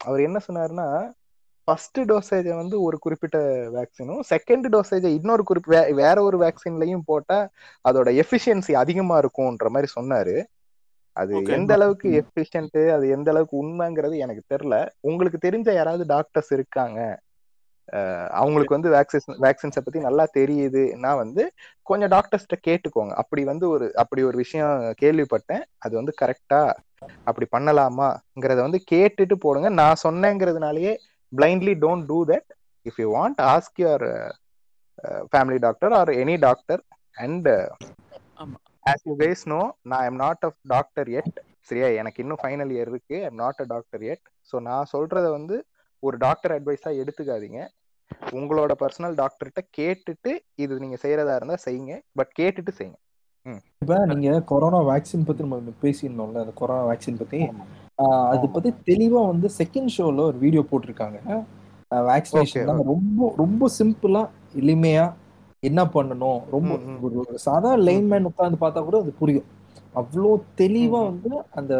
[0.00, 0.86] அவர் என்ன சொன்னாருன்னா
[1.68, 3.38] ஃபர்ஸ்ட் டோசேஜை வந்து ஒரு குறிப்பிட்ட
[3.70, 7.38] வேக்சினும் செகண்ட் டோசேஜை இன்னொரு குறிப்பி வேற ஒரு வேக்சின்லயும் போட்டா
[7.84, 10.36] அதோட எஃபிஷியன்சி அதிகமா இருக்கும்ன்ற மாதிரி சொன்னாரு.
[11.16, 11.32] அது.
[11.54, 17.00] எந்த அளவுக்கு எஃபிஷியன்ட் அது எந்த அளவுக்கு உண்மைங்கிறது எனக்கு தெரியல உங்களுக்கு தெரிஞ்ச யாராவது டாக்டர்ஸ் இருக்காங்க
[18.40, 21.42] அவங்களுக்கு வந்து வேக்சின் வேக்சின்ஸை பத்தி நல்லா தெரியுதுன்னா வந்து
[21.86, 23.12] கொஞ்சம் டாக்டர்ஸ்கிட்ட கேட்டுக்கோங்க.
[23.22, 25.64] அப்படி வந்து ஒரு அப்படி ஒரு விஷயம் கேள்விப்பட்டேன்.
[25.78, 26.60] அது வந்து கரெக்டா
[27.26, 29.68] அப்படி பண்ணலாமாங்கிறத வந்து கேட்டுட்டு போடுங்க.
[29.80, 30.92] நான் சொன்னேங்கிறதுனாலயே
[31.32, 32.50] blindly don't do that
[32.86, 34.06] if you want ask your
[35.32, 36.82] family doctor or any doctor
[37.16, 37.50] and.
[38.86, 41.36] As you guys know நான் am not a doctor yet
[41.68, 41.88] சரியா?
[42.00, 43.16] எனக்கு இன்னும் ஃபைனல் இயர் இருக்கு.
[43.26, 45.56] I'm not a doctor yet so நான் சொல்றத வந்து
[46.02, 47.60] ஒரு doctor அட்வைஸா எடுத்துக்காதீங்க.
[48.32, 51.94] உங்களோட பர்சனல் டாக்டர்கிட்ட கேட்டுட்டு இது நீங்க செய்யறதா இருந்தா செய்யுங்க.
[52.12, 52.98] பட் கேட்டுட்டு செய்யுங்க.
[53.82, 57.40] இப்ப நீங்க கொரோனா வேக்சின் பத்தி நம்ம பேசியிருந்தோம்ல அந்த கொரோனா வேக்சின் பத்தி.
[58.28, 58.44] அது.
[58.54, 61.18] பத்தி தெளிவா வந்து செகண்ட் ஷோல ஒரு வீடியோ போட்டிருக்காங்க.
[62.08, 64.22] வேக்சினேஷன் ரொம்ப ரொம்ப சிம்பிளா
[64.60, 65.06] எளிமையா
[65.62, 66.40] என்ன பண்ணணும்?
[66.50, 66.72] ரொம்ப.
[67.06, 67.16] ஒரு
[67.46, 69.48] சாதா லைன்மேன் உட்கார்ந்து பார்த்தா கூட அது புரியும்.
[69.94, 71.00] அவ்வளோ தெளிவா.
[71.06, 71.74] வந்து அந்த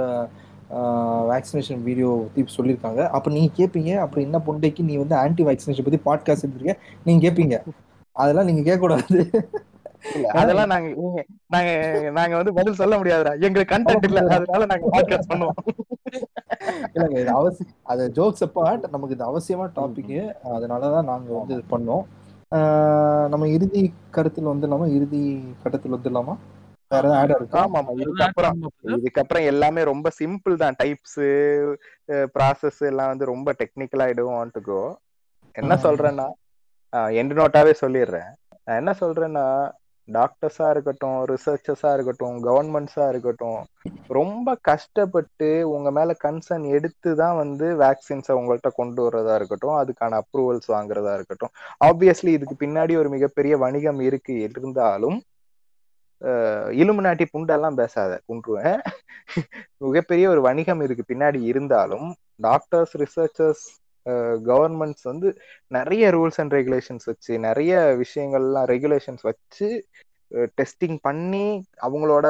[0.72, 6.32] வேக்சினேஷன் வீடியோ பத்தி சொல்லியிருக்காங்க அப்ப நீங்க கேட்பீங்க அப்புறம் என்ன பொண்டைக்கு நீ வந்து ஆன்டி வேக்சினேஷன் பத்தி
[6.32, 6.74] பாட்காஸ்ட் எடுத்திருக்க?
[7.04, 7.62] நீங்க கேட்பீங்க
[8.12, 9.30] அதெல்லாம் நீங்க கேட்க கூடாது
[10.14, 10.88] இல்ல அதெல்லாம் நாங்க
[11.48, 13.40] நீங்க- நாங்க வந்து பதில் சொல்ல முடியாதுடா.
[13.40, 14.20] எங்களுக்கு கண்டென்ட் இல்ல.
[14.20, 15.58] அதனால நாங்க பாட்காஸ்ட் பண்ணுவோம்.
[16.94, 22.02] இல்லைங்க இது அவசியம் அது ஜோக்ஸ் அப்பார்ட் நமக்கு இது அவசியமான டாபிக் அதனாலதான் நாங்க வந்து இது பண்ணோம்.
[23.28, 24.94] நம்ம இறுதி கருத்தில் வந்துடலாமா?
[24.94, 26.36] இறுதி கட்டத்தில் வந்துடலாமா?
[26.90, 27.60] வேற ஏதாவது ஆட் இருக்கா?
[27.60, 27.92] ஆமா ஆமா.
[28.00, 28.56] இதுக்கப்புறம்
[28.96, 30.78] இதுக்கப்புறம் எல்லாமே ரொம்ப சிம்பிள் தான்.
[30.80, 31.20] டைப்ஸ்
[32.34, 34.80] ப்ராசஸ் எல்லாம் வந்து ரொம்ப டெக்னிக்கலா டோன்ட் வாண்ட் டு கோ
[35.56, 35.72] என்ன.
[35.84, 36.26] சொல்றேன்னா
[37.18, 38.30] எண்ட் நோட்டாவே சொல்லிடுறேன்.
[38.66, 39.44] நான் என்ன சொல்றேன்னா
[40.08, 43.60] டாக்டர்ஸா இருக்கட்டும் ரிசர்ச்சர்ஸா இருக்கட்டும் கவர்மெண்ட்ஸா இருக்கட்டும்
[44.10, 50.68] ரொம்ப கஷ்டப்பட்டு உங்க மேல கன்சர்ன் எடுத்து தான் வந்து வேக்சின்ஸை உங்கள்கிட்ட கொண்டு வர்றதா இருக்கட்டும் அதுக்கான அப்ரூவல்ஸ்
[50.68, 51.52] வாங்குறதா இருக்கட்டும்.
[51.80, 54.34] ஆப்வியஸ்லி இதுக்கு பின்னாடி ஒரு மிகப்பெரிய வணிகம் இருக்கு.
[54.46, 55.18] இருந்தாலும்
[56.80, 58.80] இலுமினாட்டி புண்டெல்லாம் பேசாத குன்றுவேன்.
[59.88, 62.08] மிகப்பெரிய ஒரு வணிகம் இருக்கு பின்னாடி இருந்தாலும்
[62.48, 63.64] டாக்டர்ஸ் ரிசர்ச்சர்ஸ்
[64.50, 65.28] கவர்மெண்ட்ஸ் வந்து
[65.76, 69.68] நிறைய ரூல்ஸ் அண்ட் ரெகுலேஷன்ஸ் வச்சு நிறைய விஷயங்கள்லாம் ரெகுலேஷன்ஸ் வச்சு
[70.58, 71.46] டெஸ்டிங் பண்ணி
[71.86, 72.26] அவங்களோட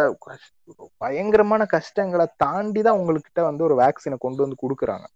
[1.04, 5.06] பயங்கரமான கஷ்டங்களை தாண்டி தான் உங்கள்கிட்ட வந்து ஒரு வேக்சினை கொண்டு வந்து கொடுக்குறாங்க.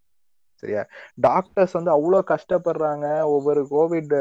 [0.62, 0.82] சரியா?
[1.14, 3.06] டாக்டர்ஸ் வந்து அவ்வளோ கஷ்டப்படுறாங்க.
[3.34, 4.14] ஒவ்வொரு கோவிட்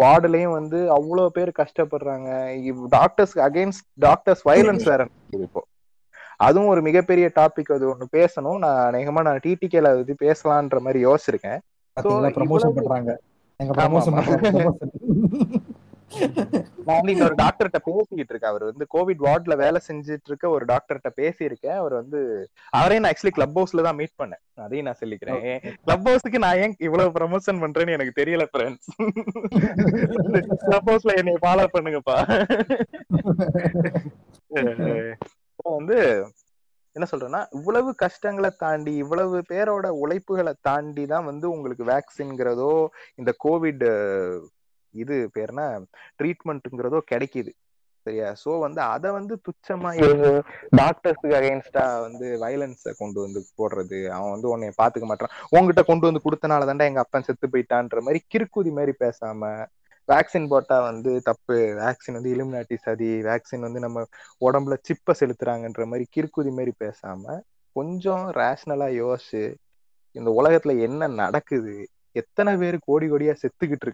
[0.00, 2.28] வார்டுலயும் வந்து அவ்வளோ பேர் கஷ்டப்படுறாங்க.
[2.88, 5.62] டாக்டர்ஸ் அகைன்ஸ்ட் டாக்டர்ஸ் வயலன்ஸ் வேற இப்போ.
[6.36, 8.58] அதுவும் ஒரு மிகப்பெரிய டாபிக் அது ஒண்ணு பேசணும்.
[8.58, 11.60] நான் அநேகமா நான் டிடிகேல அது பத்தி பேசலான்ற மாதிரி யோசிச்சிருக்கேன்.
[11.96, 13.18] ப்ரமோஷன் பண்றாங்க.
[16.86, 21.10] நான் வந்து இன்னொரு டாக்டர்கிட்ட பேசிக்கிட்டு இருக்கேன் அவர் வந்து கோவிட் வார்ட்ல வேலை செஞ்சுட்டு இருக்க ஒரு டாக்டர்கிட்ட
[21.20, 21.76] பேசியிருக்கேன்.
[21.82, 22.20] அவர் வந்து
[22.78, 24.42] அவரையும் நான் ஆக்சுவலி கிளப் ஹவுஸ்ல தான் மீட் பண்ணேன்.
[24.66, 25.42] அதையும் நான் சொல்லிக்கிறேன்.
[25.84, 28.88] கிளப் ஹவுஸ்க்கு நான் ஏன் இவ்வளவு ப்ரமோஷன் பண்றேன்னு எனக்கு தெரியல ஃப்ரெண்ட்ஸ்
[30.66, 32.18] கிளப் ஹவுஸ்ல என்னை ஃபாலோ பண்ணுங்கப்பா.
[35.78, 35.98] வந்து
[36.96, 42.74] என்ன சொல்றேன்னா இவ்வளவு கஷ்டங்களை தாண்டி இவ்வளவு பேரோட உழைப்புகளை தாண்டி தான் வந்து உங்களுக்கு வேக்சின்ங்கிறதோ
[43.20, 43.84] இந்த கோவிட்
[44.96, 45.64] இது பேர்னா
[46.18, 47.52] ட்ரீட்மெண்ட்டுங்கிறதோ கிடைக்குது.
[48.06, 48.34] சரியா?
[48.44, 49.90] சோ வந்து அத வந்து துச்சமா
[50.80, 53.98] டாக்டர்ஸுக்கு அகைன்ஸ்டா வந்து வயலன்ஸ கொண்டு வந்து போடுறது.
[54.08, 55.32] அவன் வந்து உன்னைய பாத்துக்க மாட்டான்.
[55.56, 59.50] உன்கிட்ட கொண்டு வந்து கொடுத்தனால தாண்டா எங்க அப்பன் செத்து போயிட்டான்ற மாதிரி கிறுக்குதி மாதிரி பேசாம
[60.08, 64.04] வேக்சின் போட்டா வந்து தப்பு வேக்சின் வந்து இலுமினாட்டி சதி வேக்சின் வந்து நம்ம
[64.40, 67.40] உடம்புல சிப்ப செலுத்துறாங்கன்ற மாதிரி கிறுக்குதி மாதிரி பேசாம
[67.76, 69.42] கொஞ்சம் ரேஷனலா யோசிச்சு
[70.14, 71.74] இந்த உலகத்துல என்ன நடக்குது?
[72.16, 73.86] எத்தனை பேர் கோடி கோடியா செத்துக்கிட்டு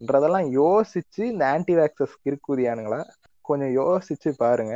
[0.00, 3.00] ன்றதெல்லாம் யோசிச்சு இந்த ஆன்டி வேக்சஸ் கிறுக்குதியானுங்களா?
[3.44, 4.74] கொஞ்சம் யோசிச்சு பாருங்க.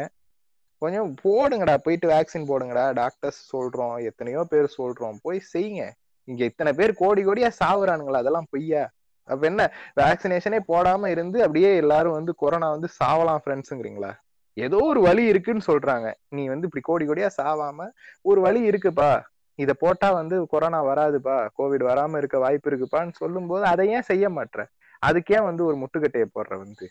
[0.82, 2.85] கொஞ்சம் போடுங்கடா போயிட்டு வேக்சின் போடுங்கடா.
[2.93, 5.19] டாக்டர்ஸ் சொல்றோம் எத்தனையோ பேர் சொல்றோம்.
[5.23, 5.85] போய் செய்யுங்க.
[6.28, 8.19] இங்க இத்தனை பேர் கோடி கோடியா சாவுறானுங்களா?
[8.19, 8.82] அதெல்லாம் பொய்யா.
[9.28, 9.62] அப்ப என்ன?
[9.97, 14.12] வேக்சினேஷனே போடாம இருந்து அப்படியே எல்லாரும் வந்து கொரோனா வந்து சாவலாம் ஃப்ரெண்ட்ஸுங்கிறீங்களா
[14.57, 16.07] ஏதோ ஒரு வழி இருக்குன்னு சொல்றாங்க.
[16.28, 17.86] நீ வந்து இப்படி கோடி கோடியா சாவாம
[18.23, 19.11] ஒரு வழி இருக்குப்பா.
[19.59, 21.36] இத போட்டா வந்து கொரோனா வராதுப்பா.
[21.59, 24.59] கோவிட் வராம இருக்க வாய்ப்பு இருக்குப்பான்னு சொல்லும் போது அதை ஏன் செய்ய மாட்ற?
[25.07, 26.87] அதுக்கே வந்து ஒரு முட்டுக்கட்டையை போடுற வந்து.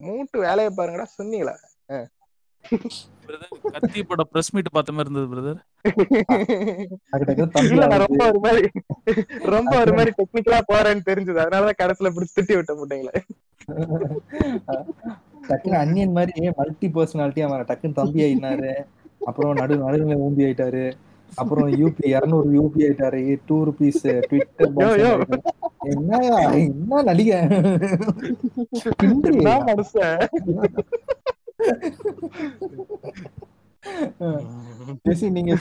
[0.00, 1.54] மூட்டு வேலையை பாருங்கடா சொன்னீங்களா?
[3.26, 5.60] பிரதர் கத்தி பட பிரஸ் மீட் பார்த்த மாதிரி இருந்தது பிரதர்.
[8.04, 8.68] ரொம்ப ஒரு மாதிரி
[9.54, 11.38] ரொம்ப ஒரு மாதிரி டெக்னிக்கலா போறேன்னு தெரிஞ்சது.
[11.44, 13.20] அதனாலதான் கடைசியில பிடிச்சி திட்டி விட்ட முட்டைங்களே.
[15.48, 18.72] டக்குன்னு அன்னியன் மாதிரி மல்டி பர்சனாலிட்டி அவன் டக்குன்னு தம்பி ஆயிட்டாரு
[19.28, 20.84] அப்புறம் நடு நடுவுல ஊம்பி ஆயிட்டாரு.
[21.40, 23.20] அப்புறம் யூபி இருநூறு யூபி ஆயிட்டாரு.
[23.48, 24.72] டூ ருபீஸ் ட்விட்டர்
[25.88, 27.38] என்னயா என்ன நடிகை
[29.68, 30.18] மனுஷன்
[35.36, 35.54] நீங்க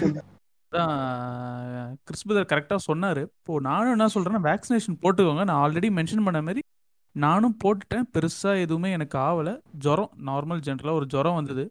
[2.52, 3.22] கரெக்டாக சொன்னார்.
[3.28, 5.44] இப்போ நானும் என்ன சொல்கிறேன்னா வேக்சினேஷன் போட்டுக்கோங்க.
[5.50, 6.64] நான் ஆல்ரெடி மென்ஷன் பண்ண மாதிரி
[7.12, 8.06] நானும் போட்டுட்டேன்.
[8.16, 9.54] பெருசாக எதுவுமே எனக்கு ஆகலை
[9.86, 11.66] ஜுரம் நார்மல் ஜென்ரலாக ஒரு ஜுரம் வந்தது.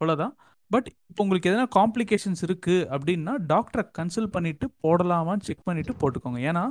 [0.00, 0.34] அவ்வளோதான்
[0.70, 6.38] பட் இப்போ உங்களுக்கு எதனா காம்ப்ளிகேஷன்ஸ் இருக்குது அப்படின்னா டாக்டரை கன்சல்ட் பண்ணிவிட்டு போடலாமான்னு செக் பண்ணிவிட்டு போட்டுக்கோங்க.
[6.50, 6.64] ஏன்னா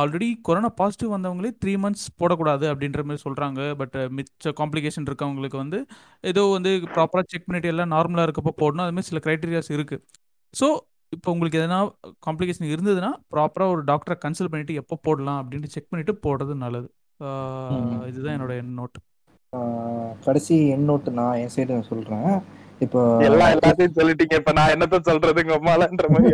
[0.00, 5.80] ஆல்ரெடி கொரோனா பாசிட்டிவ் வந்தவங்களே த்ரீ மந்த்ஸ் போடக்கூடாது அப்படின்ற மாதிரி சொல்கிறாங்க பட் மிச்ச காம்ப்ளிகேஷன் இருக்கவங்களுக்கு வந்து
[6.32, 8.84] ஏதோ வந்து ப்ராப்பராக செக் பண்ணிட்டு எல்லாம் நார்மலாக இருக்கப்போ போடணும்.
[8.86, 10.02] அதுமாதிரி சில க்ரைட்டீரியாஸ் இருக்குது
[10.54, 10.68] ஸோ
[11.12, 11.78] இப்போ உங்களுக்கு எதனா
[12.26, 16.88] காம்ப்ளிகேஷன் இருந்ததுன்னா ப்ராப்பராக ஒரு டாக்டரை கன்சல்ட் பண்ணிட்டு எப்போ போடலாம் அப்படின்ட்டு செக் பண்ணிட்டு போடுறது நல்லது.
[18.10, 18.98] இதுதான் என்னோட நோட்
[19.52, 22.32] ஆஹ் கடைசி என் நோட்டு நான் என் சைடு நான் சொல்றேன்.
[22.80, 24.34] இப்போ எல்லாம் எல்லாத்தையும் சொல்லிட்டீங்க.
[24.40, 26.32] இப்ப நான் என்னத்த சொல்றதுங்க அம்மாலன்ற மாதிரி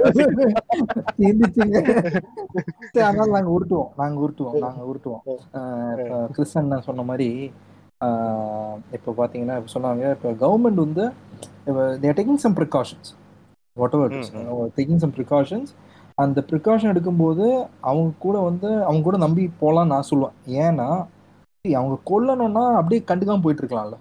[3.02, 3.90] அதனால நாங்க உருட்டுவோம்.
[4.00, 4.56] நாங்க உருட்டுவோம்.
[4.64, 5.22] நாங்க உருட்டுவோம்.
[5.58, 7.28] ஆஹ் இப்ப கிறிஸ் அண்ணன் சொன்ன மாதிரி
[8.96, 11.04] இப்போ பாத்தீங்கன்னா இப்ப சொன்னாங்க இப்போ கவர்மெண்ட் வந்து
[12.04, 13.10] they're taking some precautions
[13.98, 14.14] whatever
[14.78, 15.70] taking some precautions
[16.18, 17.44] அந்த ப்ரிகாஷன் எடுக்கும்போது
[17.90, 20.34] அவங்க கூட வந்து அவங்க கூட நம்பி போலாம் நான் சொல்லுவேன்.
[20.64, 20.88] ஏன்னா
[21.64, 23.96] அவங்க கொல்லணும்னா அப்படியே கண்டுக்காம போயிட்டு இருக்கலாம்ல.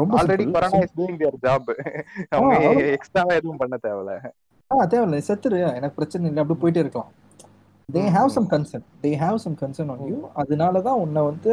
[0.00, 0.44] ரொம்ப already.
[0.56, 1.70] Corona is doing their job
[2.34, 2.54] அவங்க
[2.96, 4.14] எக்ஸ்ட்ராவா எதுவும் பண்ண தேவையில்ல.
[4.70, 5.20] ஆ தேவையில்லை.
[5.28, 5.60] செத்துரு.
[5.78, 6.42] எனக்கு பிரச்சனை இல்லை.
[6.42, 7.12] அப்படி போயிட்டே இருக்கலாம்.
[7.88, 8.30] They have.
[8.36, 11.52] Some concern they have some concern on you அதனால தான் உன்னை வந்து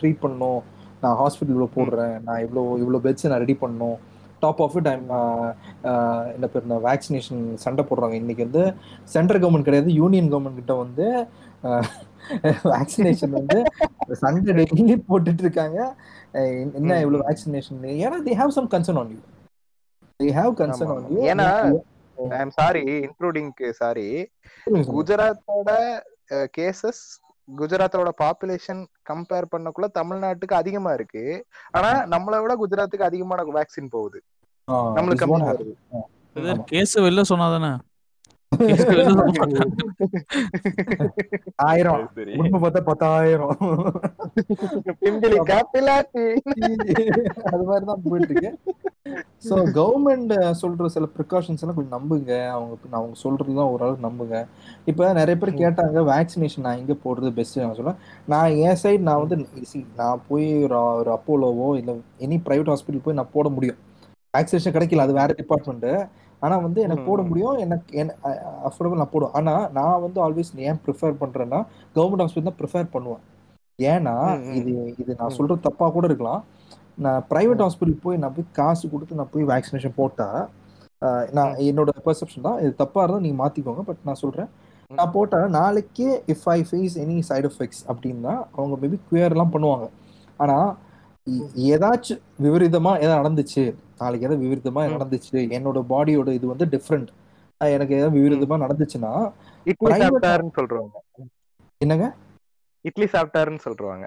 [0.00, 0.60] ட்ரீட் பண்ணணும்
[1.02, 2.14] நான் ஹாஸ்பிட்டல் இவ்வளோ போடுறேன்.
[2.26, 3.96] நான் இவ்வளோ இவ்வளோ பெட்ஸ் நான் ரெடி பண்ணணும்
[4.44, 5.04] டாப் ஆஃப் இட் ஐம்
[6.34, 8.16] என்ன பேர் வேக்சினேஷன் சண்டை போடுறாங்க.
[8.22, 8.62] இன்னைக்கு வந்து
[9.14, 9.90] சென்ட்ரல் கவர்மெண்ட் கிடையாது.
[10.00, 11.06] யூனியன் கவர்மெண்ட் கிட்ட வந்து
[12.72, 13.58] வேக்சினேஷன் வந்து
[14.22, 15.78] சண்டை டெய்லி போட்டுட்டு இருக்காங்க.
[16.34, 17.24] என்ன ம், இவ்வளோ ம்.
[17.24, 19.20] வேக்சினேஷன் ஏன்னா they have some concern on you
[20.20, 21.04] they have concern on.
[21.10, 21.48] You ஏன்னா
[22.32, 24.08] ஐ எம் சாரி இன்க்ளூடிங்க்கு சாரி
[24.92, 25.70] குஜராத்தோட
[26.58, 27.04] கேசஸ்
[27.48, 31.24] குஜராத்தோட பாப்புலேஷன் கம்பேர் பண்ணக்குள்ள தமிழ்நாட்டுக்கு அதிகமா இருக்கு.
[31.72, 34.18] ஆனா நம்மளை விட குஜராத்துக்கு அதிகமான வேக்சின் போகுது.
[34.96, 35.74] நம்மளுக்கு.
[36.64, 37.72] கேஸ் வெளில சொன்னாதானே?
[41.68, 42.02] ஆயிரம்.
[42.40, 43.54] உண்மை பார்த்தா பத்தாயிரம்
[45.02, 46.24] பிம்பிளி காப்பிலாட்டி
[47.52, 48.50] அது மாதிரி தான் போயிட்டு இருக்கு
[49.46, 52.32] ஸோ கவர்மெண்ட் சொல்ற சில ப்ரிகாஷன்ஸ் எல்லாம் கொஞ்சம் நம்புங்க.
[52.54, 54.36] அவங்க அவங்க சொல்றது தான் ஓரளவுக்கு நம்புங்க.
[54.90, 58.00] இப்போ நிறைய பேர் கேட்டாங்க வேக்சினேஷன் நான் எங்க போடுறது பெஸ்ட் நான் சொல்லுவேன்
[58.32, 59.36] நான் என் சைடு நான் வந்து
[59.72, 61.94] see, நான் போய் ஒரு ஒரு அப்போலோவோ இல்லை
[62.26, 63.78] எனி பிரைவேட் ஹாஸ்பிட்டல் போய் நான் போட முடியும்.
[64.34, 65.88] வேக்சினேஷன் கிடைக்கல அது வேற டிபார்ட்மெண்ட்
[66.44, 67.22] ஆனா வந்து எனக்கு போட.
[67.22, 67.56] முடியும்?
[67.56, 68.04] எனக்கு
[68.68, 69.34] அஃபோர்டபுள் நான் போடுவேன்.
[69.34, 71.60] ஆனா நான் வந்து ஆல்வேஸ் ஏன் ப்ரிஃபர் பண்றேன்னா
[71.94, 73.22] கவர்மெண்ட் ஹாஸ்பிட்டல் தான் ப்ரிஃபர் பண்ணுவேன்.
[73.78, 74.14] ஏன்னா.
[74.54, 75.36] இது இது நான் ம்.
[75.38, 76.42] சொல்றது தப்பா கூட இருக்கலாம்.
[76.98, 80.28] நான் பிரைவேட் ஹாஸ்பிட்டல் போய் நான் போய் காசு கொடுத்து நான் போய் வேக்சினேஷன் போட்டா
[81.30, 84.48] நான் என்னோட பெர்செப்ஷன் தான் இது தப்பா இருந்தா நீங்க மாத்திக்கோங்க பட் நான் சொல்றேன்.
[84.90, 88.98] நான் போட்டா நாளைக்கே if I face any side effects அப்படின்னா அவங்க மேபி
[89.28, 89.86] எல்லாம் பண்ணுவாங்க.
[90.40, 90.56] ஆனா
[91.26, 93.64] இ- ஏதாச்சும் விபரீதமா ஏதாவது நடந்துச்சு
[93.98, 94.92] நாளைக்கு ஏதாவது விபரீதமா ம்.
[94.94, 97.10] நடந்துச்சு என்னோட பாடியோட இது வந்து டிஃப்ரெண்ட்
[97.60, 99.12] எனக்கு ஏதாவது விபரீதமா நடந்துச்சுன்னா
[99.66, 100.94] இட்லி சாப்பிட்டாருன்னு சொல்றாங்க.
[101.80, 102.06] என்னங்க?
[102.84, 104.06] இட்லி சாப்பிட்டாருன்னு சொல்றாங்க.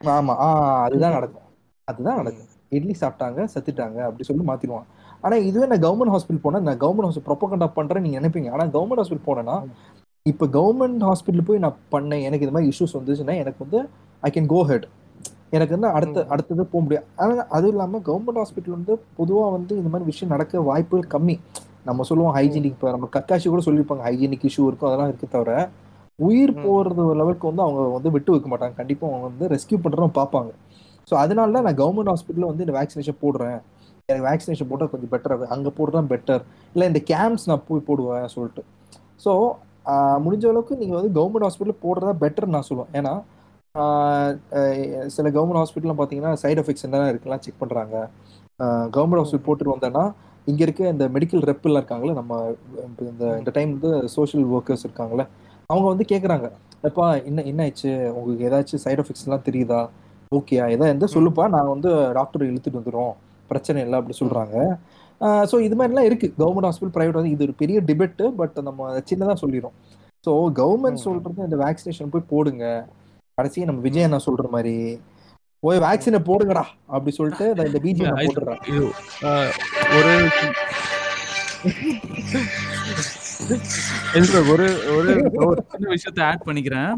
[0.00, 0.48] ஆமா ஆ
[0.86, 1.42] அதுதான் நடக்கும்.
[1.88, 2.50] அதுதான் நடக்கும்.
[2.72, 4.86] இட்லி சாப்பிட்டாங்க செத்துட்டாங்க அப்படி சொல்லி மாத்திடுவான்.
[5.24, 8.50] ஆனா இதுவே நான் கவர்மெண்ட் ஹாஸ்பிட்டல் போனா நான் கவர்மெண்ட் ஹாஸ்பிட்டல் ப்ரொப்பகண்டா பண்றேன் நீங்க நினைப்பீங்க.
[8.52, 9.56] ஆனா கவர்மெண்ட் ஹாஸ்பிட்டல் போனேன்னா
[10.26, 13.80] இப்ப கவர்மெண்ட் ஹாஸ்பிட்டல் போய் நான் பண்ணேன் எனக்கு இது மாதிரி இஷ்யூஸ் வந்துச்சுன்னா எனக்கு வந்து
[14.22, 14.86] ஐ கேன் கோ ஹெட்
[15.54, 16.24] எனக்கு வந்து அடுத்த.
[16.34, 17.06] அடுத்தது போக முடியாது.
[17.22, 21.36] ஆனால் அதுவும் இல்லாமல் கவர்மெண்ட் ஹாஸ்பிட்டல் வந்து பொதுவாக வந்து இந்த மாதிரி விஷயம் நடக்க வாய்ப்புகள் கம்மி.
[21.88, 25.52] நம்ம சொல்லுவோம் ஹைஜீனிக் இப்போ நம்ம கக்காஷி கூட சொல்லியிருப்பாங்க ஹைஜீனிக் இஷ்யூ இருக்கும் அதெல்லாம் இருக்கு தவிர
[26.28, 26.52] உயிர்.
[26.64, 28.74] போகிறது லெவலுக்கு வந்து அவங்க வந்து விட்டு வைக்க மாட்டாங்க.
[28.80, 30.50] கண்டிப்பாக அவங்க வந்து ரெஸ்கியூ பண்ணுறதும் பார்ப்பாங்க.
[31.08, 33.58] ஸோ அதனால தான் நான் கவர்மெண்ட் ஹாஸ்பிட்டலில் வந்து இந்த வேக்சினேஷன் போடுறேன்.
[34.08, 36.42] எனக்கு வேக்சினேஷன் போட்டால் கொஞ்சம் பெட்டர் அங்கே போடுறது பெட்டர்
[36.74, 38.62] இல்லை இந்த கேம்ப்ஸ் நான் போய் போடுவேன் சொல்லிட்டு.
[39.24, 39.32] ஸோ
[40.24, 42.92] முடிஞ்ச அளவுக்கு நீங்கள் வந்து கவர்மெண்ட் ஹாஸ்பிட்டல் போடுறதா பெட்டர் நான் சொல்லுவேன்.
[42.98, 43.12] ஏன்னா
[45.16, 47.96] சில கவர்மெண்ட் ஹாஸ்பிட்டல்லாம் பார்த்தீங்கன்னா சைடு எஃபெக்ட்ஸ் என்ன இருக்குலாம் செக் பண்ணுறாங்க
[48.94, 50.04] கவர்மெண்ட் ஹாஸ்பிட்டல் போட்டுட்டு வந்தேன்னா
[50.46, 52.32] இங்கே இருக்க இந்த மெடிக்கல் ரெப்லாம் இருக்காங்களே நம்ம
[53.10, 55.24] இந்த இந்த டைம் வந்து சோஷியல் ஒர்க்கர்ஸ் இருக்காங்களே
[55.70, 56.48] அவங்க வந்து கேட்குறாங்க
[56.88, 57.92] எப்பா என்ன என்ன ஆயிடுச்சு?
[58.16, 59.80] உங்களுக்கு ஏதாச்சும் சைடு எஃபெக்ட்ஸ்லாம் தெரியுதா?
[60.32, 63.12] ஓகேயா ஏதா எந்த சொல்லுப்பா நான் வந்து டாக்டர் இழுத்துட்டு வந்துடும்
[63.50, 64.56] பிரச்சனை இல்லை அப்படி சொல்கிறாங்க
[65.50, 69.36] ஸோ இது மாதிரிலாம் இருக்குது கவர்மெண்ட் ஹாஸ்பிட்டல் ப்ரைவேட் வந்து இது ஒரு பெரிய டிபெட்டு பட் நம்ம சின்னதாக
[69.42, 69.76] சொல்லிடும்
[70.24, 71.02] ஸோ கவர்மெண்ட்.
[71.06, 72.64] சொல்கிறது இந்த வேக்சினேஷன் போய் போடுங்க.
[73.38, 74.74] கடைசி நம்ம விஜய் அண்ணா சொல்ற மாதிரி
[75.62, 76.62] போய் வேக்சினை போடுங்கடா
[76.94, 78.60] அப்படி சொல்லிட்டு நான் இந்த பிஜி நான் போட்டுறேன்
[79.98, 80.12] ஒரு
[84.52, 85.08] ஒரு ஒரு
[85.48, 86.92] ஒரு சின்ன விஷயத்த ஆட் பண்ணிக்கிறேன்.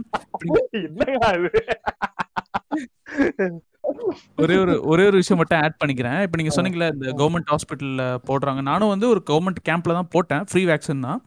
[4.42, 6.20] ஒரே ஒரு ஒரே ஒரு விஷயம் மட்டும் ஆட் பண்ணிக்கிறேன்.
[6.26, 8.62] இப்போ நீங்க சொன்னீங்கல்ல இந்த கவர்மெண்ட் ஹாஸ்பிட்டல்ல போடுறாங்க.
[8.70, 10.46] நானும் வந்து ஒரு கவர்மெண்ட் கேம்ப்ல தான் போட்டேன்.
[10.50, 11.20] ஃப்ரீ வேக்சின் தான்.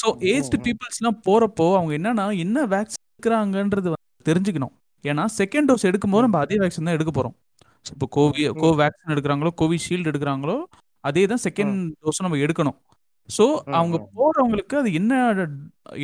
[0.00, 3.97] ஸோ ஏஜ்டு பீப்புள்ஸ்லாம் போறப்போ அவங்க என்னன்னா என்ன வேக்சின் எடுக்கிறாங்கன்றது வந்து
[4.28, 4.74] தெரிஞ்சுக்கணும்.
[5.04, 7.34] ஏன்னா செகண்ட் டோஸ் எடுக்கும்போது நம்ம அதே வேக்சின் தான் எடுக்க போறோம்.
[7.86, 10.56] ஸோ இப்போ கோவி கோவேக்சின் எடுக்கிறாங்களோ கோவிஷீல்டு எடுக்கிறாங்களோ
[11.04, 12.78] அதே தான் செகண்ட் டோஸும் நம்ம எடுக்கணும்.
[13.28, 14.06] ஸோ அவங்க ம்.
[14.18, 15.12] போறவங்களுக்கு அது என்ன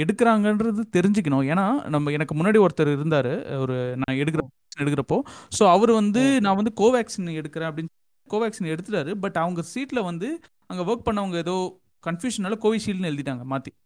[0.02, 1.44] எடுக்கிறாங்கன்றது தெரிஞ்சுக்கணும்.
[1.44, 3.32] ஏன்னா நம்ம எனக்கு முன்னாடி ஒருத்தர் இருந்தாரு.
[3.58, 4.42] ஒரு நான் எடுக்கிற
[4.78, 5.16] எடுக்கிறப்போ
[5.58, 7.92] ஸோ அவர் வந்து நான் வந்து கோவேக்சின் எடுக்கிறேன் அப்படின்னு
[8.28, 9.10] கோவேக்சின் எடுத்துட்டாரு.
[9.14, 10.28] பட் அவங்க சீட்ல வந்து
[10.66, 11.56] அங்க ஒர்க் பண்ணவங்க ஏதோ
[12.04, 13.70] கன்ஃபியூஷனால கோவிஷீல்டுன்னு எழுதிட்டாங்க மாத்தி.
[13.70, 13.83] ம், ம், ம்.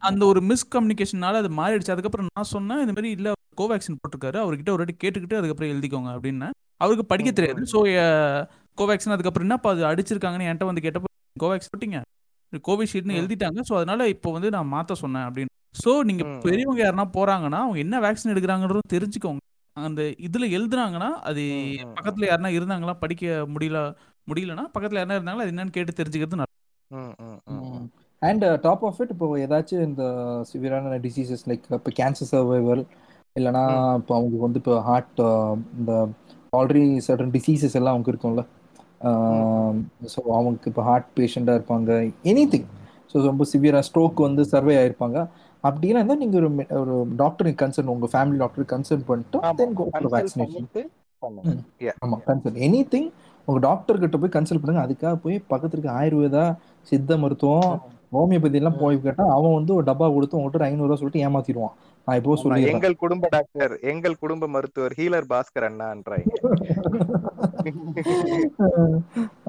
[0.00, 1.90] அந்த ஒரு மிஸ்கம்யூனிகேஷனால அது மாறிடுச்சு.
[1.90, 4.38] அதுக்கப்புறம் நான் சொன்னேன் இந்த மாதிரி இல்ல கோவேக்சின் போட்டிருக்காரு.
[4.38, 6.48] அவர்கிட்ட ஒரு வாட்டி கேட்டுக்கிட்டு அதுக்கப்புறம் எழுதிக்கோங்க அப்படின்னு
[6.78, 7.64] அவருக்கு படிக்க தெரியாது.
[7.64, 7.80] ஸோ
[8.78, 11.10] கோவேக்சின் அதுக்கப்புறம் என்னப்பா அது அடிச்சிருக்காங்கன்னு என்கிட்ட வந்து கேட்டப்போ
[11.40, 11.98] கோவேக்ஸ் போட்டீங்க?
[12.64, 13.18] கோவிஷீல்டுன்னு.
[13.20, 13.60] எழுதிட்டாங்க.
[13.60, 15.52] ஸோ அதனால இப்போ வந்து நான் மாத்த சொன்னேன் அப்படின்னு.
[15.84, 16.24] ஸோ நீங்க.
[16.42, 19.40] பெரியவங்க யாருன்னா போறாங்கன்னா அவங்க என்ன வேக்சின் எடுக்கிறாங்கன்றதும் தெரிஞ்சுக்கோங்க.
[19.76, 21.42] அந்த இதுல எழுதுனாங்கன்னா அது
[21.94, 23.78] பக்கத்துல யாருன்னா இருந்தாங்களா படிக்க முடியல
[24.28, 26.36] முடியலன்னா பக்கத்துல யாருன்னா இருந்தாங்களா அது என்னன்னு கேட்டு தெரிஞ்சுக்கிறது
[27.46, 27.88] ம்.
[28.28, 30.04] அண்ட் டாப் ஆஃப் இட் இப்போ ஏதாச்சும் இந்த
[30.50, 32.82] சிவியரான டிசீசஸ் லைக் இப்போ கேன்சர் சர்வைவல்
[33.36, 33.64] இல்லைனா
[34.00, 35.20] இப்போ அவங்களுக்கு வந்து இப்போ ஹார்ட்
[35.78, 35.92] இந்த
[36.58, 38.42] ஆல்ரெடி சர்டன் டிசீசஸ் எல்லாம் அவங்க இருக்கும்ல
[40.12, 41.90] ஸோ அவங்களுக்கு இப்போ ஹார்ட் பேஷண்ட்டாக இருப்பாங்க
[42.32, 42.68] எனி திங்
[43.10, 45.18] ஸோ ரொம்ப சிவியராக ஸ்ட்ரோக் வந்து சர்வே ஆயிருப்பாங்க.
[45.64, 46.48] அப்படின்னா இருந்தால் நீங்கள் ஒரு
[46.82, 49.38] ஒரு டாக்டருக்கு கன்சர்ன் உங்கள் ஃபேமிலி டாக்டர் கன்சர்ன் பண்ணிட்டு.
[49.60, 50.66] Then go for vaccination.
[52.02, 53.08] ஆமாம் கன்சல்ட் எனி திங்
[53.48, 54.84] உங்கள் டாக்டர் கிட்ட போய் கன்சல்ட் பண்ணுங்க.
[54.86, 56.44] அதுக்காக போய் பக்கத்துல இருக்க ஆயுர்வேதா
[56.90, 57.70] சித்த மருத்துவம்
[58.16, 61.74] ஹோமியோபதி எல்லாம் போய் கேட்டா அவன் வந்து ஒரு டப்பா கொடுத்து உங்கள்கிட்ட ஒரு ஐநூறுரூவா சொல்லிட்டு ஏமாத்திடுவான்.
[62.06, 62.74] நான் இப்போ சொல்லிடுறேன்.
[62.74, 66.26] எங்கள் குடும்ப டாக்டர் எங்கள் குடும்ப மருத்துவர் ஹீலர் பாஸ்கர் அண்ணான்றாங்க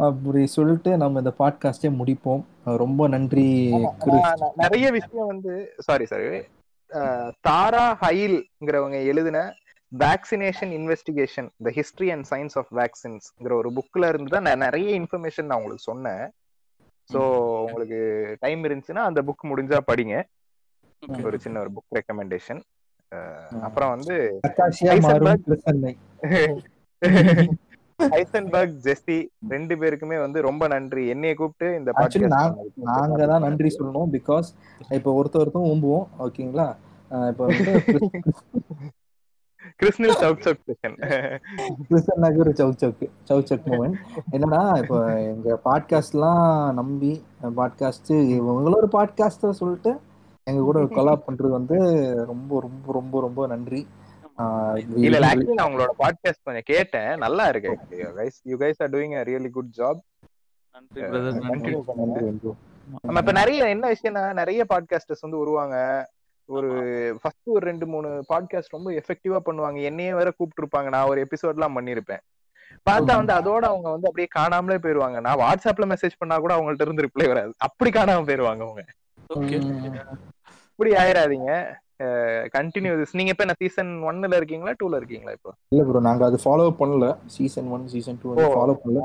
[0.08, 2.44] அப்படி சொல்லிட்டு நம்ம இந்த பாட்காஸ்டே முடிப்போம்.
[2.84, 3.48] ரொம்ப நன்றி
[4.64, 5.54] நிறைய விஷயம் வந்து
[5.88, 6.30] சாரி சாரி
[7.48, 9.38] தாரா ஹைல்ங்கிறவங்க எழுதின
[9.92, 15.48] vaccination investigation the history and science of வேக்சின்ஸ்ங்கிற ஒரு புக்ல இருந்து தான் நான் நிறைய இன்ஃபர்மேஷன்
[15.50, 16.24] நான் உங்களுக்கு சொன்னேன்.
[17.10, 17.20] ஸோ
[17.64, 18.00] உங்களுக்கு
[18.44, 20.16] டைம் இருந்துச்சுன்னா அந்த புக் முடிஞ்சா படிங்க.
[21.26, 22.62] ஒரு சின்ன ஒரு புக் ரெக்கமெண்டேஷன்
[23.68, 24.16] அப்புறம் வந்து
[28.08, 29.18] ஹைசன்பர்க் ஜெஸ்டி
[29.54, 31.04] ரெண்டு பேருக்குமே வந்து ரொம்ப நன்றி.
[31.14, 31.92] என்னைய கூப்பிட்டு இந்த
[32.90, 34.50] நாங்க தான் நன்றி சொல்லணும் பிகாஸ்
[34.98, 36.68] இப்போ ஒருத்த ஒருத்தரும் ஓம்புவோம் ஓகேங்களா
[37.32, 37.46] இப்போ
[39.66, 40.64] வந்து கிருஷ்ணில் south south
[41.88, 43.98] Krishnan Nagar chowk chowk chowk chowk moment
[44.32, 47.24] என்னன்னா இப்போ எங்க பாட்காஸ்ட்லாம் நம்பி
[47.58, 50.00] பாட்காஸ்ட் இவங்களோட பாட்காஸ்ட சொல்லிட்டு
[50.44, 51.78] எங்க கூட கொலாப் பண்றது வந்து
[52.26, 53.88] ரொம்ப ரொம்ப ரொம்ப ரொம்ப நன்றி.
[54.38, 57.18] ஆஹ் இல்ல இல்ல ஆக்சுவலி நான் உங்களோட பாட்காஸ்ட் கொஞ்சம் கேட்டேன்.
[57.18, 57.78] நல்லா இருக்கு.
[57.92, 60.02] Guys you guys are doing a really good job
[60.72, 61.50] நன்றி பிரதர் நன்றி.
[61.50, 62.54] கண்டினியூ பண்ணுங்க.
[63.02, 65.76] நம்ம இப்ப நிறைய என்ன விஷயம்னா நிறைய பாட்காஸ்டர்ஸ் வந்து வருவாங்க
[66.50, 66.70] ஒரு
[67.22, 69.82] ஃபர்ஸ்ட் ஒரு ரெண்டு மூணு பாட்காஸ்ட் ரொம்ப எஃபெக்டிவா பண்ணுவாங்க.
[69.82, 72.24] என்னையே வேற கூப்பிட்டு இருப்பாங்க நான் ஒரு எபிசோட்லாம் பண்ணிருப்பேன்.
[72.90, 75.20] பார்த்தா வந்து அதோட அவங்க வந்து அப்படியே காணாமலே போயிருவாங்க.
[75.20, 77.52] நான் வாட்ஸ்அப்ல மெசேஜ் பண்ணா கூட அவங்கள்ட்ட இருந்து ரிப்ளை வராது.
[77.58, 78.84] அப்படி காணாம போயிருவாங்க அவங்க.
[79.30, 79.58] ஓகே.
[80.72, 81.52] இப்படி ஆயிராதீங்க.
[82.56, 85.52] கண்டினியூ நீங்க இப்ப என்ன சீசன் ஒன்னுல இருக்கீங்களா டூல இருக்கீங்களா இப்போ?
[85.70, 87.06] இல்ல ப்ரோ நாங்க அது ஃபாலோ பண்ணல.
[87.28, 88.48] சீசன் ஒன் சீசன் டூ ஓ.
[88.56, 89.02] ஃபாலோ பண்ணல.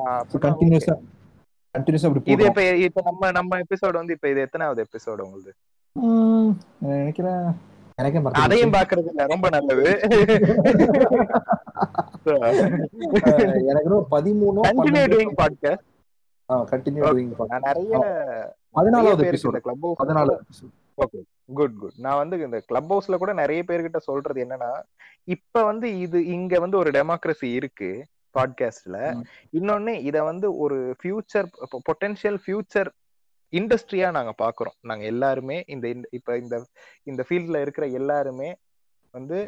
[0.48, 0.94] கண்டினியூஸா
[1.74, 5.52] கண்டினியூஸா அப்படி இது இப்ப இப்ப நம்ம நம்ம எபிசோட் வந்து இப்ப இது எத்தனாவது எபிசோட் உங்களுக்கு
[6.78, 7.54] நினைக்கிறேன்
[8.32, 10.00] அதையும் பாக்குறது ரொம்ப நல்லது.
[13.68, 15.82] எனக்கு பதிமூணோ continue doing podcast
[16.48, 17.98] continue doing நான் நிறைய
[18.74, 20.38] பதினாலாவது எபிசோட் கிளப் பதினாலு.
[20.98, 21.22] ஓகே
[21.54, 24.80] குட் குட் நான் வந்து இந்த கிளப் ஹவுஸ்ல கூட நிறைய பேர்கிட்ட சொல்றது என்னன்னா
[25.24, 28.04] இப்ப வந்து இது இங்க வந்து ஒரு டெமோக்ரஸி இருக்கு
[28.38, 29.16] பாட்காஸ்ட்ல.
[29.52, 31.46] இன்னொன்னு இத வந்து ஒரு ஃபியூச்சர்
[31.90, 32.88] பொட்டன்ஷியல் ஃபியூச்சர்
[33.52, 34.76] இண்டஸ்ட்ரியா நாங்க பாக்குறோம்.
[34.80, 36.56] நாங்க எல்லாருமே இந்த இப்ப இந்த
[37.04, 38.50] இந்த ஃபீல்ட்ல இருக்கிற எல்லாருமே
[39.14, 39.38] வந்து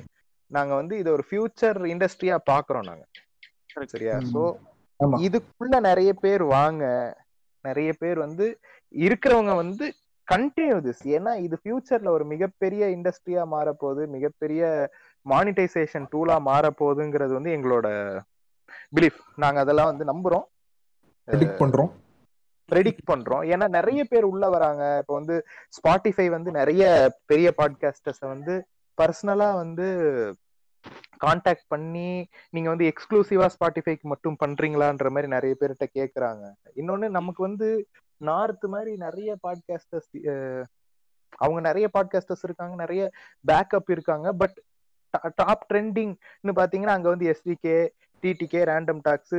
[0.50, 3.04] நாங்க வந்து இத ஒரு ஃபியூச்சர் இண்டஸ்ட்ரியா பாக்குறோம் நாங்க.
[3.86, 4.16] சரியா.
[4.34, 4.42] சோ
[5.20, 6.84] இதுக்குள்ள நிறைய பேர் வாங்க
[7.64, 8.46] நிறைய பேர் வந்து
[8.94, 9.94] இருக்கிறவங்க வந்து
[10.28, 14.90] கண்டினியூ திஸ் ஏன்னா இது ஃபியூச்சர்ல ஒரு மிகப்பெரிய இண்டஸ்ட்ரியா மாறப்போகுது மிகப்பெரிய
[15.26, 17.88] மானிட்டைசேஷன் டூலா மாறப்போகுதுங்கிறது வந்து எங்களோட
[18.96, 20.46] பிலீஃப் நாங்க அதெல்லாம் வந்து நம்புறோம்.
[21.60, 21.90] பண்றோம்.
[22.70, 23.42] ப்ரெடிக்ட் பண்றோம்.
[23.52, 24.98] ஏன்னா நிறைய பேர் உள்ள வராங்க.
[24.98, 25.46] இப்போ வந்து
[25.78, 28.64] ஸ்பாட்டிஃபை வந்து நிறைய பெரிய பாட்காஸ்டர்ஸை வந்து
[28.98, 29.86] பர்சனலா வந்து
[31.16, 36.44] காண்டாக்ட் பண்ணி நீங்க வந்து எக்ஸ்க்ளூசிவா ஸ்பாட்டிஃபைக்கு மட்டும் பண்றீங்களான்ற மாதிரி நிறைய பேர்கிட்ட கேக்குறாங்க.
[36.76, 40.64] இன்னொன்னு நமக்கு வந்து நார்த் மாதிரி நிறைய பாட்காஸ்டர்ஸ்
[41.36, 43.10] அவங்க நிறைய பாட்காஸ்டர்ஸ் இருக்காங்க நிறைய
[43.46, 44.32] பேக்கப் இருக்காங்க.
[44.32, 44.62] பட்
[45.34, 47.76] டாப் ட்ரெண்டிங்னு பாத்தீங்கன்னா அங்க வந்து STK
[48.22, 49.34] TTK random talks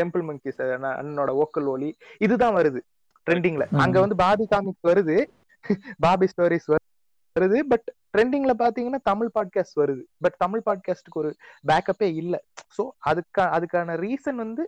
[0.00, 0.60] temple monkeys
[1.00, 1.90] அண்ணனோட ஓக்கல் ஒலி
[2.26, 2.80] இதுதான் வருது
[3.26, 3.66] ட்ரெண்டிங்ல.
[3.82, 5.16] அங்க வந்து பாபி காமிக்ஸ் வருது
[6.04, 6.66] பாபி ஸ்டோரிஸ்
[7.36, 10.02] வருது பட் ட்ரெண்டிங்ல பாத்தீங்கன்னா தமிழ் பாட்காஸ்ட் வருது.
[10.24, 11.30] பட் தமிழ் பாட்காஸ்டுக்கு ஒரு
[11.70, 12.34] பேக்கப்பே இல்ல.
[12.76, 14.64] சோ அதுக்கா அதுக்கான ரீசன் வந்து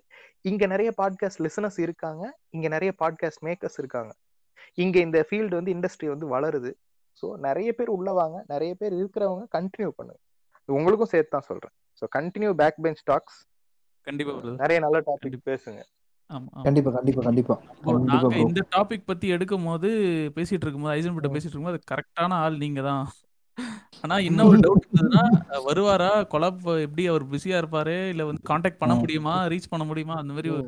[0.51, 2.23] இங்க நிறைய பாட்காஸ்ட் லிசனர்ஸ் இருக்காங்க
[2.57, 4.13] இங்க நிறைய பாட்காஸ்ட் மேக்கர்ஸ் இருக்காங்க.
[4.85, 6.73] இங்க இந்த ஃபீல்டு வந்து இண்டஸ்ட்ரி வந்து வளருது.
[7.21, 10.21] ஸோ நிறைய பேர் உள்ள வாங்க நிறைய பேர் இருக்கிறவங்க கண்டினியூ பண்ணுங்க.
[10.79, 11.75] உங்களுக்கும் சேர்த்து தான் சொல்றேன்.
[12.01, 13.39] So continue back bench talks
[14.07, 15.81] கண்டிப்பா நிறைய நல்ல டாபிக் பேசுங்க.
[16.67, 17.55] கண்டிப்பா கண்டிப்பா கண்டிப்பா.
[18.11, 19.89] நாங்க இந்த டாபிக் பத்தி எடுக்கும் போது
[20.37, 23.05] பேசிட்டு இருக்கும்போது ஐசன்பட்ட பேசிட்டு இருக்கும்போது கரெக்டான ஆள் நீங்க தான்.
[24.03, 25.23] ஆனா ஒரு டவுட் இருந்ததுன்னா
[25.69, 28.95] வருவாரா கொலாப் எப்படி அவர் பிஸியா இருப்பாரு இல்ல வந்து காண்டாக்ட் பண்ண.
[28.95, 30.65] முடியுமா ரீச் பண்ண முடியுமா அந்த மாதிரி ஒரு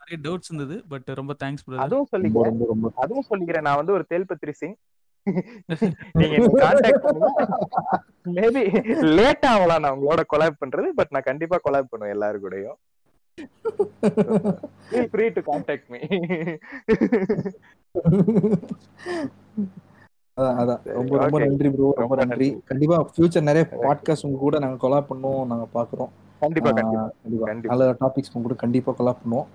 [0.00, 2.92] நிறைய டவுட்ஸ் இருந்தது பட் ரொம்ப தேங்க்ஸ் அதுவும் சொல்லிக்கிறேன்.
[3.04, 3.66] அதுவும் சொல்லிக்கிறேன்.
[3.68, 4.76] நான் வந்து ஒரு தேல்பத்ரி சிங்.
[6.20, 7.28] நீங்க கான்டாக்ட் பண்ணுங்க.
[8.38, 8.62] மேபி
[9.18, 12.78] லேட் ஆகலாம் நான் உங்களோட கொலாப் பண்றது பட் நான் கண்டிப்பா கொலாப் பண்ணுவேன் எல்லாரு கூடயும்
[14.90, 16.00] feel free to contact me.
[20.36, 21.38] அதான் ரொம்ப ரொம்ப.
[21.44, 22.48] நன்றி ப்ரோ ரொம்ப நன்றி.
[22.70, 26.12] கண்டிப்பா ஃபியூச்சர் நிறைய பாட்காஸ்ட் உங்க கூட நாங்க கொலாப் பண்ணுவோம் நாங்க பாக்குறோம்
[26.44, 27.54] கண்டிப்பா கண்டிப்பா.
[27.72, 29.48] நல்ல டாபிக்ஸ் உங்க கூட கண்டிப்பா கொலாப் பண்ணுவோம்.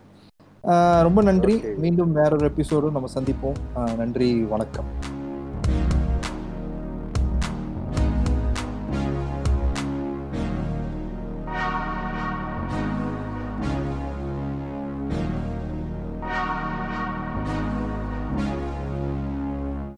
[1.07, 1.55] ரொம்ப நன்றி.
[1.85, 3.59] மீண்டும் வேற ஒரு எபிசோடும் நம்ம சந்திப்போம்.
[4.01, 4.89] நன்றி வணக்கம்.
[5.67, 5.96] Thank you.